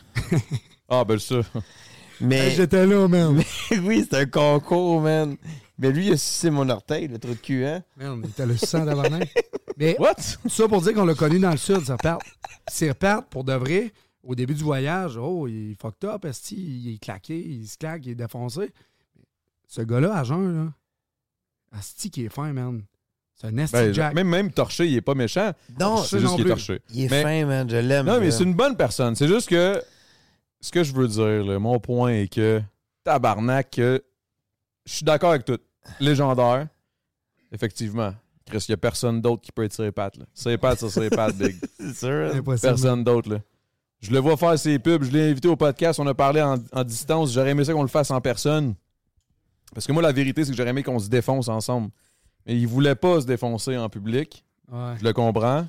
Ah, 0.90 1.04
ben 1.04 1.18
ça. 1.18 1.36
Mais. 2.20 2.50
J'étais 2.50 2.86
là, 2.86 3.08
man. 3.08 3.42
oui, 3.82 4.06
c'est 4.08 4.18
un 4.18 4.26
concours, 4.26 5.00
man. 5.00 5.38
Mais 5.78 5.90
lui, 5.90 6.06
il 6.08 6.12
a 6.12 6.16
sucé 6.16 6.50
mon 6.50 6.68
orteil, 6.68 7.08
le 7.08 7.18
trou 7.18 7.30
de 7.32 7.38
cul, 7.38 7.64
hein? 7.64 7.82
Man, 7.96 8.20
il 8.24 8.30
était 8.30 8.46
le 8.46 8.56
sang 8.56 8.84
d'avant 8.84 9.04
Mais 9.78 9.96
What? 9.98 10.16
ça 10.48 10.68
pour 10.68 10.82
dire 10.82 10.92
qu'on 10.94 11.04
l'a 11.06 11.14
connu 11.14 11.38
dans 11.38 11.50
le 11.50 11.56
sud, 11.56 11.84
Serpart. 11.84 12.18
Serpart, 12.70 13.24
pour 13.24 13.42
de 13.44 13.54
vrai, 13.54 13.92
au 14.22 14.34
début 14.34 14.54
du 14.54 14.62
voyage, 14.62 15.16
oh, 15.16 15.48
il 15.48 15.72
est 15.72 15.80
fucked 15.80 16.04
up, 16.08 16.24
esti, 16.26 16.54
il 16.56 16.94
est 16.94 16.98
claqué, 16.98 17.36
il 17.38 17.66
se 17.66 17.78
claque, 17.78 18.04
il 18.06 18.12
est 18.12 18.14
défoncé. 18.14 18.70
Ce 19.66 19.80
gars-là, 19.80 20.14
à 20.18 20.24
jeun, 20.24 20.66
là, 20.66 20.72
asti 21.78 22.10
qui 22.10 22.24
est 22.24 22.28
fin, 22.28 22.52
man. 22.52 22.82
C'est 23.34 23.46
un 23.46 23.56
esti 23.56 23.72
Ben, 23.74 23.94
Jack. 23.94 24.14
même, 24.14 24.28
même 24.28 24.52
torché, 24.52 24.86
il 24.86 24.96
est 24.96 25.00
pas 25.00 25.14
méchant. 25.14 25.52
Non, 25.80 25.96
c'est 25.96 26.10
ça 26.10 26.18
juste 26.18 26.30
non 26.30 26.36
qu'il 26.36 26.40
est 26.42 26.44
plus. 26.44 26.50
torché. 26.50 26.82
Il 26.90 27.04
est 27.04 27.10
Mais- 27.10 27.22
fin, 27.22 27.46
man. 27.46 27.68
Je 27.70 27.76
l'aime. 27.78 28.06
Non, 28.06 28.20
mais 28.20 28.30
c'est 28.30 28.44
une 28.44 28.54
bonne 28.54 28.76
personne. 28.76 29.16
C'est 29.16 29.26
juste 29.26 29.48
que 29.48 29.82
ce 30.60 30.70
que 30.70 30.84
je 30.84 30.92
veux 30.92 31.08
dire, 31.08 31.44
là, 31.44 31.58
mon 31.58 31.80
point 31.80 32.12
est 32.12 32.28
que 32.32 32.60
tabarnak, 33.04 33.80
je 34.86 34.92
suis 34.94 35.04
d'accord 35.04 35.30
avec 35.30 35.44
tout. 35.44 35.58
Légendaire. 36.00 36.68
Effectivement. 37.50 38.14
Chris, 38.46 38.64
il 38.68 38.72
n'y 38.72 38.74
a 38.74 38.78
personne 38.78 39.20
d'autre 39.20 39.42
qui 39.42 39.52
peut 39.52 39.64
être 39.64 39.72
ses 39.72 39.92
pattes. 39.92 40.16
là. 40.16 40.24
Ses 40.34 40.58
pattes, 40.58 40.80
ça, 40.80 40.88
ses 40.90 41.10
pattes, 41.10 41.36
big. 41.36 41.56
C'est 41.78 41.94
sûr. 41.96 42.34
Impossible. 42.34 42.68
Personne 42.70 43.04
d'autre, 43.04 43.30
là. 43.30 43.38
Je 44.00 44.10
le 44.10 44.18
vois 44.18 44.36
faire 44.36 44.58
ses 44.58 44.78
pubs. 44.78 45.04
Je 45.04 45.10
l'ai 45.12 45.30
invité 45.30 45.46
au 45.48 45.56
podcast. 45.56 46.00
On 46.00 46.06
a 46.08 46.14
parlé 46.14 46.42
en, 46.42 46.56
en 46.72 46.84
distance. 46.84 47.32
J'aurais 47.32 47.50
aimé 47.50 47.64
ça 47.64 47.72
qu'on 47.72 47.82
le 47.82 47.88
fasse 47.88 48.10
en 48.10 48.20
personne. 48.20 48.74
Parce 49.74 49.86
que 49.86 49.92
moi, 49.92 50.02
la 50.02 50.12
vérité, 50.12 50.44
c'est 50.44 50.50
que 50.50 50.56
j'aurais 50.56 50.70
aimé 50.70 50.82
qu'on 50.82 50.98
se 50.98 51.08
défonce 51.08 51.48
ensemble. 51.48 51.90
Mais 52.46 52.56
il 52.56 52.66
voulait 52.66 52.96
pas 52.96 53.20
se 53.20 53.26
défoncer 53.26 53.76
en 53.76 53.88
public. 53.88 54.44
Ouais. 54.70 54.94
Je 54.98 55.04
le 55.04 55.12
comprends. 55.12 55.66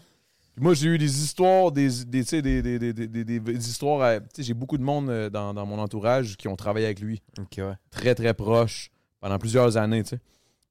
Puis 0.55 0.63
moi, 0.63 0.73
j'ai 0.73 0.87
eu 0.87 0.97
des 0.97 1.23
histoires, 1.23 1.71
des, 1.71 1.89
des, 2.05 2.21
tu 2.23 2.29
sais, 2.29 2.41
des, 2.41 2.61
des, 2.61 2.79
des, 2.79 2.93
des- 2.93 3.07
des- 3.07 3.39
des 3.39 3.69
histoires. 3.69 4.01
à- 4.01 4.19
tu 4.19 4.25
sais, 4.35 4.43
J'ai 4.43 4.53
beaucoup 4.55 4.77
de 4.77 4.83
monde 4.83 5.09
euh, 5.09 5.29
dans, 5.29 5.53
dans 5.53 5.65
mon 5.65 5.77
entourage 5.79 6.35
qui 6.37 6.47
ont 6.47 6.55
travaillé 6.55 6.85
avec 6.87 6.99
lui, 7.01 7.21
Ok, 7.39 7.55
ouais. 7.57 7.73
très, 7.91 8.13
très 8.15 8.33
proche, 8.33 8.91
pendant 9.23 9.39
plusieurs 9.39 9.77
années. 9.77 10.03
tu 10.03 10.09
sais. 10.09 10.19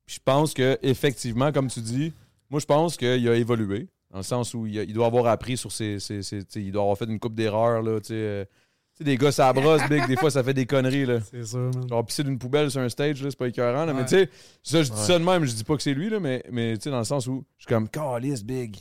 Puis 0.05 0.16
je 0.16 0.20
pense 0.22 0.53
que 0.53 0.78
effectivement, 0.82 1.50
comme 1.53 1.68
tu 1.68 1.80
dis, 1.80 2.12
moi, 2.50 2.61
je 2.61 2.66
pense 2.66 2.98
qu'il 2.98 3.28
a 3.28 3.34
évolué, 3.34 3.88
dans 4.11 4.18
le 4.18 4.22
sens 4.22 4.53
où 4.53 4.66
il, 4.66 4.78
a- 4.78 4.82
il 4.82 4.92
doit 4.92 5.07
avoir 5.07 5.26
appris 5.26 5.57
sur 5.57 5.72
ses. 5.72 5.98
ses- 5.98 6.22
ses- 6.22 6.44
il 6.57 6.70
doit 6.70 6.82
avoir 6.82 6.98
fait 6.98 7.07
une 7.07 7.18
coupe 7.18 7.34
d'erreurs. 7.34 7.80
là, 7.82 7.98
Tu 8.00 8.09
sais, 8.09 8.14
euh, 8.14 8.44
tu 8.44 8.98
sais, 8.98 9.05
des 9.05 9.16
gars, 9.16 9.32
ça 9.32 9.50
brosse, 9.55 9.80
big, 9.88 10.07
des 10.07 10.16
fois, 10.16 10.30
ça 10.30 10.44
fait 10.44 10.53
des 10.53 10.66
conneries. 10.66 11.07
Là. 11.07 11.20
C'est 11.30 11.46
sûr, 11.46 11.70
man. 11.74 11.88
Genre 11.88 12.05
pisser 12.05 12.24
d'une 12.24 12.38
poubelle 12.38 12.70
sur 12.70 12.82
un 12.82 12.90
stage, 12.90 13.22
là, 13.22 13.30
c'est 13.30 13.38
pas 13.38 13.48
écœurant. 13.48 13.86
Là, 13.86 13.94
Mais 13.94 14.03
tu 14.05 14.11
sais, 14.16 14.28
ça, 14.62 14.82
je 14.82 14.90
dis 14.90 14.98
Ouais. 14.98 15.07
ça 15.07 15.18
de 15.18 15.24
même, 15.24 15.46
je 15.46 15.55
dis 15.55 15.64
pas 15.64 15.76
que 15.76 15.82
c'est 15.82 15.94
lui, 15.94 16.11
là, 16.11 16.20
mais, 16.20 16.44
mais 16.53 16.76
tu 16.76 16.82
sais, 16.84 16.90
dans 16.90 16.98
le 16.98 17.05
sens 17.05 17.26
où 17.26 17.42
je 17.57 17.64
suis 17.64 17.68
comme 17.74 17.88
calice 17.88 18.44
big. 18.44 18.76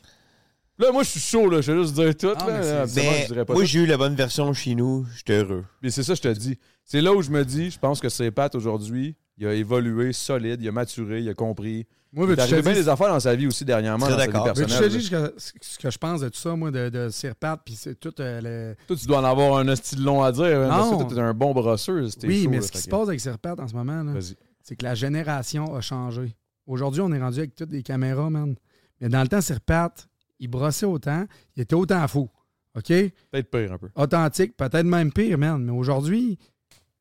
Là, 0.78 0.92
moi, 0.92 1.04
je 1.04 1.10
suis 1.12 1.20
chaud, 1.22 1.48
là. 1.50 1.62
Je 1.62 1.72
vais 1.72 1.82
juste 1.84 1.94
dire 1.94 2.18
tout. 2.18 2.34
Ah, 2.38 2.48
là. 2.50 2.86
je 2.88 2.92
dirais 3.28 3.46
pas 3.46 3.54
moi, 3.54 3.62
tout. 3.62 3.68
j'ai 3.70 3.80
eu 3.80 3.86
la 3.86 3.98
bonne 3.98 4.16
version 4.16 4.52
chez 4.52 4.74
nous. 4.76 5.06
J'étais 5.16 5.38
heureux. 5.44 5.64
Mais 5.82 5.92
c'est 5.92 6.02
ça, 6.04 6.14
je 6.16 6.22
te 6.22 6.28
dis. 6.28 6.58
C'est 6.84 7.00
là 7.02 7.14
où 7.14 7.22
je 7.22 7.30
me 7.30 7.46
dis, 7.46 7.70
je 7.72 7.80
pense 7.80 8.00
que 8.02 8.10
c'est 8.10 8.32
Pat 8.32 8.54
aujourd'hui. 8.56 9.16
Il 9.42 9.48
a 9.48 9.54
évolué 9.56 10.14
solide, 10.14 10.62
il 10.62 10.68
a 10.68 10.72
maturé, 10.72 11.20
il 11.22 11.28
a 11.30 11.34
compris. 11.34 11.88
Moi, 12.14 12.28
Il 12.30 12.40
arrivé 12.40 12.62
bien 12.62 12.74
des 12.74 12.88
affaires 12.88 13.08
dans 13.08 13.20
sa 13.20 13.34
vie 13.36 13.48
aussi 13.48 13.66
dernièrement, 13.66 14.06
Très 14.06 14.18
d'accord. 14.18 14.48
je 14.56 14.64
te 14.66 15.16
là. 15.16 15.32
ce 15.36 15.78
que, 15.80 15.90
je 15.90 15.98
pense 15.98 16.22
de 16.22 16.30
tout 16.30 16.38
ça, 16.38 16.56
moi, 16.56 16.70
de, 16.70 16.90
de 16.90 17.10
Sirpat, 17.10 17.58
puis 17.66 17.74
c'est 17.74 18.00
tout 18.00 18.14
euh, 18.20 18.42
le... 18.42 18.76
Toi, 18.86 18.96
tu 18.98 19.08
dois 19.08 19.18
en 19.20 19.24
avoir 19.24 19.58
un 19.58 19.76
style 19.76 20.04
long 20.04 20.22
à 20.22 20.32
dire. 20.32 20.44
hein, 20.44 20.68
parce 20.70 20.90
que 20.90 20.94
Non. 20.94 21.00
toi, 21.06 21.16
t'es 21.16 21.22
un 21.22 21.34
bon 21.34 21.54
brosseur. 21.54 22.08
c'était 22.12 22.28
Oui, 22.28 22.44
chaud, 22.44 22.50
mais 22.52 22.58
là, 22.58 22.62
ce 22.62 22.72
qui 22.72 22.78
se 22.78 22.90
passe 22.90 23.08
avec 23.08 23.20
Sirpat 23.20 23.56
en 23.58 23.68
ce 23.68 23.74
moment, 23.74 24.14
c'est 24.62 24.76
que 24.76 24.84
la 24.86 24.94
génération 24.94 25.74
a 25.76 25.82
changé. 25.82 26.36
Aujourd'hui, 26.68 27.02
on 27.02 27.12
est 27.12 27.20
rendu 27.20 27.40
avec 27.40 27.56
toutes 27.56 27.70
des 27.70 27.82
caméras, 27.82 28.30
man. 28.30 28.54
Mais 29.00 29.10
dans 29.10 29.22
le 29.24 29.28
temps, 29.28 29.42
Sirpat, 29.42 29.92
il 30.38 30.50
brossait 30.50 30.86
autant, 30.86 31.26
il 31.56 31.64
était 31.64 31.74
autant 31.76 32.08
fou. 32.08 32.30
OK? 32.76 32.86
Peut-être 32.88 33.50
pire 33.50 33.72
un 33.74 33.78
peu. 33.80 33.90
Authentique, 33.96 34.56
peut-être 34.56 34.86
même 34.86 35.12
pire, 35.12 35.38
man. 35.38 35.64
Mais 35.64 35.72
aujourd'hui, 35.72 36.38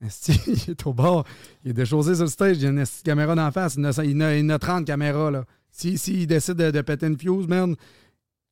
il 0.46 0.70
est 0.70 0.86
au 0.86 0.92
bord. 0.92 1.24
Il 1.64 1.70
est 1.70 1.74
déchaussé 1.74 2.14
sur 2.14 2.24
le 2.24 2.30
stage, 2.30 2.57
il 2.57 2.62
y 2.62 2.66
a 2.66 2.70
une 2.70 2.84
caméra 3.05 3.34
d'en 3.34 3.51
face. 3.51 3.74
Il 3.76 3.86
en 3.86 3.90
a, 3.90 4.05
il 4.05 4.22
a- 4.22 4.36
il 4.38 4.51
a 4.51 4.59
30 4.59 4.86
caméras, 4.86 5.30
là. 5.30 5.44
S'il 5.70 5.98
si, 5.98 6.12
s'il 6.16 6.26
décide 6.26 6.55
de, 6.55 6.70
de 6.70 6.80
péter 6.80 7.07
une 7.07 7.18
fuse, 7.18 7.46
man, 7.46 7.76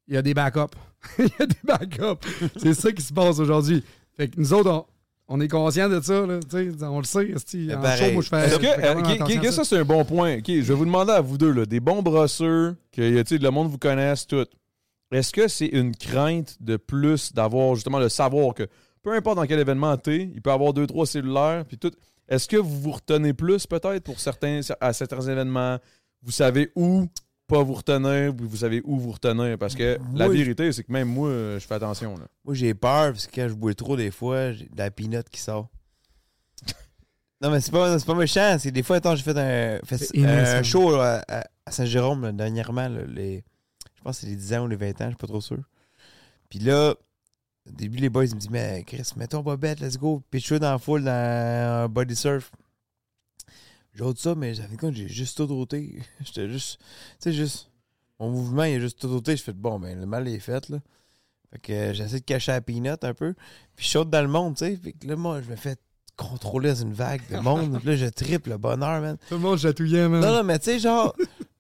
il 0.06 0.14
y 0.14 0.16
a 0.16 0.22
des 0.22 0.34
backups. 0.34 0.76
il 1.18 1.24
y 1.26 1.42
a 1.42 1.46
des 1.46 1.56
backups. 1.64 2.26
C'est 2.56 2.74
ça 2.74 2.92
qui 2.92 3.02
se 3.02 3.12
passe 3.12 3.38
aujourd'hui. 3.38 3.82
Fait 4.16 4.28
que 4.28 4.38
nous 4.38 4.52
autres, 4.52 4.70
on, 4.70 4.84
on 5.28 5.40
est 5.40 5.48
conscients 5.48 5.88
de 5.88 6.00
ça, 6.00 6.26
là. 6.26 6.38
On 6.82 6.98
le 6.98 7.04
sait. 7.04 7.28
Est-ce 7.30 7.56
que, 7.56 9.18
quand 9.18 9.44
euh, 9.44 9.50
ça, 9.50 9.64
c'est 9.64 9.78
un 9.78 9.84
bon 9.84 10.04
point. 10.04 10.38
Ok, 10.38 10.44
je 10.48 10.60
vais 10.60 10.74
vous 10.74 10.84
demander 10.84 11.12
à 11.12 11.20
vous 11.20 11.38
deux, 11.38 11.52
là, 11.52 11.66
des 11.66 11.80
bons 11.80 12.02
brosseurs, 12.02 12.74
que 12.92 13.00
le 13.02 13.50
monde 13.50 13.70
vous 13.70 13.78
connaisse, 13.78 14.26
tout. 14.26 14.46
Est-ce 15.10 15.32
que 15.32 15.48
c'est 15.48 15.66
une 15.68 15.96
crainte 15.96 16.56
de 16.60 16.76
plus 16.76 17.32
d'avoir 17.32 17.74
justement 17.74 17.98
le 17.98 18.10
savoir 18.10 18.54
que 18.54 18.66
peu 19.02 19.14
importe 19.14 19.36
dans 19.36 19.46
quel 19.46 19.60
événement 19.60 19.96
t'es, 19.96 20.30
il 20.34 20.42
peut 20.42 20.50
avoir 20.50 20.72
deux, 20.72 20.86
trois 20.86 21.06
cellulaires, 21.06 21.64
puis 21.66 21.78
tout. 21.78 21.92
Est-ce 22.28 22.46
que 22.46 22.56
vous 22.56 22.80
vous 22.80 22.92
retenez 22.92 23.32
plus 23.32 23.66
peut-être 23.66 24.04
pour 24.04 24.20
certains 24.20 24.60
à 24.80 24.92
certains 24.92 25.22
événements? 25.22 25.78
Vous 26.22 26.30
savez 26.30 26.70
où 26.76 27.06
pas 27.46 27.62
vous 27.62 27.74
retenir, 27.74 28.36
puis 28.36 28.46
vous 28.46 28.58
savez 28.58 28.82
où 28.84 28.98
vous 28.98 29.12
retenir. 29.12 29.56
Parce 29.56 29.74
que 29.74 29.98
la 30.14 30.28
vérité, 30.28 30.70
c'est 30.70 30.84
que 30.84 30.92
même 30.92 31.08
moi, 31.08 31.30
je 31.30 31.64
fais 31.66 31.74
attention. 31.74 32.16
Là. 32.18 32.26
Moi, 32.44 32.54
j'ai 32.54 32.74
peur 32.74 33.12
parce 33.12 33.26
que 33.26 33.34
quand 33.34 33.48
je 33.48 33.54
bois 33.54 33.74
trop, 33.74 33.96
des 33.96 34.10
fois, 34.10 34.52
j'ai 34.52 34.66
de 34.66 34.76
la 34.76 34.90
peanut 34.90 35.26
qui 35.30 35.40
sort. 35.40 35.70
non, 37.40 37.50
mais 37.50 37.60
c'est 37.62 37.72
pas, 37.72 37.98
c'est 37.98 38.04
pas 38.04 38.14
méchant. 38.14 38.56
C'est 38.58 38.70
des 38.70 38.82
fois, 38.82 38.96
attends, 38.96 39.16
j'ai 39.16 39.22
fait 39.22 39.38
un, 39.38 39.80
fait 39.82 40.24
un 40.26 40.62
show 40.62 40.94
là, 40.94 41.24
à, 41.26 41.44
à 41.64 41.70
Saint-Jérôme 41.70 42.32
dernièrement. 42.32 42.88
là, 42.88 43.00
les, 43.08 43.42
je 43.96 44.02
pense 44.02 44.16
que 44.16 44.26
c'est 44.26 44.30
les 44.30 44.36
10 44.36 44.54
ans 44.54 44.64
ou 44.64 44.68
les 44.68 44.76
20 44.76 44.88
ans, 45.00 45.04
je 45.04 45.08
suis 45.08 45.16
pas 45.16 45.26
trop 45.26 45.40
sûr. 45.40 45.58
Puis 46.50 46.58
là, 46.58 46.94
au 47.68 47.72
début, 47.72 47.98
les 47.98 48.08
boys 48.08 48.26
ils 48.26 48.34
me 48.34 48.40
disent 48.40 48.50
Mais 48.50 48.84
Chris, 48.86 49.10
mets 49.16 49.26
ton 49.26 49.40
bobette, 49.40 49.80
let's 49.80 49.98
go. 49.98 50.22
Puis 50.30 50.40
je 50.40 50.46
suis 50.46 50.60
dans 50.60 50.72
la 50.72 50.78
foule 50.78 51.04
dans 51.04 51.10
un 51.10 51.88
body 51.88 52.16
surf. 52.16 52.50
J'ôte 53.94 54.18
ça, 54.18 54.34
mais 54.34 54.54
j'avais 54.54 54.76
compte, 54.76 54.94
j'ai 54.94 55.08
juste 55.08 55.36
tout 55.36 55.50
ôté. 55.52 56.02
J'étais 56.20 56.48
juste. 56.48 56.78
Tu 56.78 56.84
sais, 57.18 57.32
juste. 57.32 57.70
Mon 58.20 58.30
mouvement, 58.30 58.64
il 58.64 58.74
est 58.74 58.80
juste 58.80 59.00
tout 59.00 59.08
ôté. 59.08 59.36
Je 59.36 59.42
fais 59.42 59.52
bon, 59.52 59.78
ben 59.78 59.98
le 59.98 60.06
mal 60.06 60.26
est 60.28 60.38
fait, 60.38 60.68
là. 60.68 60.78
Fait 61.50 61.58
que 61.58 61.72
euh, 61.72 61.92
j'essaie 61.94 62.20
de 62.20 62.24
cacher 62.24 62.52
la 62.52 62.60
peanut 62.60 63.02
un 63.02 63.14
peu. 63.14 63.34
Puis 63.74 63.86
je 63.86 63.90
saute 63.90 64.10
dans 64.10 64.22
le 64.22 64.28
monde, 64.28 64.56
tu 64.56 64.66
sais. 64.66 64.76
Fait 64.76 64.92
que 64.92 65.06
là, 65.06 65.16
moi, 65.16 65.40
je 65.40 65.50
me 65.50 65.56
fais 65.56 65.76
contrôler 66.16 66.70
dans 66.70 66.82
une 66.82 66.92
vague 66.92 67.22
de 67.30 67.38
monde. 67.38 67.78
Puis 67.78 67.86
là, 67.88 67.96
je 67.96 68.06
triple 68.06 68.50
le 68.50 68.58
bonheur, 68.58 69.00
man. 69.00 69.16
Tout 69.28 69.34
le 69.34 69.40
monde 69.40 69.58
chatouillait, 69.58 70.08
man. 70.08 70.20
Non, 70.20 70.32
non, 70.32 70.44
mais 70.44 70.58
tu 70.58 70.66
sais, 70.66 70.78
genre, 70.78 71.14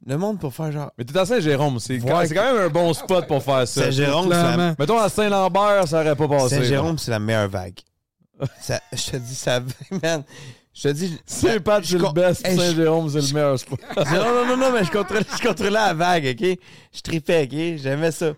le 0.08 0.18
monde 0.18 0.38
pour 0.40 0.54
faire 0.54 0.72
genre. 0.72 0.90
Mais 0.98 1.04
t'es 1.04 1.16
à 1.18 1.26
Saint-Jérôme, 1.26 1.78
c'est 1.78 1.98
quand, 1.98 2.18
Ouais. 2.18 2.26
c'est 2.26 2.34
quand 2.34 2.52
même 2.54 2.62
un 2.64 2.68
bon 2.68 2.92
spot 2.94 3.26
pour 3.26 3.42
faire 3.42 3.66
ça. 3.68 3.84
Saint-Jérôme, 3.84 4.28
c'est 4.30 4.56
la. 4.56 4.74
Mettons 4.78 4.98
à 4.98 5.08
Saint-Lambert, 5.08 5.86
ça 5.86 6.00
aurait 6.00 6.16
pas 6.16 6.28
passé. 6.28 6.56
Saint-Jérôme, 6.56 6.98
c'est 6.98 7.10
la 7.10 7.18
meilleure 7.18 7.48
vague. 7.48 7.78
Ça- 8.60 8.80
je 8.92 9.10
te 9.10 9.16
dis, 9.16 9.34
ça, 9.34 9.60
man. 10.02 10.22
Je 10.72 10.82
te 10.82 10.88
dis. 10.94 11.18
Saint-Pat, 11.26 11.82
je 11.84 11.98
c'est 11.98 11.98
le 11.98 12.12
best, 12.12 12.46
Hey, 12.46 12.56
Saint-Jérôme, 12.56 13.08
c'est 13.10 13.20
le 13.20 13.34
meilleur 13.34 13.58
spot. 13.58 13.80
non, 13.96 14.04
non, 14.04 14.46
non, 14.46 14.56
non, 14.56 14.72
mais 14.72 14.84
je 14.84 14.90
contrôlais, 14.92 15.24
je 15.36 15.46
contrôlais 15.46 15.70
la 15.70 15.92
vague, 15.94 16.36
OK? 16.40 16.58
Je 16.94 17.00
tripais, 17.02 17.42
OK? 17.44 17.80
J'aimais 17.82 18.12
ça. 18.12 18.32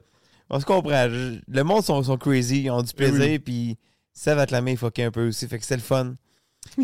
On 0.48 0.58
se 0.58 0.64
comprend. 0.64 1.08
Je- 1.10 1.38
le 1.46 1.62
monde 1.62 1.84
sont, 1.84 2.02
sont 2.02 2.16
crazy, 2.16 2.62
ils 2.62 2.70
ont 2.70 2.82
du 2.82 2.92
plaisir, 2.94 3.20
Oui. 3.20 3.38
puis 3.38 3.78
ça 4.12 4.34
va 4.34 4.46
te 4.46 4.52
la 4.52 4.60
main 4.62 4.74
fucker 4.74 5.04
un 5.04 5.10
peu 5.10 5.28
aussi. 5.28 5.46
Fait 5.46 5.58
que 5.58 5.64
c'est 5.66 5.76
le 5.76 5.82
fun. 5.82 6.14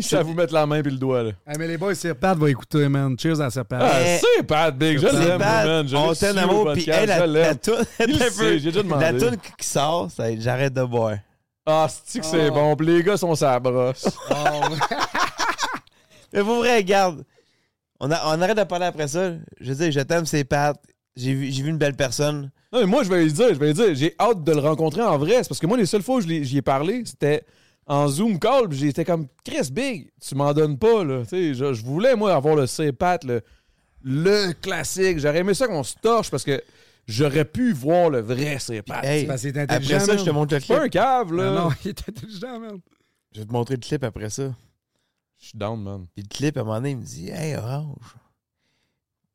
Ça 0.01 0.21
vous 0.23 0.33
mettre 0.33 0.53
la 0.53 0.65
main 0.65 0.81
puis 0.81 0.91
le 0.91 0.97
doigt, 0.97 1.23
là. 1.23 1.31
Ah, 1.45 1.53
mais 1.57 1.67
les 1.67 1.77
boys, 1.77 1.95
Sirpat 1.95 2.33
va 2.35 2.49
écouter, 2.49 2.87
man. 2.89 3.17
Cheers 3.17 3.39
à 3.41 3.49
Sirpat. 3.49 3.79
Ah, 3.81 3.99
Eh, 4.01 4.19
c'est 4.37 4.43
Pat 4.43 4.75
Big, 4.77 4.97
je 4.99 5.07
C'est 5.07 5.13
l'aime, 5.13 5.39
man. 5.39 5.87
Je 5.87 5.95
On 5.95 6.13
t'aime 6.13 6.31
au 6.31 6.33
d'amour, 6.39 6.71
puis 6.73 6.89
hey, 6.89 7.05
la, 7.07 7.25
la 7.27 7.55
toune, 7.55 7.75
Il 7.99 8.07
le 8.07 8.15
un 8.15 8.29
sait, 8.29 8.43
peu. 8.43 8.57
j'ai 8.57 8.71
déjà 8.71 8.83
demandé. 8.83 9.05
la 9.05 9.13
toune 9.13 9.37
qui 9.57 9.67
sort, 9.67 10.09
ça- 10.11 10.35
j'arrête 10.39 10.73
de 10.73 10.83
boire. 10.83 11.17
Ah, 11.65 11.87
c'est 12.05 12.19
que 12.19 12.25
c'est 12.25 12.49
Oh. 12.49 12.53
bon, 12.53 12.75
puis 12.75 12.87
les 12.87 13.03
gars 13.03 13.17
sont 13.17 13.35
sa 13.35 13.59
brosse. 13.59 14.07
Mais 16.33 16.41
pour 16.41 16.57
vrai, 16.57 16.77
regarde, 16.77 17.23
on, 17.99 18.11
a, 18.11 18.35
on 18.35 18.41
arrête 18.41 18.57
de 18.57 18.63
parler 18.63 18.85
après 18.85 19.07
ça. 19.07 19.31
Je 19.59 19.73
veux 19.73 19.75
dire, 19.75 19.91
je 19.91 19.99
t'aime, 20.05 20.25
c'est 20.25 20.43
Pat. 20.43 20.77
J'ai 21.15 21.33
vu, 21.33 21.51
j'ai 21.51 21.63
vu 21.63 21.69
une 21.69 21.77
belle 21.77 21.95
personne. 21.95 22.51
Non, 22.71 22.79
mais 22.81 22.85
moi, 22.85 23.03
je 23.03 23.09
vais 23.09 23.23
lui 23.23 23.31
dire, 23.31 23.47
je 23.49 23.53
vais 23.59 23.67
lui 23.67 23.73
dire, 23.73 23.95
j'ai 23.95 24.13
hâte 24.19 24.43
de 24.43 24.51
le 24.51 24.59
rencontrer 24.59 25.01
en 25.01 25.17
vrai. 25.17 25.37
C'est 25.43 25.49
parce 25.49 25.59
que 25.59 25.67
moi, 25.67 25.77
les 25.77 25.85
seules 25.85 26.03
fois 26.03 26.17
où 26.17 26.21
j'y 26.21 26.57
ai 26.57 26.61
parlé, 26.61 27.01
c'était 27.05 27.43
en 27.87 28.07
Zoom 28.09 28.37
call, 28.39 28.71
j'étais 28.71 29.05
comme, 29.05 29.27
Chris 29.43 29.69
Big, 29.71 30.09
tu 30.21 30.35
m'en 30.35 30.53
donnes 30.53 30.77
pas, 30.77 31.03
là. 31.03 31.23
Tu 31.23 31.29
sais, 31.29 31.53
je, 31.53 31.73
je 31.73 31.83
voulais, 31.85 32.15
moi, 32.15 32.33
avoir 32.35 32.55
le 32.55 32.67
C-Pat, 32.67 33.23
le, 33.23 33.41
le 34.03 34.51
classique. 34.53 35.19
J'aurais 35.19 35.39
aimé 35.39 35.53
ça 35.53 35.67
qu'on 35.67 35.83
se 35.83 35.95
torche 36.01 36.29
parce 36.29 36.43
que 36.43 36.61
j'aurais 37.07 37.45
pu 37.45 37.71
voir 37.71 38.09
le 38.09 38.19
vrai 38.19 38.59
C-Pat. 38.59 39.03
Hey, 39.05 39.25
parce 39.25 39.41
que 39.43 39.51
c'est 39.53 39.57
après 39.59 39.99
ça, 39.99 40.05
man. 40.07 40.17
je 40.19 40.23
te 40.25 40.29
montre 40.31 40.53
le 40.55 40.59
C'est 40.59 40.67
pas 40.67 40.79
clip. 40.81 40.85
un 40.85 40.89
cave, 40.89 41.33
là. 41.33 41.45
Non, 41.51 41.69
non, 41.69 41.69
il 41.85 41.89
est 41.89 42.09
intelligent, 42.09 42.59
man. 42.59 42.79
Je 43.33 43.39
vais 43.39 43.45
te 43.45 43.51
montrer 43.53 43.75
le 43.75 43.81
clip 43.81 44.03
après 44.03 44.29
ça. 44.29 44.53
Je 45.39 45.45
suis 45.49 45.57
down, 45.57 45.81
man. 45.81 46.07
Puis 46.15 46.23
le 46.23 46.35
clip, 46.35 46.57
à 46.57 46.61
un 46.61 46.63
moment 46.63 46.75
donné, 46.77 46.91
il 46.91 46.97
me 46.97 47.03
dit 47.03 47.29
Hey, 47.29 47.55
Orange, 47.55 48.15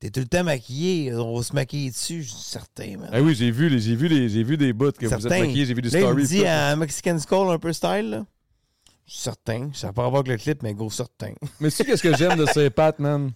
t'es 0.01 0.11
tout 0.11 0.21
le 0.21 0.27
temps 0.27 0.43
maquillé, 0.45 1.15
on 1.15 1.37
va 1.37 1.43
se 1.43 1.55
maquiller 1.55 1.91
dessus. 1.91 2.23
Je 2.25 2.29
suis 2.31 2.39
certain, 2.43 2.97
man. 2.99 3.09
Ah 3.13 3.23
oui, 3.23 3.35
j'ai 3.35 3.51
vu, 3.51 3.69
les- 3.69 3.79
j'ai 3.79 3.95
vu, 3.95 4.09
les- 4.09 4.29
j'ai 4.29 4.43
vu 4.43 4.57
des 4.57 4.73
bouts 4.73 4.91
que 4.93 5.07
vous 5.07 5.15
êtes 5.15 5.21
Certain. 5.23 5.39
maquillés, 5.41 5.65
j'ai 5.65 5.75
vu 5.75 5.83
des 5.83 5.91
Là, 5.91 6.01
il 6.01 6.05
me 6.07 6.25
stories. 6.25 6.27
dit 6.43 6.47
un 6.47 6.77
Mexican 6.77 7.19
Skull 7.19 7.49
un 7.51 7.59
peu 7.59 7.73
style, 7.73 8.11
là. 8.11 8.27
Certain. 9.15 9.71
Ça 9.75 9.89
n'a 9.89 9.93
pas 9.93 10.07
à 10.07 10.09
voir 10.09 10.21
avec 10.21 10.29
le 10.33 10.37
clip, 10.39 10.63
mais 10.63 10.73
gros 10.75 10.91
certain. 10.91 11.33
Mais 11.61 11.69
tu 11.71 11.77
sais 11.77 11.85
qu'est-ce 11.85 12.03
que 12.03 12.17
j'aime 12.17 12.39
de 12.39 12.47
C-Pat, 12.47 12.99
man? 12.99 13.33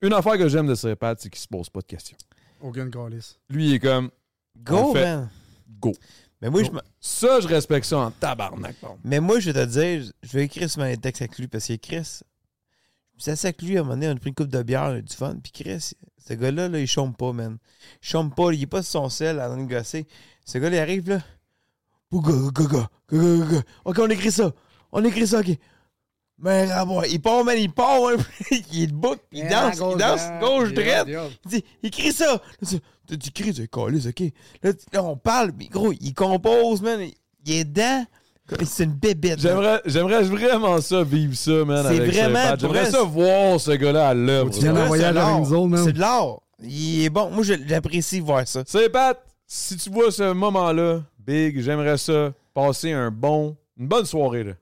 Une 0.00 0.12
affaire 0.14 0.38
que 0.38 0.48
j'aime 0.48 0.66
de 0.66 0.74
C-Pat, 0.74 1.20
c'est 1.20 1.28
qu'il 1.30 1.40
se 1.40 1.46
pose 1.48 1.68
pas 1.68 1.80
de 1.80 1.86
questions. 1.86 2.16
Aucune 2.60 2.90
calice. 2.90 3.38
Lui, 3.50 3.68
il 3.68 3.74
est 3.74 3.78
comme, 3.78 4.10
Go, 4.56 4.92
fait- 4.94 5.04
man. 5.04 5.30
go. 5.80 5.92
Mais 6.40 6.50
moi, 6.50 6.62
je 6.64 6.70
Go. 6.70 6.76
me- 6.76 6.80
Ça, 7.00 7.40
je 7.40 7.46
respecte 7.48 7.86
ça 7.86 7.98
en 7.98 8.10
tabarnak, 8.10 8.76
bon. 8.82 8.96
mais 9.04 9.20
moi, 9.20 9.38
je 9.38 9.50
vais 9.50 9.66
te 9.66 9.70
dire, 9.70 10.10
je 10.22 10.32
vais 10.32 10.44
écrire 10.44 10.68
sur 10.70 10.80
mes 10.82 10.96
textes 10.96 11.22
avec 11.22 11.38
lui 11.38 11.46
parce 11.46 11.66
que 11.68 11.74
Chris, 11.74 12.20
je 13.12 13.16
me 13.16 13.20
suis 13.20 13.30
assis 13.30 13.46
avec 13.46 13.62
lui 13.62 13.76
à 13.76 13.80
un 13.80 13.82
moment 13.84 13.94
donné, 13.94 14.08
on 14.08 14.12
a 14.12 14.16
pris 14.16 14.30
une 14.30 14.34
coupe 14.34 14.48
de 14.48 14.62
bière, 14.62 14.84
on 14.84 14.92
a 14.94 14.98
eu 14.98 15.02
du 15.02 15.14
fun. 15.14 15.36
Puis 15.42 15.52
Chris, 15.52 15.92
ce 16.18 16.32
gars-là, 16.34 16.68
là, 16.68 16.78
il 16.80 16.86
chôme 16.86 17.14
pas, 17.14 17.32
man. 17.32 17.58
Il 18.02 18.08
chôme 18.08 18.34
pas, 18.34 18.50
il 18.52 18.62
est 18.62 18.66
pas 18.66 18.82
sur 18.82 18.92
son 19.02 19.08
sel 19.08 19.38
à 19.40 19.48
nous 19.54 19.66
gosser. 19.68 20.06
Ce 20.44 20.58
gars-là, 20.58 20.76
il 20.76 20.80
arrive, 20.80 21.08
là. 21.10 21.20
Ok, 23.84 23.98
on 23.98 24.08
écrit 24.08 24.32
ça. 24.32 24.52
On 24.92 25.04
écrit 25.04 25.26
ça, 25.26 25.40
ok. 25.40 25.56
Mais 26.38 26.68
il 27.10 27.20
part, 27.22 27.44
man, 27.44 27.56
il 27.56 27.70
part, 27.70 28.00
hein. 28.08 28.16
il 28.72 28.82
est 28.82 28.86
debout, 28.88 29.14
il 29.30 29.38
Yeah, 29.40 29.48
danse, 29.68 29.78
gauche, 29.78 29.92
il 29.94 29.98
danse, 29.98 30.20
droite. 30.26 30.40
gauche, 30.40 30.72
droite. 30.72 31.08
Il 31.44 31.50
dit, 31.50 31.64
écris 31.84 32.12
ça. 32.12 32.26
Là, 32.32 32.40
tu- 32.68 32.80
tu 33.06 33.18
tu 33.18 33.28
écris, 33.30 33.54
tu 33.54 33.68
calice, 33.68 34.06
ok. 34.06 34.22
Là, 34.62 34.72
tu- 34.72 34.84
là, 34.92 35.04
on 35.04 35.16
parle, 35.16 35.52
mais 35.56 35.66
gros, 35.66 35.92
il 35.92 36.12
compose, 36.14 36.82
man. 36.82 37.00
Il 37.46 37.52
est 37.52 37.64
dedans. 37.64 38.04
C'est 38.64 38.84
une 38.84 38.92
bébête. 38.92 39.42
man. 39.42 39.52
J'aimerais, 39.52 39.80
j'aimerais 39.86 40.22
vraiment 40.24 40.80
ça, 40.80 41.04
vivre 41.04 41.34
ça, 41.36 41.64
man. 41.64 41.86
C'est 41.88 42.00
vraiment, 42.06 42.56
J'aimerais 42.58 42.90
ça 42.90 43.02
voir 43.04 43.60
ce 43.60 43.70
gars-là 43.70 44.08
à 44.08 44.14
l'œuvre. 44.14 44.50
Tu 44.50 44.60
viens 44.60 44.72
Ouais, 44.74 44.80
d'un 44.80 44.86
voyage 44.86 45.06
c'est 45.08 45.12
de 45.14 45.18
à 45.56 45.66
man. 45.68 45.84
C'est 45.84 45.92
de 45.92 46.00
l'art. 46.00 46.40
Il 46.60 47.04
est 47.04 47.10
bon. 47.10 47.30
Moi, 47.30 47.44
j'apprécie 47.44 48.18
voir 48.20 48.46
ça. 48.48 48.62
C'est 48.66 48.88
Pat, 48.90 49.16
si 49.46 49.76
tu 49.76 49.90
vois 49.90 50.10
ce 50.10 50.32
moment-là, 50.32 51.02
Big, 51.26 51.60
j'aimerais 51.60 51.98
ça, 51.98 52.32
passer 52.54 52.92
un 52.92 53.10
bon, 53.10 53.56
une 53.78 53.86
bonne 53.88 54.04
soirée. 54.04 54.44
Là. 54.44 54.52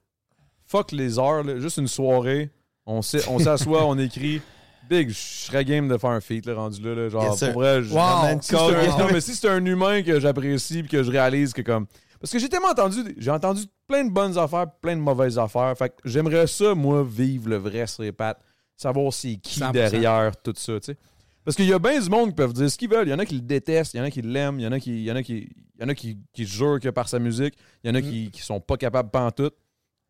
Fuck 0.66 0.92
les 0.92 1.18
heures, 1.18 1.42
là, 1.42 1.58
juste 1.58 1.78
une 1.78 1.88
soirée. 1.88 2.50
On 2.86 3.02
s'est- 3.02 3.26
on 3.28 3.38
s'assoit, 3.38 3.84
on 3.86 3.98
écrit. 3.98 4.40
Big, 4.88 5.10
je 5.10 5.14
serais 5.14 5.64
game 5.64 5.88
de 5.88 5.96
faire 5.96 6.10
un 6.10 6.20
feat 6.20 6.46
là, 6.46 6.54
rendu 6.54 6.80
là. 6.82 6.94
là. 6.94 7.08
genre, 7.08 7.24
Yes, 7.24 7.38
pour 7.52 7.62
vrai, 7.62 7.82
je- 7.82 7.94
Wow. 7.94 8.40
si 8.42 8.54
un, 8.56 8.98
non, 8.98 9.06
mais 9.12 9.20
si 9.20 9.34
c'est 9.36 9.48
un 9.48 9.64
humain 9.64 10.02
que 10.02 10.18
j'apprécie 10.18 10.80
et 10.80 10.82
que 10.82 11.02
je 11.02 11.10
réalise 11.10 11.52
que 11.52 11.62
comme. 11.62 11.86
Parce 12.20 12.32
que 12.32 12.38
j'ai 12.38 12.48
tellement 12.48 12.68
entendu, 12.70 12.98
j'ai 13.16 13.30
entendu 13.30 13.62
plein 13.86 14.04
de 14.04 14.10
bonnes 14.10 14.36
affaires, 14.36 14.66
plein 14.80 14.96
de 14.96 15.00
mauvaises 15.00 15.38
affaires. 15.38 15.74
Fait 15.78 15.88
que 15.90 15.94
j'aimerais 16.04 16.46
ça, 16.46 16.74
moi, 16.74 17.04
vivre 17.08 17.48
le 17.48 17.56
vrai 17.56 17.86
sur 17.86 18.02
les 18.02 18.12
pattes, 18.12 18.40
savoir 18.76 19.12
c'est 19.12 19.36
qui 19.36 19.60
100%. 19.60 19.72
derrière 19.72 20.36
tout 20.42 20.52
ça, 20.56 20.74
tu 20.80 20.92
sais. 20.92 20.98
Parce 21.50 21.56
qu'il 21.56 21.66
y 21.66 21.72
a 21.72 21.80
bien 21.80 22.00
du 22.00 22.08
monde 22.08 22.28
qui 22.28 22.34
peuvent 22.36 22.52
dire 22.52 22.70
ce 22.70 22.78
qu'ils 22.78 22.88
veulent. 22.88 23.08
Il 23.08 23.10
y 23.10 23.14
en 23.14 23.18
a 23.18 23.24
qui 23.26 23.34
le 23.34 23.40
détestent, 23.40 23.94
il 23.94 23.96
y 23.96 24.00
en 24.00 24.04
a 24.04 24.10
qui 24.12 24.22
l'aiment, 24.22 24.60
il 24.60 24.62
y 24.62 24.66
en 24.68 24.70
a 24.72 24.78
qui, 24.78 24.92
il 24.92 25.02
y 25.04 25.10
en 25.10 25.16
a 25.16 25.22
qui, 25.24 25.48
il 25.78 25.82
y 25.82 25.84
en 25.84 25.88
a 25.88 25.94
qui, 25.96 26.16
qui 26.32 26.46
jurent 26.46 26.78
que 26.78 26.90
par 26.90 27.08
sa 27.08 27.18
musique, 27.18 27.54
il 27.82 27.88
y 27.88 27.90
en 27.90 27.96
a 27.96 28.00
qui, 28.00 28.30
qui 28.30 28.40
sont 28.40 28.60
pas 28.60 28.76
capables 28.76 29.10
pantoute. 29.10 29.54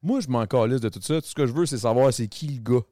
Moi, 0.02 0.20
je 0.20 0.28
m'en 0.28 0.44
calisse 0.46 0.82
de 0.82 0.90
tout 0.90 1.00
ça. 1.00 1.18
Tout 1.18 1.26
ce 1.28 1.34
que 1.34 1.46
je 1.46 1.52
veux, 1.54 1.64
c'est 1.64 1.78
savoir 1.78 2.12
c'est 2.12 2.28
qui 2.28 2.46
le 2.46 2.60
gars. 2.60 2.82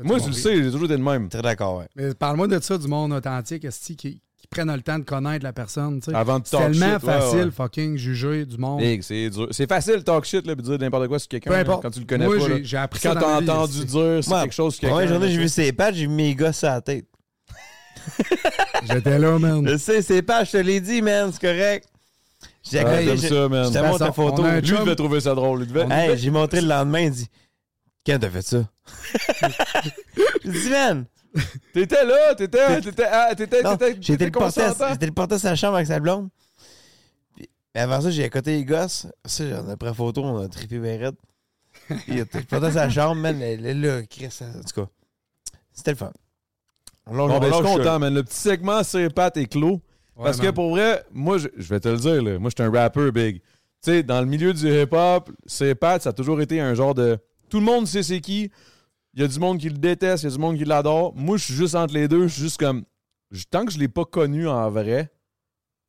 Moi, 0.00 0.20
tu 0.20 0.28
le 0.28 0.32
sais, 0.34 0.54
j'ai 0.62 0.70
toujours 0.70 0.84
été 0.84 0.96
de 0.96 1.02
même. 1.02 1.28
Très 1.28 1.42
d'accord, 1.42 1.78
ouais. 1.78 1.88
Mais 1.96 2.14
parle-moi 2.14 2.46
de 2.46 2.60
ça, 2.60 2.78
du 2.78 2.86
monde 2.86 3.12
authentique, 3.12 3.64
esti, 3.64 3.96
qui, 3.96 4.22
qui 4.36 4.46
prennent 4.46 4.72
le 4.72 4.80
temps 4.82 5.00
de 5.00 5.04
connaître 5.04 5.42
la 5.42 5.52
personne. 5.52 5.98
tu 6.00 6.12
sais. 6.12 6.16
Avant 6.16 6.38
de 6.38 6.46
C'est 6.46 6.56
talk 6.56 6.70
tellement 6.70 6.94
shit, 6.98 7.02
ouais, 7.08 7.12
facile, 7.12 7.38
ouais. 7.46 7.50
fucking, 7.50 7.96
juger 7.96 8.46
du 8.46 8.56
monde. 8.58 8.80
C'est 9.00 9.30
dur. 9.30 9.48
C'est 9.50 9.68
facile 9.68 10.04
talk 10.04 10.24
shit, 10.24 10.46
là, 10.46 10.54
puis 10.54 10.62
dire 10.64 10.78
n'importe 10.78 11.08
quoi 11.08 11.18
sur 11.18 11.26
quelqu'un 11.28 11.50
Peu 11.50 11.56
là, 11.56 11.62
importe. 11.62 11.82
quand 11.82 11.90
tu 11.90 11.98
le 11.98 12.06
connais 12.06 12.26
Moi, 12.26 12.38
pas. 12.38 12.62
j'ai- 12.62 12.76
appris 12.76 13.00
Quand 13.02 13.14
ça 13.14 13.20
t'as 13.20 13.34
ma 13.34 13.40
vie, 13.40 13.50
entendu 13.50 13.84
dire 13.84 14.18
c'est 14.22 14.30
quelque 14.30 14.54
chose 14.54 14.74
sur 14.76 14.80
quelqu'un. 14.82 15.18
là, 15.18 15.28
j'ai 15.28 15.36
vu 15.38 15.48
sais. 15.48 15.64
ses 15.64 15.72
pattes, 15.72 15.96
j'ai 15.96 16.06
mis 16.06 16.14
mes 16.14 16.34
gosses 16.36 16.62
à 16.62 16.74
la 16.74 16.80
tête. 16.80 17.06
J'étais 18.84 19.18
là, 19.18 19.38
man. 19.38 19.66
Je 19.68 19.76
sais, 19.76 20.02
ses 20.02 20.22
pattes, 20.22 20.46
je 20.46 20.52
te 20.52 20.56
l'ai 20.58 20.80
dit, 20.80 21.02
man, 21.02 21.30
c'est 21.32 21.40
correct. 21.40 21.88
J'ai 22.70 22.78
j'aime 22.80 23.16
j'ai- 23.16 23.28
ça, 23.28 23.48
man. 23.48 23.72
Je 23.72 23.78
montre 23.78 23.98
la 23.98 23.98
façon, 23.98 24.12
photo. 24.12 24.42
Lui, 24.46 24.62
chum. 24.68 24.80
devait 24.84 24.96
trouver 24.96 25.20
ça 25.20 25.34
drôle. 25.34 25.66
Devait- 25.66 25.86
Hey, 25.90 26.18
j'ai 26.18 26.30
montré 26.30 26.60
le 26.60 26.68
lendemain, 26.68 27.00
il 27.00 27.10
dit 27.10 27.26
Quand 28.06 28.18
t'as 28.18 28.30
fait 28.30 28.42
ça 28.42 28.64
Je 30.44 30.50
dis, 30.50 30.70
man, 30.70 31.06
T'étais 31.72 32.04
là, 32.04 32.34
t'étais. 32.34 32.80
T'étais. 32.80 33.04
ah, 33.10 33.34
T'étais. 33.34 33.62
non, 33.62 33.76
t'étais- 33.76 33.96
j'ai 34.00 34.14
été 34.14 34.24
le 34.24 34.30
t'étais 34.30 34.38
porter 34.44 34.94
été 34.94 35.06
le 35.06 35.12
porter 35.12 35.38
sa 35.38 35.54
chambre 35.54 35.76
avec 35.76 35.86
sa 35.86 36.00
blonde. 36.00 36.28
Puis, 37.36 37.48
avant 37.74 38.00
ça, 38.00 38.10
j'ai 38.10 38.24
accoté 38.24 38.52
les 38.56 38.64
gosses. 38.64 39.06
Ça, 39.24 39.44
on 39.44 39.68
a 39.68 39.76
pris 39.76 39.88
la 39.88 39.94
photo, 39.94 40.22
on 40.24 40.38
a 40.38 40.48
trippé 40.48 40.78
bien 40.78 40.98
raide. 40.98 41.16
Puis, 41.86 41.98
il 42.08 42.18
a 42.18 42.22
été 42.22 42.38
le 42.38 42.44
porter 42.44 42.66
à 42.66 42.72
sa 42.72 42.90
chambre, 42.90 43.16
man. 43.20 43.40
Elle 43.42 43.66
est 43.66 43.74
là, 43.74 44.02
Chris, 44.08 44.28
en 44.40 44.60
tout 44.62 44.80
cas. 44.82 44.88
C'était 45.72 45.92
le 45.92 45.96
fun. 45.96 46.12
On 47.08 47.14
lâche- 47.14 47.28
Bon, 47.28 47.36
on 47.36 47.40
ben, 47.40 47.48
je 47.48 47.54
suis 47.54 47.62
content, 47.62 47.84
là. 47.92 47.98
man. 47.98 48.14
Le 48.14 48.22
petit 48.22 48.36
segment 48.36 48.82
sur 48.82 49.12
Pat 49.12 49.36
est 49.36 49.46
clos. 49.46 49.80
Ouais, 50.16 50.24
Parce 50.24 50.38
que 50.40 50.50
pour 50.50 50.70
vrai, 50.70 51.04
moi, 51.12 51.38
je, 51.38 51.48
je 51.56 51.68
vais 51.68 51.80
te 51.80 51.88
le 51.88 51.96
dire, 51.96 52.22
là, 52.22 52.38
moi, 52.38 52.50
je 52.50 52.62
suis 52.62 52.68
un 52.68 52.72
rapper 52.72 53.10
big. 53.12 53.36
Tu 53.40 53.42
sais, 53.92 54.02
dans 54.02 54.20
le 54.20 54.26
milieu 54.26 54.52
du 54.52 54.66
hip-hop, 54.68 55.30
c'est 55.46 55.74
Pat, 55.76 56.02
ça 56.02 56.10
a 56.10 56.12
toujours 56.12 56.40
été 56.40 56.60
un 56.60 56.74
genre 56.74 56.94
de. 56.94 57.18
Tout 57.48 57.60
le 57.60 57.64
monde 57.64 57.86
sait 57.86 58.02
c'est 58.02 58.20
qui. 58.20 58.50
Il 59.14 59.22
y 59.22 59.24
a 59.24 59.28
du 59.28 59.38
monde 59.38 59.58
qui 59.58 59.68
le 59.68 59.78
déteste, 59.78 60.22
il 60.24 60.26
y 60.26 60.32
a 60.32 60.32
du 60.34 60.38
monde 60.40 60.56
qui 60.58 60.64
l'adore. 60.64 61.12
Moi, 61.16 61.36
je 61.38 61.44
suis 61.44 61.54
juste 61.54 61.74
entre 61.74 61.94
les 61.94 62.08
deux. 62.08 62.26
Je 62.26 62.32
suis 62.34 62.42
juste 62.42 62.58
comme. 62.58 62.84
Tant 63.50 63.64
que 63.64 63.72
je 63.72 63.78
l'ai 63.78 63.88
pas 63.88 64.04
connu 64.04 64.48
en 64.48 64.68
vrai, 64.70 65.10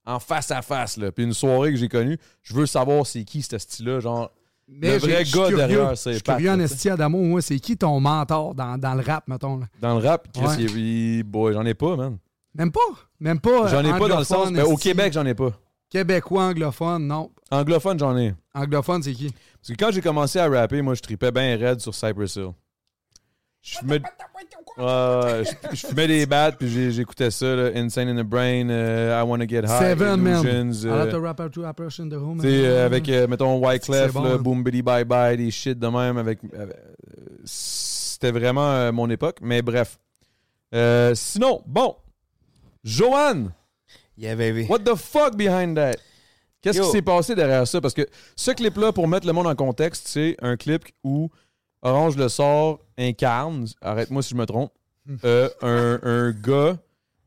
en 0.06 0.20
face 0.20 0.52
à 0.52 0.62
face, 0.62 0.98
là, 0.98 1.12
puis 1.12 1.24
une 1.24 1.34
soirée 1.34 1.72
que 1.72 1.78
j'ai 1.78 1.88
connue, 1.90 2.18
je 2.44 2.54
veux 2.54 2.66
savoir 2.66 3.06
c'est 3.08 3.24
qui 3.24 3.42
ce 3.42 3.58
style-là. 3.58 4.00
Genre, 4.00 4.32
Mais 4.72 4.94
le 4.94 4.98
vrai 5.00 5.26
je 5.26 5.30
suis 5.32 5.38
gars 5.40 5.50
derrière, 5.50 5.90
Je 5.92 5.96
c'est 5.96 6.14
suis 6.14 6.22
Pat. 6.22 6.36
curieux 6.38 6.52
en 6.52 6.56
là, 6.58 6.64
tu 6.64 6.68
sais. 6.70 6.74
esti, 6.76 6.90
Adamo, 6.90 7.18
moi, 7.22 7.42
c'est 7.42 7.60
qui 7.60 7.76
ton 7.78 8.00
mentor 8.00 8.54
dans, 8.56 8.78
dans 8.78 8.94
le 8.94 9.02
rap, 9.04 9.28
mettons? 9.28 9.58
Là? 9.58 9.66
Dans 9.82 10.00
le 10.00 10.08
rap, 10.08 10.28
Chris, 10.34 10.46
Ouais. 10.46 10.64
il- 10.64 11.24
boy, 11.24 11.54
j'en 11.54 11.66
ai 11.66 11.74
pas, 11.74 11.96
man. 11.96 12.18
Même 12.56 12.72
pas? 12.72 12.80
Même 13.20 13.40
pas? 13.40 13.68
J'en 13.68 13.84
ai 13.84 13.98
pas 13.98 14.08
dans 14.08 14.20
le 14.20 14.24
sens. 14.24 14.52
ben, 14.52 14.64
au. 14.64 14.76
Québec, 14.76 15.14
j'en 15.14 15.26
ai 15.26 15.34
pas. 15.34 15.52
Québécois, 15.90 16.44
anglophone, 16.44 17.08
non. 17.08 17.32
Anglophone, 17.52 17.98
j'en 18.00 18.16
ai. 18.18 18.34
Anglophone, 18.54 19.02
c'est 19.02 19.14
qui? 19.14 19.30
Parce 19.32 19.70
que 19.70 19.74
quand 19.74 19.92
j'ai 19.92 20.02
commencé 20.02 20.38
à 20.40 20.48
rapper, 20.48 20.82
moi, 20.82 20.94
je 20.94 21.02
tripais 21.02 21.32
bien 21.32 21.58
raide 21.58 21.80
sur 21.82 21.94
Cypress 21.96 22.36
Hill. 22.36 22.52
Je 23.62 23.78
fumais, 23.78 24.02
Ouais, 24.78 24.84
ouais, 24.86 25.44
je, 25.72 25.76
je 25.76 25.88
fumais 25.88 26.08
des 26.08 26.26
battes, 26.26 26.58
puis 26.58 26.92
j'écoutais 26.92 27.30
ça, 27.30 27.56
là, 27.56 27.72
Insane 27.76 28.08
in 28.08 28.24
the 28.24 28.26
Brain, 28.26 28.70
euh, 28.70 29.20
I 29.22 29.28
Wanna 29.28 29.46
Get 29.46 29.64
High, 29.64 29.80
Seven, 29.80 30.22
man. 30.22 30.42
Illusions, 30.46 30.86
I 30.86 30.88
euh, 30.88 30.98
like 31.06 31.12
to 31.12 31.20
the 31.20 31.24
euh, 32.66 32.86
avec, 32.86 33.10
euh, 33.10 33.28
mettons, 33.28 33.58
Wyclef, 33.60 34.08
C'est 34.08 34.14
bon, 34.14 34.24
là, 34.24 34.32
hein. 34.36 34.38
Boom 34.38 34.64
Biddy 34.64 34.82
Bye 34.82 35.04
Bye, 35.04 35.36
des 35.38 35.52
shit 35.52 35.78
de 35.78 35.88
même. 35.88 36.18
avec 36.18 36.40
euh, 36.54 36.68
C'était 37.44 38.32
vraiment 38.32 38.72
euh, 38.72 38.92
mon 38.94 39.10
époque, 39.10 39.40
mais 39.42 39.62
bref. 39.62 40.00
Euh, 40.74 41.14
sinon, 41.16 41.62
bon, 41.66 41.96
Joanne, 42.84 43.52
Yeah, 44.18 44.36
baby. 44.36 44.66
what 44.70 44.80
the 44.80 44.96
fuck 44.96 45.36
behind 45.36 45.76
that? 45.76 45.96
Qu'est-ce 46.62 46.82
qui 46.82 46.90
s'est 46.92 47.02
passé 47.02 47.36
derrière 47.36 47.66
ça? 47.68 47.80
Parce 47.82 47.94
que 47.94 48.06
ce 48.36 48.52
clip-là, 48.52 48.92
pour 48.92 49.08
mettre 49.08 49.26
le 49.26 49.34
monde 49.34 49.48
en 49.48 49.56
contexte, 49.56 50.08
c'est 50.08 50.36
un 50.42 50.58
clip 50.58 50.84
où 51.04 51.30
Orange 51.82 52.18
Le 52.18 52.28
Sort 52.30 52.80
incarne, 52.98 53.66
arrête-moi 53.82 54.22
si 54.22 54.32
je 54.32 54.36
me 54.36 54.46
trompe, 54.46 54.72
euh, 55.24 55.50
un, 55.62 56.00
un 56.04 56.32
gars 56.32 56.78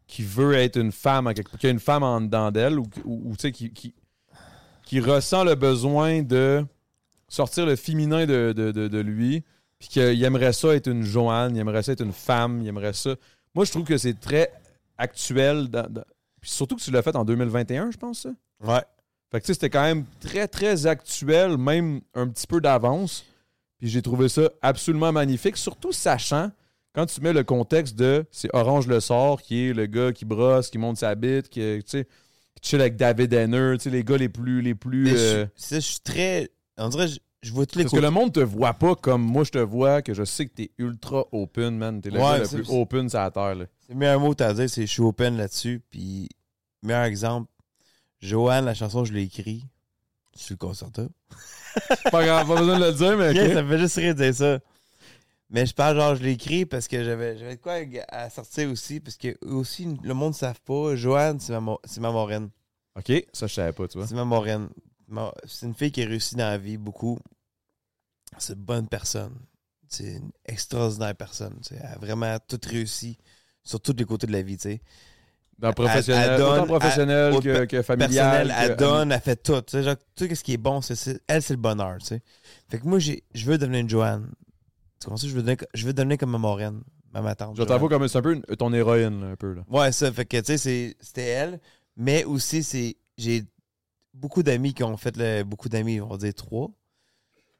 qui 0.06 0.22
veut 0.22 0.54
être 0.54 0.76
une 0.78 0.92
femme, 0.92 1.32
quelque- 1.34 1.56
qui 1.56 1.66
a 1.66 1.70
une 1.70 1.80
femme 1.80 2.02
en 2.02 2.20
dedans 2.20 2.50
d'elle, 2.50 2.78
ou, 2.78 2.86
ou- 3.04 3.22
ou, 3.30 3.36
tu 3.36 3.42
sais, 3.42 3.52
qui, 3.52 3.72
qui, 3.72 3.94
qui 4.84 5.00
ressent 5.00 5.42
le 5.44 5.54
besoin 5.54 6.22
de 6.22 6.64
sortir 7.28 7.64
le 7.64 7.76
féminin 7.76 8.26
de, 8.26 8.52
de- 8.54 8.72
de- 8.72 8.88
de 8.88 8.98
lui, 8.98 9.42
puis 9.78 9.88
qu'il 9.88 10.22
aimerait 10.22 10.52
ça 10.52 10.74
être 10.76 10.86
une 10.88 11.02
Joanne, 11.02 11.56
il 11.56 11.60
aimerait 11.60 11.82
ça 11.82 11.92
être 11.92 12.02
une 12.04 12.12
femme, 12.12 12.60
il 12.62 12.68
aimerait 12.68 12.92
ça. 12.92 13.14
Moi, 13.54 13.64
je 13.64 13.70
trouve 13.70 13.84
que 13.84 13.96
c'est 13.96 14.20
très 14.20 14.52
actuel, 14.98 15.68
dans- 15.68 15.88
dans- 15.90 16.04
puis 16.40 16.50
surtout 16.50 16.76
que 16.76 16.82
tu 16.82 16.90
l'as 16.90 17.02
fait 17.02 17.16
en 17.16 17.24
2021, 17.24 17.90
je 17.90 17.96
pense, 17.96 18.20
ça. 18.20 18.30
Ouais. 18.62 18.82
Fait 19.30 19.40
que 19.40 19.46
tu 19.46 19.48
sais, 19.48 19.54
c'était 19.54 19.70
quand 19.70 19.82
même 19.82 20.04
très, 20.20 20.46
très 20.46 20.86
actuel, 20.86 21.56
même 21.56 22.02
un 22.14 22.28
petit 22.28 22.46
peu 22.46 22.60
d'avance. 22.60 23.24
Puis 23.82 23.90
j'ai 23.90 24.00
trouvé 24.00 24.28
ça 24.28 24.48
absolument 24.62 25.10
magnifique, 25.10 25.56
surtout 25.56 25.90
sachant, 25.90 26.52
quand 26.92 27.04
tu 27.06 27.20
mets 27.20 27.32
le 27.32 27.42
contexte 27.42 27.96
de 27.96 28.24
c'est 28.30 28.48
Orange 28.54 28.86
le 28.86 29.00
sort, 29.00 29.42
qui 29.42 29.66
est 29.66 29.72
le 29.72 29.86
gars 29.86 30.12
qui 30.12 30.24
brosse, 30.24 30.70
qui 30.70 30.78
monte 30.78 30.98
sa 30.98 31.16
bite, 31.16 31.48
qui, 31.48 31.58
tu 31.60 31.82
sais, 31.86 32.06
qui 32.60 32.70
chill 32.70 32.80
avec 32.80 32.94
David 32.94 33.34
Henner, 33.34 33.74
tu 33.78 33.82
sais, 33.82 33.90
les 33.90 34.04
gars 34.04 34.16
les 34.16 34.28
plus. 34.28 34.62
Les 34.62 34.76
plus 34.76 35.08
je, 35.08 35.16
euh, 35.16 35.46
je 35.56 35.80
suis 35.80 35.98
très. 35.98 36.48
On 36.78 36.90
dirait, 36.90 37.08
je, 37.08 37.18
je 37.42 37.52
vois 37.52 37.66
tous 37.66 37.76
les 37.78 37.84
parce 37.86 37.96
que 37.96 38.00
le 38.00 38.10
monde 38.10 38.32
te 38.32 38.38
voit 38.38 38.74
pas 38.74 38.94
comme 38.94 39.22
moi 39.22 39.42
je 39.42 39.50
te 39.50 39.58
vois, 39.58 40.00
que 40.00 40.14
je 40.14 40.22
sais 40.22 40.46
que 40.46 40.54
t'es 40.54 40.70
ultra 40.78 41.24
open, 41.32 41.76
man. 41.76 42.00
T'es 42.00 42.10
le 42.10 42.20
Ouais, 42.20 42.38
gars 42.38 42.38
le 42.38 42.48
plus 42.48 42.70
open 42.70 43.08
sur 43.10 43.18
la 43.18 43.32
terre. 43.32 43.56
Là. 43.56 43.64
C'est 43.80 43.94
le 43.94 43.98
meilleur 43.98 44.20
mot 44.20 44.32
à 44.38 44.54
dire, 44.54 44.70
c'est 44.70 44.86
je 44.86 44.92
suis 44.92 45.02
open 45.02 45.36
là-dessus. 45.36 45.82
Puis, 45.90 46.28
meilleur 46.84 47.02
exemple, 47.02 47.50
Joanne, 48.20 48.64
la 48.64 48.74
chanson, 48.74 49.04
je 49.04 49.12
l'ai 49.12 49.26
écrit 50.32 50.44
sur 50.44 50.54
le 50.54 50.58
concerto. 50.58 51.08
pas 52.10 52.24
grave, 52.24 52.46
pas 52.46 52.56
besoin 52.56 52.78
de 52.78 52.84
le 52.84 52.92
dire, 52.92 53.16
mais. 53.16 53.30
ok. 53.30 53.34
Yeah, 53.34 53.54
ça 53.54 53.62
me 53.62 53.68
fait 53.70 53.78
juste 53.78 53.96
rire 53.96 54.14
de 54.14 54.22
dire 54.22 54.34
ça. 54.34 54.58
Mais 55.50 55.66
je 55.66 55.74
parle 55.74 55.96
genre, 55.96 56.14
je 56.14 56.22
l'ai 56.22 56.32
écrit 56.32 56.64
parce 56.64 56.88
que 56.88 57.04
j'avais 57.04 57.36
j'avais 57.36 57.56
de 57.56 57.60
quoi 57.60 57.74
à 58.08 58.30
sortir 58.30 58.70
aussi. 58.70 59.00
Parce 59.00 59.16
que 59.16 59.36
aussi, 59.44 59.86
le 60.02 60.14
monde 60.14 60.32
ne 60.32 60.36
savent 60.36 60.60
pas. 60.62 60.96
Joanne, 60.96 61.40
c'est 61.40 61.58
ma, 61.60 61.76
c'est 61.84 62.00
ma 62.00 62.10
moraine. 62.10 62.50
Ok, 62.96 63.12
ça 63.32 63.46
je 63.46 63.54
savais 63.54 63.72
pas, 63.72 63.86
tu 63.88 63.98
vois. 63.98 64.06
C'est 64.06 64.14
ma 64.14 64.24
moraine. 64.24 64.68
C'est 65.46 65.66
une 65.66 65.74
fille 65.74 65.92
qui 65.92 66.02
a 66.02 66.06
réussi 66.06 66.36
dans 66.36 66.48
la 66.48 66.58
vie 66.58 66.78
beaucoup. 66.78 67.18
C'est 68.38 68.54
une 68.54 68.60
bonne 68.60 68.88
personne. 68.88 69.38
C'est 69.88 70.14
une 70.14 70.30
extraordinaire 70.46 71.14
personne. 71.14 71.60
Elle 71.70 71.84
a 71.84 71.98
vraiment 71.98 72.38
tout 72.48 72.60
réussi 72.66 73.18
sur 73.62 73.78
tous 73.80 73.92
les 73.92 74.06
côtés 74.06 74.26
de 74.26 74.32
la 74.32 74.40
vie. 74.40 74.56
tu 74.56 74.62
sais. 74.62 74.80
Dans 75.62 75.72
professionnel, 75.72 76.30
elle 76.32 76.38
donne, 76.38 76.58
autant 76.58 76.66
professionnel 76.66 77.34
elle- 77.34 77.40
que, 77.40 77.64
que 77.66 77.82
familial. 77.82 78.52
elle 78.58 78.76
donne, 78.76 79.12
elle 79.12 79.20
fait 79.20 79.42
tout. 79.42 79.60
Tu 79.62 79.70
sais, 79.70 79.82
genre, 79.84 79.94
tout 80.16 80.26
ce 80.34 80.42
qui 80.42 80.54
est 80.54 80.58
bon, 80.58 80.80
c'est, 80.82 81.20
elle, 81.28 81.40
c'est 81.42 81.54
le 81.54 81.60
bonheur. 81.60 81.96
Tu 82.00 82.06
sais. 82.06 82.20
Fait 82.68 82.78
que 82.80 82.86
moi, 82.86 82.98
je 82.98 83.16
veux 83.46 83.56
devenir 83.58 83.80
une 83.80 83.88
Joanne. 83.88 84.30
Tu 85.00 85.06
comprends 85.06 85.16
ça? 85.16 85.26
Je 85.28 85.32
veux 85.32 85.42
devenir, 85.42 85.58
je 85.72 85.86
veux 85.86 85.92
devenir 85.92 86.18
comme 86.18 86.30
ma 86.32 86.38
moraine, 86.38 86.82
ma, 87.12 87.34
tante. 87.34 87.56
Je 87.56 87.62
t'avoue 87.62 87.88
comme 87.88 88.06
c'est 88.08 88.18
un 88.18 88.22
peu 88.22 88.34
une- 88.34 88.42
ton 88.56 88.72
héroïne, 88.72 89.22
un 89.32 89.36
peu. 89.36 89.54
Là. 89.54 89.62
Ouais, 89.68 89.92
ça. 89.92 90.10
Fait 90.12 90.24
que, 90.24 90.36
tu 90.40 90.58
sais, 90.58 90.96
c'était 91.00 91.22
elle. 91.28 91.60
Mais 91.96 92.24
aussi, 92.24 92.62
c'est 92.64 92.96
j'ai 93.16 93.44
beaucoup 94.14 94.42
d'amis 94.42 94.74
qui 94.74 94.82
ont 94.82 94.96
fait 94.96 95.16
le, 95.16 95.42
beaucoup 95.44 95.68
d'amis, 95.68 96.00
on 96.00 96.08
va 96.08 96.16
dire 96.16 96.34
trois. 96.34 96.70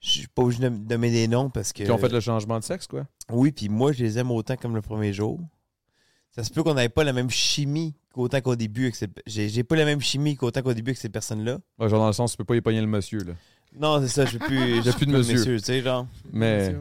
Je 0.01 0.11
suis 0.11 0.27
pas 0.27 0.43
obligé 0.43 0.61
de 0.63 0.69
de 0.71 0.93
nommer 0.95 1.11
des 1.13 1.29
noms 1.29 1.51
parce 1.51 1.73
que. 1.73 1.85
Qui 1.85 1.91
ont 1.93 1.99
fait 1.99 2.09
le 2.09 2.19
changement 2.21 2.59
de 2.59 2.65
sexe, 2.65 2.89
quoi. 2.89 3.07
Oui, 3.31 3.53
puis 3.53 3.69
moi, 3.69 3.93
je 3.93 4.03
les 4.03 4.19
aime 4.19 4.33
autant 4.33 4.57
comme 4.57 4.75
le 4.75 4.83
premier 4.83 5.13
jour. 5.13 5.39
Ça 6.35 6.43
se 6.45 6.51
peut 6.51 6.63
qu'on 6.63 6.75
n'avait 6.75 6.89
pas 6.89 7.05
la 7.05 7.13
même 7.13 7.31
chimie 7.31 7.95
qu'autant 8.13 8.41
qu'au 8.41 8.57
début. 8.57 8.83
avec 8.85 8.97
cette- 8.97 9.23
J'ai 9.27 9.49
j'ai 9.49 9.63
pas 9.65 9.77
la 9.77 9.85
même 9.85 10.01
chimie 10.01 10.37
qu'autant 10.37 10.63
qu'au 10.63 10.73
début 10.75 10.91
avec 10.91 10.99
ces 10.99 11.09
personnes-là. 11.09 11.59
Ouais, 11.79 11.89
genre 11.89 12.01
dans 12.01 12.07
le 12.09 12.13
sens, 12.13 12.33
tu 12.33 12.37
peux 12.39 12.45
pas 12.45 12.57
y 12.57 12.61
pogner 12.61 12.81
le 12.81 12.87
monsieur, 12.87 13.21
là. 13.21 13.33
Non, 13.79 14.01
c'est 14.03 14.09
ça, 14.09 14.25
je 14.27 14.37
peux 14.39 14.47
plus. 14.47 14.79
A 14.89 14.93
plus 14.93 15.07
de 15.07 15.13
monsieur. 15.13 15.57
tu 15.59 15.65
sais, 15.65 15.81
genre. 15.83 16.07
Mais. 16.33 16.75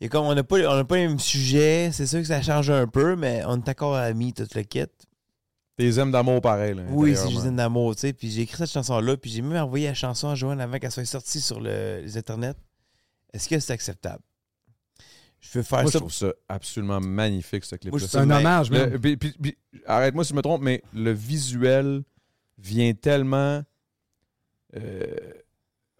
Et 0.00 0.08
comme 0.08 0.24
on 0.26 0.34
n'a 0.34 0.42
pas, 0.42 0.56
on 0.58 0.78
a 0.78 0.84
pas 0.84 0.96
les 0.96 1.06
mêmes 1.06 1.18
sujets, 1.20 1.90
c'est 1.92 2.06
sûr 2.06 2.18
que 2.20 2.26
ça 2.26 2.42
change 2.42 2.70
un 2.70 2.86
peu, 2.88 3.14
mais 3.14 3.42
on 3.46 3.56
est 3.56 3.68
encore 3.68 3.94
amis, 3.94 4.32
toute 4.32 4.54
le 4.54 4.62
kit. 4.62 4.84
Tes 5.76 5.98
aimes 5.98 6.10
d'amour 6.10 6.40
pareil, 6.40 6.74
là. 6.74 6.82
Oui, 6.88 7.10
c'est 7.10 7.20
intérieurement. 7.20 7.40
Jusine 7.40 7.56
d'amour, 7.56 7.94
tu 7.94 8.00
sais. 8.00 8.12
Puis 8.12 8.30
j'ai 8.30 8.42
écrit 8.42 8.56
cette 8.58 8.70
chanson-là, 8.72 9.16
puis 9.16 9.30
j'ai 9.30 9.42
même 9.42 9.62
envoyé 9.62 9.86
la 9.86 9.94
chanson 9.94 10.28
à 10.28 10.34
Joanne 10.34 10.60
avant 10.60 10.78
qu'elle 10.78 10.90
soit 10.90 11.04
sortie 11.04 11.40
sur 11.40 11.60
le- 11.60 12.00
les 12.02 12.16
internets. 12.16 12.54
Est-ce 13.32 13.48
que 13.48 13.58
c'est 13.58 13.72
acceptable? 13.72 14.22
Je 15.42 15.58
veux 15.58 15.62
faire 15.64 15.80
Moi, 15.80 15.86
je 15.88 15.92
ça. 15.92 15.98
trouve 15.98 16.12
ça 16.12 16.32
absolument 16.48 17.00
magnifique, 17.00 17.64
ce 17.64 17.74
clip-là. 17.76 17.98
Je 17.98 18.06
C'est 18.06 18.16
un 18.18 18.30
hommage, 18.30 18.70
même. 18.70 18.98
puis- 18.98 19.16
puis- 19.18 19.34
puis, 19.42 19.58
Arrête-moi 19.86 20.22
si 20.24 20.30
je 20.30 20.36
me 20.36 20.40
trompe, 20.42 20.62
mais 20.62 20.82
le 20.94 21.10
visuel 21.10 22.02
vient 22.58 22.92
tellement 22.94 23.62
euh, 24.76 25.04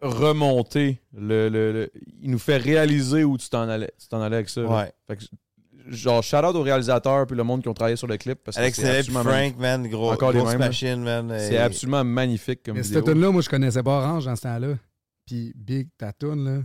remonter. 0.01 1.01
Le, 1.15 1.49
le- 1.49 1.73
le- 1.73 1.91
il 2.23 2.31
nous 2.31 2.39
fait 2.39 2.57
réaliser 2.57 3.25
où 3.25 3.37
tu 3.39 3.49
t'en 3.49 3.69
allais, 3.69 3.91
tu 4.01 4.09
t'en 4.09 4.21
allais 4.23 4.37
avec 4.37 4.49
ça. 4.49 4.63
là. 4.63 4.69
Ouais. 4.69 4.93
Fait 5.07 5.17
que, 5.17 5.25
genre, 5.89 6.23
shout 6.23 6.37
out 6.37 6.55
aux 6.55 6.63
réalisateurs 6.63 7.27
puis 7.27 7.37
le 7.37 7.45
monde 7.45 7.63
qui 7.63 7.69
ont 7.69 7.75
travaillé 7.75 7.97
sur 7.97 8.07
le 8.07 8.17
clip. 8.17 8.39
Parce 8.45 8.57
que 8.57 8.63
Alex 8.63 8.77
c'est 8.79 8.85
Nellet, 8.85 8.99
absolument 8.99 9.25
Frank, 9.25 9.59
man, 9.59 9.89
gros, 9.89 10.13
Encore 10.13 10.33
les 10.33 10.39
grosse 10.39 10.51
mêmes, 10.53 10.61
là. 10.61 10.67
machine, 10.67 11.03
man. 11.03 11.35
C'est 11.39 11.55
Et- 11.55 11.59
absolument 11.59 12.05
magnifique 12.05 12.63
comme 12.65 12.77
Mais 12.77 12.83
vidéo. 12.83 13.01
cette 13.05 13.13
tune-là, 13.13 13.31
moi, 13.31 13.43
je 13.43 13.49
connaissais 13.49 13.83
pas 13.83 13.99
Orange 13.99 14.25
dans 14.27 14.37
ce 14.37 14.43
temps-là. 14.43 14.75
Puis 15.27 15.53
Big, 15.55 15.89
ta 15.99 16.13
tune, 16.13 16.45
là, 16.45 16.63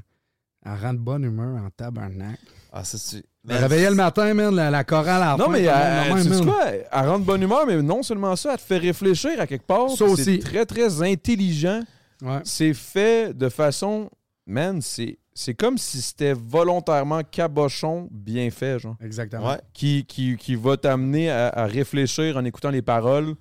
elle 0.65 0.79
rend 0.81 0.93
de 0.93 0.99
bonne 0.99 1.23
humeur 1.23 1.55
en 1.61 1.69
tabarnak. 1.69 2.39
Ah, 2.79 2.83
ça, 2.83 2.97
c'est. 2.97 3.23
Je 3.47 3.53
me 3.53 3.59
réveillais 3.59 3.89
le 3.89 3.95
matin, 3.95 4.33
man, 4.33 4.53
la, 4.53 4.69
la 4.69 4.83
chorale 4.83 5.23
à 5.23 5.31
la 5.31 5.37
Non, 5.37 5.45
fin, 5.45 5.51
mais 5.51 5.61
elle, 5.63 6.09
de 6.09 6.13
même, 6.13 6.23
tu 6.23 6.23
sais 6.33 6.43
man. 6.43 6.45
quoi? 6.45 6.65
Elle 6.91 7.07
rend 7.09 7.19
de 7.19 7.23
bonne 7.23 7.41
humeur, 7.41 7.65
mais 7.65 7.81
non 7.81 8.03
seulement 8.03 8.35
ça, 8.35 8.51
elle 8.51 8.57
te 8.57 8.61
fait 8.63 8.77
réfléchir 8.77 9.39
à 9.39 9.47
quelque 9.47 9.65
part. 9.65 9.89
Ça 9.91 10.05
aussi. 10.05 10.23
C'est 10.23 10.37
très, 10.39 10.65
très 10.65 11.01
intelligent. 11.01 11.81
Ouais. 12.21 12.39
C'est 12.43 12.73
fait 12.73 13.35
de 13.35 13.49
façon. 13.49 14.09
Man, 14.45 14.81
c'est 14.81 15.17
c'est 15.33 15.53
comme 15.53 15.77
si 15.77 16.01
c'était 16.01 16.33
volontairement 16.33 17.21
cabochon 17.23 18.07
bien 18.11 18.49
fait, 18.49 18.79
genre. 18.79 18.95
Exactement. 19.03 19.49
Ouais. 19.51 19.59
Qui, 19.73 20.03
qui, 20.05 20.35
qui 20.37 20.55
va 20.55 20.77
t'amener 20.77 21.29
à, 21.29 21.49
à 21.49 21.65
réfléchir 21.65 22.37
en 22.37 22.43
écoutant 22.45 22.69
les 22.71 22.81
paroles 22.81 23.35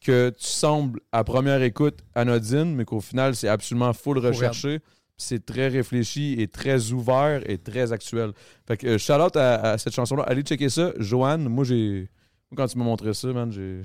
que 0.00 0.30
tu 0.30 0.46
sembles, 0.46 1.00
à 1.12 1.22
première 1.24 1.62
écoute, 1.62 1.98
anodine, 2.14 2.74
mais 2.74 2.84
qu'au 2.84 3.00
final, 3.00 3.36
c'est 3.36 3.48
absolument 3.48 3.92
full 3.92 4.18
recherché. 4.18 4.80
C'est 5.22 5.44
très 5.44 5.68
réfléchi 5.68 6.36
et 6.38 6.48
très 6.48 6.92
ouvert 6.92 7.48
et 7.48 7.58
très 7.58 7.92
actuel. 7.92 8.32
Fait 8.66 8.76
que, 8.76 8.86
euh, 8.86 8.98
shout 8.98 9.12
out 9.14 9.36
à, 9.36 9.72
à 9.72 9.78
cette 9.78 9.94
chanson-là. 9.94 10.24
Allez 10.24 10.42
checker 10.42 10.68
ça. 10.68 10.92
Joanne, 10.98 11.48
moi, 11.48 11.64
j'ai. 11.64 12.08
quand 12.56 12.66
tu 12.66 12.78
m'as 12.78 12.84
montré 12.84 13.14
ça, 13.14 13.28
man, 13.28 13.50
j'ai. 13.52 13.82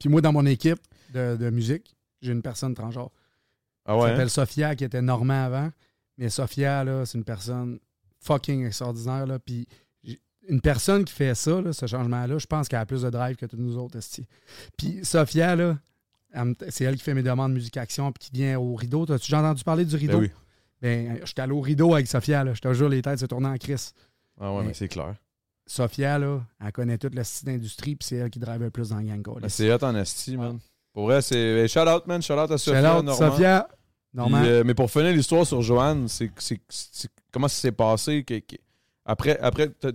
Puis 0.00 0.08
moi, 0.08 0.20
dans 0.20 0.32
mon 0.32 0.46
équipe 0.46 0.80
de, 1.12 1.36
de 1.36 1.50
musique, 1.50 1.94
j'ai 2.22 2.32
une 2.32 2.42
personne 2.42 2.74
transgenre. 2.74 3.10
Ah 3.84 3.92
Elle 3.94 4.00
ouais? 4.00 4.08
s'appelle 4.10 4.20
hein? 4.22 4.28
Sophia, 4.28 4.74
qui 4.76 4.84
était 4.84 5.02
normand 5.02 5.44
avant. 5.44 5.70
Mais 6.18 6.28
Sophia, 6.28 6.82
là, 6.84 7.04
c'est 7.06 7.18
une 7.18 7.24
personne 7.24 7.78
fucking 8.20 8.66
extraordinaire. 8.66 9.26
Là. 9.26 9.38
Puis 9.38 9.68
une 10.48 10.60
personne 10.60 11.04
qui 11.04 11.12
fait 11.12 11.34
ça, 11.34 11.60
là, 11.60 11.72
ce 11.72 11.86
changement-là, 11.86 12.38
je 12.38 12.46
pense 12.46 12.68
qu'elle 12.68 12.78
a 12.78 12.86
plus 12.86 13.02
de 13.02 13.10
drive 13.10 13.36
que 13.36 13.46
tous 13.46 13.56
nous 13.56 13.76
autres. 13.76 13.96
esti. 13.98 14.26
Puis 14.76 15.00
Sophia, 15.04 15.56
là, 15.56 15.76
elle 16.32 16.54
c'est 16.68 16.84
elle 16.84 16.96
qui 16.96 17.02
fait 17.02 17.14
mes 17.14 17.22
demandes 17.22 17.50
de 17.50 17.56
musique-action 17.56 18.12
puis 18.12 18.28
qui 18.28 18.36
vient 18.36 18.58
au 18.58 18.74
rideau. 18.74 19.06
T'as-tu 19.06 19.30
déjà 19.30 19.40
entendu 19.40 19.64
parler 19.64 19.84
du 19.84 19.96
rideau? 19.96 20.18
Ben 20.18 20.24
oui. 20.24 20.30
Ben, 20.82 21.20
j'étais 21.24 21.42
allé 21.42 21.52
au 21.52 21.60
rideau 21.60 21.94
avec 21.94 22.06
Sophia, 22.06 22.44
là. 22.44 22.52
Je 22.54 22.60
te 22.60 22.72
jure, 22.74 22.88
les 22.88 23.02
têtes 23.02 23.18
se 23.20 23.26
tournaient 23.26 23.48
en 23.48 23.56
crise. 23.56 23.92
Ah 24.40 24.52
ouais, 24.52 24.60
Mais- 24.60 24.66
mais 24.68 24.74
c'est 24.74 24.88
clair. 24.88 25.14
Sophia, 25.66 26.18
là, 26.18 26.40
elle 26.64 26.72
connaît 26.72 26.98
toute 26.98 27.14
le 27.14 27.24
style 27.24 27.46
d'industrie, 27.48 27.96
puis 27.96 28.06
c'est 28.06 28.16
elle 28.16 28.30
qui 28.30 28.38
drive 28.38 28.60
le 28.60 28.70
plus 28.70 28.90
dans 28.90 28.98
le 28.98 29.04
gang. 29.04 29.22
Ben, 29.40 29.48
c'est 29.48 29.72
hot 29.72 29.82
en 29.84 29.96
esti, 29.96 30.36
man. 30.36 30.58
Pour 30.92 31.06
vrai, 31.06 31.22
c'est. 31.22 31.66
Shout 31.68 31.80
out, 31.88 32.06
man. 32.06 32.22
Shout 32.22 32.34
out 32.34 32.50
à 32.50 32.58
Sophia. 32.58 32.80
Shout 32.82 32.98
out, 32.98 33.04
Normand. 33.04 33.14
Sophia, 33.32 33.68
Puis, 33.68 33.76
Normand. 34.18 34.42
euh, 34.44 34.62
mais 34.64 34.74
pour 34.74 34.90
finir 34.90 35.12
l'histoire 35.12 35.44
sur 35.46 35.60
Joanne, 35.62 36.06
c'est 36.08 36.30
comment 37.32 37.48
ça 37.48 37.60
s'est 37.60 37.72
passé? 37.72 38.22
que- 38.24 38.38
que- 38.38 38.56
après, 39.04 39.38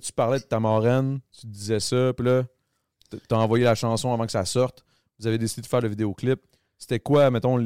tu 0.02 0.12
parlais 0.14 0.40
de 0.40 0.44
ta 0.46 0.60
marraine, 0.60 1.20
tu 1.40 1.48
disais 1.48 1.80
ça, 1.80 2.12
puis 2.14 2.26
là, 2.26 2.44
t'as 3.28 3.38
envoyé 3.38 3.64
la 3.64 3.76
chanson 3.76 4.14
avant 4.14 4.26
que 4.26 4.32
ça 4.32 4.46
sorte. 4.46 4.84
Vous 5.20 5.28
avez 5.28 5.38
décidé 5.38 5.62
de 5.62 5.68
faire 5.68 5.82
le 5.82 5.90
vidéoclip. 5.90 6.40
C'était 6.78 7.00
quoi, 7.00 7.30
mettons, 7.32 7.58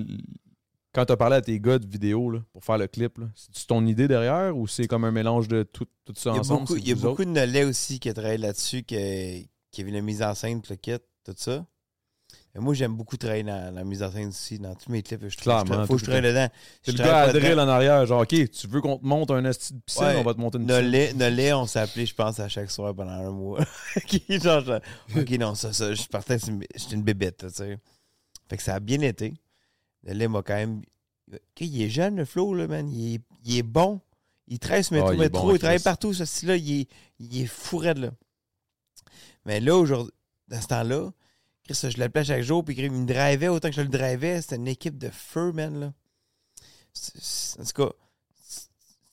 quand 0.95 1.05
t'as 1.05 1.17
parlé 1.17 1.35
à 1.35 1.41
tes 1.41 1.59
gars 1.59 1.77
de 1.77 1.85
vidéo 1.85 2.31
là, 2.31 2.39
pour 2.53 2.63
faire 2.63 2.77
le 2.77 2.88
clip? 2.88 3.19
C'est 3.35 3.67
ton 3.67 3.85
idée 3.85 4.07
derrière 4.07 4.55
ou 4.57 4.65
c'est 4.67 4.88
comme 4.88 5.03
un 5.03 5.11
mélange 5.11 5.47
de 5.49 5.63
tout, 5.63 5.85
tout 6.05 6.13
ça 6.15 6.30
Il 6.31 6.35
y 6.35 6.38
a 6.38 6.39
ensemble? 6.39 6.61
beaucoup, 6.61 6.76
il 6.77 6.88
y 6.88 6.91
a 6.93 6.95
beaucoup 6.95 7.26
de 7.26 7.30
Nolais 7.30 7.65
aussi 7.65 7.99
qui 7.99 8.09
a 8.09 8.13
travaillé 8.13 8.38
là-dessus, 8.38 8.84
qui, 8.84 9.49
qui 9.72 9.81
a 9.81 9.84
vu 9.84 9.91
la 9.91 10.01
mise 10.01 10.23
en 10.23 10.34
scène, 10.34 10.61
le 10.69 10.76
kit, 10.77 10.93
tout 11.26 11.34
ça. 11.35 11.65
Mais 12.53 12.61
moi, 12.61 12.73
j'aime 12.73 12.95
beaucoup 12.95 13.17
travailler 13.17 13.43
dans 13.43 13.76
la 13.76 13.84
mise 13.84 14.01
en 14.01 14.09
scène 14.09 14.30
aussi, 14.30 14.57
dans 14.57 14.73
tous 14.76 14.89
mes 14.89 15.03
clips. 15.03 15.19
Je 15.27 15.35
trouve 15.35 15.43
Clairement, 15.43 15.81
il 15.84 15.88
faut 15.88 15.95
que 15.95 15.99
je 15.99 16.05
travaille 16.05 16.22
le 16.22 16.30
dedans. 16.30 16.47
C'est 16.84 16.93
le 16.93 16.97
gars 17.03 17.17
à 17.23 17.34
drill 17.34 17.59
en 17.59 17.67
arrière, 17.67 18.05
genre, 18.05 18.22
OK, 18.22 18.30
tu 18.49 18.67
veux 18.67 18.80
qu'on 18.80 18.97
te 18.97 19.05
monte 19.05 19.30
un 19.31 19.43
esti 19.43 19.73
de 19.73 19.80
piscine, 19.81 20.03
Ouais. 20.05 20.15
on 20.15 20.23
va 20.23 20.34
te 20.34 20.39
monter 20.39 20.57
une 20.59 20.65
piscine. 20.65 20.81
Nolais, 20.85 21.13
Nolais, 21.15 21.51
on 21.53 21.65
s'est 21.65 21.80
appelé, 21.80 22.05
je 22.05 22.15
pense, 22.15 22.39
à 22.39 22.47
chaque 22.47 22.72
soir 22.72 22.95
pendant 22.95 23.11
un 23.11 23.31
mois. 23.31 23.59
Genre, 24.30 24.80
ok, 25.17 25.30
non, 25.31 25.53
ça, 25.55 25.73
ça, 25.73 25.93
je 25.93 26.03
partais, 26.07 26.38
j'étais 26.39 26.95
une 26.95 27.03
bébête, 27.03 27.43
tu 27.45 27.53
sais. 27.53 27.77
Fait 28.49 28.55
que 28.55 28.63
ça 28.63 28.76
a 28.76 28.80
bien 28.80 29.01
été. 29.01 29.34
Nolais 30.06 30.27
m'a 30.27 30.41
quand 30.44 30.56
même. 30.56 30.82
Ok, 31.34 31.61
il 31.61 31.82
est 31.82 31.90
jeune, 31.90 32.18
le 32.18 32.26
flow, 32.26 32.53
là, 32.53 32.68
man. 32.68 32.90
Il 32.91 33.15
est, 33.15 33.22
il 33.45 33.57
est 33.57 33.64
bon. 33.64 33.99
Il 34.48 34.60
travaille 34.60 34.84
sur 34.84 34.94
métro, 34.94 35.10
Ah, 35.10 35.14
il 35.14 35.19
métro, 35.19 35.48
bon, 35.48 35.56
il 35.56 35.60
travaille 35.60 35.82
partout, 35.82 36.14
ce 36.14 36.23
style-là. 36.26 36.56
Il 36.57 36.82
est, 36.82 36.88
il 37.19 37.41
est 37.41 37.48
fou 37.48 37.77
raide, 37.77 37.98
là. 37.98 38.11
Mais 39.45 39.60
là, 39.60 39.76
aujourd'hui, 39.76 40.14
dans 40.48 40.61
ce 40.61 40.68
temps-là, 40.68 41.11
Chris, 41.64 41.80
je 41.90 41.98
l'appelais 41.99 42.23
chaque 42.23 42.44
jour, 42.44 42.64
puis 42.64 42.76
il 42.77 42.91
me 42.91 43.07
drivait 43.07 43.48
autant 43.48 43.69
que 43.69 43.76
je 43.76 43.82
le 43.82 43.88
drivais. 43.88 44.41
C'était 44.41 44.57
une 44.57 44.68
équipe 44.68 44.98
de 44.99 45.10
feu, 45.10 45.52
man, 45.52 45.80
là. 45.80 45.94
En 47.60 47.64
tout 47.64 47.84
cas, 47.84 47.91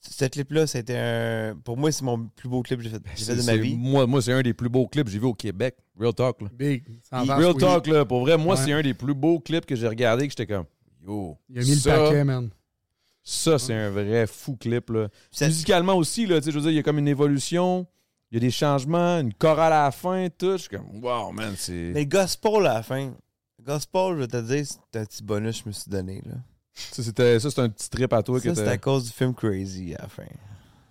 ce 0.02 0.24
clip-là, 0.26 0.66
c'était 0.66 0.96
un. 0.98 1.56
Pour 1.64 1.76
moi, 1.78 1.90
c'est 1.90 2.04
mon 2.04 2.26
plus 2.26 2.48
beau 2.48 2.62
clip 2.62 2.78
que 2.78 2.84
j'ai 2.84 2.90
fait, 2.90 2.98
de 2.98 3.08
C'est- 3.40 3.46
ma 3.46 3.56
vie. 3.56 3.74
Moi, 3.74 4.06
moi 4.06 4.20
c'est 4.20 4.32
un 4.32 4.42
des 4.42 4.52
plus 4.54 4.68
beaux 4.68 4.86
clips 4.86 5.06
que 5.06 5.10
j'ai 5.10 5.18
vu 5.18 5.26
au 5.26 5.34
Québec. 5.34 5.76
Real 5.98 6.12
talk, 6.12 6.42
là. 6.42 6.48
Big. 6.52 6.84
Real 7.10 7.52
oui. 7.54 7.60
talk, 7.60 7.86
là. 7.86 8.04
Pour 8.04 8.20
vrai, 8.20 8.36
moi, 8.36 8.54
Ouais. 8.56 8.62
c'est 8.64 8.72
un 8.72 8.82
des 8.82 8.94
plus 8.94 9.14
beaux 9.14 9.40
clips 9.40 9.64
que 9.66 9.74
j'ai 9.74 9.88
regardé 9.88 10.26
que 10.28 10.32
j'étais 10.32 10.46
comme, 10.46 10.66
yo. 11.04 11.36
Il 11.48 11.58
a 11.58 11.62
mis 11.62 11.74
ça, 11.76 11.96
le 11.96 12.02
paquet, 12.04 12.24
man. 12.24 12.50
Ça, 13.24 13.58
c'est 13.58 13.74
un 13.74 13.90
vrai 13.90 14.26
fou 14.26 14.56
clip, 14.56 14.90
là. 14.90 15.08
Ça- 15.30 15.46
Musicalement 15.46 15.94
aussi, 15.94 16.26
là, 16.26 16.40
tu 16.40 16.46
sais, 16.46 16.50
je 16.50 16.56
veux 16.56 16.62
dire, 16.62 16.70
il 16.72 16.76
y 16.76 16.78
a 16.78 16.82
comme 16.82 16.98
une 16.98 17.06
évolution, 17.08 17.86
il 18.30 18.34
y 18.34 18.36
a 18.38 18.40
des 18.40 18.50
changements, 18.50 19.18
une 19.20 19.32
chorale 19.34 19.72
à 19.72 19.84
la 19.84 19.90
fin, 19.92 20.28
tout. 20.36 20.52
Je 20.52 20.56
suis 20.56 20.68
comme, 20.68 21.02
wow, 21.02 21.30
man, 21.32 21.54
c'est. 21.56 21.92
Mais 21.94 22.04
gospel 22.06 22.66
à 22.66 22.74
la 22.74 22.82
fin. 22.82 23.12
Gospel, 23.62 24.14
je 24.14 24.18
vais 24.20 24.26
te 24.26 24.40
dire, 24.42 24.66
c'est 24.66 24.98
un 25.00 25.04
petit 25.04 25.22
bonus 25.22 25.58
que 25.58 25.64
je 25.64 25.68
me 25.68 25.72
suis 25.72 25.90
donné, 25.90 26.20
là. 26.26 26.34
Ça, 26.74 27.02
c'était, 27.02 27.38
ça, 27.38 27.50
c'est 27.50 27.60
un 27.60 27.68
petit 27.68 27.88
trip 27.90 28.12
à 28.12 28.22
toi 28.24 28.40
que 28.40 28.48
Ça, 28.48 28.54
c'est 28.56 28.64
t'as. 28.64 28.70
à 28.72 28.78
cause 28.78 29.04
du 29.04 29.10
film 29.10 29.34
Crazy 29.34 29.94
à 29.94 30.02
la 30.02 30.08
fin. 30.08 30.24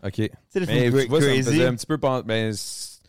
Ok. 0.04 0.14
Tu 0.14 0.30
sais, 0.50 0.60
le 0.62 0.66
Mais 0.68 0.90
film 0.90 1.02
tu 1.02 1.08
vois, 1.10 1.20
ça 1.20 1.26
me 1.28 1.32
Crazy. 1.34 1.44
faisait 1.50 1.66
un 1.66 1.76
petit 1.76 1.86
peu. 1.86 1.98
Ben, 2.24 2.54
c'est- 2.54 3.02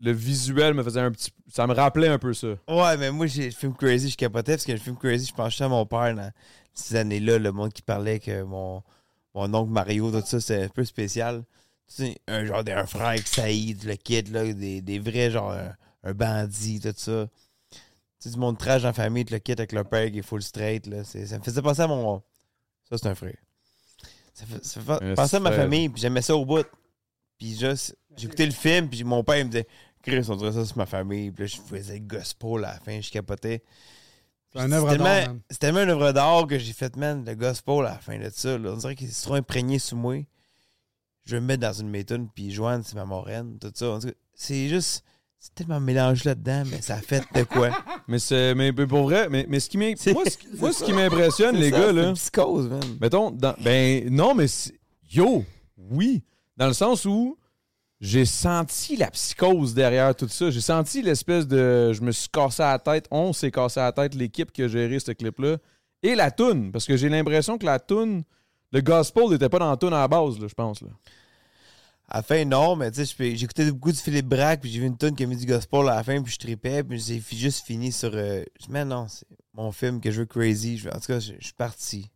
le, 0.00 0.12
visuel 0.12 0.74
me 0.74 0.82
faisait 0.82 1.00
un 1.00 1.10
petit. 1.10 1.30
Ça 1.52 1.66
me 1.66 1.74
rappelait 1.74 2.08
un 2.08 2.18
peu 2.18 2.34
ça. 2.34 2.48
Ouais, 2.68 2.96
mais 2.96 3.10
moi, 3.10 3.26
j'ai 3.26 3.46
le 3.46 3.50
film 3.52 3.74
Crazy, 3.74 4.10
je 4.10 4.16
capotais 4.16 4.52
parce 4.52 4.64
que 4.64 4.72
le 4.72 4.78
film 4.78 4.96
Crazy, 4.96 5.26
je 5.26 5.34
pensais 5.34 5.64
à 5.64 5.68
mon 5.68 5.86
père 5.86 6.14
dans 6.14 6.30
ces 6.72 6.96
années-là, 6.96 7.38
le 7.38 7.52
monde 7.52 7.72
qui 7.72 7.82
parlait 7.82 8.18
que 8.20 8.42
mon, 8.42 8.82
mon 9.34 9.52
oncle 9.54 9.70
Mario, 9.70 10.10
tout 10.10 10.26
ça, 10.26 10.40
c'est 10.40 10.64
un 10.64 10.68
peu 10.68 10.84
spécial. 10.84 11.44
Tu 11.86 11.94
sais, 12.06 12.18
un 12.28 12.44
genre 12.46 12.64
d'un 12.64 12.86
frère 12.86 13.14
qui 13.22 13.28
saïd, 13.30 13.84
le 13.84 13.94
kid, 13.96 14.28
là, 14.30 14.52
des, 14.52 14.80
des 14.80 14.98
vrais, 14.98 15.30
genre, 15.30 15.52
un, 15.52 15.74
un 16.02 16.12
bandit, 16.14 16.80
tout 16.80 16.92
ça. 16.96 17.28
Tu 17.70 17.78
sais, 18.18 18.30
du 18.30 18.38
monde 18.38 18.58
trash 18.58 18.82
dans 18.82 18.88
la 18.88 18.92
famille, 18.94 19.24
le 19.24 19.38
kid 19.38 19.60
avec 19.60 19.72
le 19.72 19.84
père 19.84 20.10
qui 20.10 20.18
est 20.20 20.22
full 20.22 20.42
straight, 20.42 20.86
là. 20.86 21.04
c'est- 21.04 21.26
Ça 21.26 21.38
me 21.38 21.44
faisait 21.44 21.60
penser 21.62 21.82
à 21.82 21.86
mon. 21.86 22.22
Ça, 22.88 22.96
c'est 22.98 23.06
un 23.06 23.14
frère. 23.14 23.36
Ça 24.32 24.46
fait, 24.46 24.64
ça 24.64 24.80
fait 24.80 25.14
penser 25.14 25.36
à 25.36 25.40
ma 25.40 25.50
famille, 25.56 25.88
puis 25.90 26.00
j'aimais 26.00 26.22
ça 26.22 26.34
au 26.34 26.44
bout. 26.44 26.66
Puis 27.38 27.56
juste, 27.58 27.96
j'écoutais 28.16 28.46
le 28.46 28.52
film, 28.52 28.88
puis 28.88 29.04
mon 29.04 29.22
père 29.24 29.38
il 29.38 29.44
me 29.46 29.50
disait, 29.50 29.66
Chris, 30.02 30.26
on 30.28 30.36
dirait 30.36 30.52
ça, 30.52 30.64
c'est 30.64 30.76
ma 30.76 30.86
famille. 30.86 31.30
Puis 31.30 31.44
là, 31.44 31.46
je 31.46 31.56
faisais 31.76 31.94
le 31.94 32.00
gospel 32.04 32.64
à 32.64 32.72
la 32.74 32.80
fin, 32.80 33.00
je 33.00 33.10
capotais. 33.10 33.62
C'est 34.52 34.60
un 34.60 34.70
œuvre 34.72 34.90
c'est 34.92 34.98
d'art. 34.98 35.34
C'est 35.50 35.58
tellement 35.58 35.82
une 35.82 35.90
œuvre 35.90 36.12
d'art 36.12 36.46
que 36.46 36.58
j'ai 36.58 36.72
fait, 36.72 36.94
man, 36.96 37.24
le 37.26 37.34
gospel 37.34 37.78
à 37.80 37.82
la 37.94 37.98
fin 37.98 38.18
de 38.18 38.30
ça. 38.32 38.56
là. 38.58 38.72
On 38.72 38.76
dirait 38.76 38.94
qu'il 38.94 39.08
s'est 39.10 39.24
trop 39.24 39.34
imprégné 39.34 39.78
sous 39.78 39.96
moi. 39.96 40.16
Je 41.24 41.36
vais 41.36 41.40
me 41.40 41.46
mettre 41.46 41.62
dans 41.62 41.72
une 41.72 41.88
méthode, 41.88 42.26
puis 42.34 42.50
Joanne, 42.50 42.82
c'est 42.84 42.94
ma 42.96 43.06
moraine, 43.06 43.58
tout 43.58 43.72
ça. 43.74 43.98
C'est 44.34 44.68
juste, 44.68 45.02
c'est 45.40 45.54
tellement 45.54 45.80
mélangé 45.80 46.22
là-dedans, 46.28 46.64
mais 46.70 46.82
ça 46.82 46.96
a 46.96 47.00
fait 47.00 47.24
de 47.34 47.42
quoi. 47.44 47.70
Mais, 48.06 48.18
c'est, 48.18 48.54
mais, 48.54 48.70
mais 48.70 48.86
pour 48.86 49.04
vrai, 49.04 49.30
mais, 49.30 49.46
mais 49.48 49.58
ce 49.60 49.70
qui 49.70 49.78
moi, 49.78 49.94
ce, 49.96 50.10
qui- 50.36 50.48
moi, 50.58 50.70
ce 50.74 50.84
qui 50.84 50.92
m'impressionne, 50.92 51.56
les 51.56 51.70
ça, 51.70 51.78
gars, 51.78 51.86
c'est 51.86 51.92
là. 51.94 52.08
une 52.10 52.14
psychose, 52.14 52.68
man. 52.68 52.82
Mettons, 53.00 53.30
dans- 53.30 53.54
ben 53.60 54.06
non, 54.14 54.34
mais 54.34 54.46
c'est- 54.46 54.74
yo, 55.10 55.42
oui. 55.78 56.22
Dans 56.58 56.66
le 56.66 56.74
sens 56.74 57.06
où 57.06 57.38
j'ai 58.04 58.26
senti 58.26 58.96
la 58.96 59.10
psychose 59.10 59.72
derrière 59.72 60.14
tout 60.14 60.28
ça. 60.28 60.50
J'ai 60.50 60.60
senti 60.60 61.00
l'espèce 61.00 61.46
de. 61.48 61.92
Je 61.92 62.02
me 62.02 62.12
suis 62.12 62.28
cassé 62.28 62.62
la 62.62 62.78
tête, 62.78 63.06
on 63.10 63.32
s'est 63.32 63.50
cassé 63.50 63.80
la 63.80 63.92
tête, 63.92 64.14
l'équipe 64.14 64.52
qui 64.52 64.62
a 64.62 64.68
géré 64.68 64.98
ce 65.00 65.12
clip-là. 65.12 65.56
Et 66.02 66.14
la 66.14 66.30
toune, 66.30 66.70
parce 66.70 66.84
que 66.84 66.96
j'ai 66.98 67.08
l'impression 67.08 67.56
que 67.56 67.64
la 67.64 67.78
toune, 67.78 68.24
le 68.72 68.80
gospel 68.82 69.28
n'était 69.30 69.48
pas 69.48 69.58
dans 69.58 69.70
la 69.70 69.76
toune 69.78 69.94
à 69.94 70.00
la 70.00 70.08
base, 70.08 70.38
là, 70.38 70.46
je 70.48 70.54
pense. 70.54 70.82
Là. 70.82 70.88
À 72.08 72.18
la 72.18 72.22
fin, 72.22 72.44
non, 72.44 72.76
mais 72.76 72.90
tu 72.90 73.06
sais, 73.06 73.36
j'écoutais 73.36 73.70
beaucoup 73.70 73.90
du 73.90 73.98
Philippe 73.98 74.26
Braque, 74.26 74.60
puis 74.60 74.70
j'ai 74.70 74.80
vu 74.80 74.86
une 74.86 74.98
tonne 74.98 75.16
qui 75.16 75.24
a 75.24 75.26
mis 75.26 75.36
du 75.38 75.46
gospel 75.46 75.88
à 75.88 75.94
la 75.96 76.02
fin, 76.04 76.22
puis 76.22 76.30
je 76.34 76.38
tripais, 76.38 76.84
puis 76.84 76.98
j'ai 76.98 77.22
juste 77.34 77.64
fini 77.64 77.90
sur. 77.90 78.10
euh, 78.12 78.44
je 78.60 78.66
dis, 78.66 78.70
mais 78.70 78.84
non, 78.84 79.06
c'est 79.08 79.26
mon 79.54 79.72
film 79.72 80.00
que 80.02 80.10
je 80.10 80.20
veux 80.20 80.26
crazy. 80.26 80.76
Je- 80.76 80.90
en 80.90 81.00
tout 81.00 81.06
cas, 81.06 81.20
je 81.20 81.32
je 81.40 81.44
suis 81.44 81.54
parti. 81.54 82.10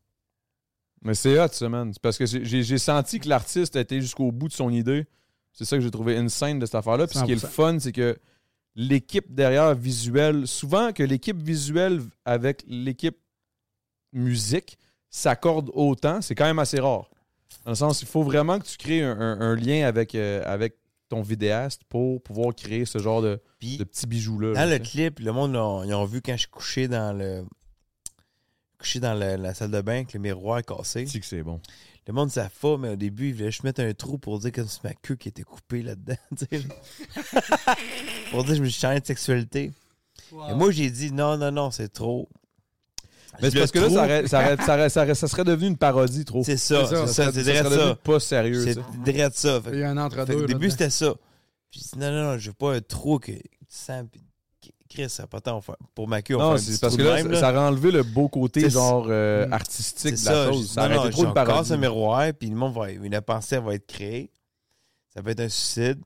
Mais 1.01 1.15
c'est 1.15 1.41
hot, 1.41 1.49
ça, 1.53 1.69
man. 1.71 1.95
Parce 2.03 2.19
que 2.19 2.27
j'ai- 2.27 2.79
senti 2.79 3.21
que 3.21 3.29
l'artiste 3.29 3.75
été 3.77 4.01
jusqu'au 4.03 4.31
bout 4.33 4.49
de 4.49 4.53
son 4.53 4.69
idée. 4.69 5.07
C'est 5.59 5.65
ça 5.65 5.77
que 5.77 5.83
j'ai 5.83 5.91
trouvé 5.91 6.17
insane 6.17 6.61
de 6.61 6.67
cette 6.67 6.77
affaire-là. 6.77 7.07
Puis 7.09 7.19
ce 7.19 7.25
qui 7.25 7.33
est 7.33 7.35
le 7.35 7.41
100%. 7.41 7.47
fun, 7.49 7.79
c'est 7.81 7.91
que 7.93 8.17
l'équipe 8.77 9.35
derrière 9.35 9.75
visuelle, 9.75 10.47
souvent 10.47 10.93
que 10.93 11.03
l'équipe 11.03 11.37
visuelle 11.43 12.01
avec 12.25 12.63
l'équipe 12.69 13.17
musique 14.13 14.79
s'accorde 15.11 15.71
autant, 15.75 16.21
c'est 16.21 16.35
quand 16.35 16.45
même 16.45 16.59
assez 16.61 16.79
rare. 16.81 17.11
Dans 17.65 17.73
le 17.73 17.77
sens, 17.77 18.03
il 18.03 18.09
faut 18.09 18.23
vraiment 18.23 18.59
que 18.59 18.67
tu 18.67 18.77
crées 18.77 19.03
un, 19.03 19.19
un- 19.19 19.41
un 19.41 19.57
lien 19.57 19.87
avec, 19.87 20.15
euh, 20.15 20.43
avec 20.47 20.77
ton 21.09 21.23
vidéaste 21.23 21.83
pour 21.89 22.23
pouvoir 22.23 22.55
créer 22.55 22.85
ce 22.85 22.99
genre 22.99 23.23
de, 23.23 23.41
de 23.79 23.85
petits 23.85 24.07
bijoux-là. 24.07 24.49
dans 24.53 24.61
là, 24.61 24.67
le 24.67 24.79
tu 24.83 24.91
clip, 24.91 25.19
le 25.21 25.33
monde, 25.33 25.57
ont- 25.57 25.83
ils 25.83 25.95
ont 25.95 26.05
vu 26.05 26.21
quand 26.23 26.37
je 26.37 26.47
couchais 26.47 26.87
dans 26.89 27.17
le. 27.17 27.45
couché 28.79 29.01
dans 29.01 29.15
le- 29.15 29.37
la 29.37 29.55
salle 29.55 29.71
de 29.73 29.81
bain 29.81 29.95
avec 29.97 30.13
le 30.13 30.21
miroir 30.21 30.63
cassé. 30.63 31.07
C'est 31.07 31.19
que 31.21 31.27
c'est 31.27 31.43
bon. 31.43 31.61
Le 32.09 32.15
monde, 32.15 32.31
ça 32.31 32.49
fa, 32.49 32.77
mais 32.79 32.89
au 32.89 32.97
début, 32.97 33.29
ils 33.29 33.35
voulaient 33.35 33.51
juste 33.51 33.65
mettre 33.65 33.83
un 33.83 33.93
trou 33.93 34.17
pour 34.19 34.39
dire 34.39 34.51
que 34.51 34.65
c'est 34.65 34.83
ma 34.83 34.95
queue 34.95 35.15
qui 35.15 35.29
était 35.29 35.43
coupée 35.43 35.83
là-dedans. 35.83 36.17
tu 36.39 36.47
sais. 36.51 36.63
pour 38.31 38.45
dire 38.45 38.53
que 38.53 38.57
je 38.57 38.63
me 38.63 38.69
suis 38.69 38.81
changé 38.81 39.01
de 39.01 39.07
sexualité. 39.07 39.73
Et 40.33 40.55
moi, 40.55 40.71
j'ai 40.71 40.91
dit 40.91 41.13
non, 41.13 41.37
non, 41.37 41.51
non, 41.53 41.71
c'est 41.71 41.93
trop. 41.93 42.29
Mais 43.41 43.51
c'est 43.51 43.59
parce 43.59 43.71
que 43.71 43.79
là, 43.79 43.91
ça, 43.91 44.05
aurait- 44.05 44.27
ça, 44.27 44.41
aurait- 44.43 44.57
ça 44.57 44.75
aurait- 44.75 44.89
ça 44.89 45.03
aurait- 45.05 45.15
ça 45.15 45.29
serait 45.29 45.45
devenu 45.45 45.69
une 45.69 45.77
parodie 45.77 46.25
trop. 46.25 46.43
C'est 46.43 46.57
ça, 46.57 46.87
C'est 46.87 46.97
ça, 47.07 47.31
c'est 47.33 47.45
ça, 47.45 47.71
Ça 47.71 47.95
pas 47.95 48.21
sérieux. 48.21 48.65
C'est 48.65 49.03
direct 49.05 49.37
ça. 49.37 49.61
Fait- 49.61 49.71
Il 49.75 49.79
y 49.81 49.83
a 49.85 49.91
un 49.91 49.95
fait 49.95 50.01
entre-deux. 50.21 50.45
au 50.45 50.47
début, 50.47 50.71
c'était 50.71 50.91
ça. 50.91 51.15
Puis 51.71 51.83
j'ai 51.85 51.91
dit 51.93 51.99
non, 51.99 52.11
non, 52.11 52.33
non, 52.33 52.39
je 52.39 52.49
veux 52.49 52.55
pas 52.55 52.75
un 52.75 52.81
trou 52.81 53.19
que 53.19 53.33
tu 53.33 53.41
sens. 53.69 54.05
Puis, 54.11 54.23
Chris, 54.89 55.09
ça 55.11 55.25
n'a 55.25 55.27
pas 55.27 55.41
tant 55.41 55.61
pour 55.95 56.09
ma 56.09 56.23
queue. 56.23 56.37
on 56.37 56.39
Non, 56.39 56.57
c'est 56.57 56.81
parce 56.81 56.97
que 56.97 57.03
là, 57.03 57.17
même, 57.17 57.35
ça, 57.35 57.41
ça 57.41 57.51
aurait 57.51 57.59
enlevé 57.69 57.91
le 57.91 58.03
beau 58.03 58.29
côté 58.29 58.69
genre 58.71 59.07
euh, 59.09 59.47
artistique 59.51 60.13
de 60.13 60.25
la 60.25 60.33
ça. 60.33 60.47
chose. 60.51 60.63
je- 60.69 60.73
Ça 60.75 60.89
non, 60.89 61.05
non, 61.05 61.11
trop 61.11 61.27
de 61.27 61.33
parodie. 61.33 61.73
un 61.73 61.77
miroir, 61.77 62.29
puis 62.39 62.49
le 62.49 62.57
monde 62.57 62.75
va, 62.75 62.91
une 62.91 63.21
pensée 63.21 63.59
va 63.59 63.75
être 63.75 63.87
créée. 63.87 64.31
Ça 65.15 65.23
peut 65.23 65.31
être 65.31 65.41
un 65.41 65.49
suicide. 65.49 65.99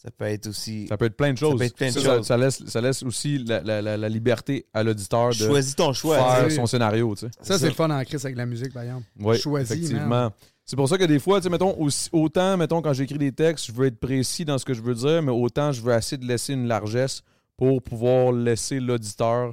Ça 0.00 0.12
peut 0.12 0.26
être 0.26 0.46
aussi. 0.46 0.86
Ça 0.86 0.96
peut 0.96 1.06
être 1.06 1.16
plein 1.16 1.32
de 1.32 1.38
Ça 1.38 1.46
choses. 1.46 1.58
peut 1.58 1.64
être 1.64 1.74
plein 1.74 1.88
de 1.88 1.98
Ça, 1.98 2.16
choses. 2.18 2.26
ça 2.26 2.36
laisse, 2.36 2.64
ça 2.66 2.80
laisse 2.80 3.02
aussi 3.02 3.38
la, 3.38 3.60
la- 3.62 3.82
la- 3.82 3.96
la 3.96 4.08
liberté 4.08 4.64
à 4.72 4.84
l'auditeur 4.84 5.30
de 5.30 5.34
Choisis 5.34 5.74
ton 5.74 5.92
choix. 5.92 6.16
faire 6.18 6.46
Oui. 6.46 6.54
son 6.54 6.66
scénario. 6.66 7.12
Tu 7.16 7.26
sais. 7.26 7.32
Ça, 7.42 7.58
c'est 7.58 7.66
le 7.66 7.74
fun 7.74 7.90
en 7.90 8.04
crise 8.04 8.24
avec 8.24 8.36
la 8.36 8.46
musique, 8.46 8.72
par 8.72 8.84
exemple. 8.84 9.02
Oui, 9.18 9.36
Choisis, 9.38 9.72
effectivement. 9.72 10.30
C'est 10.64 10.76
pour 10.76 10.88
ça 10.88 10.98
que 10.98 11.04
des 11.04 11.18
fois, 11.18 11.40
tu 11.40 11.44
sais, 11.44 11.50
mettons, 11.50 11.74
aussi- 11.80 12.10
autant, 12.12 12.56
mettons, 12.56 12.80
quand 12.80 12.92
j'écris 12.92 13.18
des 13.18 13.32
textes, 13.32 13.66
je 13.66 13.72
veux 13.72 13.86
être 13.86 13.98
précis 13.98 14.44
dans 14.44 14.58
ce 14.58 14.64
que 14.64 14.74
je 14.74 14.82
veux 14.82 14.94
dire, 14.94 15.20
mais 15.22 15.32
autant 15.32 15.72
je 15.72 15.80
veux 15.80 15.92
essayer 15.92 16.18
de 16.18 16.26
laisser 16.26 16.52
une 16.52 16.68
largesse 16.68 17.22
pour 17.58 17.82
pouvoir 17.82 18.32
laisser 18.32 18.80
l'auditeur 18.80 19.52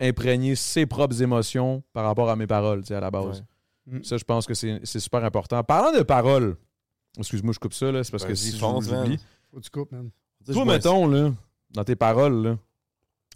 imprégner 0.00 0.54
ses 0.54 0.86
propres 0.86 1.20
émotions 1.20 1.82
par 1.92 2.04
rapport 2.04 2.30
à 2.30 2.36
mes 2.36 2.46
paroles, 2.46 2.80
tu 2.80 2.86
sais, 2.88 2.94
à 2.94 3.00
la 3.00 3.10
base. 3.10 3.44
Ouais. 3.86 3.98
Mm. 3.98 4.04
Ça, 4.04 4.16
je 4.16 4.24
pense 4.24 4.46
que 4.46 4.54
c'est 4.54 4.80
c'est 4.84 5.00
super 5.00 5.22
important. 5.24 5.62
Parlant 5.62 5.92
de 5.96 6.02
paroles, 6.02 6.56
excuse-moi, 7.18 7.52
je 7.52 7.58
coupe 7.58 7.74
ça, 7.74 7.92
là, 7.92 8.02
c'est 8.04 8.10
parce 8.12 8.22
que 8.22 8.28
Vas-y, 8.28 8.36
si 8.36 8.58
j'oublie. 8.58 9.18
Faut 9.50 9.58
que 9.58 9.62
tu 9.62 9.70
coupes, 9.70 9.92
man. 9.92 10.10
Toi, 10.50 10.64
mettons, 10.64 11.06
là, 11.06 11.32
dans 11.72 11.84
tes 11.84 11.96
paroles, 11.96 12.42
là, 12.42 12.58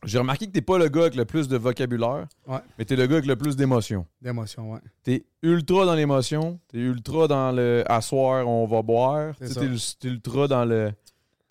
j'ai 0.05 0.19
remarqué 0.19 0.47
que 0.47 0.53
t'es 0.53 0.63
pas 0.63 0.79
le 0.79 0.89
gars 0.89 1.03
avec 1.03 1.15
le 1.15 1.25
plus 1.25 1.49
de 1.49 1.57
vocabulaire, 1.57 2.27
Ouais. 2.47 2.59
mais 2.79 2.85
t'es 2.85 2.97
le 2.97 3.07
gars 3.07 3.15
avec 3.17 3.27
le 3.27 3.37
plus 3.37 3.57
d'émotions. 3.57 4.07
D'émotion, 4.21 4.73
ouais. 4.73 4.81
T'es 5.03 5.25
ultra 5.43 5.85
dans 5.87 5.95
l'émotion, 5.95 6.59
t'es 6.69 6.79
ultra 6.79 7.29
dans 7.29 7.53
le 7.53 7.85
asseoir, 7.87 8.47
on 8.49 8.67
va 8.67 8.83
boire. 8.83 9.35
T'es 9.39 10.09
ultra 10.09 10.49
dans 10.49 10.65
le. 10.65 10.93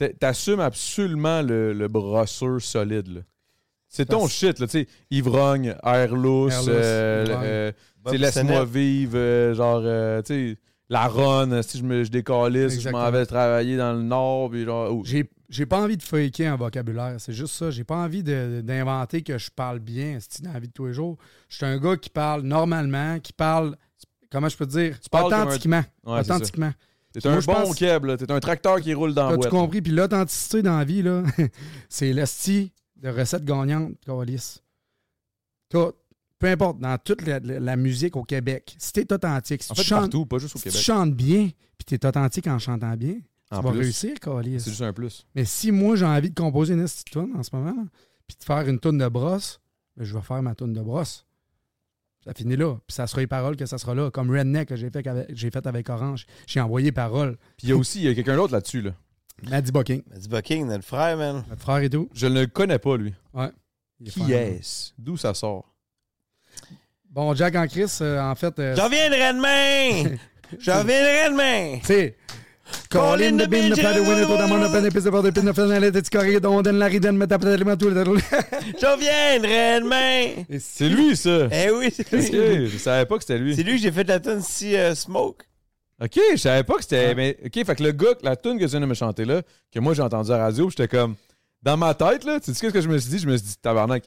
T'a- 0.08 0.14
T'assumes 0.14 0.60
absolument 0.60 1.42
le, 1.42 1.74
le 1.74 1.88
brosseur 1.88 2.62
solide. 2.62 3.08
là. 3.08 3.22
C'est 3.88 4.06
ton 4.06 4.22
Parce- 4.22 4.32
shit, 4.32 4.60
là, 4.60 4.68
tu 4.68 4.72
sais. 4.82 4.88
Ivrogne, 5.10 5.76
air 5.84 6.16
lousse, 6.16 6.66
euh, 6.70 7.26
euh, 7.28 7.72
tu 8.10 8.18
laisse-moi 8.18 8.64
vivre, 8.66 9.18
euh, 9.18 9.54
genre, 9.54 10.24
tu 10.24 10.34
sais, 10.54 10.58
la 10.90 11.08
run, 11.08 11.62
si 11.62 11.78
je 11.78 11.84
me 11.84 12.04
je 12.04 12.10
décalisse, 12.10 12.80
je 12.80 12.90
m'en 12.90 13.12
vais 13.12 13.26
travailler 13.26 13.76
dans 13.78 13.94
le 13.94 14.02
nord, 14.02 14.50
puis 14.50 14.64
genre. 14.66 14.90
oh. 14.92 15.02
J'ai 15.06 15.30
j'ai 15.50 15.66
pas 15.66 15.82
envie 15.82 15.98
de 15.98 16.04
faker 16.04 16.48
un 16.54 16.56
vocabulaire. 16.56 17.16
C'est 17.20 17.34
juste 17.34 17.54
ça. 17.56 17.70
J'ai 17.72 17.84
pas 17.84 17.98
envie 17.98 18.24
de- 18.24 18.62
d'inventer 18.64 19.22
que 19.22 19.38
je 19.38 19.50
parle 19.54 19.80
bien 19.80 20.18
c'est 20.22 20.42
dans 20.42 20.54
la 20.54 20.60
vie 20.62 20.70
de 20.70 20.74
tous 20.74 20.86
les 20.86 20.94
jours. 20.94 21.18
Je 21.50 21.58
suis 21.58 21.66
un 21.66 21.78
gars 21.78 21.98
qui 21.98 22.10
parle 22.10 22.44
normalement, 22.44 23.20
qui 23.20 23.34
parle, 23.34 23.76
comment 24.32 24.48
je 24.48 24.56
peux 24.56 24.66
te 24.66 24.72
dire, 24.72 24.98
parles 25.12 25.34
un- 25.34 25.44
authentiquement. 25.44 25.84
Ouais, 26.06 26.20
authentiquement. 26.22 26.72
T'es 27.14 27.28
un 27.28 27.40
bon 27.40 27.42
pense- 27.54 27.76
keb, 27.76 28.06
là. 28.06 28.18
T'es 28.18 28.32
un 28.32 28.40
tracteur 28.40 28.80
qui 28.82 28.94
roule 28.94 29.14
dans 29.14 29.30
boîte. 29.36 29.44
là. 29.46 29.50
compris? 29.50 29.82
Puis 29.82 29.92
l'authenticité 29.92 30.62
dans 30.62 30.78
la 30.78 30.86
vie, 30.86 31.02
là, 31.02 31.24
c'est 31.90 32.14
l'esti 32.14 32.72
de 32.96 33.10
recettes 33.10 33.44
gagnantes, 33.46 33.94
Calis. 34.06 34.60
Tout. 35.70 35.94
Peu 36.40 36.48
importe, 36.48 36.80
dans 36.80 36.98
toute 36.98 37.26
la, 37.28 37.40
la- 37.40 37.60
la 37.60 37.76
musique 37.76 38.16
au 38.16 38.24
Québec, 38.24 38.76
si 38.80 38.94
t'es 38.94 39.12
authentique, 39.14 39.62
si 39.62 39.72
En 39.72 39.76
tu 39.76 39.82
fait, 39.82 39.88
chantes, 39.88 40.00
partout, 40.02 40.26
pas 40.26 40.40
juste 40.40 40.56
au 40.56 40.60
si 40.60 40.70
tu 40.70 40.78
chantes 40.78 41.14
bien, 41.14 41.50
puis 41.78 41.86
t'es 41.86 42.04
authentique 42.06 42.48
en 42.48 42.58
chantant 42.58 42.96
bien, 42.96 43.16
En 43.52 43.58
tu 43.60 43.64
vas 43.66 43.72
réussir, 43.72 44.20
Calis. 44.20 44.60
C'est 44.60 44.72
juste 44.72 44.82
un 44.82 44.92
plus. 44.94 45.28
Mais 45.36 45.46
si 45.46 45.72
moi 45.72 45.96
j'ai 45.96 46.06
envie 46.06 46.30
de 46.32 46.36
composer 46.40 46.74
une 46.74 46.86
tune 47.06 47.34
en 47.38 47.44
ce 47.44 47.56
moment, 47.56 47.86
puis 48.28 48.38
de 48.40 48.44
faire 48.44 48.68
une 48.68 48.80
tune 48.80 48.98
de 48.98 49.08
brosse, 49.08 49.60
ben, 49.96 50.04
je 50.04 50.14
vais 50.16 50.22
faire 50.24 50.42
ma 50.42 50.56
tune 50.56 50.74
de 50.74 50.82
brosse. 50.82 51.26
Ça 52.24 52.34
finit 52.34 52.56
là. 52.56 52.76
Puis 52.88 52.94
ça 52.96 53.08
sera 53.08 53.22
les 53.22 53.28
paroles 53.28 53.56
que 53.58 53.66
ça 53.66 53.78
sera 53.78 53.96
là. 53.96 54.12
Comme 54.12 54.30
Redneck 54.30 54.70
que 54.70 54.76
j'ai 54.76 54.90
fait 54.92 55.08
avec, 55.08 55.28
j'ai 55.36 55.50
fait 55.50 55.66
avec 55.66 55.90
Orange. 55.90 56.26
J'ai 56.48 56.60
envoyé 56.62 56.92
paroles. 56.92 57.38
Puis 57.58 57.68
il 57.68 57.70
y 57.70 57.74
a 57.74 57.76
aussi 57.78 58.00
il 58.00 58.06
y 58.06 58.08
a 58.10 58.14
quelqu'un 58.14 58.36
d'autre 58.36 58.54
là-dessus, 58.54 58.82
là. 58.82 58.92
Maddie 59.50 59.72
Bucking, 59.72 60.04
Maddie 60.12 60.28
Bucking, 60.30 60.68
notre 60.68 60.84
frère, 60.84 61.18
man. 61.18 61.44
notre 61.50 61.62
frère 61.62 61.78
et 61.80 61.90
tout. 61.90 62.10
Je 62.14 62.28
ne 62.28 62.42
le 62.42 62.48
connais 62.48 62.78
pas, 62.78 62.96
lui. 62.96 63.14
Ouais. 63.34 63.50
Est 64.06 64.10
Qui 64.12 64.20
fort. 64.20 64.30
est-ce? 64.30 64.92
D'où 65.00 65.18
ça 65.18 65.34
sort? 65.34 65.66
Bon, 67.10 67.34
Jack 67.36 67.56
en 67.56 67.68
Chris, 67.68 67.92
euh, 68.02 68.22
en 68.22 68.36
fait. 68.36 68.58
euh, 68.60 68.76
J'en 68.76 68.88
viendrai 68.88 69.34
demain! 69.34 70.16
J'en 70.60 70.84
viendrai 70.84 71.30
demain! 71.32 71.80
Tu 71.80 71.86
sais. 71.88 72.18
Colin 72.90 73.32
de 73.34 73.46
bin, 73.46 73.70
de 73.70 73.76
de 73.76 74.00
winner, 74.02 74.26
tout 74.26 74.38
le 74.38 74.48
monde, 74.48 74.62
de 74.62 74.82
de 74.82 74.90
pisse, 74.90 75.04
de 75.04 75.30
pisse, 75.32 75.92
de 75.92 76.06
scorer, 76.06 76.40
dont 76.40 76.62
donne 76.62 76.78
la 76.78 76.88
riden, 76.88 77.16
mais 77.16 77.28
t'as 77.28 77.38
tellement 77.38 77.78
tout 77.78 77.90
le 77.90 78.04
J'en 78.82 78.98
viendrai 78.98 79.80
demain! 79.82 80.44
C'est 80.60 80.90
lui, 80.90 81.16
ça! 81.16 81.48
Eh 81.52 81.72
oui, 81.72 81.94
c'est 81.96 82.12
lui. 82.12 82.68
je 82.68 82.78
savais 82.78 83.06
pas 83.06 83.16
que 83.18 83.24
c'était 83.24 83.38
lui. 83.38 83.56
C'est 83.56 83.64
lui 83.64 83.76
que 83.76 83.82
j'ai 83.82 83.92
fait 83.92 84.08
la 84.08 84.20
tune 84.20 84.42
si 84.42 84.76
euh, 84.76 84.94
Smoke. 84.96 85.44
Ok, 86.04 86.20
je 86.32 86.38
savais 86.38 86.64
pas 86.64 86.76
que 86.76 86.82
c'était. 86.82 87.14
Mais, 87.16 87.38
ok, 87.46 87.66
fait 87.66 87.76
que 87.76 87.84
le 87.84 87.92
gars, 87.92 88.16
la 88.24 88.36
tune 88.36 88.58
que 88.58 88.66
tu 88.66 88.72
viens 88.72 88.80
de 88.80 88.86
me 88.86 88.94
chanter 88.96 89.24
là, 89.24 89.42
que 89.72 89.80
moi 89.80 89.94
j'ai 89.94 90.02
entendu 90.02 90.32
à 90.32 90.38
la 90.38 90.44
radio, 90.46 90.70
j'étais 90.70 90.88
comme. 90.88 91.16
Dans 91.62 91.78
ma 91.78 91.94
tête, 91.94 92.24
là, 92.24 92.40
tu 92.40 92.54
sais 92.56 92.68
ce 92.68 92.74
que 92.74 92.82
je 92.82 92.90
me 92.90 92.98
suis 92.98 93.12
dit? 93.12 93.20
Je 93.20 93.28
me 93.28 93.38
suis 93.38 93.46
dit, 93.46 93.56
tabarnak, 93.62 94.04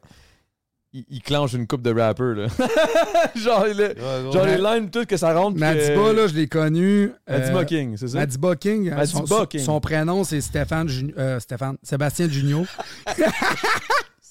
il, 0.94 1.04
il 1.10 1.22
clenche 1.22 1.52
une 1.54 1.66
coupe 1.66 1.82
de 1.82 1.92
rapper, 1.92 2.34
là. 2.36 2.46
genre, 3.36 3.66
le- 3.66 4.32
genre 4.32 4.46
les 4.46 4.56
lines, 4.58 4.90
tout, 4.90 5.04
que 5.04 5.16
ça 5.16 5.34
rentre. 5.34 5.58
Madiba, 5.58 6.12
là, 6.12 6.26
je 6.28 6.34
l'ai 6.34 6.46
connu. 6.46 7.10
Madiba 7.28 7.58
euh, 7.58 7.64
King, 7.64 7.96
c'est 7.98 8.08
ça? 8.08 8.18
Madiba 8.18 8.54
King. 8.56 8.88
euh, 8.90 8.96
Madiba 8.96 9.26
son, 9.26 9.46
King. 9.46 9.60
son 9.60 9.80
prénom, 9.80 10.22
c'est 10.24 10.40
Stéphane, 10.40 10.88
euh, 11.18 11.40
Stéphane. 11.40 11.76
Sébastien 11.82 12.28
Junio. 12.28 12.64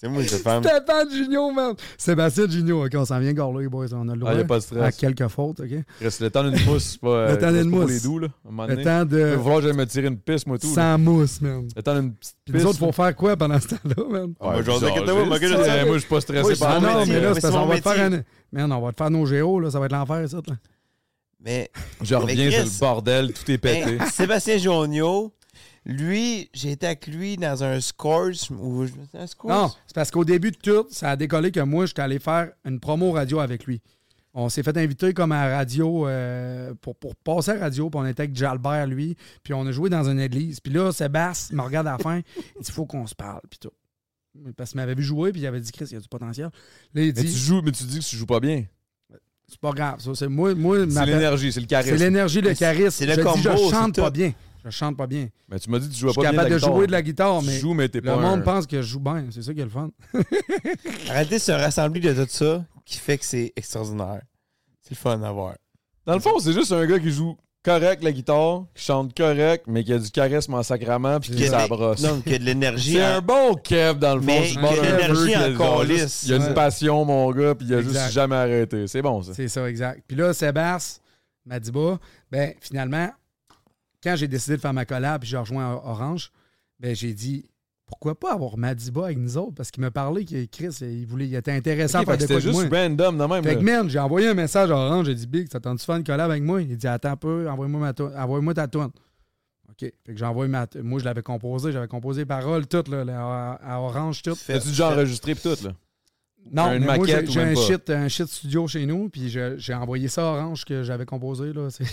C'est 0.03 0.09
moi, 0.09 0.21
femme. 0.43 0.61
Stéphane 0.63 1.09
Junio, 1.11 1.51
man. 1.51 1.73
Sébastien 1.97 2.49
Junio. 2.49 2.85
OK, 2.85 2.91
on 2.95 3.05
s'en 3.05 3.19
vient 3.19 3.31
encore 3.31 3.53
là, 3.53 3.61
les 3.61 3.69
boys. 3.69 3.85
On 3.93 4.09
a 4.09 4.13
le 4.13 4.19
droit 4.19 4.31
Ah, 4.33 4.37
y 4.37 4.41
a 4.41 4.43
pas 4.43 4.57
de 4.57 4.63
stress. 4.63 4.83
à 4.83 4.91
quelques 4.91 5.27
fautes, 5.29 5.61
OK? 5.61 5.69
Reste 6.01 6.19
le 6.19 6.29
temps 6.29 6.43
d'une 6.43 6.59
mousse, 6.65 6.83
c'est 6.83 6.99
pas. 6.99 7.27
Le 7.31 7.37
temps 7.37 7.47
c'est 7.51 7.61
d'une 7.63 7.71
pas 7.71 7.77
pour 7.77 7.85
mousse. 7.87 7.91
les 7.91 7.99
doux, 8.01 8.19
là. 8.19 8.27
Le 8.67 8.75
temps 8.75 8.81
Il 8.81 8.83
va 8.83 9.05
de... 9.05 9.31
falloir 9.37 9.55
que 9.57 9.63
j'aille 9.63 9.77
me 9.77 9.85
tirer 9.85 10.07
une 10.07 10.17
pisse, 10.17 10.45
moi, 10.45 10.57
tout. 10.59 10.67
là. 10.67 10.73
Sans 10.73 10.97
mousse, 10.99 11.39
man. 11.41 11.67
Le 11.73 11.81
temps 11.81 11.95
d'une 11.95 12.13
petite 12.15 12.35
nous 12.49 12.53
pisse, 12.53 12.65
autres, 12.65 12.79
faut 12.79 12.91
faire 12.91 13.15
quoi 13.15 13.37
pendant 13.37 13.59
ce 13.61 13.67
temps-là, 13.69 14.03
man? 14.09 14.33
Va 14.41 14.47
Ouais, 14.49 14.63
j'ai- 14.63 14.71
moi, 14.71 15.37
je. 15.39 15.85
Moi, 15.85 15.93
je 15.93 15.97
suis 15.99 16.09
pas 16.09 16.21
stressé 16.21 16.55
par 16.59 16.71
Ah 16.75 16.79
non, 16.81 17.05
mais 17.05 17.19
là, 17.21 17.33
c'est 17.33 17.41
parce 17.41 17.53
qu'on 17.53 17.65
va 17.65 17.77
te 17.77 17.89
faire 17.89 18.11
un... 18.11 18.23
Man, 18.51 18.71
on 18.71 18.81
va 18.81 18.91
te 18.91 18.97
faire 18.97 19.09
nos 19.09 19.25
géos, 19.25 19.59
là. 19.61 19.71
Ça 19.71 19.79
va 19.79 19.85
être 19.85 19.93
l'enfer, 19.93 20.27
ça, 20.29 20.37
là. 20.45 20.53
Mais 21.45 21.69
Je 22.01 22.15
reviens, 22.15 22.51
c'est 22.51 22.63
le 22.63 22.79
bordel, 22.79 23.33
tout 23.33 23.49
est 23.51 23.57
pété. 23.57 23.97
Sébastien 24.11 24.57
Jonio, 24.57 25.33
lui, 25.85 26.49
j'ai 26.53 26.71
été 26.71 26.85
avec 26.87 27.07
lui 27.07 27.35
dans 27.37 27.63
un 27.63 27.79
Scores. 27.81 28.29
Un 29.13 29.27
Scores? 29.27 29.49
Non, 29.51 29.71
c'est 29.87 29.95
parce 29.95 30.11
qu'au 30.11 30.23
début 30.25 30.51
de 30.51 30.57
tout, 30.57 30.85
ça 30.89 31.11
a 31.11 31.15
décollé 31.15 31.51
que 31.51 31.59
moi, 31.59 31.85
j'étais 31.85 32.01
allé 32.01 32.19
faire 32.19 32.51
une 32.65 32.79
promo 32.79 33.11
radio 33.11 33.39
avec 33.39 33.65
lui. 33.65 33.81
On 34.35 34.49
s'est 34.49 34.63
fait 34.63 34.75
inviter 34.77 35.13
comme 35.13 35.31
à 35.31 35.47
la 35.47 35.57
radio 35.57 36.07
euh, 36.07 36.73
pour, 36.81 36.95
pour 36.95 37.15
passer 37.15 37.51
à 37.51 37.59
radio, 37.59 37.89
puis 37.91 37.99
on 38.01 38.05
était 38.05 38.23
avec 38.23 38.35
Jalbert, 38.35 38.87
lui, 38.87 39.15
puis 39.43 39.53
on 39.53 39.65
a 39.67 39.71
joué 39.71 39.89
dans 39.91 40.09
une 40.09 40.19
église. 40.19 40.59
Puis 40.59 40.73
là, 40.73 40.91
Sébastien 40.91 41.53
il 41.53 41.57
me 41.57 41.61
regarde 41.61 41.85
à 41.87 41.91
la 41.91 41.97
fin, 41.99 42.17
il 42.57 42.63
dit 42.63 42.71
faut 42.71 42.85
qu'on 42.87 43.05
se 43.05 43.13
parle, 43.13 43.41
puis 43.49 43.59
tout. 43.59 43.69
Parce 44.57 44.71
qu'il 44.71 44.79
m'avait 44.79 44.95
vu 44.95 45.03
jouer, 45.03 45.31
puis 45.31 45.41
il 45.41 45.45
avait 45.45 45.59
dit 45.59 45.71
Chris, 45.71 45.85
il 45.91 45.93
y 45.93 45.97
a 45.97 45.99
du 45.99 46.07
potentiel. 46.07 46.49
Là, 46.95 47.01
il 47.03 47.07
Mais 47.07 47.13
tu 47.13 47.21
dit 47.25 47.37
joues, 47.37 47.61
mais 47.63 47.71
tu 47.71 47.83
dis 47.83 47.99
que 47.99 48.03
tu 48.03 48.15
joues 48.15 48.25
pas 48.25 48.39
bien. 48.39 48.65
c'est 49.47 49.59
pas 49.59 49.71
grave, 49.71 49.99
ça. 49.99 50.15
C'est 50.15 50.27
moi, 50.27 50.55
moi 50.55 50.77
C'est 50.89 51.05
l'énergie, 51.05 51.51
c'est 51.51 51.59
le 51.59 51.65
C'est 51.65 51.69
charisme. 51.69 51.95
l'énergie, 51.97 52.41
le 52.41 52.55
charisme. 52.55 52.89
c'est 52.89 53.05
le 53.05 53.11
je 53.13 53.17
dis, 53.19 53.23
combo, 53.23 53.39
je 53.43 53.49
chante 53.71 53.95
c'est 53.95 54.01
pas 54.01 54.07
tout. 54.09 54.13
bien. 54.17 54.33
Je 54.65 54.69
chante 54.69 54.95
pas 54.97 55.07
bien. 55.07 55.27
Mais 55.49 55.59
tu 55.59 55.69
m'as 55.69 55.79
dit 55.79 55.87
que 55.87 55.91
tu 55.93 55.97
Je 55.99 56.01
jouais 56.07 56.13
pas 56.13 56.21
bien 56.21 56.31
capable 56.31 56.49
de 56.49 56.53
la 56.53 56.59
guitare. 56.59 56.73
jouer 56.75 56.87
de 56.87 56.91
la 56.91 57.01
guitare, 57.01 57.39
Tu 57.41 57.45
mais 57.47 57.59
joues, 57.59 57.73
mais 57.73 57.89
t'es 57.89 57.99
le 57.99 58.05
pas 58.05 58.15
monde 58.17 58.39
un- 58.39 58.43
pense 58.43 58.65
que 58.65 58.81
je 58.81 58.87
joue 58.87 58.99
bien. 58.99 59.25
C'est 59.31 59.41
ça 59.41 59.53
qui 59.53 59.59
est 59.59 59.63
le 59.65 59.69
fun. 59.69 59.89
Arrêtez 61.09 61.35
de 61.35 61.41
se 61.41 61.51
rassembler 61.51 61.99
de 61.99 62.13
tout 62.23 62.29
ça 62.29 62.63
qui 62.85 62.97
fait 62.97 63.17
que 63.17 63.25
c'est 63.25 63.51
extraordinaire. 63.55 64.21
C'est 64.81 64.91
le 64.91 64.95
fun 64.95 65.21
à 65.21 65.31
voir. 65.31 65.55
Dans 66.05 66.13
le 66.13 66.19
fond, 66.19 66.39
c'est 66.39 66.53
juste 66.53 66.71
un 66.71 66.85
gars 66.85 66.99
qui 66.99 67.11
joue 67.11 67.37
correct 67.63 68.03
la 68.03 68.11
guitare, 68.11 68.65
qui 68.75 68.83
chante 68.83 69.15
correct, 69.15 69.65
mais 69.67 69.83
qui 69.85 69.93
a 69.93 69.97
du 69.99 70.09
charisme 70.11 70.53
en 70.53 70.63
sacrament, 70.63 71.19
puis 71.21 71.31
qui 71.31 71.37
Qu'il 71.37 71.45
y 71.45 71.53
a 71.53 71.63
de- 71.63 71.69
brosse. 71.69 72.01
Non, 72.01 72.19
qu'il 72.21 72.33
y 72.33 72.35
a 72.35 72.39
de 72.39 72.43
l'énergie. 72.43 72.93
C'est 72.93 73.05
en- 73.05 73.17
un 73.17 73.21
bon 73.21 73.53
Kev 73.55 73.99
dans 73.99 74.15
le 74.15 74.21
fond. 74.21 74.27
Mais 74.27 74.47
C'est 74.47 74.53
y 74.55 74.57
a 74.57 74.61
de 74.61 74.79
un 74.79 74.81
l'énergie 74.83 75.35
en 75.37 75.83
Il 75.83 76.29
y 76.29 76.33
a 76.33 76.47
une 76.47 76.53
passion, 76.53 77.05
mon 77.05 77.31
gars, 77.31 77.55
puis 77.55 77.67
il 77.67 77.73
a 77.73 77.79
Exact. 77.79 78.01
juste 78.03 78.13
jamais 78.13 78.35
arrêté. 78.35 78.87
C'est 78.87 79.01
bon, 79.01 79.21
ça. 79.23 79.33
C'est 79.33 79.47
ça, 79.47 79.69
exact. 79.69 80.03
Puis 80.07 80.17
là, 80.17 80.33
Sébastien 80.33 81.01
Madiba, 81.45 81.99
ben 82.31 82.53
finalement, 82.59 83.09
quand 84.03 84.15
j'ai 84.15 84.27
décidé 84.27 84.57
de 84.57 84.61
faire 84.61 84.73
ma 84.73 84.85
collab 84.85 85.21
puis 85.21 85.29
j'ai 85.29 85.37
rejoint 85.37 85.81
Orange, 85.83 86.31
ben 86.79 86.95
j'ai 86.95 87.13
dit 87.13 87.45
pourquoi 87.85 88.19
pas 88.19 88.33
avoir 88.33 88.57
Madiba 88.57 89.05
avec 89.05 89.17
nous 89.17 89.37
autres? 89.37 89.53
Parce 89.55 89.69
qu'il 89.69 89.81
m'a 89.81 89.91
parlé 89.91 90.25
que 90.25 90.45
Chris, 90.45 90.75
il 90.81 91.05
voulait, 91.05 91.27
il 91.27 91.35
était 91.35 91.51
intéressant 91.51 92.01
Ok, 92.01 92.09
à 92.09 92.17
faire 92.17 92.27
de 92.27 92.33
quoi 92.33 92.39
juste 92.39 92.69
moi. 92.69 92.79
random 92.81 93.17
de 93.17 93.25
même. 93.25 93.43
Fait 93.43 93.53
là. 93.53 93.59
que, 93.59 93.63
man, 93.65 93.89
j'ai 93.89 93.99
envoyé 93.99 94.27
un 94.29 94.33
message 94.33 94.71
à 94.71 94.75
Orange. 94.75 95.05
J'ai 95.05 95.15
dit, 95.15 95.27
Big, 95.27 95.49
t'attends-tu 95.49 95.85
faire 95.85 95.97
une 95.97 96.03
collab 96.03 96.31
avec 96.31 96.43
moi? 96.43 96.61
Il 96.61 96.75
dit, 96.75 96.87
attends 96.87 97.11
un 97.11 97.17
peu, 97.17 97.47
envoie-moi, 97.49 97.93
ma 97.93 98.23
envoie-moi 98.23 98.53
ta 98.53 98.67
tune. 98.67 98.89
OK. 99.69 99.79
Fait 99.79 99.93
que 100.07 100.17
j'ai 100.17 100.25
envoyé 100.25 100.49
ma. 100.49 100.65
Moi, 100.81 100.99
je 100.99 101.05
l'avais 101.05 101.21
composé. 101.21 101.71
J'avais 101.71 101.87
composé 101.87 102.21
les 102.21 102.25
paroles, 102.25 102.67
toutes, 102.67 102.87
là, 102.87 103.59
à, 103.61 103.79
Orange, 103.79 104.21
tout. 104.21 104.35
T'as-tu 104.47 104.69
déjà 104.69 104.89
enregistré 104.89 105.35
tout, 105.35 105.57
là? 105.63 105.73
Non, 106.51 106.71
Une 106.73 106.85
mais 106.85 106.97
moi, 106.97 107.07
j'ai, 107.07 107.25
j'ai 107.25 107.41
un 107.41 107.55
shit, 107.55 107.89
un 107.89 108.07
shit 108.07 108.27
studio 108.27 108.67
chez 108.67 108.85
nous, 108.85 109.09
puis 109.09 109.29
je- 109.29 109.57
j'ai 109.57 109.73
envoyé 109.73 110.07
ça 110.07 110.21
à 110.21 110.33
Orange 110.33 110.65
que 110.65 110.83
j'avais 110.83 111.05
composé, 111.05 111.53
là. 111.53 111.69
C'est- 111.71 111.85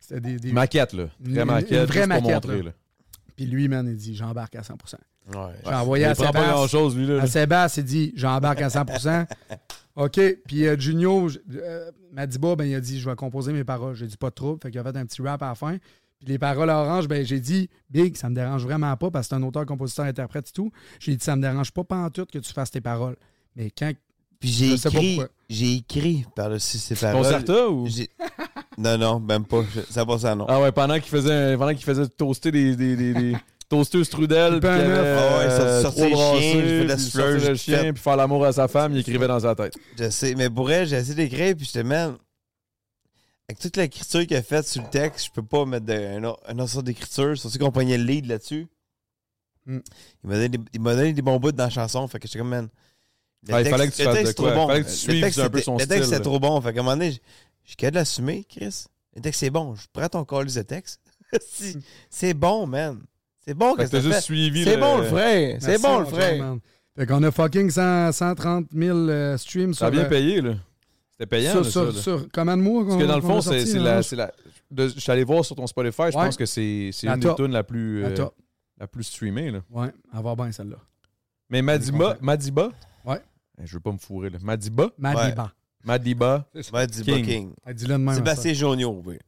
C'était 0.00 0.20
des. 0.20 0.36
des- 0.38 0.52
Maquette, 0.52 0.92
là. 0.92 1.04
Une- 1.24 1.32
Vraie 1.32 1.42
une- 1.42 1.46
maquette. 1.46 1.70
une 1.72 1.84
vraie 1.86 2.00
pour 2.00 2.08
maquette, 2.08 2.34
montrer, 2.34 2.56
là. 2.58 2.62
là. 2.64 2.70
Puis 3.36 3.46
lui, 3.46 3.68
man, 3.68 3.86
il 3.88 3.96
dit, 3.96 4.14
j'embarque 4.14 4.54
à 4.56 4.62
100 4.62 4.74
Ouais. 5.34 5.38
J'ai 5.64 5.72
envoyé 5.72 6.04
Il 6.04 6.08
à 6.08 6.14
prend 6.14 6.24
pas 6.24 6.32
Sébastien. 6.32 6.52
grand-chose, 6.52 6.96
lui, 6.98 7.06
là. 7.06 7.22
À 7.22 7.26
Sébastien, 7.26 7.82
il 7.82 7.86
dit 7.86 8.12
j'embarque 8.14 8.60
à 8.60 8.68
100% 8.68 9.26
OK. 9.96 10.20
Puis 10.46 10.66
euh, 10.66 10.78
Junio, 10.78 11.28
euh, 11.54 11.90
Madiba, 12.12 12.56
ben, 12.56 12.64
il 12.64 12.74
a 12.74 12.80
dit 12.80 13.00
je 13.00 13.08
vais 13.08 13.16
composer 13.16 13.52
mes 13.54 13.64
paroles. 13.64 13.94
J'ai 13.94 14.06
dit 14.06 14.16
pas 14.18 14.28
de 14.28 14.34
trouble. 14.34 14.58
Fait 14.62 14.70
qu'il 14.70 14.78
a 14.80 14.84
fait 14.84 14.96
un 14.96 15.06
petit 15.06 15.22
rap 15.22 15.42
à 15.42 15.48
la 15.48 15.54
fin. 15.54 15.78
Puis 16.20 16.28
les 16.28 16.38
paroles 16.38 16.68
à 16.68 16.78
Orange, 16.82 17.08
ben, 17.08 17.24
j'ai 17.24 17.40
dit 17.40 17.70
Big, 17.90 18.16
ça 18.16 18.28
me 18.28 18.34
dérange 18.34 18.62
vraiment 18.64 18.94
pas 18.96 19.10
parce 19.10 19.26
que 19.28 19.34
c'est 19.34 19.40
un 19.40 19.42
auteur, 19.44 19.64
compositeur, 19.66 20.04
interprète 20.04 20.48
et 20.50 20.52
tout. 20.52 20.70
J'ai 21.00 21.16
dit 21.16 21.24
ça 21.24 21.36
me 21.36 21.42
dérange 21.42 21.70
pas, 21.72 21.84
pas 21.84 21.96
en 21.96 22.10
tout 22.10 22.26
que 22.26 22.38
tu 22.38 22.52
fasses 22.52 22.70
tes 22.70 22.80
paroles. 22.82 23.16
Mais 23.56 23.70
quand. 23.70 23.92
Puis 24.40 24.50
j'ai 24.50 24.76
pas 24.76 24.88
écrit, 24.90 25.20
j'ai 25.48 25.72
écrit 25.76 26.26
par-dessus 26.36 26.78
ces 26.78 26.94
paroles. 26.96 27.22
Concerta 27.22 27.68
ou? 27.70 27.88
Non, 28.76 28.98
non, 28.98 29.20
même 29.20 29.44
pas. 29.46 29.62
Ça 29.88 30.04
passe 30.04 30.22
ça, 30.22 30.34
non. 30.34 30.46
Ah 30.48 30.60
ouais, 30.60 30.72
pendant 30.72 30.94
qu'il 30.94 31.08
faisait, 31.10 31.56
pendant 31.56 31.72
qu'il 31.74 31.84
faisait 31.84 32.06
toaster 32.08 32.50
des, 32.50 32.76
des, 32.76 32.96
des, 32.96 33.14
des 33.14 33.36
toasters 33.68 34.04
strudel, 34.04 34.60
puis. 34.60 34.68
Ah 34.68 34.76
ouais, 34.76 34.84
euh, 34.84 35.82
sortir 35.82 36.10
trois 36.10 36.34
le 36.34 36.40
chien, 36.40 36.60
puis 36.60 37.00
souffleuse, 37.00 37.10
sortir 37.12 37.26
le 37.32 37.38
j'ai 37.38 37.56
chien, 37.56 37.78
fait- 37.84 37.92
puis 37.94 38.02
faire 38.02 38.16
l'amour 38.16 38.44
à 38.44 38.52
sa 38.52 38.68
femme, 38.68 38.92
il 38.92 38.98
écrivait 38.98 39.28
dans 39.28 39.40
sa 39.40 39.54
tête. 39.54 39.74
Je 39.98 40.10
sais, 40.10 40.34
mais 40.34 40.50
pour 40.50 40.70
elle, 40.70 40.86
j'ai 40.88 40.96
essayé 40.96 41.14
d'écrire, 41.14 41.56
puis 41.56 41.64
j'étais, 41.66 41.84
man, 41.84 42.16
avec 43.48 43.58
toute 43.60 43.76
l'écriture 43.76 44.26
qu'il 44.26 44.36
a 44.36 44.42
faite 44.42 44.66
sur 44.66 44.82
le 44.82 44.90
texte, 44.90 45.26
je 45.26 45.30
peux 45.30 45.42
pas 45.42 45.64
mettre 45.64 45.86
de, 45.86 45.92
un, 45.94 46.24
autre- 46.24 46.42
un 46.48 46.58
autre 46.58 46.70
sorte 46.70 46.84
d'écriture, 46.86 47.38
surtout 47.38 47.58
qu'on 47.58 47.70
pognait 47.72 47.96
le 47.98 48.04
lead 48.04 48.26
là-dessus. 48.26 48.66
Mm. 49.66 49.78
Il 50.24 50.28
m'a 50.28 50.34
donné, 50.34 50.48
des- 50.48 50.60
il 50.74 50.80
m'a 50.80 50.94
donné 50.96 51.12
des 51.12 51.22
bons 51.22 51.38
bouts 51.38 51.52
dans 51.52 51.64
la 51.64 51.70
chanson, 51.70 52.06
fait 52.08 52.18
que 52.18 52.26
j'étais 52.26 52.38
comme, 52.40 52.48
man. 52.48 52.68
Le 53.46 53.54
Ouais, 53.54 53.60
il 53.60 53.64
texte- 53.64 53.70
fallait 53.70 53.90
que 53.90 53.94
tu 53.96 54.02
le 54.02 54.04
fasses 54.08 54.14
texte 54.16 54.26
de 54.26 54.30
est 54.30 54.34
quoi? 54.42 54.52
trop 54.52 54.60
bon. 54.60 54.68
Fallait 54.68 54.80
que 54.82 54.86
tu 54.86 54.90
Le 54.92 54.96
suives 54.96 55.22
texte 55.22 55.38
un 55.38 55.50
peu 55.50 55.60
son 55.60 55.76
Le 55.78 55.86
texte, 55.86 56.10
c'est 56.10 56.20
trop 56.20 56.40
bon, 56.40 56.60
fait 56.60 56.72
qu'à 56.72 56.80
un 56.80 56.82
moment 56.82 56.96
donné, 56.96 57.10
je 57.12 57.18
je 57.64 57.68
suis 57.70 57.76
capable 57.76 57.94
de 57.94 58.00
l'assumer, 58.00 58.44
Chris. 58.48 58.84
Le 59.16 59.22
texte, 59.22 59.40
c'est 59.40 59.50
bon. 59.50 59.74
Je 59.74 59.86
prends 59.92 60.08
ton 60.08 60.24
call 60.24 60.46
de 60.46 60.62
texte. 60.62 61.00
Si, 61.40 61.76
c'est 62.10 62.34
bon, 62.34 62.66
man. 62.66 63.00
C'est 63.46 63.54
bon 63.54 63.74
Fait 63.74 63.84
que 63.84 63.88
que 63.90 63.96
t'as 63.96 64.02
ça 64.02 64.08
juste 64.08 64.20
suivi 64.22 64.64
C'est 64.64 64.76
le- 64.76 64.80
bon, 64.80 64.98
le 64.98 65.04
frère. 65.04 65.58
C'est 65.60 65.80
bon, 65.82 65.98
le 66.00 66.04
frère. 66.06 66.56
Fait 66.96 67.06
qu'on 67.06 67.22
a 67.24 67.30
fucking 67.32 67.70
100 67.70 68.12
130 68.12 68.66
000 68.72 68.96
euh, 69.08 69.36
streams 69.36 69.74
Ça 69.74 69.86
a 69.86 69.90
sur. 69.90 69.98
bien 70.00 70.08
payé, 70.08 70.40
là. 70.40 70.54
C'était 71.10 71.26
payant, 71.26 71.50
sur, 71.52 71.60
là, 71.64 71.70
sur, 71.70 71.86
ça, 71.90 71.92
là. 71.96 72.02
sur 72.02 72.28
combien 72.32 72.56
de 72.56 72.62
mois 72.62 72.84
Parce 72.86 72.96
que 72.98 73.04
dans 73.06 73.16
le 73.16 73.22
fond, 73.22 73.40
c'est 73.40 73.64
la, 73.78 74.02
c'est 74.02 74.16
la- 74.16 74.32
de- 74.70 74.88
je 74.88 75.00
suis 75.00 75.10
allé 75.12 75.24
voir 75.24 75.44
sur 75.44 75.56
ton 75.56 75.66
Spotify, 75.66 76.04
je 76.08 76.12
pense 76.12 76.36
que 76.36 76.46
c'est 76.46 76.90
une 77.02 77.16
des 77.20 77.34
tunes 77.34 77.52
la 77.52 77.64
plus, 77.64 78.02
La 78.02 78.08
euh, 78.08 78.26
la 78.78 78.86
plus 78.86 79.04
streamée. 79.04 79.50
Là. 79.50 79.60
Ouais, 79.70 79.88
elle 80.16 80.22
va 80.22 80.34
bien 80.36 80.52
celle-là. 80.52 80.76
Mais 81.50 81.62
Madiba. 81.62 82.16
Madiba, 82.20 82.70
je 83.62 83.72
veux 83.74 83.80
pas 83.80 83.92
me 83.92 83.98
fourrer 83.98 84.30
là. 84.30 84.38
Madiba, 84.40 84.90
Madiba. 84.98 85.52
Madiba, 85.84 86.46
dis 86.54 87.02
King. 87.02 87.24
King. 87.24 87.54
Elle 87.64 87.74
dit 87.74 87.86
là 87.86 87.98
de 87.98 88.02
même. 88.02 88.14
Sébastien 88.14 88.52
Jonio, 88.52 89.02
oui. 89.04 89.18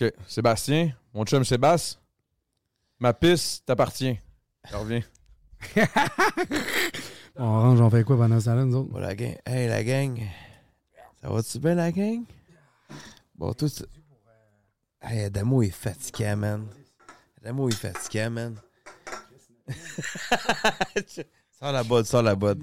ok. 0.00 0.12
Sébastien, 0.26 0.92
mon 1.12 1.24
chum 1.24 1.44
Sébastien, 1.44 2.00
ma 2.98 3.12
piste 3.12 3.66
t'appartient. 3.66 4.18
Je 4.70 4.76
reviens. 4.76 5.02
On 7.36 7.44
Orange, 7.44 7.80
on 7.80 7.88
fait 7.88 8.04
quoi 8.04 8.18
pendant 8.18 8.38
ce 8.38 8.44
temps-là, 8.46 8.64
nous 8.64 8.76
autres? 8.76 8.90
Bon, 8.90 8.98
la 8.98 9.14
gang. 9.14 9.36
Hey, 9.46 9.66
la 9.66 9.82
gang. 9.82 10.20
Ça 11.20 11.30
va-tu 11.30 11.58
bien, 11.58 11.74
la 11.74 11.90
gang? 11.90 12.24
Bon, 13.34 13.54
tout 13.54 13.68
ça. 13.68 13.84
Hey, 15.00 15.24
Adamo 15.24 15.62
est 15.62 15.70
fatiguant, 15.70 16.36
man. 16.36 16.66
Adamo 17.40 17.68
est 17.70 17.74
fatiguant, 17.74 18.30
man. 18.30 18.56
sors 21.58 21.72
la 21.72 21.82
botte, 21.82 22.06
sors 22.06 22.22
la 22.22 22.34
botte. 22.34 22.58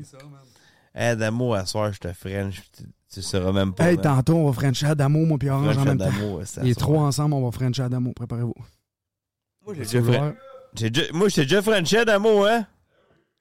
Hey, 0.94 1.10
Adamo, 1.10 1.54
à 1.54 1.66
soir, 1.66 1.92
je 1.94 2.00
te 2.00 2.12
French. 2.14 2.62
Tu, 2.72 2.84
tu 3.12 3.22
seras 3.22 3.52
même 3.52 3.74
pas. 3.74 3.92
Hey, 3.92 3.98
tantôt, 3.98 4.36
on 4.36 4.48
va 4.50 4.54
French 4.54 4.84
Adamo, 4.84 5.26
moi, 5.26 5.38
puis 5.38 5.50
Orange 5.50 5.68
en 5.70 5.74
French 5.82 5.86
même 5.88 5.98
temps. 5.98 6.06
Adamo, 6.06 6.40
à 6.40 6.46
Les 6.64 6.76
trois 6.76 7.04
ensemble, 7.04 7.34
on 7.36 7.46
va 7.46 7.52
French 7.52 7.80
Adamo. 7.80 8.12
Préparez-vous. 8.14 8.54
Moi, 9.66 9.76
j'ai 9.76 9.82
déjà 9.84 10.02
Fren- 10.02 10.36
j'ai 10.76 10.90
déjà- 10.90 11.12
Moi, 11.14 11.30
déjà 11.46 11.62
French 11.62 11.94
Adamo, 11.94 12.46
hein? 12.46 12.66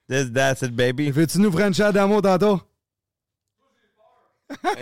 This, 0.08 0.32
that's 0.32 0.62
it, 0.62 0.72
baby. 0.74 1.10
Veux-tu 1.10 1.38
nous 1.38 1.52
French 1.52 1.80
Adamo 1.80 2.20
tantôt? 2.20 2.60
Hey, 4.64 4.80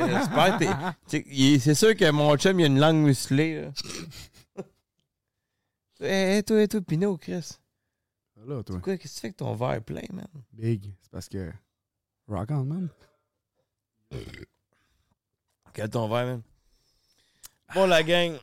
que 1.22 1.28
est- 1.28 1.58
C'est 1.58 1.74
sûr 1.74 1.96
que 1.96 2.08
mon 2.12 2.36
chum, 2.36 2.58
il 2.60 2.62
a 2.64 2.66
une 2.68 2.78
langue 2.78 2.96
musclée, 3.04 3.62
là. 3.62 3.70
Hey, 6.00 6.42
toi, 6.44 6.66
toi, 6.68 6.80
Pinot, 6.82 7.16
Chris. 7.16 7.52
Là, 8.46 8.62
toi? 8.62 8.80
Quoi, 8.80 8.96
qu'est-ce 8.98 9.14
que 9.14 9.16
tu 9.16 9.20
fais 9.22 9.26
avec 9.28 9.36
ton 9.38 9.54
verre 9.54 9.82
plein, 9.82 10.02
man? 10.12 10.26
Big. 10.52 10.92
C'est 11.02 11.10
parce 11.10 11.28
que. 11.28 11.50
Rock 12.28 12.50
on, 12.50 12.64
man. 12.64 12.88
Quel 15.74 15.90
ton 15.90 16.08
verre, 16.08 16.26
man? 16.26 16.42
Bon, 17.74 17.86
la 17.86 18.02
gang. 18.02 18.36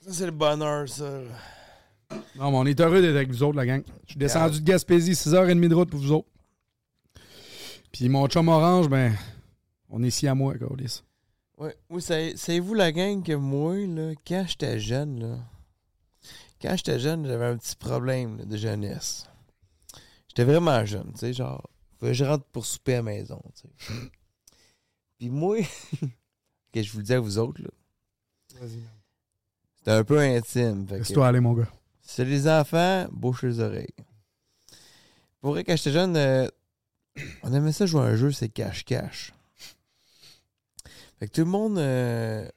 Ça, 0.00 0.12
c'est 0.12 0.26
le 0.26 0.32
bonheur, 0.32 0.88
ça. 0.88 1.20
Non, 2.36 2.50
mais 2.50 2.56
on 2.56 2.66
est 2.66 2.80
heureux 2.80 3.00
d'être 3.02 3.14
avec 3.16 3.28
vous 3.28 3.42
autres, 3.42 3.56
la 3.56 3.66
gang. 3.66 3.82
Je 4.06 4.12
suis 4.12 4.18
descendu 4.18 4.60
de 4.60 4.64
Gaspésie, 4.64 5.12
6h30 5.12 5.68
de 5.68 5.74
route 5.74 5.90
pour 5.90 6.00
vous 6.00 6.12
autres. 6.12 6.28
Puis 7.92 8.08
mon 8.08 8.26
chum 8.28 8.48
orange, 8.48 8.88
ben, 8.88 9.14
on 9.90 10.02
est 10.02 10.08
ici 10.08 10.26
à 10.26 10.34
moi. 10.34 10.54
Ouais. 11.58 11.76
Oui, 11.90 12.02
savez- 12.02 12.36
savez-vous, 12.36 12.74
la 12.74 12.92
gang, 12.92 13.22
que 13.22 13.32
moi, 13.32 13.76
là, 13.76 14.12
quand 14.26 14.44
j'étais 14.48 14.78
jeune, 14.78 15.20
là, 15.20 15.38
quand 16.62 16.76
j'étais 16.76 16.98
jeune, 16.98 17.26
j'avais 17.26 17.46
un 17.46 17.56
petit 17.56 17.76
problème 17.76 18.38
là, 18.38 18.44
de 18.44 18.56
jeunesse. 18.56 19.26
J'étais 20.28 20.44
vraiment 20.44 20.84
jeune, 20.84 21.12
tu 21.12 21.18
sais, 21.20 21.32
genre, 21.32 21.68
fallait 21.98 22.12
que 22.12 22.18
je 22.18 22.24
rentre 22.24 22.44
pour 22.46 22.66
souper 22.66 22.94
à 22.94 22.96
la 22.96 23.02
maison, 23.02 23.42
tu 23.54 23.68
sais. 23.68 23.94
Puis 25.18 25.28
moi, 25.30 25.58
que 26.72 26.82
je 26.82 26.92
vous 26.92 26.98
le 26.98 27.04
dis 27.04 27.12
à 27.12 27.20
vous 27.20 27.38
autres, 27.38 27.60
là, 27.62 27.70
c'était 29.76 29.90
un 29.90 30.04
peu 30.04 30.18
intime. 30.18 30.86
fait 30.86 30.98
Laisse-toi 30.98 31.28
aller, 31.28 31.40
mon 31.40 31.54
gars. 31.54 31.68
c'est 32.02 32.24
les 32.24 32.48
enfants, 32.48 33.06
bouche 33.12 33.42
les 33.42 33.60
oreilles. 33.60 33.94
Pour 35.40 35.52
vrai, 35.52 35.64
quand 35.64 35.76
j'étais 35.76 35.92
jeune, 35.92 36.16
euh, 36.16 36.48
on 37.42 37.52
aimait 37.52 37.72
ça 37.72 37.86
jouer 37.86 38.02
à 38.02 38.04
un 38.04 38.16
jeu, 38.16 38.32
c'est 38.32 38.48
cache-cache. 38.48 39.32
Fait 41.18 41.28
que 41.28 41.32
tout 41.32 41.40
le 41.40 41.46
monde. 41.50 41.78
Euh, 41.78 42.48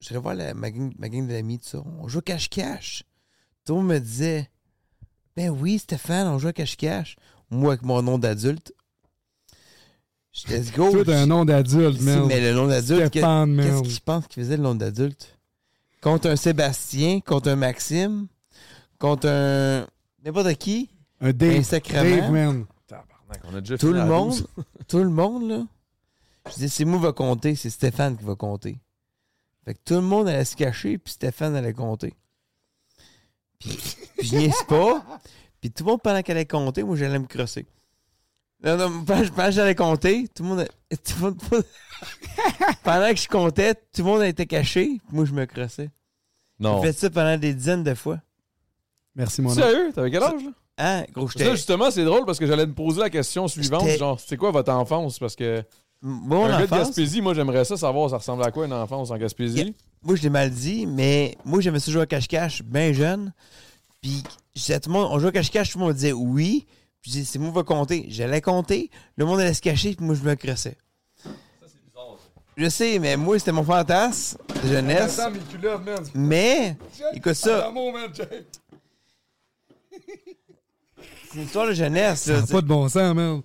J'allais 0.00 0.20
voir 0.20 0.34
la, 0.34 0.52
ma, 0.52 0.70
gang, 0.70 0.92
ma 0.98 1.08
gang 1.08 1.26
d'amis, 1.26 1.58
tout 1.58 1.68
ça. 1.68 1.82
On 1.98 2.08
joue 2.08 2.18
à 2.18 2.22
cache-cache. 2.22 3.04
Tout 3.64 3.72
le 3.74 3.80
monde 3.80 3.88
me 3.88 3.98
disait 4.00 4.50
Ben 5.34 5.48
oui, 5.48 5.78
Stéphane, 5.78 6.26
on 6.26 6.38
joue 6.38 6.48
à 6.48 6.52
cache-cache. 6.52 7.16
Moi, 7.54 7.72
avec 7.74 7.82
mon 7.82 8.02
nom 8.02 8.18
d'adulte. 8.18 8.72
J'étais 10.32 10.58
let's 10.58 10.72
go. 10.72 10.92
Un 11.08 11.26
nom 11.26 11.44
d'adulte, 11.44 12.00
man. 12.00 12.26
mais 12.26 12.40
le 12.40 12.54
nom 12.54 12.66
d'adulte, 12.66 13.10
qu'est-ce 13.10 13.82
qu'il 13.82 14.00
pense 14.00 14.26
qu'il 14.26 14.42
faisait 14.42 14.56
le 14.56 14.62
nom 14.64 14.74
d'adulte? 14.74 15.38
Contre 16.00 16.28
un 16.28 16.36
Sébastien, 16.36 17.20
contre 17.20 17.48
un 17.50 17.56
Maxime, 17.56 18.26
contre 18.98 19.28
un. 19.28 19.86
N'importe 20.24 20.54
qui? 20.54 20.90
Un 21.20 21.32
Dave. 21.32 21.58
Un 21.58 21.62
sacrement. 21.62 22.02
Dave, 22.02 22.30
man. 22.32 22.66
Tabarnak, 22.86 23.40
on 23.44 23.54
a 23.54 23.60
déjà 23.60 23.78
Tout 23.78 23.92
le 23.92 24.04
monde, 24.04 24.30
12. 24.30 24.46
tout 24.88 24.98
le 24.98 25.08
monde, 25.08 25.48
là. 25.48 25.66
Je 26.50 26.54
dis, 26.54 26.68
c'est 26.68 26.84
moi 26.84 26.98
qui 26.98 27.04
va 27.04 27.12
compter, 27.12 27.54
c'est 27.54 27.70
Stéphane 27.70 28.16
qui 28.16 28.24
va 28.24 28.34
compter. 28.34 28.78
Fait 29.64 29.74
que 29.74 29.80
tout 29.84 29.94
le 29.94 30.02
monde 30.02 30.28
allait 30.28 30.44
se 30.44 30.56
cacher, 30.56 30.98
puis 30.98 31.12
Stéphane 31.12 31.54
allait 31.56 31.72
compter. 31.72 32.12
Puis, 33.58 33.78
puis 34.18 34.28
je 34.28 34.36
niaise 34.36 34.62
pas. 34.68 35.02
Puis 35.64 35.70
tout 35.72 35.82
le 35.82 35.92
monde, 35.92 36.02
pendant 36.02 36.20
qu'elle 36.20 36.36
allait 36.36 36.44
compter, 36.44 36.82
moi, 36.82 36.94
j'allais 36.94 37.18
me 37.18 37.24
crosser. 37.26 37.64
Non, 38.62 38.76
non, 38.76 39.02
pendant 39.02 39.26
pendant 39.34 39.46
que 39.46 39.50
j'allais 39.52 39.74
compter, 39.74 40.28
tout 40.34 40.42
le 40.42 40.48
monde. 40.50 40.58
a- 40.60 40.96
tout 40.96 41.14
le 41.16 41.22
monde- 41.22 41.40
pendant 42.84 43.08
que 43.08 43.16
je 43.16 43.28
comptais, 43.28 43.74
tout 43.74 44.02
le 44.02 44.04
monde 44.04 44.22
était 44.24 44.44
caché, 44.44 45.00
puis 45.08 45.16
moi, 45.16 45.24
je 45.24 45.32
me 45.32 45.46
crossais. 45.46 45.88
Non. 46.60 46.82
J'ai 46.82 46.88
fait 46.88 46.98
ça 46.98 47.08
pendant 47.08 47.38
des 47.38 47.54
dizaines 47.54 47.82
de 47.82 47.94
fois. 47.94 48.18
Merci, 49.14 49.40
mon 49.40 49.52
homme. 49.52 49.54
Sérieux? 49.56 49.90
T'avais 49.94 50.10
quel 50.10 50.22
âge, 50.22 50.42
là? 50.44 50.50
Hein, 50.76 51.04
gros, 51.14 51.30
Ça, 51.30 51.52
justement, 51.52 51.90
c'est 51.90 52.04
drôle 52.04 52.26
parce 52.26 52.38
que 52.38 52.46
j'allais 52.46 52.66
me 52.66 52.74
poser 52.74 53.00
la 53.00 53.08
question 53.08 53.48
suivante. 53.48 53.88
Genre, 53.88 54.20
c'est 54.20 54.36
quoi 54.36 54.50
votre 54.50 54.70
enfance? 54.70 55.18
Parce 55.18 55.34
que 55.34 55.62
Mon 56.02 56.44
un 56.44 56.48
gars 56.50 56.58
de 56.58 56.64
enfance, 56.64 56.88
Gaspésie, 56.88 57.22
moi, 57.22 57.32
j'aimerais 57.32 57.64
ça 57.64 57.78
savoir 57.78 58.10
ça 58.10 58.18
ressemble 58.18 58.42
à 58.44 58.50
quoi 58.50 58.66
une 58.66 58.74
enfance 58.74 59.10
en 59.10 59.16
Gaspésie? 59.16 59.74
moi, 60.02 60.14
je 60.14 60.20
l'ai 60.22 60.28
mal 60.28 60.50
dit, 60.50 60.84
mais 60.84 61.38
moi, 61.46 61.62
j'aimais 61.62 61.80
ça 61.80 61.90
jouer 61.90 62.02
à 62.02 62.06
cache-cache 62.06 62.62
bien 62.64 62.92
jeune. 62.92 63.32
Puis, 64.02 64.22
je 64.54 64.60
disais 64.60 64.74
à 64.74 64.80
tout 64.80 64.88
le 64.90 64.94
monde, 64.94 65.08
on 65.10 65.18
joue 65.18 65.26
à 65.28 65.32
cache-cache, 65.32 65.70
tout 65.72 65.78
le 65.78 65.84
monde 65.84 65.94
disait 65.94 66.12
oui. 66.12 66.66
Puis, 67.00 67.10
je 67.10 67.16
disais, 67.18 67.32
c'est 67.32 67.38
moi 67.38 67.50
qui 67.50 67.54
va 67.56 67.62
compter. 67.64 68.06
J'allais 68.08 68.40
compter, 68.40 68.90
le 69.16 69.26
monde 69.26 69.40
allait 69.40 69.52
se 69.52 69.60
cacher, 69.60 69.94
puis 69.94 70.06
moi, 70.06 70.14
je 70.14 70.22
me 70.22 70.34
crossais. 70.36 70.76
Je 72.56 72.68
sais, 72.68 72.98
mais 73.00 73.16
moi, 73.16 73.36
c'était 73.38 73.50
mon 73.52 73.64
fantasme 73.64 74.38
de 74.62 74.68
jeunesse. 74.68 75.18
Attends, 75.18 75.32
mes 75.32 75.40
culottes, 75.40 75.84
man. 75.84 76.04
Mais, 76.14 76.76
écoute 77.12 77.34
ça, 77.34 77.72
Jay. 78.14 78.46
c'est 81.30 81.34
une 81.38 81.42
histoire 81.42 81.66
de 81.66 81.72
jeunesse. 81.72 82.22
Ça 82.22 82.32
Là, 82.32 82.38
a 82.38 82.40
tu 82.42 82.46
sais. 82.46 82.52
pas 82.52 82.60
de 82.60 82.66
bon 82.68 82.88
sens, 82.88 83.14
man. 83.14 83.42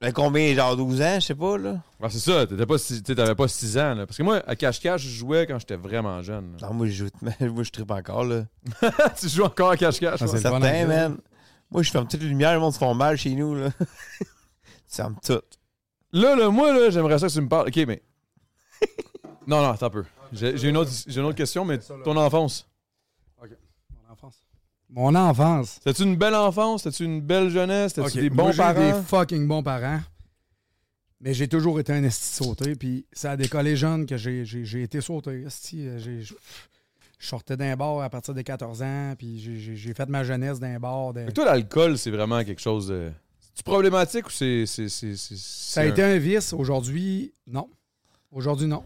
Ben, 0.00 0.12
combien, 0.12 0.54
genre 0.54 0.76
12 0.76 1.02
ans, 1.02 1.14
je 1.20 1.26
sais 1.26 1.34
pas, 1.34 1.58
là? 1.58 1.82
Ah, 2.00 2.08
c'est 2.08 2.20
ça, 2.20 2.46
t'étais 2.46 2.66
pas 2.66 2.76
t'avais 3.16 3.34
pas 3.34 3.48
6 3.48 3.78
ans. 3.78 3.94
Là. 3.94 4.06
Parce 4.06 4.16
que 4.16 4.22
moi, 4.22 4.40
à 4.46 4.54
cache-cache, 4.54 5.02
je 5.02 5.08
jouais 5.08 5.44
quand 5.46 5.58
j'étais 5.58 5.74
vraiment 5.74 6.22
jeune. 6.22 6.56
là. 6.60 6.68
Non, 6.68 6.74
moi, 6.74 6.86
je 6.86 6.92
joue, 6.92 7.08
moi, 7.40 7.62
je 7.64 7.70
tripe 7.70 7.90
encore, 7.90 8.24
là. 8.24 8.44
tu 9.20 9.28
joues 9.28 9.42
encore 9.42 9.70
à 9.70 9.76
cache-cache. 9.76 10.22
Ah, 10.22 10.26
c'est 10.28 10.38
Certain, 10.38 10.86
man. 10.86 11.18
Moi, 11.70 11.82
je 11.82 11.90
ferme 11.90 12.06
toutes 12.06 12.22
les 12.22 12.28
lumières, 12.28 12.54
le 12.54 12.60
monde 12.60 12.72
se 12.72 12.78
font 12.78 12.94
mal 12.94 13.16
chez 13.16 13.34
nous, 13.34 13.54
là. 13.56 13.70
tu 13.80 14.26
fermes 14.88 15.16
tout. 15.24 15.40
Là, 16.12 16.36
là, 16.36 16.48
moi, 16.48 16.72
là, 16.72 16.90
j'aimerais 16.90 17.18
ça 17.18 17.26
que 17.26 17.32
tu 17.32 17.40
me 17.40 17.48
parles. 17.48 17.68
OK, 17.68 17.76
mais. 17.86 18.00
non, 19.48 19.60
non, 19.60 19.70
attends 19.70 19.86
un 19.86 19.90
peu. 19.90 20.04
J'ai 20.32 20.56
j'ai 20.56 20.68
une, 20.68 20.76
autre- 20.76 20.90
j'ai 21.06 21.20
une 21.20 21.26
autre 21.26 21.36
question, 21.36 21.64
mais 21.64 21.78
ton 21.78 22.16
enfance. 22.16 22.68
Mon 24.90 25.14
enfance. 25.14 25.74
C'était-tu 25.84 26.02
une 26.04 26.16
belle 26.16 26.34
enfance? 26.34 26.82
C'était-tu 26.82 27.04
une 27.04 27.20
belle 27.20 27.50
jeunesse? 27.50 27.94
C'était-tu 27.94 28.20
des 28.20 28.30
bons 28.30 28.56
parents? 28.56 28.80
des 28.80 29.02
fucking 29.06 29.46
bons 29.46 29.62
parents. 29.62 30.00
Mais 31.20 31.34
j'ai 31.34 31.48
toujours 31.48 31.78
été 31.80 31.92
un 31.92 32.02
esti 32.04 32.26
sauté. 32.36 32.74
Puis 32.74 33.04
ça 33.12 33.32
a 33.32 33.36
décollé 33.36 33.76
jeune 33.76 34.06
que 34.06 34.16
j'ai, 34.16 34.82
été 34.82 35.00
sauté. 35.00 35.44
Euh, 35.74 36.22
je 36.22 36.34
sortais 37.18 37.56
d'un 37.56 37.76
bar 37.76 38.00
à 38.00 38.08
partir 38.08 38.34
de 38.34 38.40
14 38.40 38.82
ans. 38.82 39.14
Puis 39.18 39.38
j'ai, 39.76 39.94
fait 39.94 40.08
ma 40.08 40.24
jeunesse 40.24 40.60
d'un 40.60 40.78
bar. 40.78 41.12
de- 41.12 41.26
que 41.26 41.32
toi, 41.32 41.44
l'alcool, 41.44 41.98
c'est 41.98 42.10
vraiment 42.10 42.42
quelque 42.44 42.60
chose 42.60 42.88
de. 42.88 43.10
C'est 43.54 43.64
problématique 43.66 44.28
ou 44.28 44.30
c'est. 44.30 44.64
c'est- 44.66 44.88
c'est- 44.88 45.16
c'est- 45.16 45.36
Ça 45.36 45.80
a 45.80 45.84
été 45.86 46.02
un 46.02 46.16
vice. 46.18 46.52
Aujourd'hui, 46.52 47.34
non. 47.46 47.68
Aujourd'hui, 48.30 48.68
non. 48.68 48.84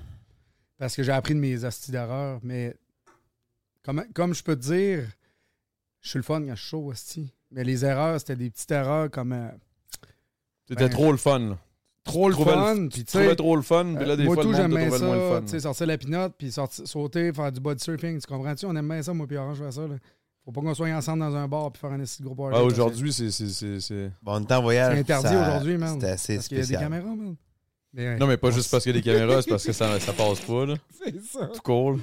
Parce 0.78 0.96
que 0.96 1.02
j'ai 1.02 1.12
appris 1.12 1.34
de 1.34 1.38
mes 1.38 1.64
hosties 1.64 1.92
d'erreurs. 1.92 2.40
Mais 2.42 2.74
comme, 3.84 4.02
comme 4.14 4.34
je 4.34 4.42
peux 4.42 4.56
te 4.56 4.62
dire, 4.62 5.04
je 6.02 6.08
suis 6.10 6.18
le 6.18 6.22
fun 6.22 6.40
quand 6.42 6.54
je 6.54 6.60
suis 6.60 6.68
chaud, 6.70 6.90
hostie. 6.90 7.32
Mais 7.50 7.64
les 7.64 7.84
erreurs, 7.84 8.18
c'était 8.20 8.36
des 8.36 8.50
petites 8.50 8.70
erreurs 8.70 9.10
comme 9.10 9.32
euh, 9.32 9.48
C'était 10.68 10.84
ben, 10.88 10.90
trop 10.90 11.10
le 11.12 11.18
fun. 11.18 11.38
là. 11.38 11.58
trop 12.04 12.28
le 12.28 12.34
trouvais 12.34 12.52
fun. 12.52 12.74
tu 12.74 12.88
Puis 12.88 12.98
tu 13.00 13.04
trouvais 13.04 13.28
sais, 13.30 13.36
trop 13.36 13.56
le 13.56 13.62
fun, 13.62 13.94
puis 13.96 14.04
là, 14.06 14.16
des 14.16 14.22
Euh, 14.22 14.26
moi, 14.26 14.34
fois, 14.34 14.44
tout, 14.44 14.50
le 14.52 14.56
monde 14.58 14.66
te 14.70 14.72
j'aimais 14.74 14.86
trouvait 14.88 14.98
le 15.00 15.06
moins 15.06 15.28
ça, 15.30 15.34
le 15.40 15.44
tu 15.44 15.48
sais, 15.50 15.56
fun. 15.58 15.62
sortir 15.62 15.86
la 15.86 15.98
pinotte, 15.98 16.34
puis 16.38 16.50
sorti- 16.50 16.86
sauter, 16.86 17.32
faire 17.32 17.52
du 17.52 17.60
body 17.60 17.82
surfing, 17.82 18.20
tu 18.20 18.26
comprends-tu? 18.26 18.66
On 18.66 18.74
aime 18.76 18.88
bien 18.88 19.02
ça, 19.02 19.12
moi, 19.14 19.26
puis 19.26 19.36
Orange, 19.36 19.58
faire 19.58 19.72
ça. 19.72 19.86
Là. 19.86 19.94
Faut 20.44 20.50
pas 20.50 20.60
qu'on 20.60 20.74
soit 20.74 20.88
ensemble 20.92 21.20
dans 21.20 21.36
un 21.36 21.46
bar 21.46 21.70
puis 21.70 21.80
faire 21.80 21.92
un 21.92 22.00
esti 22.00 22.20
de 22.22 22.26
gros 22.26 22.34
party. 22.34 22.56
Ah, 22.58 22.64
aujourd'hui, 22.64 23.12
c'est- 23.12 23.30
c'est. 23.30 23.48
c'est- 23.50 23.78
c'est- 23.80 24.10
Bon, 24.22 24.32
on 24.34 24.42
était 24.42 24.54
en 24.54 24.62
voyage. 24.62 24.94
C'est 24.94 25.00
interdit 25.00 25.28
ça- 25.28 25.48
aujourd'hui, 25.48 25.76
man. 25.78 25.92
C'était 25.94 26.06
assez 26.08 26.34
Parce 26.36 26.48
qu'il 26.48 26.56
y 26.56 26.60
a 26.60 26.62
des 26.62 26.66
spécial. 26.66 26.82
caméras, 26.90 27.14
man. 27.14 27.36
Mais, 27.94 28.08
ouais. 28.08 28.16
Non, 28.16 28.26
mais 28.26 28.36
pas 28.38 28.50
juste 28.50 28.70
parce 28.70 28.82
qu'il 28.84 28.94
y 28.94 28.98
a 28.98 29.00
des 29.02 29.04
caméras, 29.10 29.42
c'est 29.42 29.50
parce 29.50 29.64
que 29.64 29.72
ça, 29.72 30.00
ça 30.00 30.12
passe 30.14 30.40
pas, 30.40 30.64
là. 30.66 30.74
C'est 31.04 31.20
ça. 31.22 31.46
Tout 31.48 31.60
cool. 31.62 32.00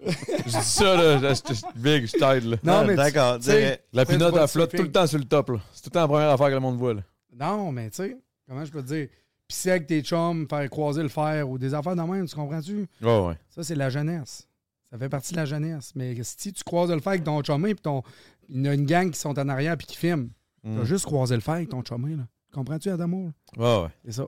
je 0.00 0.10
dis 0.58 0.64
ça, 0.64 0.96
là. 0.96 1.18
je- 1.18 1.54
je- 1.54 1.80
Big, 1.80 2.06
je 2.06 2.12
t'aide, 2.12 2.44
là. 2.44 2.56
Non, 2.62 2.86
mais 2.86 2.94
D'accord, 2.94 3.38
La 3.92 4.04
pinotte, 4.06 4.36
elle 4.40 4.48
flotte 4.48 4.76
tout 4.76 4.82
le 4.82 4.92
temps 4.92 5.06
sur 5.06 5.18
le 5.18 5.24
top, 5.24 5.50
là. 5.50 5.60
C'est 5.72 5.82
tout 5.82 5.88
le 5.88 5.92
temps 5.92 6.00
la 6.02 6.08
première 6.08 6.30
affaire 6.30 6.48
que 6.48 6.54
le 6.54 6.60
monde 6.60 6.76
voit, 6.76 6.94
là. 6.94 7.00
Non, 7.34 7.72
mais 7.72 7.88
tu 7.90 7.96
sais, 7.96 8.16
comment 8.48 8.64
je 8.64 8.70
peux 8.70 8.82
te 8.82 8.88
dire? 8.88 9.08
Pisser 9.46 9.70
avec 9.70 9.86
tes 9.86 10.02
chums, 10.02 10.46
faire 10.48 10.68
croiser 10.68 11.02
le 11.02 11.08
fer 11.08 11.48
ou 11.48 11.56
des 11.56 11.72
affaires 11.72 11.96
de 11.96 12.02
même, 12.02 12.28
tu 12.28 12.34
comprends-tu? 12.36 12.86
Ouais, 13.00 13.18
ouais. 13.28 13.34
Ça, 13.48 13.62
c'est 13.62 13.74
la 13.76 13.88
jeunesse. 13.88 14.46
Ça 14.90 14.98
fait 14.98 15.08
partie 15.08 15.32
de 15.32 15.38
la 15.38 15.46
jeunesse. 15.46 15.92
Mais 15.94 16.14
si 16.22 16.52
tu 16.52 16.64
croises 16.64 16.90
le 16.90 17.00
fer 17.00 17.12
avec 17.12 17.24
ton 17.24 17.42
chumé, 17.42 17.74
puis 17.74 17.82
ton... 17.82 18.02
il 18.50 18.62
y 18.64 18.68
a 18.68 18.74
une 18.74 18.84
gang 18.84 19.10
qui 19.10 19.18
sont 19.18 19.38
en 19.38 19.48
arrière 19.48 19.76
puis 19.78 19.86
qui 19.86 19.96
filment, 19.96 20.28
Mm. 20.64 20.74
tu 20.74 20.80
as 20.82 20.84
juste 20.86 21.04
croisé 21.06 21.36
le 21.36 21.40
fer 21.40 21.54
avec 21.54 21.68
ton 21.68 21.84
chumé, 21.84 22.16
là. 22.16 22.24
Comprends-tu, 22.52 22.90
Adamo? 22.90 23.30
Ouais, 23.56 23.82
ouais. 23.82 23.88
C'est 24.04 24.12
ça. 24.12 24.26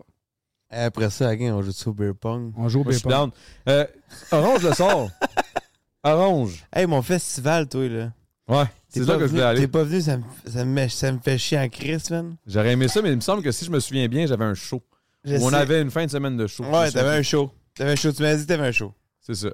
Après 0.71 1.11
ça, 1.11 1.29
again, 1.29 1.53
on 1.55 1.63
joue 1.63 1.73
au 1.87 1.93
beer 1.93 2.13
pong? 2.15 2.53
On 2.57 2.69
joue 2.69 2.81
au 2.81 2.85
je 2.91 2.97
suis 2.99 3.03
baseball. 3.09 3.31
down. 3.31 3.31
Euh, 3.69 3.85
Orange 4.31 4.63
le 4.63 4.73
sort. 4.73 5.11
Orange. 6.05 6.65
Hey, 6.73 6.87
mon 6.87 7.03
festival, 7.03 7.69
toi, 7.69 7.89
là. 7.89 8.13
Ouais. 8.49 8.65
C'est 8.89 9.01
là 9.07 9.15
que 9.17 9.23
je 9.27 9.31
voulais 9.31 9.43
aller. 9.43 9.61
T'es 9.61 9.69
pas 9.69 9.83
venu, 9.85 10.01
ça 10.01 10.17
me, 10.17 10.23
ça, 10.47 10.65
me, 10.65 10.89
ça 10.89 11.13
me 11.13 11.19
fait 11.19 11.39
chier 11.39 11.59
en 11.59 11.69
crise, 11.69 12.11
man. 12.11 12.37
J'aurais 12.47 12.73
aimé 12.73 12.89
ça, 12.89 13.03
mais 13.03 13.11
il 13.11 13.17
me 13.17 13.21
semble 13.21 13.43
que 13.43 13.53
si 13.53 13.65
je 13.65 13.71
me 13.71 13.79
souviens 13.81 14.09
bien, 14.09 14.27
j'avais 14.27 14.45
un 14.45 14.55
show. 14.55 14.83
Je 15.25 15.37
Où 15.37 15.45
on 15.47 15.51
sais. 15.51 15.57
avait 15.57 15.83
une 15.83 15.91
fin 15.91 16.05
de 16.07 16.11
semaine 16.11 16.37
de 16.37 16.47
show. 16.47 16.65
Ouais, 16.65 16.91
t'avais 16.91 17.19
un 17.19 17.23
show. 17.23 17.53
T'avais 17.75 17.93
un 17.93 17.97
show. 17.97 18.11
Tu 18.13 18.23
m'as 18.23 18.35
dit 18.35 18.43
que 18.43 18.49
t'avais 18.49 18.67
un 18.69 18.73
show. 18.73 18.93
C'est 19.21 19.35
ça. 19.35 19.51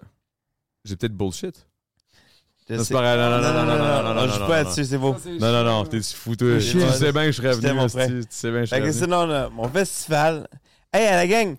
J'ai 0.85 0.97
peut-être 0.97 1.15
bullshit. 1.17 1.67
Je 2.69 2.75
Non, 2.75 2.85
c'est 2.85 2.95
pas. 2.95 3.17
Non, 3.17 3.31
non, 3.31 3.43
non, 3.43 3.53
non, 3.53 3.65
non, 3.65 3.77
non, 3.79 4.03
non, 4.03 4.15
non, 4.15 4.21
On 4.23 4.27
joue 4.29 4.41
non, 4.41 4.47
pas 4.47 4.63
non. 4.63 4.69
là-dessus, 4.69 4.85
c'est 4.85 4.99
beau. 4.99 5.17
Non, 5.41 5.53
non, 5.53 5.65
non, 5.65 5.85
t'es 5.85 6.01
fou, 6.03 6.35
toi. 6.37 6.59
Tu 6.59 6.81
sais 6.81 7.13
bien 7.13 7.25
que 7.27 7.33
je 7.33 7.37
serais 7.37 7.53
venu. 7.55 7.73
mon 7.75 7.87
esti. 7.87 7.99
frère. 7.99 8.09
Tu 8.09 8.27
sais 8.31 8.51
bien 8.51 8.61
que 8.61 8.65
je 8.67 8.71
Fait 8.71 8.77
serais 8.77 8.89
que 8.89 8.93
venu. 8.95 9.05
sinon, 9.05 9.27
là, 9.27 9.49
mon 9.51 9.69
festival. 9.69 10.49
Hey, 10.93 11.07
à 11.07 11.17
la 11.17 11.27
gang, 11.27 11.57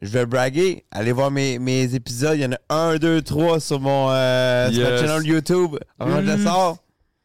je 0.00 0.08
vais 0.08 0.26
braguer. 0.26 0.84
Allez 0.90 1.12
voir 1.12 1.30
mes, 1.30 1.58
mes 1.58 1.94
épisodes. 1.94 2.36
Il 2.36 2.42
y 2.42 2.46
en 2.46 2.52
a 2.52 2.58
un, 2.74 2.96
deux, 2.96 3.20
trois 3.22 3.60
sur 3.60 3.80
mon, 3.80 4.10
euh, 4.10 4.70
sur 4.70 4.82
ma 4.82 4.90
Yes. 4.90 5.00
channel 5.00 5.26
YouTube. 5.26 5.76
Orange 5.98 6.24
le 6.24 6.36
Mm. 6.36 6.42
sort. 6.44 6.78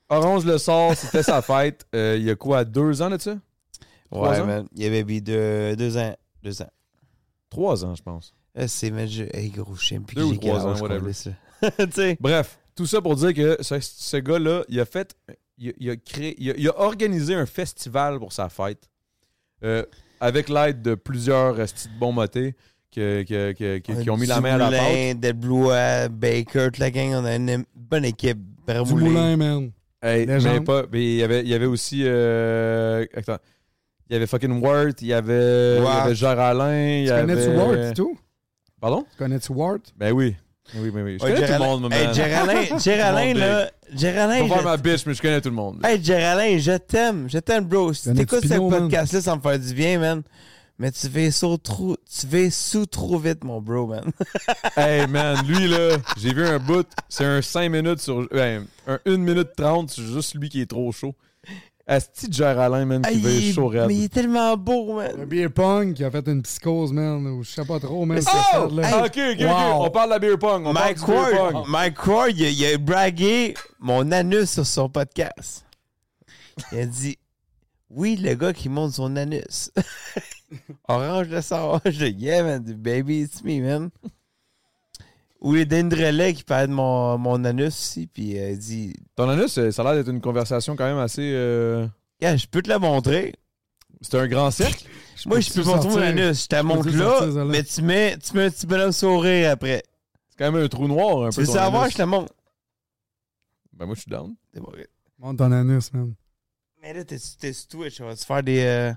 Orange 0.09 0.45
le 0.45 0.57
sort, 0.57 0.95
c'était 0.95 1.23
sa 1.23 1.41
fête. 1.41 1.85
Euh, 1.95 2.15
il 2.19 2.23
y 2.25 2.30
a 2.30 2.35
quoi, 2.35 2.65
deux 2.65 3.01
ans 3.01 3.09
de 3.09 3.17
ça? 3.17 3.35
Trois 4.11 4.30
Ouais, 4.31 4.39
ans? 4.41 4.45
man. 4.45 4.67
Il 4.75 4.84
y 4.84 4.85
avait 4.85 5.03
deux, 5.21 5.75
deux 5.75 5.97
ans. 5.97 6.15
Deux 6.43 6.61
ans. 6.61 6.69
Trois 7.49 7.85
ans, 7.85 7.95
je 7.95 8.03
pense. 8.03 8.34
Là, 8.55 8.67
c'est, 8.67 8.91
mais 8.91 9.07
je. 9.07 9.23
Hey, 9.34 9.49
gros, 9.49 9.75
je 9.75 9.88
sais 9.88 9.99
plus 9.99 10.15
Deux 10.15 10.23
ou 10.23 10.35
trois 10.35 10.65
ans, 10.65 10.80
whatever. 10.80 11.11
Bref, 12.19 12.59
tout 12.75 12.85
ça 12.85 13.01
pour 13.01 13.15
dire 13.15 13.34
que 13.34 13.57
ce, 13.63 13.80
ce 13.80 14.17
gars-là, 14.17 14.63
il 14.67 14.80
a 14.80 14.85
fait. 14.85 15.15
Il 15.57 15.73
il 15.77 15.89
a 15.89 15.95
créé. 15.95 16.35
Il 16.39 16.51
a, 16.51 16.53
il 16.57 16.67
a 16.67 16.80
organisé 16.80 17.34
un 17.35 17.45
festival 17.45 18.19
pour 18.19 18.34
sa 18.34 18.49
fête. 18.49 18.89
euh, 19.63 19.85
avec 20.24 20.48
l'aide 20.50 20.82
de 20.82 20.95
plusieurs 20.95 21.60
esti 21.60 21.90
de 21.90 22.00
bons 22.00 22.14
motés 22.14 22.56
que- 22.94 23.24
que- 23.24 23.52
que- 23.52 23.80
que- 23.80 24.02
qui 24.02 24.10
ont 24.10 24.18
mis 24.18 24.26
la 24.28 24.40
main 24.40 24.54
à 24.56 24.70
la 24.70 24.78
pâte. 24.78 25.20
Delblois, 25.20 26.08
Baker, 26.10 26.66
toute 26.68 26.78
la 26.78 26.91
gang, 26.91 27.10
on 27.16 27.26
a 27.26 27.36
une 27.36 27.66
bonne 27.76 28.06
équipe. 28.06 28.38
Du 28.68 28.94
Moulin. 28.94 29.36
man. 29.36 29.72
Hey, 30.02 30.26
mais 30.26 30.62
pas. 30.62 30.84
mais 30.91 31.04
il 31.04 31.16
y 31.16 31.24
avait, 31.24 31.41
il 31.41 31.48
y 31.50 31.54
avait 31.54 31.66
aussi. 31.66 32.04
euh, 32.06 33.06
attends. 33.16 33.38
Il 34.10 34.14
y 34.14 34.16
avait 34.16 34.28
fucking 34.28 34.62
Wart, 34.62 35.02
il 35.02 35.08
y 35.08 35.14
avait, 35.14 35.78
il 35.78 35.82
y 35.82 35.84
Wart. 35.84 36.06
avait 36.06 36.16
Gérard 36.16 36.40
Alain, 36.40 37.00
il 37.00 37.06
Tu 37.08 37.12
avait. 37.12 37.34
connais-tu 37.34 37.58
Ward 37.58 37.78
et 37.80 37.94
tout? 37.94 38.18
Pardon? 38.80 39.06
Tu 39.12 39.18
connais-tu 39.18 39.52
Ward? 39.54 39.82
Ben 39.98 40.12
oui. 40.14 40.36
Oui, 40.76 40.90
oui, 40.94 41.02
oui. 41.02 41.18
Je 41.19 41.26
Ouais, 41.26 41.34
connais 41.34 41.48
tout 41.48 41.53
le 41.53 41.60
monde, 41.60 41.81
moi, 41.81 41.90
Hey. 41.98 42.14
Géraldin, 42.14 42.77
Géraldin, 42.80 43.34
là. 43.40 43.65
Pas 43.65 43.98
Géraldin, 43.98 44.48
je- 44.60 44.64
ma 44.64 44.77
bitch, 44.77 45.06
mais 45.06 45.14
je 45.14 45.22
connais 45.22 45.41
tout 45.41 45.49
le 45.49 45.56
monde. 45.56 45.80
Hey, 45.85 46.03
Géraldin, 46.03 46.57
je 46.57 46.77
t'aime. 46.77 47.27
Je 47.30 47.38
t'aime, 47.40 47.65
bro. 47.65 47.94
Si 47.94 48.14
t'écoutes 48.14 48.48
ce 48.48 48.56
podcast-là, 48.57 49.22
ça 49.22 49.35
me 49.35 49.41
fait 49.41 49.60
du 49.60 49.73
bien, 49.73 49.99
man. 49.99 50.22
Mais 50.80 50.91
tu 50.91 51.07
vas 51.07 51.30
sous 51.31 51.57
trop, 51.57 51.95
tu 52.19 52.26
vas 52.27 52.49
sous 52.49 52.88
trop 52.88 53.19
vite, 53.19 53.44
mon 53.44 53.61
bro, 53.61 53.85
man. 53.85 54.03
Hey 54.76 55.06
man, 55.06 55.38
lui 55.45 55.68
là, 55.68 55.98
j'ai 56.18 56.34
vu 56.34 56.44
un 56.44 56.57
bout, 56.57 56.88
c'est 57.07 57.26
un 57.26 57.41
5 57.44 57.69
minutes 57.69 57.99
sur. 57.99 58.27
Ben, 58.31 58.65
un 58.88 58.99
1 59.06 59.18
minute 59.18 59.49
30, 59.56 59.91
c'est 59.91 60.02
juste 60.02 60.34
lui 60.34 60.49
qui 60.49 60.61
est 60.61 60.65
trop 60.69 60.91
chaud. 60.91 61.14
Asti 61.85 62.30
de 62.30 62.43
Alain, 62.43 62.85
man, 62.85 63.01
qui 63.01 63.26
est- 63.27 63.51
chaud 63.53 63.68
raide. 63.68 63.88
mais 63.88 63.95
il 63.95 64.03
est 64.05 64.14
tellement 64.14 64.55
beau, 64.55 65.01
Le 65.01 65.18
man. 65.18 65.26
beer 65.26 65.49
pong 65.49 65.93
qui 65.93 66.03
a 66.05 66.10
fait 66.10 66.26
une 66.27 66.41
psychose, 66.41 66.93
man, 66.93 67.26
ou 67.27 67.43
je 67.43 67.51
sais 67.51 67.65
pas 67.65 67.77
trop, 67.80 68.05
man. 68.05 68.15
Mais 68.15 68.22
c'est 68.22 68.30
oh! 68.55 68.69
fait, 68.69 68.76
là. 68.76 68.89
Ah, 68.93 69.05
ok, 69.05 69.19
ok, 69.34 69.41
ok. 69.41 69.81
On 69.85 69.89
parle 69.89 70.10
de 70.10 70.14
la 70.14 70.19
beer 70.19 70.38
pong. 70.39 70.65
On 70.65 70.72
Mike 70.72 70.99
parle 70.99 71.26
du 71.26 71.31
beer 71.31 71.41
Ward, 71.41 71.53
pong. 71.53 71.65
Mike 71.68 72.07
Ward, 72.07 72.31
il 72.38 72.45
a, 72.45 72.49
il 72.49 72.65
a 72.73 72.77
bragué 72.77 73.53
mon 73.80 74.11
anus 74.14 74.49
sur 74.51 74.65
son 74.65 74.88
podcast. 74.88 75.65
Il 76.72 76.80
a 76.80 76.85
dit 76.85 77.18
Oui, 77.89 78.15
le 78.15 78.34
gars 78.35 78.53
qui 78.53 78.69
monte 78.69 78.93
son 78.93 79.15
anus. 79.18 79.69
Orange 80.88 81.27
le 81.27 81.41
sort. 81.41 81.81
Je 81.85 82.05
dis 82.05 82.26
Yeah, 82.26 82.43
man, 82.43 82.64
baby, 82.64 83.22
it's 83.23 83.43
me, 83.43 83.60
man. 83.60 83.89
Ou 85.44 85.53
les 85.53 85.65
Dendrelais 85.65 86.34
qui 86.34 86.44
parlait 86.44 86.68
de 86.68 86.74
mon, 86.74 87.18
mon 87.18 87.44
anus 87.44 87.68
aussi, 87.68 88.07
puis 88.07 88.40
euh, 88.40 88.52
il 88.52 88.57
dit 88.60 88.94
Ton 89.15 89.28
anus, 89.30 89.57
euh, 89.57 89.72
ça 89.72 89.82
a 89.82 89.86
l'air 89.86 89.95
d'être 90.03 90.11
une 90.14 90.22
conversation 90.22 90.76
quand 90.76 90.86
même 90.86 90.98
assez. 90.98 91.32
euh, 91.34 91.86
Yeah, 92.22 92.38
je 92.38 92.48
peux 92.48 92.61
te 92.61 92.70
la 92.70 92.80
montrer. 92.80 93.34
C'est 94.02 94.15
un 94.18 94.28
grand 94.28 94.52
cercle? 94.52 94.86
Moi, 95.26 95.40
je 95.41 95.53
peux 95.53 95.64
montrer 95.64 95.90
mon 95.90 95.98
anus. 95.98 96.44
Je 96.44 96.48
te 96.48 96.56
la 96.56 96.64
montre 96.64 96.90
là, 96.90 97.45
mais 97.45 97.64
tu 97.64 97.82
mets, 97.82 98.18
tu 98.18 98.36
mets 98.36 98.45
un 98.45 98.49
petit 98.49 98.65
bonhomme 98.65 98.91
sourire 98.94 99.52
après. 99.52 99.84
C'est 100.30 100.38
quand 100.38 100.52
même 100.52 100.64
un 100.64 100.68
trou 100.68 100.88
noir 100.88 101.26
un 101.26 101.30
Tu 101.30 101.36
peu. 101.36 101.41
veux 101.41 101.48
ton 101.48 101.53
savoir, 101.53 101.84
anus. 101.84 101.91
je 101.91 101.98
te 101.98 102.02
la 102.02 102.06
montre. 102.07 102.34
Ben 103.74 103.86
moi, 103.86 103.95
je 103.95 104.02
suis 104.02 104.10
down. 104.11 104.34
C'est 104.53 104.60
bon. 104.61 104.72
Monte 105.20 105.38
ton 105.38 105.52
anus, 105.52 105.91
man. 105.94 106.14
Mais 106.82 106.94
là, 106.94 107.03
t'es 107.06 107.18
t'es 107.40 107.53
sur 107.53 107.68
Twitch, 107.68 107.99
on 108.02 108.06
va 108.06 108.15
se 108.15 108.26
faire 108.26 108.44
des. 108.44 108.61
euh, 108.64 108.94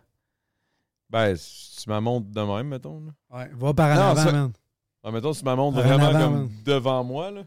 Ben, 1.10 1.36
tu 1.36 1.88
m'as 1.88 2.00
montres 2.00 2.28
de 2.28 2.40
même, 2.40 2.68
mettons. 2.68 3.00
Là. 3.04 3.38
Ouais, 3.38 3.50
va 3.54 3.74
par 3.74 3.90
en 3.92 3.94
Non, 3.94 4.00
avant, 4.10 4.22
ça- 4.24 4.32
man. 4.32 4.52
Ah, 5.08 5.12
mettons, 5.12 5.32
si 5.32 5.44
tu 5.44 5.72
Par 5.72 5.84
en 5.84 5.88
vraiment 5.88 6.06
avant, 6.08 6.20
comme 6.20 6.34
man. 6.34 6.50
devant 6.64 7.04
moi, 7.04 7.30
là. 7.30 7.42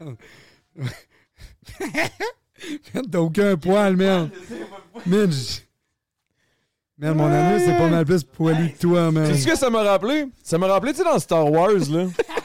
T'as 3.12 3.18
aucun 3.18 3.56
poil, 3.56 3.96
j- 5.30 5.60
Man, 6.98 7.16
mon 7.16 7.26
anus, 7.26 7.62
c'est 7.64 7.76
pas 7.76 7.88
mal 7.88 8.04
plus 8.04 8.22
poilu 8.24 8.72
que 8.72 8.78
toi. 8.78 9.10
Tu 9.26 9.34
sais 9.34 9.40
ce 9.42 9.46
que 9.46 9.56
ça 9.56 9.70
m'a 9.70 9.82
rappelé? 9.82 10.26
Ça 10.42 10.58
m'a 10.58 10.66
rappelé, 10.68 10.92
tu 10.92 10.98
sais, 10.98 11.04
dans 11.04 11.18
Star 11.18 11.50
Wars, 11.50 11.70
là. 11.90 12.06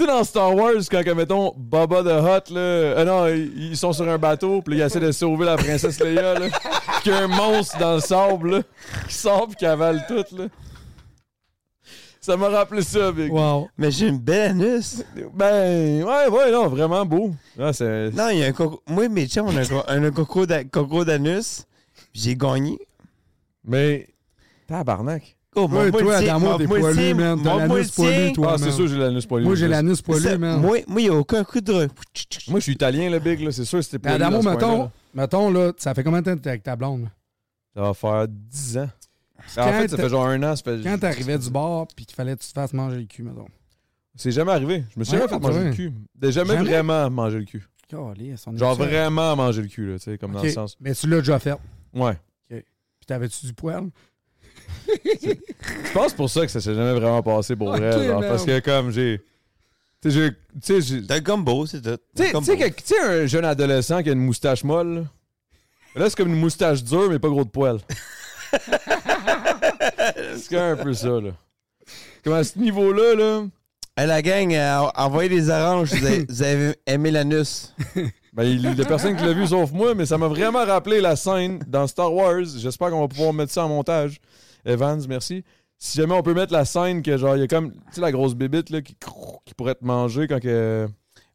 sais, 0.00 0.06
dans 0.06 0.24
Star 0.24 0.54
Wars, 0.54 0.74
quand, 0.90 1.14
mettons, 1.14 1.52
Baba 1.56 2.02
the 2.02 2.06
Hutt, 2.22 2.50
là. 2.50 2.60
euh, 2.60 3.04
non, 3.04 3.26
ils 3.28 3.76
sont 3.76 3.92
sur 3.92 4.08
un 4.08 4.18
bateau, 4.18 4.62
puis 4.62 4.76
là, 4.76 4.84
ils 4.84 4.86
essaient 4.86 5.00
de 5.00 5.12
sauver 5.12 5.46
la 5.46 5.56
princesse 5.56 6.00
Leia, 6.00 6.38
là. 6.38 6.48
Puis 6.50 7.02
qu'il 7.04 7.12
y 7.12 7.14
a 7.14 7.20
un 7.20 7.28
monstre 7.28 7.78
dans 7.78 7.94
le 7.94 8.00
sable, 8.00 8.50
là, 8.56 8.62
qui 9.08 9.14
sort 9.14 9.46
puis 9.48 9.56
qui 9.56 9.66
avale 9.66 10.04
tout, 10.08 10.36
là. 10.36 10.44
Ça 12.22 12.36
m'a 12.36 12.48
rappelé 12.50 12.82
ça, 12.82 13.10
Big. 13.12 13.32
Wow. 13.32 13.68
Mais 13.78 13.90
j'ai 13.90 14.08
une 14.08 14.18
belle 14.18 14.50
anus. 14.50 15.02
Ben, 15.32 16.02
ouais, 16.04 16.28
ouais, 16.28 16.50
non, 16.52 16.68
vraiment 16.68 17.06
beau. 17.06 17.30
Ah, 17.58 17.72
c'est... 17.72 18.10
Non, 18.10 18.28
il 18.28 18.38
y 18.40 18.44
a 18.44 18.48
un 18.48 18.52
coco. 18.52 18.82
Moi, 18.86 19.08
mes 19.08 19.26
chums, 19.26 19.46
on 19.48 19.56
a 19.56 19.60
un, 19.60 19.64
co- 19.66 19.84
un 19.88 20.10
coco 20.10 20.44
d'a- 20.44 20.64
coco 20.64 21.02
d'anus. 21.04 21.64
J'ai 22.12 22.36
gagné. 22.36 22.78
Mais, 23.64 24.06
tabarnak. 24.68 25.34
Oh, 25.56 25.62
Ouais, 25.62 25.86
montre-moi 25.86 26.00
toi, 26.02 26.16
Adamo, 26.16 26.58
t'es 26.58 26.64
poilu, 26.66 27.14
man. 27.14 27.40
T'as 27.42 27.56
l'anus 27.66 27.90
poilu, 27.90 28.32
toi. 28.32 28.52
Ah, 28.52 28.58
c'est 28.58 28.64
man. 28.66 28.72
sûr, 28.72 28.86
j'ai 28.88 28.98
l'anus 28.98 29.26
poilu. 29.26 29.46
Moi, 29.46 29.54
j'ai 29.56 29.66
l'anus 29.68 30.00
poilu, 30.02 30.38
man. 30.38 30.60
Moi, 30.60 30.78
moi, 30.86 31.00
il 31.00 31.04
n'y 31.04 31.10
a 31.10 31.14
aucun 31.14 31.42
coup 31.42 31.60
de. 31.60 31.88
Moi, 32.48 32.60
je 32.60 32.64
suis 32.64 32.72
italien, 32.72 33.10
le 33.10 33.18
Big, 33.18 33.40
là. 33.40 33.50
C'est 33.50 33.64
sûr, 33.64 33.82
c'était 33.82 33.98
poilu. 33.98 34.14
Adamo, 34.14 34.42
mettons, 34.42 34.90
mettons, 35.12 35.50
là, 35.50 35.72
ça 35.76 35.92
fait 35.94 36.04
combien 36.04 36.20
de 36.20 36.26
temps 36.26 36.36
que 36.36 36.42
t'es 36.42 36.50
avec 36.50 36.62
ta 36.62 36.76
blonde? 36.76 37.02
là? 37.02 37.08
Ça 37.74 37.82
va 37.82 37.94
faire 37.94 38.28
10 38.28 38.78
ans. 38.78 38.90
Quand 39.54 39.62
en 39.68 39.72
fait, 39.72 39.88
ça 39.88 39.96
fait 39.96 40.08
genre 40.08 40.26
un 40.26 40.42
an. 40.42 40.54
Ça 40.54 40.62
fait... 40.62 40.80
Quand 40.84 40.98
t'arrivais 40.98 41.38
du 41.38 41.50
bar 41.50 41.86
puis 41.96 42.04
qu'il 42.06 42.14
fallait 42.14 42.36
que 42.36 42.42
tu 42.42 42.48
te 42.48 42.52
fasses 42.52 42.72
manger 42.72 42.98
le 42.98 43.04
cul, 43.06 43.22
mettons. 43.22 43.46
C'est 44.14 44.32
jamais 44.32 44.52
arrivé. 44.52 44.84
Je 44.94 45.00
me 45.00 45.04
suis 45.04 45.16
jamais 45.16 45.28
fait 45.28 45.38
manger 45.38 45.64
le 45.64 45.72
cul. 45.72 45.92
J'ai 46.22 46.32
jamais, 46.32 46.54
Jamais? 46.54 46.68
vraiment 46.70 47.10
mangé 47.10 47.38
le 47.38 47.44
cul. 47.44 47.66
Genre 48.54 48.74
vraiment 48.76 49.34
manger 49.34 49.62
le 49.62 49.68
cul, 49.68 49.86
là, 49.92 49.98
tu 49.98 50.04
sais, 50.04 50.18
comme 50.18 50.32
dans 50.32 50.42
le 50.42 50.50
sens. 50.50 50.76
Mais 50.80 50.94
tu 50.94 51.08
l'as 51.08 51.18
déjà 51.18 51.38
fait. 51.40 51.54
Ouais. 51.94 52.16
Puis 52.48 53.06
t'avais-tu 53.06 53.46
du 53.46 53.54
poil? 53.54 53.88
Je 54.88 55.92
pense 55.92 56.12
pour 56.14 56.28
ça 56.30 56.42
que 56.42 56.48
ça 56.52 56.60
s'est 56.60 56.74
jamais 56.74 56.92
vraiment 56.94 57.22
passé 57.22 57.56
pour 57.56 57.70
vrai. 57.70 58.06
genre, 58.06 58.20
parce 58.20 58.44
que 58.44 58.58
comme 58.60 58.90
j'ai. 58.90 59.20
Tu 60.02 60.10
sais, 60.10 60.80
j'ai- 60.80 61.06
T'as 61.06 61.16
un 61.16 61.20
combo, 61.20 61.66
c'est 61.66 61.82
tout. 61.82 61.98
Tu 62.16 62.22
sais- 62.84 63.00
Un 63.04 63.26
jeune 63.26 63.44
adolescent 63.44 64.02
qui 64.02 64.08
a 64.08 64.12
une 64.12 64.24
moustache 64.24 64.64
molle, 64.64 64.94
là, 64.94 65.02
Là, 65.96 66.08
c'est 66.08 66.16
comme 66.16 66.28
une 66.32 66.40
moustache 66.40 66.82
dure, 66.84 67.10
mais 67.10 67.18
pas 67.18 67.28
gros 67.28 67.44
de 67.44 67.50
poils. 67.50 67.80
c'est 70.36 70.48
quand 70.50 70.56
même 70.56 70.78
un 70.78 70.82
peu 70.82 70.94
ça, 70.94 71.08
là. 71.08 71.30
Comme 72.24 72.34
à 72.34 72.44
ce 72.44 72.58
niveau-là, 72.58 73.14
là. 73.14 73.42
Hey, 73.96 74.06
la 74.06 74.22
gang, 74.22 74.52
euh, 74.54 74.86
envoyez 74.94 75.28
des 75.28 75.50
oranges. 75.50 75.92
Vous 75.92 76.06
avez, 76.06 76.24
vous 76.28 76.42
avez 76.42 76.74
aimé 76.86 77.10
l'anus. 77.10 77.74
Ben, 78.32 78.44
il 78.44 78.62
y 78.62 78.80
a 78.80 78.84
personne 78.84 79.16
qui 79.16 79.24
l'a 79.24 79.32
vu 79.32 79.46
sauf 79.48 79.72
moi, 79.72 79.94
mais 79.94 80.06
ça 80.06 80.16
m'a 80.16 80.28
vraiment 80.28 80.64
rappelé 80.64 81.00
la 81.00 81.16
scène 81.16 81.58
dans 81.66 81.86
Star 81.88 82.12
Wars. 82.14 82.44
J'espère 82.58 82.90
qu'on 82.90 83.00
va 83.00 83.08
pouvoir 83.08 83.32
mettre 83.32 83.52
ça 83.52 83.64
en 83.64 83.68
montage. 83.68 84.20
Evans, 84.64 85.00
merci. 85.08 85.44
Si 85.78 85.96
jamais 85.98 86.14
on 86.14 86.22
peut 86.22 86.34
mettre 86.34 86.52
la 86.52 86.64
scène 86.64 87.02
que, 87.02 87.16
genre, 87.16 87.36
il 87.36 87.40
y 87.40 87.42
a 87.42 87.46
comme, 87.46 87.72
tu 87.72 87.78
sais, 87.92 88.00
la 88.00 88.12
grosse 88.12 88.34
bébite, 88.34 88.70
là, 88.70 88.82
qui, 88.82 88.94
qui 89.44 89.54
pourrait 89.54 89.74
te 89.74 89.84
manger 89.84 90.26
quand 90.28 90.40
que. 90.40 90.86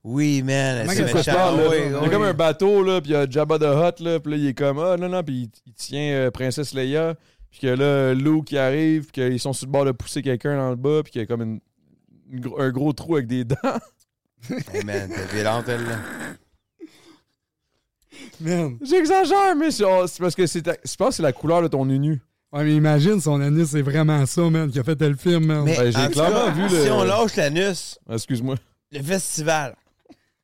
Oui, 0.03 0.43
man. 0.43 0.85
C'est 0.87 1.11
méchant. 1.11 1.33
parle? 1.33 1.61
Oui, 1.67 1.77
il 1.87 1.91
y 1.91 1.95
a 1.95 2.09
comme 2.09 2.21
un 2.23 2.33
bateau, 2.33 2.83
là, 2.83 3.01
puis 3.01 3.09
il 3.11 3.13
y 3.13 3.15
a 3.17 3.27
Jabba 3.27 3.57
the 3.57 3.63
Hutt, 3.63 3.99
là, 4.01 4.19
puis 4.19 4.31
là, 4.33 4.37
il 4.37 4.47
est 4.47 4.53
comme, 4.53 4.77
ah, 4.77 4.97
non, 4.97 5.09
non, 5.09 5.23
puis 5.23 5.33
il, 5.43 5.49
il 5.65 5.73
tient 5.73 6.13
euh, 6.13 6.29
Princesse 6.31 6.75
Leia, 6.75 7.15
puis 7.49 7.61
que 7.61 7.67
là, 7.67 8.13
Luke 8.13 8.45
qui 8.45 8.57
arrive, 8.59 9.05
puis 9.11 9.13
qu'ils 9.13 9.39
sont 9.39 9.53
sur 9.53 9.65
le 9.65 9.71
bord 9.71 9.85
de 9.85 9.91
pousser 9.93 10.21
quelqu'un 10.21 10.55
dans 10.57 10.69
le 10.69 10.75
bas, 10.75 11.01
puis 11.01 11.11
qu'il 11.13 11.21
y 11.21 11.23
a 11.23 11.27
comme 11.27 11.41
une- 11.41 11.59
un 12.59 12.69
gros 12.69 12.93
trou 12.93 13.15
avec 13.15 13.25
des 13.27 13.45
dents. 13.45 13.55
Hey, 14.73 14.83
man, 14.85 15.09
t'es 15.09 15.35
violente, 15.35 15.65
elle, 15.69 15.83
là. 15.85 15.97
Man. 18.39 18.77
J'exagère, 18.81 19.55
mais 19.55 19.71
c'est 19.71 19.83
c'est 20.07 20.19
parce 20.21 20.35
que 20.35 20.45
c'est 20.45 20.61
ta- 20.61 20.77
je 20.83 20.95
pense 20.95 21.09
que 21.09 21.15
c'est 21.15 21.23
la 21.23 21.33
couleur 21.33 21.61
de 21.61 21.67
ton 21.67 21.89
unu. 21.89 22.21
Ouais, 22.55 22.63
mais 22.63 22.75
imagine, 22.75 23.19
son 23.19 23.41
anus, 23.41 23.67
c'est 23.71 23.81
vraiment 23.81 24.25
ça, 24.25 24.49
man, 24.49 24.71
qui 24.71 24.79
a 24.79 24.83
fait 24.83 24.99
le 25.01 25.15
film, 25.17 25.45
man. 25.45 25.63
Mais 25.65 25.77
Ouais, 25.77 25.91
j'ai 25.91 25.97
en 25.97 26.05
tout 26.07 26.11
clairement 26.13 26.45
cas, 26.45 26.51
vu 26.51 26.61
le- 26.69 26.83
Si 26.85 26.89
on 26.89 27.03
lâche 27.03 27.35
l'anus, 27.35 27.99
Excuse-moi. 28.09 28.55
le 28.91 29.03
festival. 29.03 29.75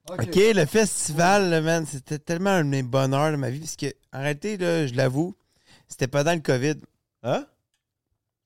OK, 0.10 0.36
le 0.36 0.66
festival, 0.66 1.50
là, 1.50 1.62
man, 1.62 1.86
c'était 1.86 2.20
tellement 2.20 2.50
un 2.50 2.66
de 2.66 2.70
mes 2.70 2.84
bonheurs 2.84 3.32
de 3.32 3.38
ma 3.38 3.50
vie. 3.50 3.60
Parce 3.60 3.78
que, 3.78 3.86
en 4.12 4.20
réalité, 4.20 4.58
là, 4.58 4.88
je 4.88 4.94
l'avoue, 4.94 5.36
c'était 5.88 6.08
pas 6.08 6.24
dans 6.26 6.34
le 6.34 6.42
COVID. 6.42 6.76
Hein? 7.24 7.46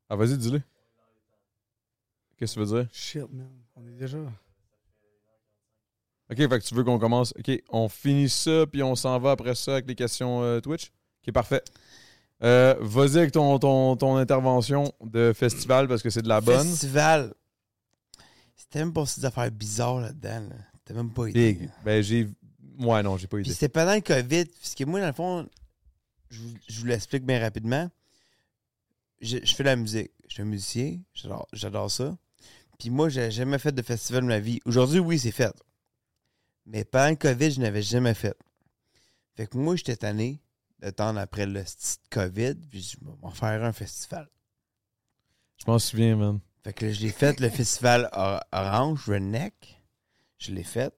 Ah, 0.09 0.15
vas-y, 0.15 0.37
dis-le. 0.37 0.61
Qu'est-ce 2.37 2.53
que 2.55 2.61
tu 2.61 2.65
veux 2.67 2.81
dire? 2.83 2.89
Shit, 2.93 3.21
man. 3.33 3.49
On 3.75 3.87
est 3.87 3.93
déjà. 3.97 4.17
Ok, 6.29 6.37
fait 6.37 6.47
que 6.49 6.57
tu 6.63 6.75
veux 6.75 6.83
qu'on 6.83 6.99
commence. 6.99 7.33
Ok, 7.39 7.51
on 7.69 7.89
finit 7.89 8.29
ça, 8.29 8.65
puis 8.71 8.83
on 8.83 8.93
s'en 8.95 9.17
va 9.19 9.31
après 9.31 9.55
ça 9.55 9.73
avec 9.73 9.87
les 9.87 9.95
questions 9.95 10.43
euh, 10.43 10.59
Twitch? 10.59 10.91
Ok, 11.25 11.33
parfait. 11.33 11.63
Euh, 12.45 12.75
Vas-y 12.79 13.17
avec 13.17 13.31
ton, 13.31 13.57
ton, 13.57 13.95
ton 13.97 14.15
intervention 14.17 14.93
de 15.03 15.33
festival 15.33 15.87
parce 15.87 16.03
que 16.03 16.09
c'est 16.09 16.21
de 16.21 16.29
la 16.29 16.41
bonne. 16.41 16.67
Festival. 16.67 17.33
C'était 18.55 18.79
même 18.79 18.93
pas 18.93 19.03
des 19.03 19.25
affaires 19.25 19.51
bizarres 19.51 19.99
là-dedans. 19.99 20.47
Là. 20.49 20.55
T'as 20.85 20.93
même 20.93 21.11
pas 21.11 21.27
idée. 21.27 21.69
Ben, 21.83 22.01
j'ai. 22.03 22.29
Ouais, 22.79 23.01
non, 23.01 23.17
j'ai 23.17 23.27
pas 23.27 23.39
idée. 23.39 23.51
c'était 23.51 23.69
pendant 23.69 23.95
le 23.95 24.01
COVID. 24.01 24.45
Parce 24.45 24.75
que 24.75 24.83
moi, 24.83 24.99
dans 24.99 25.07
le 25.07 25.13
fond, 25.13 25.47
je 26.29 26.41
vous, 26.41 26.53
je 26.67 26.79
vous 26.81 26.85
l'explique 26.85 27.25
bien 27.25 27.39
rapidement. 27.39 27.89
Je, 29.21 29.37
je 29.43 29.55
fais 29.55 29.63
de 29.63 29.69
la 29.69 29.75
musique. 29.75 30.11
Je 30.27 30.33
suis 30.33 30.43
un 30.43 30.45
musicien. 30.45 30.99
J'adore, 31.13 31.47
j'adore 31.53 31.89
ça. 31.89 32.15
Puis 32.77 32.89
moi, 32.89 33.09
j'ai 33.09 33.31
jamais 33.31 33.57
fait 33.57 33.71
de 33.71 33.81
festival 33.81 34.21
de 34.23 34.27
ma 34.27 34.39
vie. 34.39 34.59
Aujourd'hui, 34.65 34.99
oui, 34.99 35.17
c'est 35.17 35.31
fait. 35.31 35.53
Mais 36.65 36.83
pendant 36.83 37.09
le 37.09 37.15
COVID, 37.15 37.51
je 37.51 37.59
n'avais 37.61 37.81
jamais 37.81 38.13
fait. 38.13 38.37
Fait 39.35 39.47
que 39.47 39.57
moi, 39.57 39.75
j'étais 39.75 39.95
tanné 39.95 40.41
d'attendre 40.79 41.19
après 41.19 41.45
le 41.45 41.61
petit 41.63 41.97
COVID. 42.09 42.55
Puis 42.69 42.81
je 42.81 42.97
vais 43.05 43.11
m'en 43.21 43.31
faire 43.31 43.63
un 43.63 43.71
festival. 43.73 44.29
Je 45.57 45.71
m'en 45.71 45.79
souviens, 45.79 46.15
man. 46.15 46.39
Fait 46.63 46.73
que 46.73 46.85
là, 46.85 46.91
je 46.91 47.01
l'ai 47.01 47.11
fait, 47.11 47.39
le 47.39 47.49
festival 47.49 48.09
Or- 48.13 48.43
Orange, 48.51 49.07
Redneck. 49.07 49.81
Je 50.37 50.51
l'ai 50.51 50.63
fait. 50.63 50.93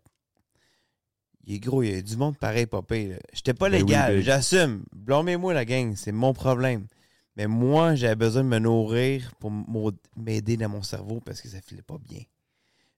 Il 1.45 1.55
est 1.55 1.59
gros, 1.59 1.81
il 1.83 1.91
y 1.93 1.97
a 1.97 2.01
du 2.01 2.17
monde 2.17 2.37
pareil, 2.37 2.67
là. 2.71 3.17
J'étais 3.31 3.53
pas 3.53 3.69
Ben 3.69 3.81
oui, 3.81 3.87
légal, 3.89 4.15
big. 4.17 4.25
j'assume. 4.25 4.83
Blâmez-moi 4.93 5.53
la 5.53 5.63
gang, 5.63 5.95
c'est 5.95 6.11
mon 6.11 6.33
problème. 6.33 6.87
Mais 7.37 7.47
moi, 7.47 7.95
j'avais 7.95 8.15
besoin 8.15 8.43
de 8.43 8.49
me 8.49 8.59
nourrir 8.59 9.33
pour 9.35 9.51
m'aider 10.15 10.57
dans 10.57 10.69
mon 10.69 10.81
cerveau 10.81 11.21
parce 11.21 11.39
que 11.39 11.47
ça 11.47 11.61
filait 11.61 11.83
pas 11.83 11.97
bien. 11.99 12.23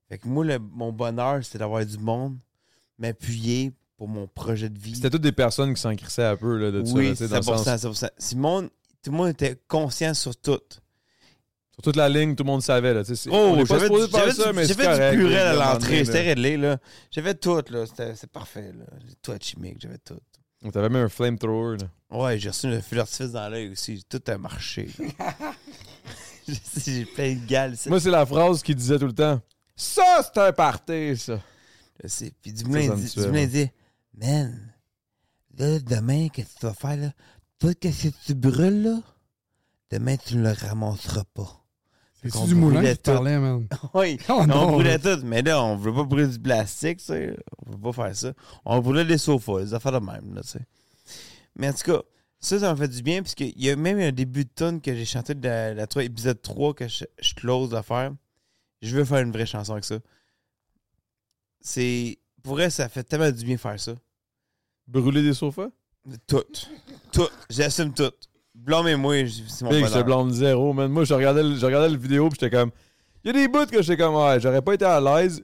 Fait 0.08 0.18
que 0.18 0.26
moi, 0.26 0.44
le- 0.44 0.58
mon 0.58 0.92
bonheur, 0.92 1.44
c'était 1.44 1.58
d'avoir 1.58 1.84
du 1.86 1.98
monde, 1.98 2.38
m'appuyer 2.98 3.72
pour 4.00 4.08
mon 4.08 4.26
projet 4.26 4.70
de 4.70 4.78
vie. 4.78 4.94
C'était 4.94 5.10
toutes 5.10 5.20
des 5.20 5.30
personnes 5.30 5.74
qui 5.74 5.80
s'en 5.82 5.94
crissaient 5.94 6.24
un 6.24 6.34
peu 6.36 6.56
là, 6.56 6.70
de 6.70 6.82
ça. 6.82 6.94
oui, 6.94 7.08
le 7.10 7.14
100%, 7.14 7.42
sens- 7.58 7.80
100%. 7.84 8.08
Si 8.16 8.34
le 8.34 8.40
monde- 8.40 8.70
tout 9.02 9.10
le 9.10 9.16
monde 9.18 9.28
était 9.28 9.60
conscient 9.68 10.14
sur 10.14 10.34
tout. 10.34 10.58
Sur 11.74 11.82
toute 11.82 11.96
la 11.96 12.08
ligne, 12.08 12.34
tout 12.34 12.42
le 12.42 12.46
monde 12.46 12.62
savait. 12.62 12.94
Là, 12.94 13.02
Oh, 13.30 13.62
j'avais 13.68 13.90
du- 13.90 14.10
ça, 14.10 14.52
du- 14.52 14.56
mais 14.56 14.66
fait 14.66 14.74
correct, 14.84 15.10
du 15.12 15.18
purée 15.18 15.34
là, 15.34 15.50
à 15.50 15.74
l'entrée, 15.74 16.02
c'était 16.06 16.22
réglé, 16.22 16.56
là. 16.56 16.78
J'avais 17.10 17.34
tout, 17.34 17.60
là. 17.68 17.84
C'était 17.84 18.14
c'est 18.16 18.30
parfait, 18.30 18.72
là. 18.72 18.86
Tout 19.20 19.32
chimique, 19.38 19.76
j'avais 19.82 19.98
tout. 19.98 20.16
On 20.64 20.70
t'avait 20.70 20.88
même 20.88 21.04
un 21.04 21.08
flamethrower. 21.10 21.76
là. 21.76 22.18
Ouais, 22.18 22.38
j'ai 22.38 22.48
reçu 22.48 22.68
un 22.68 22.80
feu 22.80 22.96
d'artifice 22.96 23.32
dans 23.32 23.50
l'œil 23.50 23.68
aussi. 23.72 24.02
Tout 24.08 24.22
a 24.28 24.38
marché. 24.38 24.88
j'ai 26.86 27.04
plein 27.04 27.34
de 27.34 27.46
gales. 27.46 27.76
ça. 27.76 27.90
Moi, 27.90 28.00
c'est 28.00 28.10
la 28.10 28.24
phrase 28.24 28.62
qu'il 28.62 28.74
disait 28.76 28.98
tout 28.98 29.06
le 29.06 29.12
temps. 29.12 29.40
Ça, 29.76 30.22
c'est 30.22 30.40
un 30.40 30.52
party, 30.52 31.18
ça. 31.18 31.38
Je 32.02 32.08
sais. 32.08 32.32
Puis 32.40 32.52
Ça, 32.56 32.62
Dumoulin 32.62 32.88
ça 32.88 33.46
dit, 33.46 33.70
Man, 34.16 34.74
là, 35.58 35.78
demain, 35.80 36.28
qu'est-ce 36.28 36.54
que 36.54 36.60
tu 36.60 36.66
vas 36.66 36.74
faire, 36.74 36.96
là? 36.96 37.12
Toi, 37.58 37.74
qu'est-ce 37.74 38.08
que 38.08 38.14
tu 38.26 38.34
brûles, 38.34 38.82
là? 38.82 39.00
Demain, 39.90 40.16
tu 40.16 40.36
ne 40.36 40.42
le 40.42 40.52
ramasseras 40.52 41.24
pas. 41.34 41.56
C'est 42.22 42.28
du 42.46 42.54
moulin 42.54 42.82
qui 42.82 42.98
parlait, 43.14 43.38
man. 43.38 43.66
Oui, 43.94 44.18
Oh 44.28 44.42
on 44.52 44.72
brûlait 44.72 44.98
tout. 44.98 45.20
Mais 45.24 45.40
là, 45.42 45.62
on 45.64 45.76
veut 45.76 45.92
pas 45.92 46.04
brûler 46.04 46.28
du 46.28 46.38
plastique, 46.38 46.98
tu 46.98 47.04
sais. 47.06 47.36
On 47.66 47.70
veut 47.72 47.78
pas 47.78 47.92
faire 47.92 48.14
ça. 48.16 48.32
On 48.66 48.80
brûlait 48.80 49.06
des 49.06 49.16
sofas, 49.18 49.60
des 49.60 49.72
affaires 49.74 49.92
de 49.98 50.04
même, 50.04 50.34
là, 50.34 50.42
tu 50.42 50.48
sais. 50.48 50.66
Mais 51.56 51.68
en 51.68 51.72
tout 51.72 51.90
cas, 51.92 52.02
ça, 52.38 52.58
ça 52.60 52.70
m'a 52.70 52.76
fait 52.76 52.88
du 52.88 53.02
bien, 53.02 53.22
puisqu'il 53.22 53.58
y 53.60 53.70
a 53.70 53.76
même 53.76 53.98
un 53.98 54.12
début 54.12 54.44
de 54.44 54.50
tune 54.54 54.80
que 54.82 54.94
j'ai 54.94 55.04
chanté 55.06 55.34
de 55.34 55.46
la, 55.48 55.72
la 55.74 55.86
trois- 55.86 56.04
épisode 56.04 56.40
3 56.42 56.74
que 56.74 56.88
je, 56.88 57.04
je 57.20 57.34
close 57.34 57.74
à 57.74 57.82
faire. 57.82 58.12
Je 58.82 58.94
veux 58.96 59.04
faire 59.04 59.18
une 59.20 59.32
vraie 59.32 59.46
chanson 59.46 59.72
avec 59.72 59.84
ça. 59.84 59.98
C'est. 61.60 62.18
Pour 62.42 62.54
vrai, 62.54 62.70
ça 62.70 62.88
fait 62.88 63.02
tellement 63.04 63.30
du 63.30 63.44
bien 63.44 63.56
faire 63.58 63.78
ça. 63.78 63.92
Brûler 64.86 65.22
des 65.22 65.34
sofas? 65.34 65.68
Tout. 66.26 66.44
Tout. 67.12 67.28
J'assume 67.48 67.92
tout. 67.92 68.10
Blâmez-moi, 68.54 69.26
c'est 69.48 69.64
mon 69.64 69.70
Big, 69.70 69.80
je 69.84 69.84
bonheur. 69.90 70.00
te 70.00 70.06
blâme 70.06 70.30
zéro, 70.32 70.72
man. 70.72 70.90
Moi, 70.90 71.04
je 71.04 71.14
regardais, 71.14 71.42
le- 71.42 71.56
je 71.56 71.64
regardais 71.64 71.88
la 71.88 71.96
vidéo, 71.96 72.28
puis 72.28 72.38
j'étais 72.40 72.54
comme. 72.56 72.70
Il 73.24 73.28
y 73.28 73.30
a 73.30 73.32
des 73.34 73.48
bouts 73.48 73.66
que 73.66 73.80
j'étais 73.82 74.02
comme, 74.02 74.14
ouais, 74.16 74.40
j'aurais 74.40 74.62
pas 74.62 74.74
été 74.74 74.84
à 74.84 75.00
l'aise, 75.00 75.42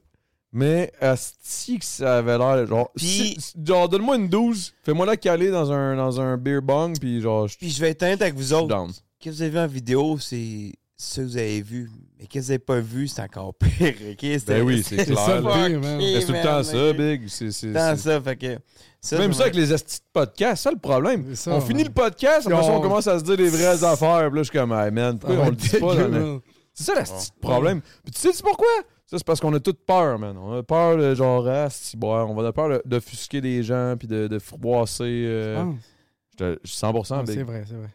mais 0.52 0.90
asti 1.00 1.78
que 1.78 1.84
ça 1.84 2.18
avait 2.18 2.36
l'air. 2.38 2.66
Genre, 2.66 2.90
si- 2.96 3.36
genre 3.64 3.88
donne-moi 3.88 4.16
une 4.16 4.28
12, 4.28 4.72
fais-moi 4.82 5.06
la 5.06 5.16
caler 5.16 5.50
dans 5.50 5.70
un, 5.72 5.96
dans 5.96 6.20
un 6.20 6.36
beer 6.36 6.60
bong, 6.62 6.98
puis 6.98 7.20
genre, 7.20 7.46
je 7.48 7.56
Puis 7.56 7.70
je 7.70 7.80
vais 7.80 7.90
être 7.90 8.02
honnête 8.02 8.22
avec 8.22 8.34
vous 8.34 8.52
autres. 8.52 8.68
down. 8.68 8.90
Que 9.20 9.30
vous 9.30 9.42
avez 9.42 9.50
vu 9.50 9.58
en 9.58 9.66
vidéo, 9.66 10.18
c'est 10.18 10.72
ceux 10.96 11.22
que 11.22 11.28
vous 11.28 11.36
avez 11.36 11.62
vus. 11.62 11.90
Mais 12.18 12.26
qu'est-ce 12.26 12.46
que 12.46 12.46
vous 12.46 12.52
n'avez 12.52 12.58
pas 12.58 12.80
vu, 12.80 13.08
c'est 13.08 13.22
encore 13.22 13.54
pire. 13.58 13.94
OK? 14.12 14.18
C'était- 14.20 14.40
Ben 14.46 14.62
oui, 14.62 14.82
c'est 14.82 14.96
C'est 15.04 15.14
ça 15.14 15.40
clair. 15.40 15.42
là. 15.42 15.68
C'est 16.00 16.26
tout 16.26 16.32
le 16.32 16.42
temps 16.42 16.62
ça. 16.62 16.92
Big. 16.92 17.28
C'est 17.28 17.50
c'est- 17.52 17.66
Tout 17.68 17.72
le 17.72 17.78
temps 17.78 17.96
c'est- 17.96 18.02
ça, 18.10 18.20
fait 18.20 18.36
que... 18.36 18.58
Ça, 19.00 19.18
Même 19.18 19.32
ça 19.32 19.38
ça 19.38 19.44
avec 19.44 19.54
les 19.56 19.72
estis 19.72 19.98
de 19.98 20.04
podcast, 20.12 20.62
ça 20.64 20.70
le 20.70 20.78
problème. 20.78 21.24
C'est 21.30 21.36
ça, 21.36 21.50
on 21.52 21.60
ouais. 21.60 21.66
finit 21.66 21.84
le 21.84 21.90
podcast, 21.90 22.46
après 22.48 22.62
ça, 22.64 22.70
on 22.72 22.76
On- 22.78 22.80
commence 22.80 23.06
à 23.06 23.18
se 23.18 23.24
dire 23.24 23.36
des 23.36 23.48
vraies 23.48 23.84
affaires. 23.84 24.28
Puis 24.30 24.36
là, 24.36 24.42
je 24.42 24.48
suis 24.50 24.58
comme, 24.58 24.72
hey, 24.72 24.90
man, 24.90 25.18
pourquoi 25.18 25.38
on 25.44 25.50
le 25.50 25.56
dit 25.56 25.68
pas 25.78 25.94
man? 26.08 26.40
C'est 26.74 26.84
ça, 26.84 26.94
le 26.94 27.02
petit 27.02 27.30
problème. 27.40 27.80
Puis 28.02 28.12
tu 28.12 28.20
sais 28.32 28.42
pourquoi? 28.42 28.66
Ça, 29.06 29.18
c'est 29.18 29.24
parce 29.24 29.38
qu'on 29.38 29.54
a 29.54 29.60
toute 29.60 29.78
peur, 29.86 30.18
man. 30.18 30.36
On 30.36 30.58
a 30.58 30.62
peur 30.64 30.96
de 30.96 31.14
genre, 31.14 31.46
ah, 31.46 31.68
c'est 31.70 31.96
boire. 31.96 32.28
On 32.28 32.34
va 32.34 32.48
avoir 32.48 32.52
peur 32.52 32.68
de- 32.70 32.82
d'offusquer 32.84 33.40
des 33.40 33.62
gens, 33.62 33.94
puis 33.96 34.08
de, 34.08 34.26
de 34.26 34.38
froisser. 34.40 35.04
euh, 35.28 35.56
Ah, 35.60 35.66
je 36.32 36.36
te- 36.36 36.58
je 36.64 36.68
suis 36.70 36.78
100% 36.78 37.24
c'est 37.26 37.36
big. 37.36 37.46
vrai, 37.46 37.64
c'est 37.68 37.74
vrai. 37.76 37.88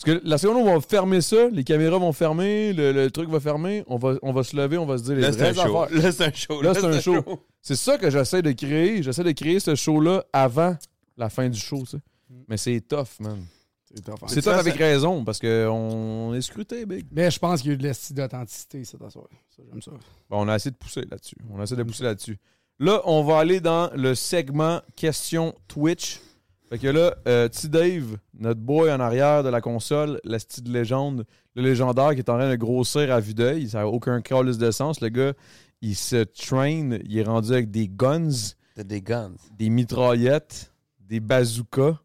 Parce 0.00 0.16
que 0.18 0.22
la 0.24 0.38
seconde 0.38 0.58
où 0.58 0.60
on 0.60 0.74
va 0.74 0.80
fermer 0.80 1.20
ça, 1.20 1.48
les 1.48 1.64
caméras 1.64 1.98
vont 1.98 2.12
fermer, 2.12 2.72
le, 2.72 2.92
le 2.92 3.10
truc 3.10 3.28
va 3.30 3.40
fermer, 3.40 3.82
on 3.88 3.96
va, 3.96 4.14
on 4.22 4.32
va 4.32 4.44
se 4.44 4.56
lever, 4.56 4.78
on 4.78 4.86
va 4.86 4.96
se 4.96 5.02
dire 5.02 5.16
les 5.16 5.22
Là, 5.22 5.32
c'est 5.32 5.42
un 5.48 5.52
vraies 5.52 5.60
affaires. 5.60 6.02
Là, 6.02 6.12
c'est 6.12 6.24
un 6.24 6.32
show. 6.32 6.62
Là, 6.62 6.74
c'est 6.74 6.84
un 6.84 7.00
show. 7.00 7.24
C'est 7.60 7.74
ça 7.74 7.98
que 7.98 8.08
j'essaie 8.08 8.40
de 8.40 8.52
créer. 8.52 9.02
J'essaie 9.02 9.24
de 9.24 9.32
créer 9.32 9.58
ce 9.58 9.74
show-là 9.74 10.24
avant 10.32 10.76
la 11.16 11.28
fin 11.28 11.48
du 11.48 11.58
show, 11.58 11.80
tu 11.80 11.86
sais. 11.96 11.98
Mais 12.46 12.56
c'est 12.56 12.80
tough, 12.80 13.18
man. 13.18 13.44
C'est 13.92 14.04
tough. 14.04 14.18
C'est 14.28 14.42
tough 14.42 14.52
avec 14.52 14.76
raison, 14.76 15.24
parce 15.24 15.40
qu'on 15.40 16.32
est 16.32 16.42
scruté, 16.42 16.86
big. 16.86 17.06
Mais 17.10 17.30
je 17.32 17.38
pense 17.40 17.62
qu'il 17.62 17.70
y 17.70 17.72
a 17.72 17.74
eu 17.74 17.78
de 17.78 17.82
l'esti 17.82 18.14
d'authenticité, 18.14 18.84
ça, 18.84 18.98
t'as 19.00 19.10
Ça, 19.10 19.20
j'aime 19.68 19.82
ça. 19.82 19.90
Bon, 20.30 20.44
on 20.44 20.48
a 20.48 20.54
essayé 20.54 20.70
de 20.70 20.76
pousser 20.76 21.02
là-dessus. 21.10 21.36
On 21.50 21.58
a 21.58 21.64
essayé 21.64 21.76
de 21.76 21.82
pousser 21.82 22.04
là-dessus. 22.04 22.38
Là, 22.78 23.02
on 23.04 23.24
va 23.24 23.38
aller 23.38 23.58
dans 23.60 23.90
le 23.96 24.14
segment 24.14 24.80
question 24.94 25.54
Twitch. 25.66 26.20
Fait 26.68 26.78
que 26.78 26.88
là, 26.88 27.14
euh, 27.26 27.48
T 27.48 27.68
Dave, 27.68 28.18
notre 28.38 28.60
boy 28.60 28.92
en 28.92 29.00
arrière 29.00 29.42
de 29.42 29.48
la 29.48 29.60
console, 29.60 30.20
la 30.24 30.38
style 30.38 30.64
de 30.64 30.72
légende, 30.72 31.24
le 31.54 31.62
légendaire 31.62 32.12
qui 32.12 32.18
est 32.18 32.28
en 32.28 32.36
train 32.36 32.50
de 32.50 32.56
grossir 32.56 33.10
à 33.12 33.20
vue 33.20 33.34
d'œil, 33.34 33.70
ça 33.70 33.78
n'a 33.78 33.88
aucun 33.88 34.20
calice 34.20 34.58
de 34.58 34.70
sens. 34.70 35.00
Le 35.00 35.08
gars, 35.08 35.32
il 35.80 35.96
se 35.96 36.24
train, 36.24 36.98
il 37.04 37.18
est 37.18 37.22
rendu 37.22 37.52
avec 37.52 37.70
des 37.70 37.88
guns, 37.88 38.28
des 38.76 39.00
guns. 39.00 39.34
des 39.56 39.70
mitraillettes, 39.70 40.72
des 41.00 41.20
bazookas, 41.20 41.98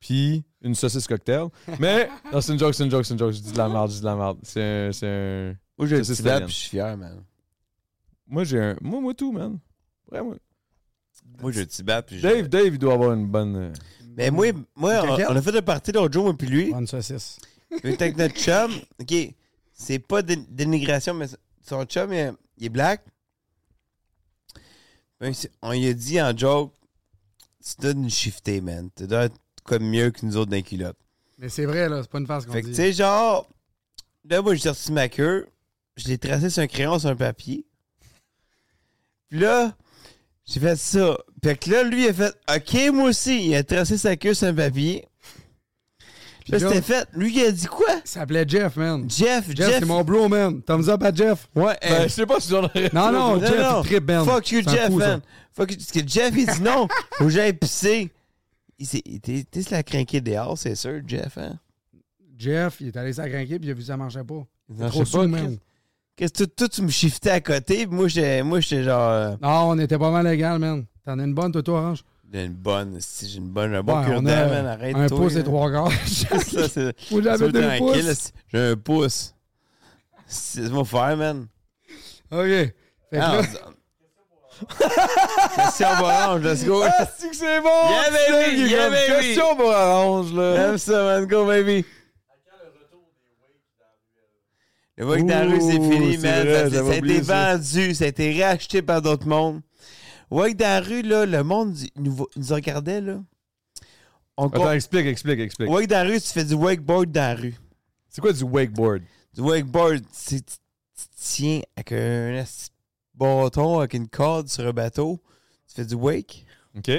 puis 0.00 0.42
une 0.62 0.74
saucisse 0.74 1.06
cocktail. 1.06 1.46
Mais, 1.78 2.08
non, 2.32 2.40
c'est 2.40 2.52
une 2.52 2.58
joke, 2.58 2.74
c'est 2.74 2.84
une 2.84 2.90
joke, 2.90 3.04
c'est 3.04 3.14
une 3.14 3.18
joke. 3.18 3.32
Je 3.32 3.40
dis 3.40 3.52
de 3.52 3.58
la 3.58 3.68
merde, 3.68 3.90
je 3.90 3.94
dis 3.96 4.00
de 4.00 4.06
la 4.06 4.16
merde. 4.16 4.38
C'est 4.42 4.60
un. 4.60 4.92
C'est 4.92 5.06
un... 5.06 5.54
Moi, 5.78 5.86
j'ai 5.86 5.96
un 5.96 6.02
je 6.02 6.52
suis 6.52 6.70
fier, 6.70 6.96
man. 6.96 7.22
Moi, 8.26 8.42
j'ai 8.42 8.60
un. 8.60 8.76
Moi, 8.80 9.00
moi, 9.00 9.14
tout, 9.14 9.30
man. 9.30 9.58
Vraiment. 10.10 10.34
Moi, 11.40 11.52
j'ai 11.52 11.62
un 11.62 11.64
petit 11.64 11.82
bat, 11.82 12.02
puis 12.02 12.18
je- 12.18 12.22
Dave, 12.22 12.48
Dave, 12.48 12.66
il 12.66 12.78
doit 12.78 12.94
avoir 12.94 13.12
une 13.12 13.26
bonne. 13.26 13.72
Mais 14.16 14.30
moi, 14.30 14.46
moi 14.74 15.02
on, 15.04 15.36
a 15.36 15.42
fait 15.42 15.56
un 15.56 15.62
party 15.62 15.92
l'autre 15.92 16.12
jour, 16.12 16.24
moi, 16.24 16.34
puis 16.36 16.48
lui. 16.48 16.72
Bonne 16.72 16.86
saucisse. 16.86 17.38
Avec 17.84 18.16
notre 18.16 18.34
chum. 18.34 18.72
OK, 19.00 19.14
c'est 19.72 19.98
pas 20.00 20.22
dénigration, 20.22 21.14
mais 21.14 21.26
son 21.62 21.84
chum, 21.84 22.12
il, 22.12 22.32
il 22.58 22.66
est 22.66 22.70
black. 22.70 23.04
Ben, 25.20 25.32
on 25.62 25.72
lui 25.72 25.86
a 25.88 25.94
dit 25.94 26.20
en 26.20 26.36
joke, 26.36 26.72
tu 27.64 27.80
dois 27.80 27.94
nous 27.94 28.10
shifter, 28.10 28.60
man. 28.60 28.88
Tu 28.96 29.06
dois 29.06 29.24
être 29.24 29.36
comme 29.64 29.84
mieux 29.84 30.10
que 30.10 30.24
nous 30.24 30.36
autres 30.36 30.50
d'un 30.50 30.62
culotte. 30.62 30.96
Mais 31.38 31.48
c'est 31.48 31.66
vrai, 31.66 31.88
là, 31.88 32.02
c'est 32.02 32.10
pas 32.10 32.18
une 32.18 32.26
face 32.26 32.46
qu'on 32.46 32.52
Fait 32.52 32.62
que, 32.62 32.66
dit. 32.66 32.72
tu 32.72 32.76
sais, 32.76 32.92
genre, 32.92 33.46
là, 34.28 34.42
moi, 34.42 34.54
j'ai 34.54 34.62
sorti 34.62 34.92
ma 34.92 35.08
queue, 35.08 35.46
je 35.96 36.08
l'ai 36.08 36.18
tracé 36.18 36.50
sur 36.50 36.62
un 36.62 36.66
crayon, 36.66 36.98
sur 36.98 37.10
un 37.10 37.16
papier. 37.16 37.64
Puis 39.28 39.40
là, 39.40 39.76
j'ai 40.46 40.60
fait 40.60 40.76
ça. 40.76 41.18
Fait 41.42 41.56
que 41.56 41.70
là, 41.70 41.82
lui, 41.84 42.04
il 42.04 42.08
a 42.08 42.12
fait, 42.12 42.34
OK, 42.54 42.92
moi 42.94 43.10
aussi, 43.10 43.48
il 43.48 43.54
a 43.54 43.62
tracé 43.62 43.96
sa 43.96 44.16
queue 44.16 44.34
sur 44.34 44.48
un 44.48 44.54
papier. 44.54 45.06
Puis 46.44 46.52
là, 46.52 46.58
c'était 46.60 46.80
fait. 46.82 47.06
Lui, 47.12 47.32
il 47.36 47.44
a 47.44 47.52
dit 47.52 47.66
quoi? 47.66 47.86
Il 48.04 48.08
s'appelait 48.08 48.44
Jeff, 48.48 48.76
man. 48.76 49.08
Jeff, 49.08 49.46
Jeff, 49.48 49.56
Jeff. 49.68 49.78
c'est 49.80 49.84
mon 49.84 50.02
bro, 50.02 50.28
man. 50.28 50.62
Thumbs 50.62 50.88
up 50.88 51.02
à 51.02 51.12
Jeff. 51.12 51.46
Ouais, 51.54 51.76
Ben, 51.82 52.04
je 52.04 52.08
sais 52.08 52.24
pas 52.26 52.40
si 52.40 52.48
j'en 52.48 52.64
aurais. 52.64 52.90
Non, 52.92 53.12
non, 53.12 53.36
non, 53.36 53.40
Jeff, 53.40 53.60
non. 53.60 53.82
il 53.82 53.86
tripe, 53.88 54.04
Ben. 54.04 54.24
Fuck 54.24 54.50
you, 54.50 54.62
Jeff, 54.62 54.84
ça. 54.84 54.88
man. 54.90 55.20
Fuck 55.52 55.70
you. 55.72 55.76
Parce 55.76 55.92
que 55.92 56.08
Jeff, 56.08 56.32
il 56.36 56.46
dit 56.46 56.62
non. 56.62 56.88
Faut 57.12 57.24
que 57.24 57.30
j'aille 57.30 57.52
pisser. 57.52 58.10
Il 58.78 58.86
s'est- 58.86 59.02
se 59.04 59.70
l'a 59.70 59.82
craqué 59.82 60.20
dehors, 60.20 60.56
c'est 60.56 60.74
sûr, 60.76 61.00
Jeff, 61.06 61.36
hein? 61.36 61.58
Jeff, 62.38 62.76
il 62.80 62.86
est 62.88 62.96
allé 62.96 63.12
s'agrinquer 63.12 63.58
puis 63.58 63.66
il 63.68 63.70
a 63.72 63.74
vu 63.74 63.80
que 63.80 63.86
ça 63.86 63.96
marchait 63.96 64.22
pas. 64.24 64.46
Non, 64.70 64.88
trop 64.88 65.04
sous, 65.04 65.26
man. 65.28 65.58
Qu'est-ce 66.16 66.44
que 66.44 66.64
tu 66.66 66.82
me 66.82 66.88
shiftais 66.88 67.30
à 67.30 67.40
côté, 67.40 67.86
puis 67.86 67.94
moi, 67.96 68.08
j'étais 68.08 68.42
moi, 68.42 68.60
j'étais 68.60 68.84
genre. 68.84 69.10
euh, 69.10 69.36
Non, 69.42 69.70
on 69.70 69.78
était 69.78 69.98
pas 69.98 70.10
mal 70.10 70.26
légal, 70.26 70.58
man. 70.58 70.84
T'en 71.08 71.18
as 71.20 71.24
une 71.24 71.32
bonne, 71.32 71.50
toi, 71.50 71.62
toi, 71.62 71.78
Orange? 71.78 72.04
J'ai 72.30 72.44
une 72.44 72.52
bonne, 72.52 72.98
si 73.00 73.30
j'ai 73.30 73.38
une 73.38 73.48
bonne, 73.48 73.74
un 73.74 73.82
bon 73.82 73.98
Ouais, 73.98 74.04
cure 74.04 74.20
dent, 74.20 74.28
man, 74.28 74.66
arrête 74.66 74.94
un 74.94 75.08
pouce 75.08 75.36
et 75.36 75.42
trois 75.42 75.70
quarts. 75.70 75.90
Ça, 76.06 76.68
c'est. 76.68 77.00
Faut 77.08 77.22
jamais 77.22 77.50
tranquille, 77.50 78.12
J'ai 78.52 78.58
un 78.58 78.76
pouce. 78.76 79.34
C'est 80.26 80.68
mon 80.68 80.84
faire, 80.84 81.16
man. 81.16 81.46
OK. 82.30 82.42
Fait 82.42 82.72
que 83.10 83.16
Ah, 83.16 83.40
là, 83.40 83.42
Question 85.56 85.88
orange, 85.88 86.42
let's 86.42 86.64
go. 86.66 86.82
Ah, 86.84 87.08
c'est 87.16 87.30
que 87.30 87.36
c'est 87.36 87.60
bon! 87.62 87.68
Yeah, 87.88 88.10
baby, 88.10 88.70
yeah. 88.70 89.06
Question 89.06 89.56
pour 89.56 89.68
Orange, 89.68 90.34
là. 90.34 90.56
J'aime 90.56 90.76
ça, 90.76 91.04
man. 91.04 91.24
Go, 91.24 91.46
baby. 91.46 91.86
Le 94.98 95.06
Wake 95.06 95.24
dans 95.24 95.48
la 95.48 95.54
rue, 95.54 95.60
c'est 95.62 95.70
fini, 95.70 96.18
man. 96.18 96.70
ça, 96.70 96.86
a 96.86 96.94
été 96.94 97.20
vendu. 97.20 97.94
Ça 97.94 98.04
a 98.04 98.08
été 98.08 98.44
racheté 98.44 98.82
par 98.82 99.00
d'autres 99.00 99.26
mondes. 99.26 99.62
Wake 100.30 100.56
dans 100.56 100.66
la 100.66 100.80
rue, 100.80 101.02
là, 101.02 101.26
le 101.26 101.42
monde 101.42 101.74
nous, 101.96 102.26
regardait, 102.50 103.00
là. 103.00 103.22
On 104.36 104.48
Attends, 104.48 104.72
explique, 104.72 105.06
explique, 105.06 105.40
explique. 105.40 105.70
Wake 105.70 105.88
dans 105.88 106.06
la 106.06 106.12
rue, 106.12 106.20
tu 106.20 106.28
fais 106.28 106.44
du 106.44 106.54
wakeboard 106.54 107.10
dans 107.10 107.20
la 107.20 107.34
rue. 107.34 107.56
C'est 108.08 108.20
quoi 108.20 108.32
du 108.32 108.44
wakeboard? 108.44 109.02
Du 109.34 109.40
wakeboard, 109.40 110.04
c'est 110.12 110.44
tu 110.98 111.06
tiens 111.16 111.60
avec 111.76 111.92
un 111.92 112.44
bâton, 113.14 113.78
avec 113.78 113.94
une 113.94 114.08
corde 114.08 114.48
sur 114.48 114.66
un 114.66 114.72
bateau. 114.72 115.20
Tu 115.68 115.74
fais 115.74 115.84
du 115.84 115.94
wake. 115.94 116.44
OK. 116.76 116.90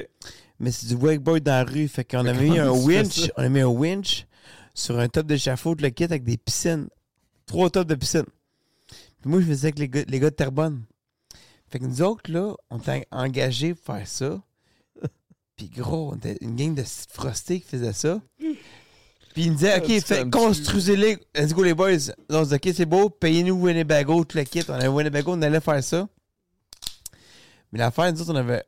Mais 0.60 0.72
c'est 0.72 0.88
du 0.88 0.96
wakeboard 0.96 1.44
dans 1.44 1.52
la 1.52 1.64
rue. 1.64 1.88
Fait 1.88 2.04
qu'on 2.04 2.26
a 2.26 2.34
mis 2.34 2.60
un 2.60 2.72
winch. 2.72 3.32
On 3.38 3.44
a 3.44 3.50
mis 3.50 3.62
un 3.62 3.68
winch 3.68 4.26
sur 4.74 5.00
un 5.00 5.08
top 5.08 5.28
d'échafaud 5.28 5.76
de 5.76 5.84
le 5.84 5.90
kit 5.90 6.06
avec 6.06 6.24
des 6.24 6.38
piscines. 6.38 6.88
Trois 7.46 7.70
tops 7.70 7.88
de 7.88 7.96
piscine. 7.96 8.26
Puis 9.22 9.30
moi, 9.30 9.42
je 9.42 9.46
faisais 9.46 9.68
avec 9.68 9.80
les 9.80 9.90
gars, 9.90 10.04
les 10.08 10.20
gars 10.20 10.30
de 10.30 10.36
Terrebonne. 10.36 10.84
Fait 11.72 11.80
que 11.80 11.86
nous 11.86 12.02
autres, 12.02 12.32
là, 12.32 12.56
on 12.70 12.78
était 12.80 13.06
engagés 13.12 13.74
pour 13.76 13.96
faire 13.96 14.08
ça. 14.08 14.42
Puis 15.56 15.70
gros, 15.70 16.12
on 16.14 16.16
était 16.16 16.38
une 16.42 16.56
gang 16.56 16.74
de 16.74 16.84
frostés 17.10 17.60
qui 17.60 17.68
faisait 17.68 17.94
ça. 17.94 18.22
Puis 18.38 19.44
ils 19.44 19.50
nous 19.50 19.56
disaient, 19.58 19.78
OK, 19.78 20.00
fait, 20.02 20.26
me 20.26 20.32
construisez-les. 20.32 21.18
Let's 21.36 21.54
go, 21.54 21.64
les 21.64 21.74
boys. 21.74 21.92
On 22.30 22.44
se 22.46 22.50
dit, 22.50 22.56
OK, 22.56 22.74
c'est 22.76 22.86
beau, 22.86 23.10
payez-nous 23.10 23.56
Winnebago, 23.66 24.24
tout 24.26 24.38
le 24.38 24.44
kit. 24.46 24.64
On 24.70 24.74
avait 24.74 24.88
Winnebago, 24.88 25.34
on 25.34 25.42
allait 25.42 25.60
faire 25.60 25.84
ça. 25.84 26.08
Mais 27.72 27.80
l'affaire, 27.80 28.12
nous 28.12 28.22
autres, 28.22 28.32
on 28.34 28.36
avait. 28.36 28.64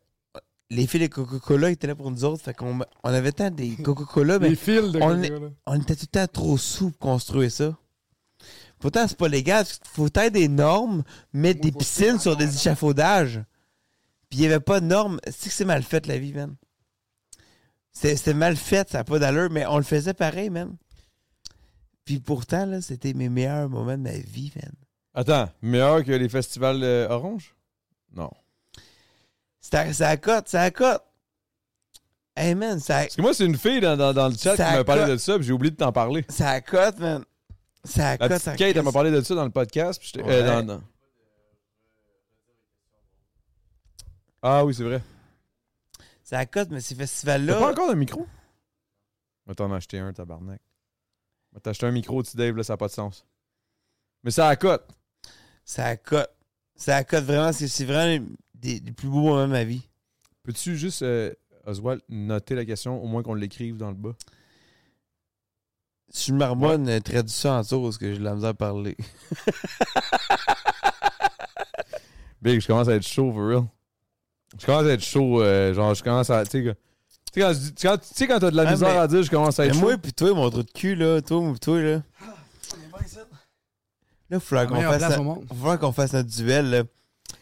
Les 0.70 0.88
filles 0.88 1.02
de 1.02 1.08
Coca-Cola 1.08 1.70
étaient 1.72 1.88
là 1.88 1.96
pour 1.96 2.12
nous 2.12 2.24
autres. 2.24 2.44
Fait 2.44 2.54
qu'on 2.54 2.80
on 3.04 3.10
avait 3.10 3.32
tant 3.34 3.50
des 3.50 3.76
Coca-Cola, 3.76 4.40
mais 4.40 4.50
les 4.50 4.56
fils 4.56 4.92
de 4.92 5.00
on 5.02 5.08
Coca, 5.16 5.24
est- 5.26 5.30
là. 5.30 5.50
on 5.66 5.82
était 5.82 5.96
tout 5.96 6.06
le 6.14 6.20
temps 6.20 6.28
trop 6.32 6.58
sous 6.58 6.92
pour 6.92 7.00
construire 7.00 7.52
ça. 7.52 7.76
Pourtant, 8.82 9.08
c'est 9.08 9.18
pas 9.18 9.28
légal. 9.30 9.66
Faut 9.94 10.08
être 10.08 10.34
des 10.34 10.48
normes, 10.50 11.04
mettre 11.32 11.62
des 11.62 11.72
piscines 11.72 12.20
sur 12.20 12.36
des 12.36 12.54
échafaudages. 12.56 13.42
Puis 14.30 14.40
il 14.40 14.42
y 14.42 14.46
avait 14.48 14.60
pas 14.60 14.80
de 14.82 14.86
normes. 14.88 15.20
C'est 15.26 15.50
que 15.50 15.56
c'est 15.56 15.66
mal 15.66 15.84
fait, 15.84 16.08
la 16.08 16.18
vie, 16.18 16.34
man. 16.34 16.56
C'était 17.94 18.34
mal 18.34 18.56
fait, 18.56 18.90
ça 18.90 19.00
n'a 19.00 19.04
pas 19.04 19.20
d'allure, 19.20 19.50
mais 19.52 19.66
on 19.66 19.78
le 19.78 19.84
faisait 19.84 20.14
pareil, 20.14 20.50
man. 20.50 20.76
Puis 22.06 22.20
pourtant, 22.20 22.66
là, 22.66 22.82
c'était 22.82 23.14
mes 23.14 23.30
meilleurs 23.30 23.70
moments 23.70 23.98
de 23.98 24.04
ma 24.04 24.12
vie, 24.14 24.52
man. 24.56 24.72
Attends, 25.14 25.50
meilleur 25.62 26.04
que 26.04 26.12
les 26.12 26.30
festivals 26.30 26.82
euh, 26.84 27.08
Orange? 27.10 27.54
Non. 28.16 28.32
Ça 29.60 30.18
cote, 30.18 30.48
ça 30.48 30.72
cote. 30.72 31.04
Hey, 32.36 32.56
man, 32.56 32.80
ça, 32.80 33.02
Parce 33.02 33.16
que 33.18 33.22
moi, 33.22 33.34
c'est 33.34 33.46
une 33.46 33.58
fille 33.58 33.82
dans, 33.82 33.98
dans- 33.98 34.14
dans 34.14 34.30
le 34.30 34.36
chat 34.36 34.56
qui 34.56 34.62
m'a 34.62 34.84
parlé 34.86 35.06
de 35.06 35.18
ça, 35.18 35.36
puis 35.38 35.46
j'ai 35.46 35.52
oublié 35.54 35.72
de 35.72 35.76
t'en 35.76 35.92
parler. 35.92 36.26
ça 36.30 36.62
cote, 36.62 36.98
man. 37.00 37.24
Ça 37.84 38.18
La 38.18 38.18
cote. 38.18 38.30
petite 38.44 38.56
Kate, 38.58 38.76
elle 38.76 38.84
m'a 38.84 38.92
parlé 38.92 39.12
de 39.12 39.22
ça 39.22 39.34
dans 39.36 39.44
le 39.46 39.50
podcast. 39.52 40.00
puis 40.02 40.22
Ouais. 40.22 40.30
euh, 40.32 40.62
dans- 40.62 40.64
dans- 40.78 40.84
Ah 44.42 44.66
oui, 44.66 44.74
c'est 44.74 44.84
vrai. 44.84 45.02
Ça 46.24 46.40
à 46.40 46.46
cote, 46.46 46.70
mais 46.72 46.82
ces 46.82 46.96
T'as 46.96 47.02
festivals-là. 47.02 47.60
pas 47.60 47.72
encore 47.72 47.90
de 47.90 47.96
micro? 47.96 48.26
Va 49.46 49.54
t'en 49.56 49.72
acheter 49.72 50.00
un, 50.00 50.14
tabarnak. 50.14 50.62
Va 51.52 51.60
t'acheter 51.60 51.86
un 51.86 51.92
micro, 51.92 52.24
tu 52.24 52.38
Dave, 52.38 52.56
là, 52.56 52.64
ça 52.64 52.74
n'a 52.74 52.78
pas 52.78 52.88
de 52.88 52.94
sens. 52.94 53.26
Mais 54.24 54.32
ça 54.32 54.48
accote. 54.48 54.88
Ça 55.66 55.86
accote. 55.88 56.32
Ça 56.76 56.96
accote 56.98 57.24
vraiment. 57.26 57.52
C'est 57.52 57.68
c'est 57.68 57.86
vraiment 57.86 58.26
des, 58.56 58.80
des 58.80 58.92
plus 58.92 59.10
beaux 59.10 59.22
moments 59.22 59.48
de 59.48 59.52
ma 59.52 59.64
vie. 59.64 59.88
Peux-tu 60.44 60.76
juste, 60.78 61.02
euh, 61.02 61.34
Oswald, 61.66 62.02
noter 62.10 62.56
la 62.56 62.66
question, 62.66 63.04
au 63.04 63.08
moins 63.08 63.22
qu'on 63.24 63.34
l'écrive 63.36 63.78
dans 63.78 63.90
le 63.90 63.96
bas? 63.96 64.16
Si 66.14 66.32
je 66.32 66.36
marmonne, 66.36 66.88
ouais. 66.88 67.00
traduis 67.02 67.32
ça 67.34 67.54
en 67.54 67.64
parce 67.64 67.98
que 67.98 68.12
j'ai 68.14 68.20
de 68.20 68.24
la 68.24 68.36
misère 68.36 68.50
à 68.50 68.54
parler. 68.54 68.98
Big, 72.42 72.60
je 72.60 72.68
commence 72.68 72.88
à 72.88 72.96
être 72.96 73.08
chaud, 73.08 73.32
for 73.32 73.48
real. 73.48 73.64
Je 74.60 74.66
commence 74.66 74.84
à 74.86 74.90
être 74.90 75.04
chaud, 75.04 75.42
euh, 75.42 75.74
genre, 75.74 75.94
je 75.94 76.04
commence 76.04 76.30
à. 76.30 76.44
Tu 76.44 76.52
sais, 76.52 76.64
que- 76.64 76.72
tu 77.32 77.42
sais, 77.42 77.42
quand, 77.42 77.54
quand- 77.82 78.28
quand 78.28 78.40
t'as 78.40 78.52
de 78.52 78.56
la 78.58 78.68
Ah, 78.68 78.72
misère 78.72 78.90
mais- 78.90 78.98
à 78.98 79.08
dire, 79.08 79.24
je 79.24 79.30
commence 79.30 79.60
à 79.60 79.64
Mais 79.64 79.70
être 79.70 79.76
chaud. 79.76 79.82
moi, 79.82 79.98
puis 79.98 80.12
toi, 80.14 80.34
mon 80.34 80.50
trou 80.50 80.64
de 80.64 80.72
cul, 80.72 80.96
là. 80.96 81.22
Toi, 81.22 81.40
moi, 81.42 81.54
pis 81.54 81.60
toi, 81.60 81.80
là. 81.80 82.02
Là, 84.30 84.38
il 84.38 84.40
faudra 84.40 84.66
qu'on 84.66 84.82
fasse, 84.82 85.14
faudra 85.50 85.78
qu'on 85.78 85.92
fasse 85.92 86.14
notre 86.14 86.30
duel. 86.30 86.70
Là. 86.70 86.84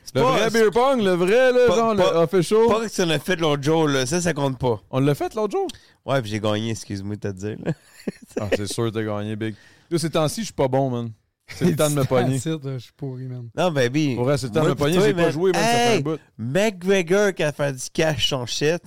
C'est 0.04 0.16
Le 0.16 0.22
pas- 0.22 0.32
vrai 0.32 0.50
beer 0.50 0.72
pong, 0.72 1.02
le 1.04 1.12
vrai, 1.12 1.52
là, 1.52 1.68
Pas- 1.68 1.76
genre, 1.76 1.96
pas- 1.96 2.12
le 2.14 2.18
official. 2.20 2.60
Pas 2.68 2.88
que 2.88 2.94
tu 2.94 3.02
en 3.04 3.10
as 3.12 3.20
fait 3.20 3.36
l'autre 3.36 3.62
jour, 3.64 3.88
là. 3.88 4.06
Ça, 4.08 4.20
ça 4.20 4.34
compte 4.34 4.58
pas. 4.58 4.82
On 4.90 5.00
l'a 5.00 5.14
fait 5.14 5.34
l'autre 5.36 5.52
jour? 5.56 5.68
Ouais, 6.06 6.20
puis 6.22 6.32
j'ai 6.32 6.40
gagné, 6.40 6.72
excuse-moi 6.72 7.16
de 7.16 7.22
te 7.22 7.28
dire. 7.34 7.58
là. 7.64 7.74
Ah, 8.42 8.48
c'est 8.56 8.66
sûr 8.72 8.86
que 8.86 8.90
t'as 8.90 9.04
gagné, 9.04 9.36
Big. 9.36 9.54
Là, 9.92 10.00
ces 10.00 10.10
temps-ci, 10.10 10.42
je 10.42 10.46
suis 10.46 10.54
pas 10.54 10.68
bon, 10.68 10.90
man. 10.90 11.12
C'est 11.48 11.66
le 11.66 11.76
temps 11.76 11.90
de 11.90 11.96
me 11.96 12.04
pogner. 12.06 12.40
C'est 12.40 12.52
ça, 12.52 12.58
Je 12.64 12.78
suis 12.80 12.92
pourri, 12.96 13.26
man. 13.26 13.50
Non, 13.56 13.72
baby. 13.72 14.16
Pour 14.16 14.24
vrai, 14.26 14.38
c'est 14.38 14.48
le 14.48 14.54
temps 14.54 14.64
de 14.64 14.70
me 14.70 14.76
pogner. 14.76 15.00
J'ai 15.00 15.14
pas 15.14 15.30
joué, 15.32 15.52
man, 15.52 15.62
ça 15.62 15.68
fait 15.68 15.88
un 15.88 15.92
Hey, 15.98 16.04
bout. 16.04 16.20
McGregor 16.38 17.34
qui 17.34 17.44
a 17.44 17.52
fait 17.52 17.74
du 17.74 17.84
cash 17.94 18.30
son 18.30 18.46
shit. 18.46 18.82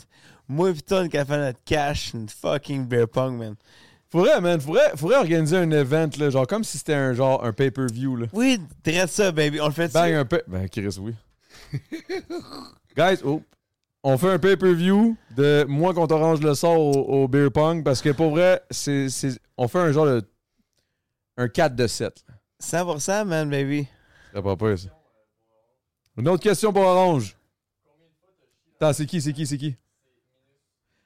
Moi 0.48 0.72
toi 0.86 1.08
qui 1.08 1.16
a 1.18 1.24
fait 1.24 1.38
notre 1.38 1.58
cash, 1.64 2.12
une 2.14 2.28
fucking 2.28 2.86
beer 2.86 3.06
pong, 3.06 3.36
man. 3.38 3.54
Faudrait, 4.12 4.40
man, 4.42 4.60
faudrait, 4.60 4.92
faudrait 4.94 5.16
organiser 5.16 5.56
un 5.56 5.70
event, 5.70 6.10
là, 6.18 6.28
genre 6.28 6.46
comme 6.46 6.64
si 6.64 6.76
c'était 6.76 6.92
un 6.92 7.14
genre 7.14 7.42
un 7.42 7.52
pay-per-view, 7.54 8.16
là. 8.16 8.26
Oui, 8.34 8.60
traite 8.84 9.08
ça, 9.08 9.32
baby. 9.32 9.58
On 9.58 9.66
le 9.68 9.72
fait 9.72 9.90
Bang, 9.90 10.12
un 10.12 10.24
pay... 10.26 10.42
Ben, 10.46 10.68
Chris, 10.68 10.96
oui. 11.00 11.14
Guys, 12.94 13.20
oh, 13.24 13.42
on 14.02 14.18
fait 14.18 14.28
un 14.28 14.38
pay-per-view 14.38 15.16
de 15.34 15.64
moi 15.66 15.94
contre 15.94 16.14
Orange 16.14 16.42
le 16.42 16.52
sort 16.54 16.78
au, 16.78 17.22
au 17.22 17.26
beer 17.28 17.50
pong 17.50 17.82
parce 17.82 18.02
que 18.02 18.10
pour 18.10 18.32
vrai, 18.32 18.62
c'est, 18.70 19.08
c'est- 19.08 19.40
on 19.56 19.66
fait 19.66 19.78
un 19.78 19.92
genre 19.92 20.04
de... 20.04 20.22
un 21.38 21.48
4 21.48 21.74
de 21.74 21.86
7. 21.86 22.22
100%, 22.62 23.24
man, 23.24 23.48
baby. 23.48 23.88
C'est 24.34 24.42
pas 24.42 24.56
peur, 24.56 24.78
ça. 24.78 24.88
Une 26.18 26.28
autre 26.28 26.42
question 26.42 26.70
pour 26.70 26.82
Orange. 26.82 27.34
Attends, 28.76 28.92
c'est 28.92 29.06
qui, 29.06 29.22
c'est 29.22 29.32
qui, 29.32 29.46
c'est 29.46 29.56
qui? 29.56 29.74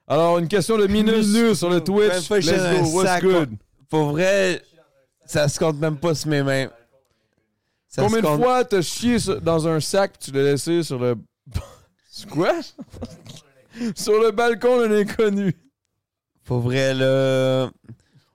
Alors, 0.08 0.38
une 0.38 0.48
question 0.48 0.78
de 0.78 0.86
Minus, 0.86 1.54
sur 1.58 1.68
le 1.70 1.80
Twitch. 1.82 2.28
Let's 2.30 2.80
go, 2.80 2.88
what's 2.90 3.20
good? 3.20 3.50
Pour 3.88 4.10
vrai, 4.10 4.62
ça 5.26 5.48
se 5.48 5.58
compte 5.58 5.78
même 5.78 5.96
pas 5.96 6.14
sur 6.14 6.28
mes 6.30 6.42
mains. 6.42 6.68
Ça 7.88 8.02
Combien 8.02 8.18
de 8.20 8.26
compte- 8.26 8.42
fois 8.42 8.64
t'as 8.64 8.82
chié 8.82 9.18
sur- 9.18 9.40
dans 9.40 9.66
un 9.66 9.80
sac 9.80 10.12
pis 10.12 10.18
tu 10.26 10.32
l'as 10.32 10.42
laissé 10.42 10.82
sur 10.82 10.98
le... 10.98 11.16
C'est 12.10 12.28
quoi? 12.28 12.52
sur 13.96 14.20
le 14.20 14.30
balcon 14.32 14.80
d'un 14.80 14.92
inconnu. 15.00 15.54
Pour 16.44 16.60
vrai, 16.60 16.94
là. 16.94 17.70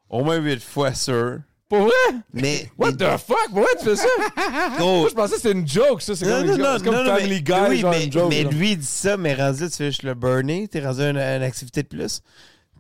Au 0.10 0.24
moins 0.24 0.38
8 0.38 0.62
fois 0.62 0.94
sûr. 0.94 1.40
Pour 1.72 1.84
vrai? 1.84 2.20
Mais. 2.34 2.70
What 2.78 2.92
the 2.98 3.18
fuck? 3.18 3.38
Pourquoi 3.50 3.74
tu 3.80 3.86
fais 3.86 3.96
ça? 3.96 4.08
Moi, 4.78 5.08
je 5.10 5.14
pensais 5.16 5.36
que 5.36 5.42
c'était 5.42 5.58
une 5.58 5.66
joke, 5.66 6.02
ça. 6.02 6.18
C'est 6.18 6.26
Non, 6.26 6.40
comme, 6.40 6.48
non, 6.48 6.54
une 6.58 6.64
joke. 6.66 6.84
Comme 6.84 6.96
non, 6.96 7.06
Family 7.06 7.30
mais, 7.30 7.42
Guy, 7.42 7.54
oui, 7.70 7.78
genre 7.80 7.92
mais, 7.92 8.06
une 8.08 8.12
joke. 8.12 8.30
mais 8.30 8.42
genre. 8.42 8.52
lui 8.52 8.72
il 8.74 8.78
dit 8.78 8.86
ça, 8.86 9.16
mais 9.16 9.34
rendu, 9.36 9.70
tu 9.70 9.78
fais 9.78 9.86
juste 9.86 10.04
le 10.04 10.14
burner, 10.14 10.68
t'es 10.68 10.86
rendu 10.86 11.02
à 11.02 11.10
une, 11.12 11.18
une 11.18 11.44
activité 11.44 11.82
de 11.84 11.88
plus. 11.88 12.20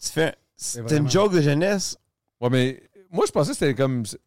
Tu 0.04 0.10
fais. 0.10 0.36
C'est 0.58 0.82
vraiment- 0.82 1.06
une 1.06 1.10
joke 1.10 1.32
de 1.34 1.40
jeunesse. 1.42 1.96
Ouais, 2.42 2.50
mais 2.50 2.84
moi, 3.10 3.24
je 3.26 3.32
pensais 3.32 3.52
que 3.52 3.58
c'était 3.60 3.76
comme... 3.76 4.06
Je 4.06 4.18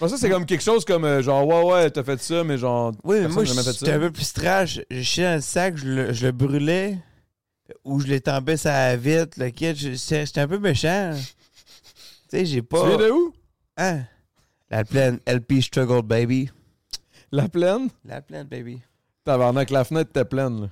pensais 0.00 0.14
que 0.14 0.20
c'était 0.22 0.32
comme 0.32 0.44
quelque 0.44 0.64
chose 0.64 0.84
comme 0.84 1.04
euh, 1.04 1.22
genre, 1.22 1.46
ouais, 1.46 1.62
ouais, 1.72 1.90
t'as 1.92 2.02
fait 2.02 2.20
ça, 2.20 2.42
mais 2.42 2.58
genre... 2.58 2.90
Oui, 3.04 3.20
mais 3.20 3.28
moi, 3.28 3.44
n'a 3.44 3.48
jamais 3.48 3.62
fait 3.62 3.72
j'étais 3.78 3.92
un 3.92 4.00
peu 4.00 4.10
plus 4.10 4.32
trash. 4.32 4.80
Je 4.90 5.02
chiais 5.02 5.22
dans 5.24 5.34
le 5.36 5.40
sac, 5.40 5.76
je 5.76 5.86
le, 5.86 6.12
je 6.12 6.26
le 6.26 6.32
brûlais, 6.32 6.98
ou 7.84 8.00
je 8.00 8.08
l'étendais 8.08 8.56
ça 8.56 8.96
vite, 8.96 9.36
le 9.36 9.50
kit. 9.50 9.72
j'étais 9.76 10.40
un 10.40 10.48
peu 10.48 10.58
méchant. 10.58 11.12
tu 11.14 12.38
sais, 12.38 12.44
j'ai 12.44 12.60
pas. 12.60 12.80
Tu 12.82 12.88
viens 12.88 12.96
de 12.96 13.10
où? 13.12 13.32
Hein? 13.76 14.04
La 14.70 14.84
plaine, 14.84 15.20
LP 15.26 15.60
Struggle, 15.60 16.02
baby. 16.02 16.50
La 17.32 17.48
plaine? 17.48 17.88
La 18.04 18.22
plaine, 18.22 18.46
baby. 18.46 18.80
Tabarnak, 19.24 19.70
la 19.70 19.84
fenêtre 19.84 20.10
était 20.10 20.24
pleine, 20.24 20.62
là. 20.62 20.68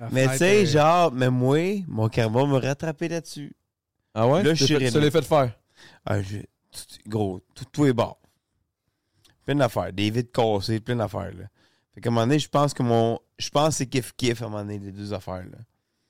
La 0.00 0.08
Mais 0.10 0.28
tu 0.32 0.38
sais, 0.38 0.66
genre, 0.66 1.12
mais 1.12 1.30
moi, 1.30 1.82
mon 1.86 2.08
karma 2.08 2.44
m'a 2.46 2.58
rattrapé 2.58 3.08
là-dessus. 3.08 3.52
Ah 4.14 4.26
ouais? 4.26 4.42
Là, 4.42 4.50
Tu 4.52 4.56
je 4.56 4.64
suis 4.64 4.90
tu 4.90 5.00
l'as 5.00 5.10
fait 5.10 5.22
faire? 5.22 5.52
Ah, 6.04 6.18
tout- 6.22 7.08
gros, 7.08 7.40
tout, 7.54 7.64
tout 7.70 7.86
est 7.86 7.92
bon. 7.92 8.14
Plein 9.44 9.54
d'affaires. 9.54 9.92
Des 9.92 10.10
vitres 10.10 10.32
cassées, 10.32 10.80
plein 10.80 10.96
d'affaires, 10.96 11.32
là. 11.34 11.44
Fait 11.94 12.00
qu'à 12.00 12.08
un 12.08 12.12
moment 12.12 12.26
donné, 12.26 12.38
je 12.38 12.48
pense 12.48 12.72
que 12.74 12.82
mon. 12.82 13.18
Je 13.38 13.48
pense 13.50 13.68
que 13.70 13.74
c'est 13.74 13.86
kiff-kiff 13.86 14.42
à 14.42 14.46
un 14.46 14.48
moment 14.48 14.62
donné, 14.62 14.78
les 14.78 14.92
deux 14.92 15.12
affaires, 15.12 15.44
là. 15.44 15.58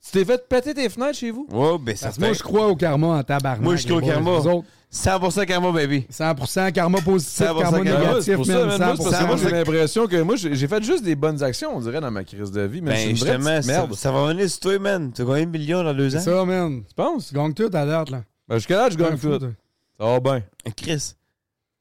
Tu 0.05 0.13
t'es 0.13 0.25
fait 0.25 0.49
péter 0.49 0.73
tes 0.75 0.89
fenêtres 0.89 1.19
chez 1.19 1.31
vous? 1.31 1.47
Ouais, 1.51 1.77
ben 1.79 1.95
ça 1.95 2.07
Parce 2.07 2.17
que 2.17 2.23
moi, 2.25 2.33
je 2.33 2.43
crois 2.43 2.67
au 2.69 2.77
karma 2.77 3.07
en 3.19 3.23
tabarnak. 3.23 3.61
Moi, 3.63 3.77
je 3.77 3.85
crois 3.85 3.97
au 3.99 4.01
les 4.01 4.07
boys. 4.07 4.15
karma. 4.15 4.31
Vous 4.39 4.49
autres, 4.49 4.67
100% 4.93 5.47
karma, 5.47 5.73
baby. 5.73 6.07
100% 6.11 6.73
karma 6.73 7.01
positif, 7.03 7.47
100% 7.47 7.59
karma 7.61 7.63
karma. 7.63 7.81
Ouais, 7.83 7.99
négatif, 8.09 8.23
c'est 8.25 8.35
pour 8.37 8.47
ça, 8.47 8.53
man. 8.55 8.67
Moi, 8.67 8.77
c'est 8.79 8.85
parce 8.85 8.99
que 8.99 9.05
100%. 9.15 9.27
moi, 9.27 9.37
j'ai 9.37 9.51
l'impression 9.51 10.07
que 10.07 10.23
moi, 10.23 10.37
j'ai 10.37 10.55
j'ai 10.55 10.69
fait 10.69 10.83
juste 10.83 11.05
des 11.05 11.15
bonnes 11.15 11.43
actions, 11.43 11.77
on 11.77 11.81
dirait, 11.81 12.01
dans 12.01 12.11
ma 12.11 12.25
crise 12.25 12.51
de 12.51 12.63
vie. 12.63 12.81
Mais 12.81 12.97
c'est 12.97 13.05
Ben, 13.05 13.11
une 13.11 13.17
vraie 13.17 13.33
justement, 13.33 13.51
petite 13.57 13.65
ça, 13.71 13.73
merde. 13.81 13.95
ça 13.95 14.13
va 14.13 14.27
venir 14.29 14.51
sur 14.51 14.61
toi, 14.61 14.79
man. 14.79 15.13
Tu 15.15 15.21
as 15.23 15.25
gagné 15.27 15.43
un 15.43 15.47
million 15.47 15.85
dans 15.85 15.95
deux 15.95 16.11
C'est 16.11 16.17
ans. 16.19 16.21
ça, 16.21 16.45
man. 16.47 16.83
Tu 16.89 16.95
penses? 16.95 17.29
Tu 17.29 17.35
gagnes 17.35 17.53
tout 17.55 17.71
à 17.73 17.87
date, 17.87 18.11
là. 18.11 18.23
Ben, 18.49 18.57
jusqu'à 18.57 18.77
là, 18.79 18.89
je 18.91 18.97
gagne 18.97 19.19
tout. 19.19 19.39
Ça 19.39 20.07
va 20.07 20.19
bien. 20.19 20.43
Chris, 20.77 21.13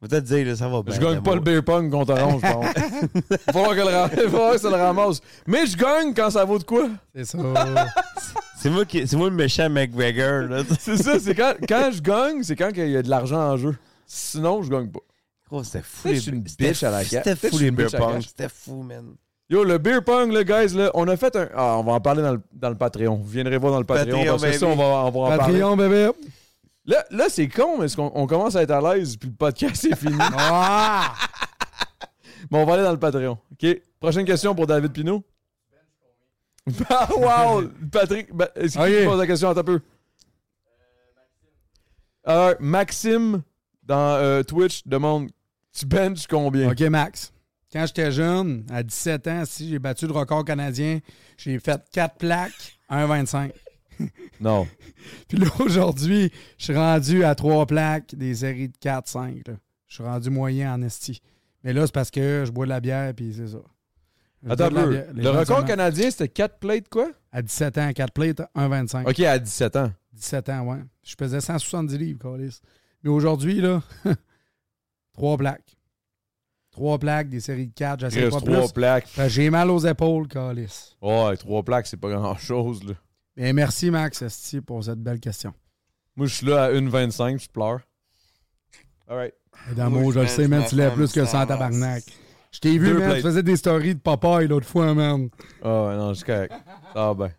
peut-être 0.01 0.23
dire, 0.23 0.45
là, 0.47 0.55
ça 0.55 0.67
va 0.67 0.81
bien. 0.81 0.95
je 0.95 0.99
gagne 1.01 1.21
pas 1.21 1.35
le 1.35 1.41
beer 1.41 1.61
pong 1.63 1.89
contre 1.91 2.13
Orange, 2.13 2.41
par 2.41 2.53
contre. 2.59 2.73
Il 3.13 3.21
va 3.47 3.53
falloir 3.53 4.09
que 4.11 4.51
le 4.53 4.57
ça 4.57 4.69
le 4.69 4.76
ramasse. 4.76 5.21
Mais 5.47 5.65
je 5.65 5.76
gagne 5.77 6.13
quand 6.13 6.30
ça 6.30 6.45
vaut 6.45 6.57
de 6.59 6.63
quoi? 6.63 6.88
C'est 7.15 7.26
ça. 7.26 7.38
C'est 8.61 8.69
moi, 8.69 8.85
qui- 8.85 9.07
c'est 9.07 9.15
moi 9.15 9.30
le 9.30 9.35
méchant 9.35 9.69
McGregor, 9.69 10.49
là. 10.49 10.63
C'est 10.80 10.97
ça, 10.97 11.17
c'est 11.19 11.34
quand, 11.34 11.53
quand 11.67 11.91
je 11.93 12.01
gagne, 12.01 12.43
c'est 12.43 12.55
quand 12.57 12.69
il 12.76 12.89
y 12.89 12.97
a 12.97 13.01
de 13.01 13.09
l'argent 13.09 13.39
en 13.39 13.55
jeu. 13.57 13.76
Sinon, 14.05 14.61
je 14.63 14.69
gagne 14.69 14.88
pas. 14.89 14.99
Gros, 15.49 15.63
c'était 15.63 15.81
fou. 15.84 16.09
Les- 16.09 16.15
je 16.15 16.19
suis 16.21 16.31
une 16.31 16.45
c'était 16.47 16.69
bitch 16.69 16.84
à 16.84 16.91
la 16.91 17.03
fou- 17.03 17.11
gare. 17.15 17.23
C'était 17.26 17.49
fou, 17.49 17.57
les 17.57 17.71
beer 17.71 17.88
pong. 17.97 18.21
C'était 18.21 18.49
fou, 18.49 18.84
man. 18.84 19.15
Yo, 19.49 19.63
le 19.63 19.77
beer 19.80 20.03
pong, 20.03 20.31
là, 20.31 20.43
guys, 20.43 20.76
là, 20.76 20.91
on 20.93 21.07
a 21.07 21.15
fait 21.17 21.35
un. 21.35 21.47
Ah, 21.55 21.77
on 21.80 21.84
va 21.84 21.93
en 21.93 22.01
parler 22.01 22.21
dans 22.21 22.34
le, 22.34 22.41
dans 22.53 22.69
le 22.69 22.76
Patreon. 22.76 23.15
Vous 23.15 23.30
viendrez 23.30 23.57
voir 23.57 23.71
dans 23.71 23.80
le 23.80 23.85
Patreon, 23.85 24.17
Patreon, 24.17 24.38
parce 24.38 24.43
que 24.43 24.51
ça, 24.59 24.65
on 24.67 24.69
baby. 24.76 24.81
va, 24.81 24.85
on 24.85 25.09
va 25.11 25.19
en 25.19 25.38
parler. 25.38 25.53
Patreon, 25.59 25.77
bébé. 25.77 26.09
Là, 26.89 27.05
là 27.11 27.29
c'est 27.29 27.47
con, 27.47 27.77
mais 27.77 27.85
on 27.99 28.25
commence 28.25 28.55
à 28.55 28.63
être 28.63 28.71
à 28.71 28.81
l'aise, 28.81 29.15
puis 29.15 29.29
le 29.29 29.35
podcast 29.35 29.85
est 29.85 29.95
fini? 29.95 30.17
Ah! 30.37 31.13
Bon, 32.49 32.63
on 32.63 32.65
va 32.65 32.73
aller 32.73 32.83
dans 32.83 32.91
le 32.91 32.97
Patreon. 32.97 33.37
OK? 33.51 33.81
Prochaine 33.99 34.25
question 34.25 34.55
pour 34.55 34.65
David 34.65 34.91
Pinault. 34.91 35.23
Ah, 36.89 37.07
wow! 37.15 37.67
Patrick, 37.91 38.33
ben, 38.33 38.47
est-ce 38.55 38.77
qu'il 38.77 39.03
Ok. 39.03 39.05
pose 39.05 39.19
la 39.19 39.27
question? 39.27 39.49
Un 39.49 39.63
peu. 39.63 39.81
Alors, 42.23 42.53
Maxime, 42.59 43.43
dans 43.83 44.15
euh, 44.15 44.41
Twitch, 44.41 44.81
demande 44.87 45.29
Tu 45.71 45.85
benches 45.85 46.25
combien? 46.27 46.71
OK, 46.71 46.79
Max. 46.81 47.31
Quand 47.71 47.85
j'étais 47.85 48.11
jeune, 48.11 48.65
à 48.71 48.81
17 48.81 49.27
ans, 49.27 49.43
si 49.45 49.69
j'ai 49.69 49.77
battu 49.79 50.07
le 50.07 50.13
record 50.13 50.43
canadien, 50.43 50.99
j'ai 51.37 51.59
fait 51.59 51.79
4 51.91 52.15
plaques, 52.17 52.79
1,25. 52.89 53.51
Non. 54.41 54.67
Puis 55.27 55.38
là, 55.38 55.47
aujourd'hui, 55.59 56.31
je 56.57 56.63
suis 56.65 56.76
rendu 56.76 57.23
à 57.23 57.35
3 57.35 57.65
plaques, 57.65 58.15
des 58.15 58.35
séries 58.35 58.69
de 58.69 58.77
4, 58.77 59.07
5. 59.07 59.47
là. 59.47 59.53
Je 59.88 59.95
suis 59.95 60.03
rendu 60.03 60.30
moyen 60.30 60.73
en 60.73 60.81
esti. 60.81 61.21
Mais 61.63 61.73
là, 61.73 61.85
c'est 61.85 61.93
parce 61.93 62.11
que 62.11 62.43
je 62.45 62.51
bois 62.51 62.65
de 62.65 62.69
la 62.69 62.80
bière, 62.80 63.13
puis 63.13 63.34
c'est 63.35 63.47
ça. 63.47 63.57
Je 64.43 64.51
Attends 64.51 64.65
un 64.65 64.69
peu. 64.69 65.03
Le 65.13 65.30
record 65.30 65.65
canadien, 65.65 66.09
c'était 66.09 66.30
4 66.30 66.59
plates, 66.59 66.88
quoi? 66.89 67.09
À 67.31 67.41
17 67.41 67.77
ans, 67.77 67.91
4 67.93 68.13
plates, 68.13 68.41
1,25. 68.55 69.09
OK, 69.09 69.19
à 69.21 69.38
17 69.39 69.76
ans. 69.76 69.91
17 70.13 70.49
ans, 70.49 70.61
ouais. 70.67 70.80
Je 71.03 71.15
pesais 71.15 71.41
170 71.41 71.97
livres, 71.97 72.19
Calis. 72.21 72.59
Mais 73.03 73.09
aujourd'hui, 73.09 73.59
là, 73.59 73.81
3 75.13 75.38
plaques. 75.38 75.76
3 76.71 76.99
plaques, 76.99 77.30
des 77.30 77.39
séries 77.41 77.67
de 77.67 77.73
4, 77.73 78.03
Il 78.03 78.09
j'essaie 78.11 78.30
pas 78.30 78.39
3 78.39 78.61
plus. 78.63 78.71
plaques. 78.73 79.07
J'ai 79.27 79.49
mal 79.49 79.69
aux 79.69 79.80
épaules, 79.80 80.27
Calis. 80.27 80.95
Ouais, 81.01 81.35
3 81.35 81.63
plaques, 81.63 81.88
c'est 81.88 81.97
pas 81.97 82.09
grand-chose, 82.09 82.84
là. 82.85 82.93
Et 83.41 83.53
merci, 83.53 83.89
Max 83.89 84.21
Esti, 84.21 84.59
pour 84.59 84.83
cette 84.83 84.99
belle 85.01 85.19
question. 85.21 85.53
Moi, 86.17 86.27
je 86.27 86.33
suis 86.35 86.45
là 86.45 86.65
à 86.65 86.71
1,25, 86.73 87.41
je 87.41 87.47
pleure. 87.47 87.79
All 89.07 89.15
right. 89.17 89.33
Dans 89.77 89.89
Moi, 89.89 90.13
je 90.13 90.19
le 90.19 90.27
sais, 90.27 90.43
que 90.43 90.47
man, 90.49 90.59
ma 90.59 90.67
tu 90.67 90.75
lèves 90.75 90.89
femme, 90.89 90.97
plus 90.97 91.11
que 91.13 91.23
ça 91.25 91.31
100 91.31 91.37
avance. 91.37 91.47
tabarnak. 91.57 92.03
Je 92.51 92.59
t'ai 92.59 92.77
vu, 92.77 92.93
man, 92.93 93.15
tu 93.15 93.21
faisais 93.21 93.41
des 93.43 93.55
stories 93.55 93.95
de 93.95 93.99
Popeye 93.99 94.47
l'autre 94.47 94.67
fois, 94.67 94.93
man. 94.93 95.29
Ah 95.63 95.85
ouais, 95.85 95.95
non, 95.95 96.09
je 96.09 96.15
suis 96.15 96.25
correct. 96.25 96.53
Ah 96.93 97.13
ben. 97.13 97.31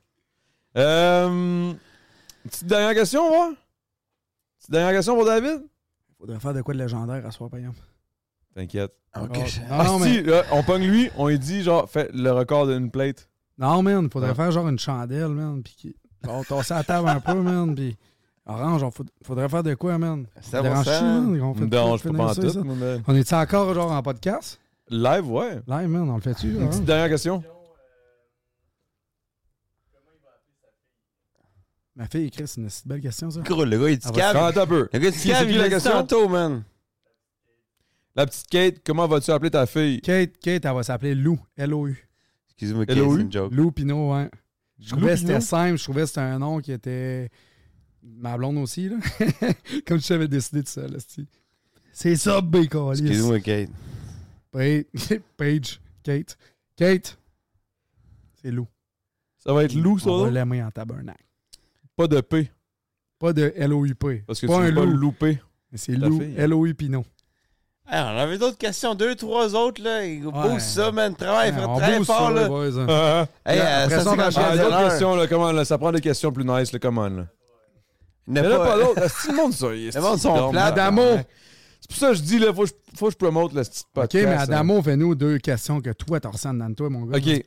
Euh, 0.79 1.73
petite 2.45 2.65
dernière 2.67 2.95
question, 2.95 3.23
on 3.23 3.31
va? 3.31 3.37
Voir? 3.37 3.51
Petite 4.59 4.71
dernière 4.71 4.93
question 4.97 5.15
pour 5.17 5.27
David? 5.27 5.63
Faudrait 6.19 6.41
faire 6.41 6.55
de 6.55 6.63
quoi 6.63 6.75
de 6.75 6.79
légendaire 6.79 7.27
à 7.27 7.31
soir, 7.31 7.51
par 7.51 7.59
exemple. 7.59 7.79
T'inquiète. 8.55 8.93
Ok, 9.17 9.31
Oh, 9.33 9.37
Non, 9.37 9.45
Ah, 9.71 9.85
non, 9.85 10.01
si, 10.03 10.23
là, 10.23 10.45
on 10.53 10.63
pogne 10.63 10.87
lui, 10.87 11.11
on 11.17 11.29
lui 11.29 11.39
dit, 11.39 11.63
genre, 11.63 11.91
fais 11.91 12.09
le 12.15 12.31
record 12.31 12.67
d'une 12.69 12.91
plate. 12.91 13.29
Non, 13.61 13.83
man, 13.83 14.11
faudrait 14.11 14.31
Ah. 14.31 14.35
faire 14.35 14.51
genre 14.51 14.69
une 14.69 14.79
chandelle, 14.79 15.29
man, 15.29 15.63
puis 15.63 15.75
qui... 15.77 15.97
Genre, 16.25 16.45
tasser 16.45 16.75
la 16.75 16.83
table 16.85 17.09
un 17.09 17.21
peu, 17.21 17.35
man, 17.35 17.75
puis... 17.75 17.97
Orange, 18.47 18.83
on 18.83 18.91
faud- 18.91 19.07
faudrait 19.23 19.49
faire 19.49 19.63
de 19.63 19.75
quoi, 19.75 19.97
man? 19.99 20.27
Ça 20.41 20.61
va, 20.63 20.83
ça. 20.83 21.03
man? 21.03 21.41
On 21.41 21.53
fait 21.55 21.61
quoi 21.61 21.69
dérange 21.69 22.03
pour 22.03 22.17
pas 22.17 22.31
en 22.31 22.35
tout. 22.35 22.51
ça? 22.51 22.61
mais- 22.65 23.01
On 23.07 23.15
est-tu 23.15 23.35
encore, 23.35 23.73
genre, 23.75 23.93
en 23.93 24.03
podcast? 24.03 24.59
Live, 24.89 25.31
ouais. 25.31 25.61
Live, 25.69 25.89
man, 25.89 26.11
on 26.11 26.17
le 26.17 26.21
fait-tu, 26.21 26.49
Une 26.55 26.61
là? 26.61 26.67
petite 26.67 26.85
dernière 26.85 27.09
question. 27.11 27.45
Ma 31.95 32.07
fille, 32.07 32.31
Chris, 32.31 32.49
c'est 32.49 32.61
une 32.61 32.71
si 32.71 32.83
belle 32.89 33.01
question, 33.01 33.31
ça. 33.31 33.41
Gros, 33.43 33.65
le 33.65 33.79
gars, 33.79 33.91
il 33.91 33.99
dit 33.99 34.11
cave. 34.13 34.37
Attends 34.37 34.61
un 34.63 34.67
peu. 34.67 34.89
Le 34.93 34.99
gars, 34.99 35.09
il 35.11 35.31
cave, 35.31 35.51
il 35.51 35.59
la 35.59 35.69
question? 35.69 35.93
tantôt, 35.93 36.29
man. 36.29 36.65
La 38.17 38.27
petite 38.27 38.49
Kate, 38.49 38.77
comment 38.85 39.07
vas-tu 39.07 39.31
appeler 39.31 39.51
ta 39.51 39.67
fille? 39.67 40.01
Kate, 40.01 40.37
Kate, 40.39 40.65
elle 40.65 40.75
va 40.75 40.83
s'appeler 40.83 41.15
Lou, 41.15 41.39
L-O-U. 41.57 42.09
Excuse-moi, 42.61 42.85
Kate, 42.85 42.99
Hello, 42.99 43.11
c'est 43.13 43.17
oui. 43.17 43.23
une 43.23 43.33
joke. 43.33 43.53
Lou 43.55 43.73
Pinot, 43.73 44.13
ouais. 44.13 44.31
Je 44.79 44.91
Lou 44.91 44.97
trouvais 44.99 45.15
que 45.15 45.21
c'était 45.21 45.41
simple, 45.41 45.79
je 45.79 45.83
trouvais 45.85 46.03
que 46.03 46.07
c'était 46.09 46.21
un 46.21 46.39
nom 46.39 46.61
qui 46.61 46.73
était. 46.73 47.31
Ma 48.03 48.37
blonde 48.37 48.59
aussi, 48.59 48.91
là. 48.91 48.97
Comme 49.87 49.99
je 49.99 50.05
savais 50.05 50.29
décider 50.29 50.63
de 50.63 50.69
ça, 50.69 50.87
là. 50.87 50.99
C'est 51.93 52.17
ça, 52.17 52.43
Bacon. 52.43 52.93
Excuse-moi, 52.93 53.41
Kate. 53.41 53.71
Page. 55.37 55.81
Kate. 56.03 56.37
Kate. 56.77 57.19
C'est 58.43 58.51
Lou. 58.51 58.67
Ça 59.39 59.55
va 59.55 59.65
être 59.65 59.75
loup, 59.75 59.99
ça, 59.99 60.11
On 60.11 60.25
va 60.25 60.31
l'aimer 60.31 60.63
en 60.63 60.71
tabernacle. 60.71 61.25
Pas 61.97 62.09
de 62.09 62.21
P. 62.21 62.51
Pas 63.19 63.33
de 63.33 63.53
L-O-U-P. 63.57 64.25
Parce 64.27 64.41
que 64.41 64.47
pas 64.47 64.59
tu 64.59 64.73
un 64.73 64.75
pas 64.75 64.85
loup. 64.85 64.97
louper. 64.97 65.41
Mais 65.73 65.79
c'est 65.79 65.97
Lou. 65.97 66.21
L-O-U 66.37 66.75
Pinot. 66.75 67.07
Hey, 67.93 68.01
on 68.05 68.19
avait 68.19 68.39
d'autres 68.39 68.57
questions, 68.59 68.95
deux, 68.95 69.15
trois 69.17 69.55
autres, 69.55 69.83
là. 69.83 70.05
Ils 70.05 70.25
Ouais. 70.27 70.61
ça, 70.61 70.93
man. 70.93 71.15
Travaille, 71.17 71.51
Ouais, 71.53 71.81
très 71.81 72.05
fort, 72.05 72.29
ça, 72.29 72.31
là. 72.35 72.43
les 72.45 72.49
boys, 72.49 72.79
hein. 72.79 72.87
Ah, 72.89 73.27
Hey, 73.45 73.59
Après 73.61 73.95
euh, 73.97 74.01
ça, 74.01 74.11
on 74.13 74.17
d'autres 74.17 74.89
questions, 74.89 75.17
là, 75.17 75.27
comment, 75.27 75.51
là, 75.53 75.65
ça 75.65 75.77
prend 75.79 75.91
des 75.91 76.01
questions 76.01 76.31
plus 76.31 76.45
nice, 76.45 76.73
là, 76.73 76.79
comment, 76.79 77.09
là. 77.09 77.27
Il 78.29 78.35
n'y 78.35 78.41
Mais 78.41 78.47
en 78.47 78.51
là, 78.51 78.55
a 78.55 78.59
pas 78.59 78.67
pas 78.67 78.77
d'autres. 78.85 79.01
Le 79.29 79.35
monde, 79.37 79.53
ça? 79.53 79.67
Le 79.71 80.01
monde 80.01 80.19
sont. 80.19 80.57
Adamo. 80.57 81.03
C'est 81.81 81.89
pour 81.91 81.97
ça 81.99 82.09
que 82.11 82.15
je 82.15 82.23
dis, 82.23 82.39
là, 82.39 82.53
faut 82.55 82.63
que 82.63 82.69
je, 82.69 82.75
faut 82.97 83.07
que 83.07 83.13
je 83.13 83.17
promote 83.17 83.53
le 83.55 83.63
petit 83.63 83.81
OK, 83.81 83.93
podcast. 83.93 84.25
mais 84.27 84.35
là. 84.37 84.41
Adamo, 84.43 84.83
fais-nous 84.83 85.15
deux 85.17 85.39
questions 85.39 85.81
que 85.81 85.91
toi, 85.91 86.21
t'en 86.21 86.31
ressens 86.31 86.55
dans 86.55 86.73
toi, 86.73 86.91
mon 86.91 87.07
gars. 87.07 87.19
OK. 87.19 87.43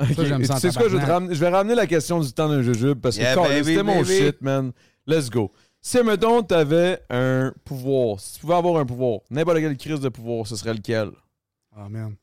Ok. 0.00 0.08
ça 0.26 0.34
en 0.34 0.38
Tu 0.38 0.44
sais 0.60 0.70
ce 0.70 0.78
que 0.78 0.88
je 0.88 0.96
vais, 0.96 1.04
te 1.04 1.10
ramener- 1.10 1.34
je 1.34 1.40
vais 1.40 1.48
ramener 1.48 1.74
la 1.74 1.86
question 1.86 2.20
du 2.20 2.32
temps 2.32 2.48
d'un 2.48 2.62
jujube 2.62 3.00
parce 3.00 3.16
que 3.16 3.22
Yeah, 3.22 3.34
c'était 3.64 3.82
mon 3.82 3.96
baby. 4.02 4.16
shit, 4.16 4.40
man. 4.42 4.72
Let's 5.06 5.28
go. 5.30 5.50
Si, 5.84 6.00
mettons, 6.04 6.44
t'avais 6.44 7.00
un 7.10 7.52
pouvoir, 7.64 8.20
si 8.20 8.34
tu 8.34 8.40
pouvais 8.40 8.54
avoir 8.54 8.76
un 8.76 8.86
pouvoir, 8.86 9.18
n'importe 9.28 9.58
quelle 9.58 9.76
crise 9.76 9.98
de 9.98 10.08
pouvoir, 10.08 10.46
ce 10.46 10.54
serait 10.54 10.74
lequel? 10.74 11.10
Ah, 11.76 11.88
man. 11.88 12.14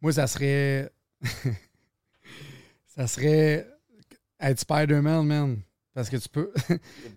Moi, 0.00 0.12
ça 0.12 0.28
serait. 0.28 0.92
ça 2.86 3.08
serait. 3.08 3.66
Être 4.40 4.60
Spider-Man, 4.60 5.26
man. 5.26 5.56
Parce 5.92 6.08
que 6.08 6.18
tu 6.18 6.28
peux. 6.28 6.52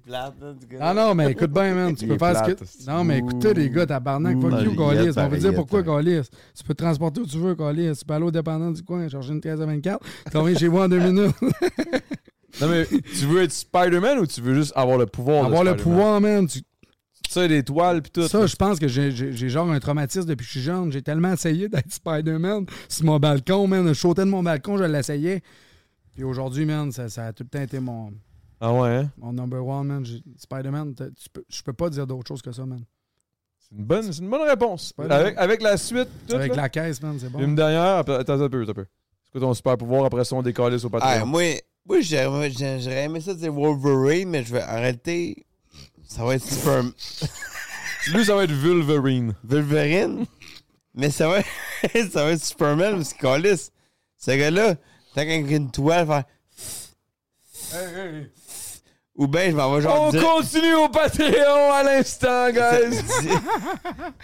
non, 0.08 0.94
non, 0.96 1.14
mais 1.14 1.32
écoute 1.32 1.52
bien, 1.52 1.76
man. 1.76 1.96
Tu 1.96 2.08
peux 2.08 2.18
faire 2.18 2.38
ce 2.38 2.44
plate, 2.44 2.60
que. 2.60 2.86
Non, 2.90 3.04
mais 3.04 3.20
écoutez, 3.20 3.54
les 3.54 3.70
gars, 3.70 3.86
tabarnak. 3.86 4.42
Fuck 4.42 4.62
you, 4.64 4.76
Calis. 4.76 5.14
On 5.16 5.28
va 5.28 5.38
dire 5.38 5.54
pourquoi, 5.54 5.84
Mariette. 5.84 6.26
Calis? 6.32 6.40
Tu 6.56 6.64
peux 6.64 6.74
te 6.74 6.84
transporter 6.84 7.22
où 7.22 7.28
tu 7.28 7.38
veux, 7.38 7.54
Calis. 7.56 7.96
Tu 7.96 8.04
peux 8.04 8.14
aller 8.16 8.26
au 8.26 8.32
dépendant 8.32 8.72
du 8.72 8.82
coin, 8.82 9.08
chercher 9.08 9.32
une 9.32 9.42
13 9.42 9.62
à 9.62 9.66
24. 9.68 10.00
Tu 10.32 10.38
reviens 10.38 10.58
chez 10.58 10.70
moi 10.70 10.86
en 10.86 10.90
deux 10.90 11.00
minutes. 11.00 11.36
Non, 12.62 12.68
mais 12.68 12.86
tu 12.88 13.26
veux 13.26 13.42
être 13.44 13.52
Spider-Man 13.52 14.20
ou 14.20 14.26
tu 14.28 14.42
veux 14.42 14.54
juste 14.56 14.74
avoir 14.76 14.98
le 14.98 15.06
pouvoir 15.06 15.46
Avoir 15.46 15.64
de 15.64 15.70
le 15.72 15.76
pouvoir, 15.78 16.20
man. 16.22 16.48
Tu- 16.48 16.62
Tu 17.24 17.34
sais, 17.34 17.48
des 17.50 17.62
toiles 17.62 18.02
pis 18.02 18.10
tout. 18.12 18.28
Ça, 18.28 18.46
je 18.48 18.56
pense 18.56 18.80
que 18.80 18.88
j'ai- 18.88 19.12
j'ai 19.12 19.34
j'ai 19.34 19.50
genre 19.50 19.70
un 19.70 19.80
traumatisme 19.82 20.26
depuis 20.30 20.44
que 20.46 20.48
je 20.48 20.60
suis 20.60 20.62
jeune. 20.66 20.92
J'ai 20.94 21.02
tellement 21.02 21.34
essayé 21.34 21.68
d'être 21.68 21.92
Spider-Man 21.92 22.66
sur 22.88 23.06
mon 23.06 23.20
balcon, 23.20 23.68
man. 23.68 23.86
Je 23.90 23.94
sautais 23.94 24.22
de 24.24 24.30
mon 24.30 24.42
balcon, 24.44 24.78
je 24.78 24.86
l'essayais. 24.86 25.42
Puis 26.14 26.24
aujourd'hui, 26.24 26.66
man, 26.66 26.90
ça, 26.94 27.10
ça 27.10 27.26
a 27.26 27.34
tout 27.34 27.44
le 27.44 27.50
temps 27.50 27.62
été 27.62 27.80
mon, 27.82 28.14
Ah 28.62 28.72
ouais, 28.74 28.90
hein? 28.96 29.12
mon 29.18 29.34
number 29.34 29.66
one, 29.66 29.88
man. 29.88 30.06
J'ai- 30.06 30.24
Spider-Man, 30.38 30.96
t'as- 30.96 31.10
tu 31.10 31.30
peux- 31.34 31.44
je 31.50 31.62
peux 31.64 31.74
pas 31.74 31.90
dire 31.90 32.08
d'autre 32.08 32.28
chose 32.30 32.42
que 32.42 32.52
ça, 32.54 32.66
man. 32.66 32.80
C'est 33.60 33.76
une 33.76 33.84
bonne, 33.84 34.04
c'est 34.14 34.22
une 34.22 34.30
bonne 34.30 34.48
réponse. 34.48 34.88
Spider-Man. 34.90 35.20
Avec, 35.20 35.38
avec 35.38 35.62
la 35.62 35.76
suite, 35.76 36.08
tout, 36.30 36.36
Avec 36.36 36.56
là. 36.56 36.62
la 36.64 36.70
caisse, 36.70 37.02
man, 37.02 37.18
c'est 37.20 37.30
bon. 37.30 37.40
Une 37.40 37.56
dernière, 37.56 37.98
après- 37.98 38.16
attends 38.16 38.40
un 38.40 38.48
peu, 38.50 38.62
attends 38.62 38.72
un 38.72 38.74
peu. 38.76 38.86
C'est 39.26 39.32
quoi 39.34 39.42
ton 39.42 39.54
super 39.54 39.78
pouvoir 39.78 40.06
après 40.06 40.24
ça, 40.24 40.34
on 40.38 40.42
décalisse 40.42 40.86
au 40.86 40.90
Ah, 40.94 41.00
Patreon? 41.00 41.26
moi, 41.26 41.42
moi 41.88 42.02
j'aurais 42.02 43.04
aimé 43.06 43.22
ça 43.22 43.34
dire 43.34 43.54
Wolverine, 43.54 44.30
mais 44.30 44.44
je 44.44 44.54
vais 44.54 44.62
arrêter. 44.62 45.46
Ça 46.08 46.24
va 46.24 46.36
être 46.36 46.44
Super 46.46 46.84
Lui, 48.14 48.26
ça 48.26 48.36
va 48.36 48.44
être 48.46 48.54
Wolverine. 48.54 49.34
Wolverine? 49.44 50.26
mais 50.94 51.10
ça 51.12 51.28
va, 51.28 51.42
ça 52.12 52.24
va 52.24 52.32
être 52.32 52.44
Superman, 52.44 52.96
parce 52.96 53.14
que 53.14 53.22
Callis, 53.22 53.70
ce 54.18 54.32
gars-là, 54.32 54.76
tant 55.14 55.22
qu'avec 55.22 55.50
une 55.52 55.70
toile, 55.72 56.08
faire. 56.08 56.24
Ou 59.16 59.28
bien 59.28 59.50
je 59.50 59.56
m'en 59.56 59.74
vais 59.74 59.82
genre. 59.82 60.04
On 60.04 60.10
dire- 60.12 60.24
continue 60.24 60.76
au 60.76 60.90
Patreon 60.90 61.72
à 61.74 61.82
l'instant, 61.84 62.50
guys! 62.52 63.02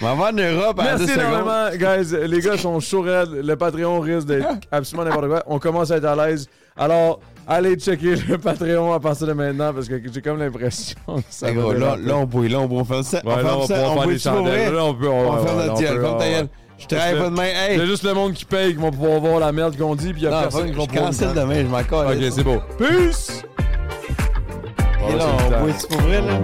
M'en 0.02 0.16
vais 0.16 0.24
en 0.24 0.32
Europe 0.34 0.80
à 0.80 0.84
Merci 0.84 1.06
10 1.08 1.12
secondes. 1.14 1.26
énormément, 1.30 1.70
guys. 1.76 2.28
Les 2.28 2.42
gars 2.42 2.58
sont 2.60 2.80
chauds 2.80 3.02
raides. 3.02 3.32
Le 3.32 3.56
Patreon 3.56 4.00
risque 4.02 4.28
d'être 4.28 4.48
absolument 4.72 5.06
n'importe 5.06 5.28
quoi. 5.30 5.44
On 5.48 5.58
commence 5.58 5.90
à 5.90 5.98
être 5.98 6.06
à 6.06 6.16
l'aise. 6.28 6.48
Alors, 6.78 7.20
allez 7.48 7.76
checker 7.76 8.16
le 8.16 8.38
Patreon 8.38 8.94
à 8.94 9.00
partir 9.00 9.28
de 9.28 9.34
maintenant 9.34 9.74
parce 9.74 9.88
que 9.88 10.02
j'ai 10.12 10.22
comme 10.22 10.40
l'impression 10.40 10.96
que 11.08 11.22
ça 11.30 11.50
Hey, 11.50 11.56
va 11.56 11.74
là, 11.74 11.96
là, 11.98 12.18
on 12.18 12.26
bouille, 12.26 12.50
là, 12.50 12.60
on 12.60 12.68
peut 12.68 12.84
faire 12.94 13.04
ça. 13.04 13.18
Ouais, 13.26 13.34
on 13.34 13.38
là, 13.44 13.56
on 13.58 13.60
va 13.62 13.68
ça, 13.68 13.74
pouvoir 13.76 13.92
on 13.92 13.96
faire 13.96 14.04
bouille 14.04 14.14
des 14.14 14.20
chandelles. 14.20 14.74
Là, 14.74 14.86
on 14.86 14.94
peut- 14.96 15.08
On 15.10 15.24
ouais, 15.32 15.38
va 15.38 15.46
faire 15.46 15.56
ouais, 15.58 15.66
notre 15.68 15.74
on 15.78 15.82
gueule, 15.82 15.96
peut, 15.96 16.02
ferme 16.04 16.18
ta 16.20 16.30
gueule. 16.30 16.50
Je 16.80 16.88
travaille 16.88 17.18
pas 17.18 17.30
demain, 17.30 17.44
hey! 17.44 17.78
C'est 17.80 17.86
juste 17.86 18.04
le 18.04 18.14
monde 18.14 18.34
qui 18.34 18.46
paye 18.46 18.76
qui 18.76 18.82
va 18.82 18.92
pouvoir 18.92 19.20
voir 19.20 19.40
la 19.40 19.52
merde 19.52 19.78
qu'on 19.78 19.96
dit, 19.96 20.12
puis 20.12 20.22
il 20.22 20.26
y 20.26 20.28
a 20.28 20.32
Non, 20.32 20.42
personne 20.42 20.66
qui 20.72 20.76
va 20.76 20.82
je 20.84 20.88
pouvoir. 20.88 21.06
cancelle 21.08 21.34
demain, 21.34 21.62
je 21.62 21.68
m'en. 21.68 21.80
Ok, 21.80 22.34
c'est 22.36 22.44
beau. 22.44 22.58
Peace! 22.78 23.44
Et 25.10 25.16
là, 25.16 25.26
on 25.62 25.72
ça 25.74 25.88
pour 25.88 26.02
vrai, 26.02 26.22
là. 26.22 26.40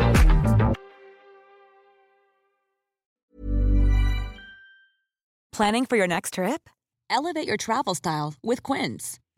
Planning 5.51 5.85
for 5.85 5.97
your 5.97 6.07
next 6.07 6.35
trip? 6.35 6.69
Elevate 7.09 7.47
your 7.47 7.57
travel 7.57 7.95
style 7.95 8.34
with 8.43 8.61
Quince. 8.63 9.19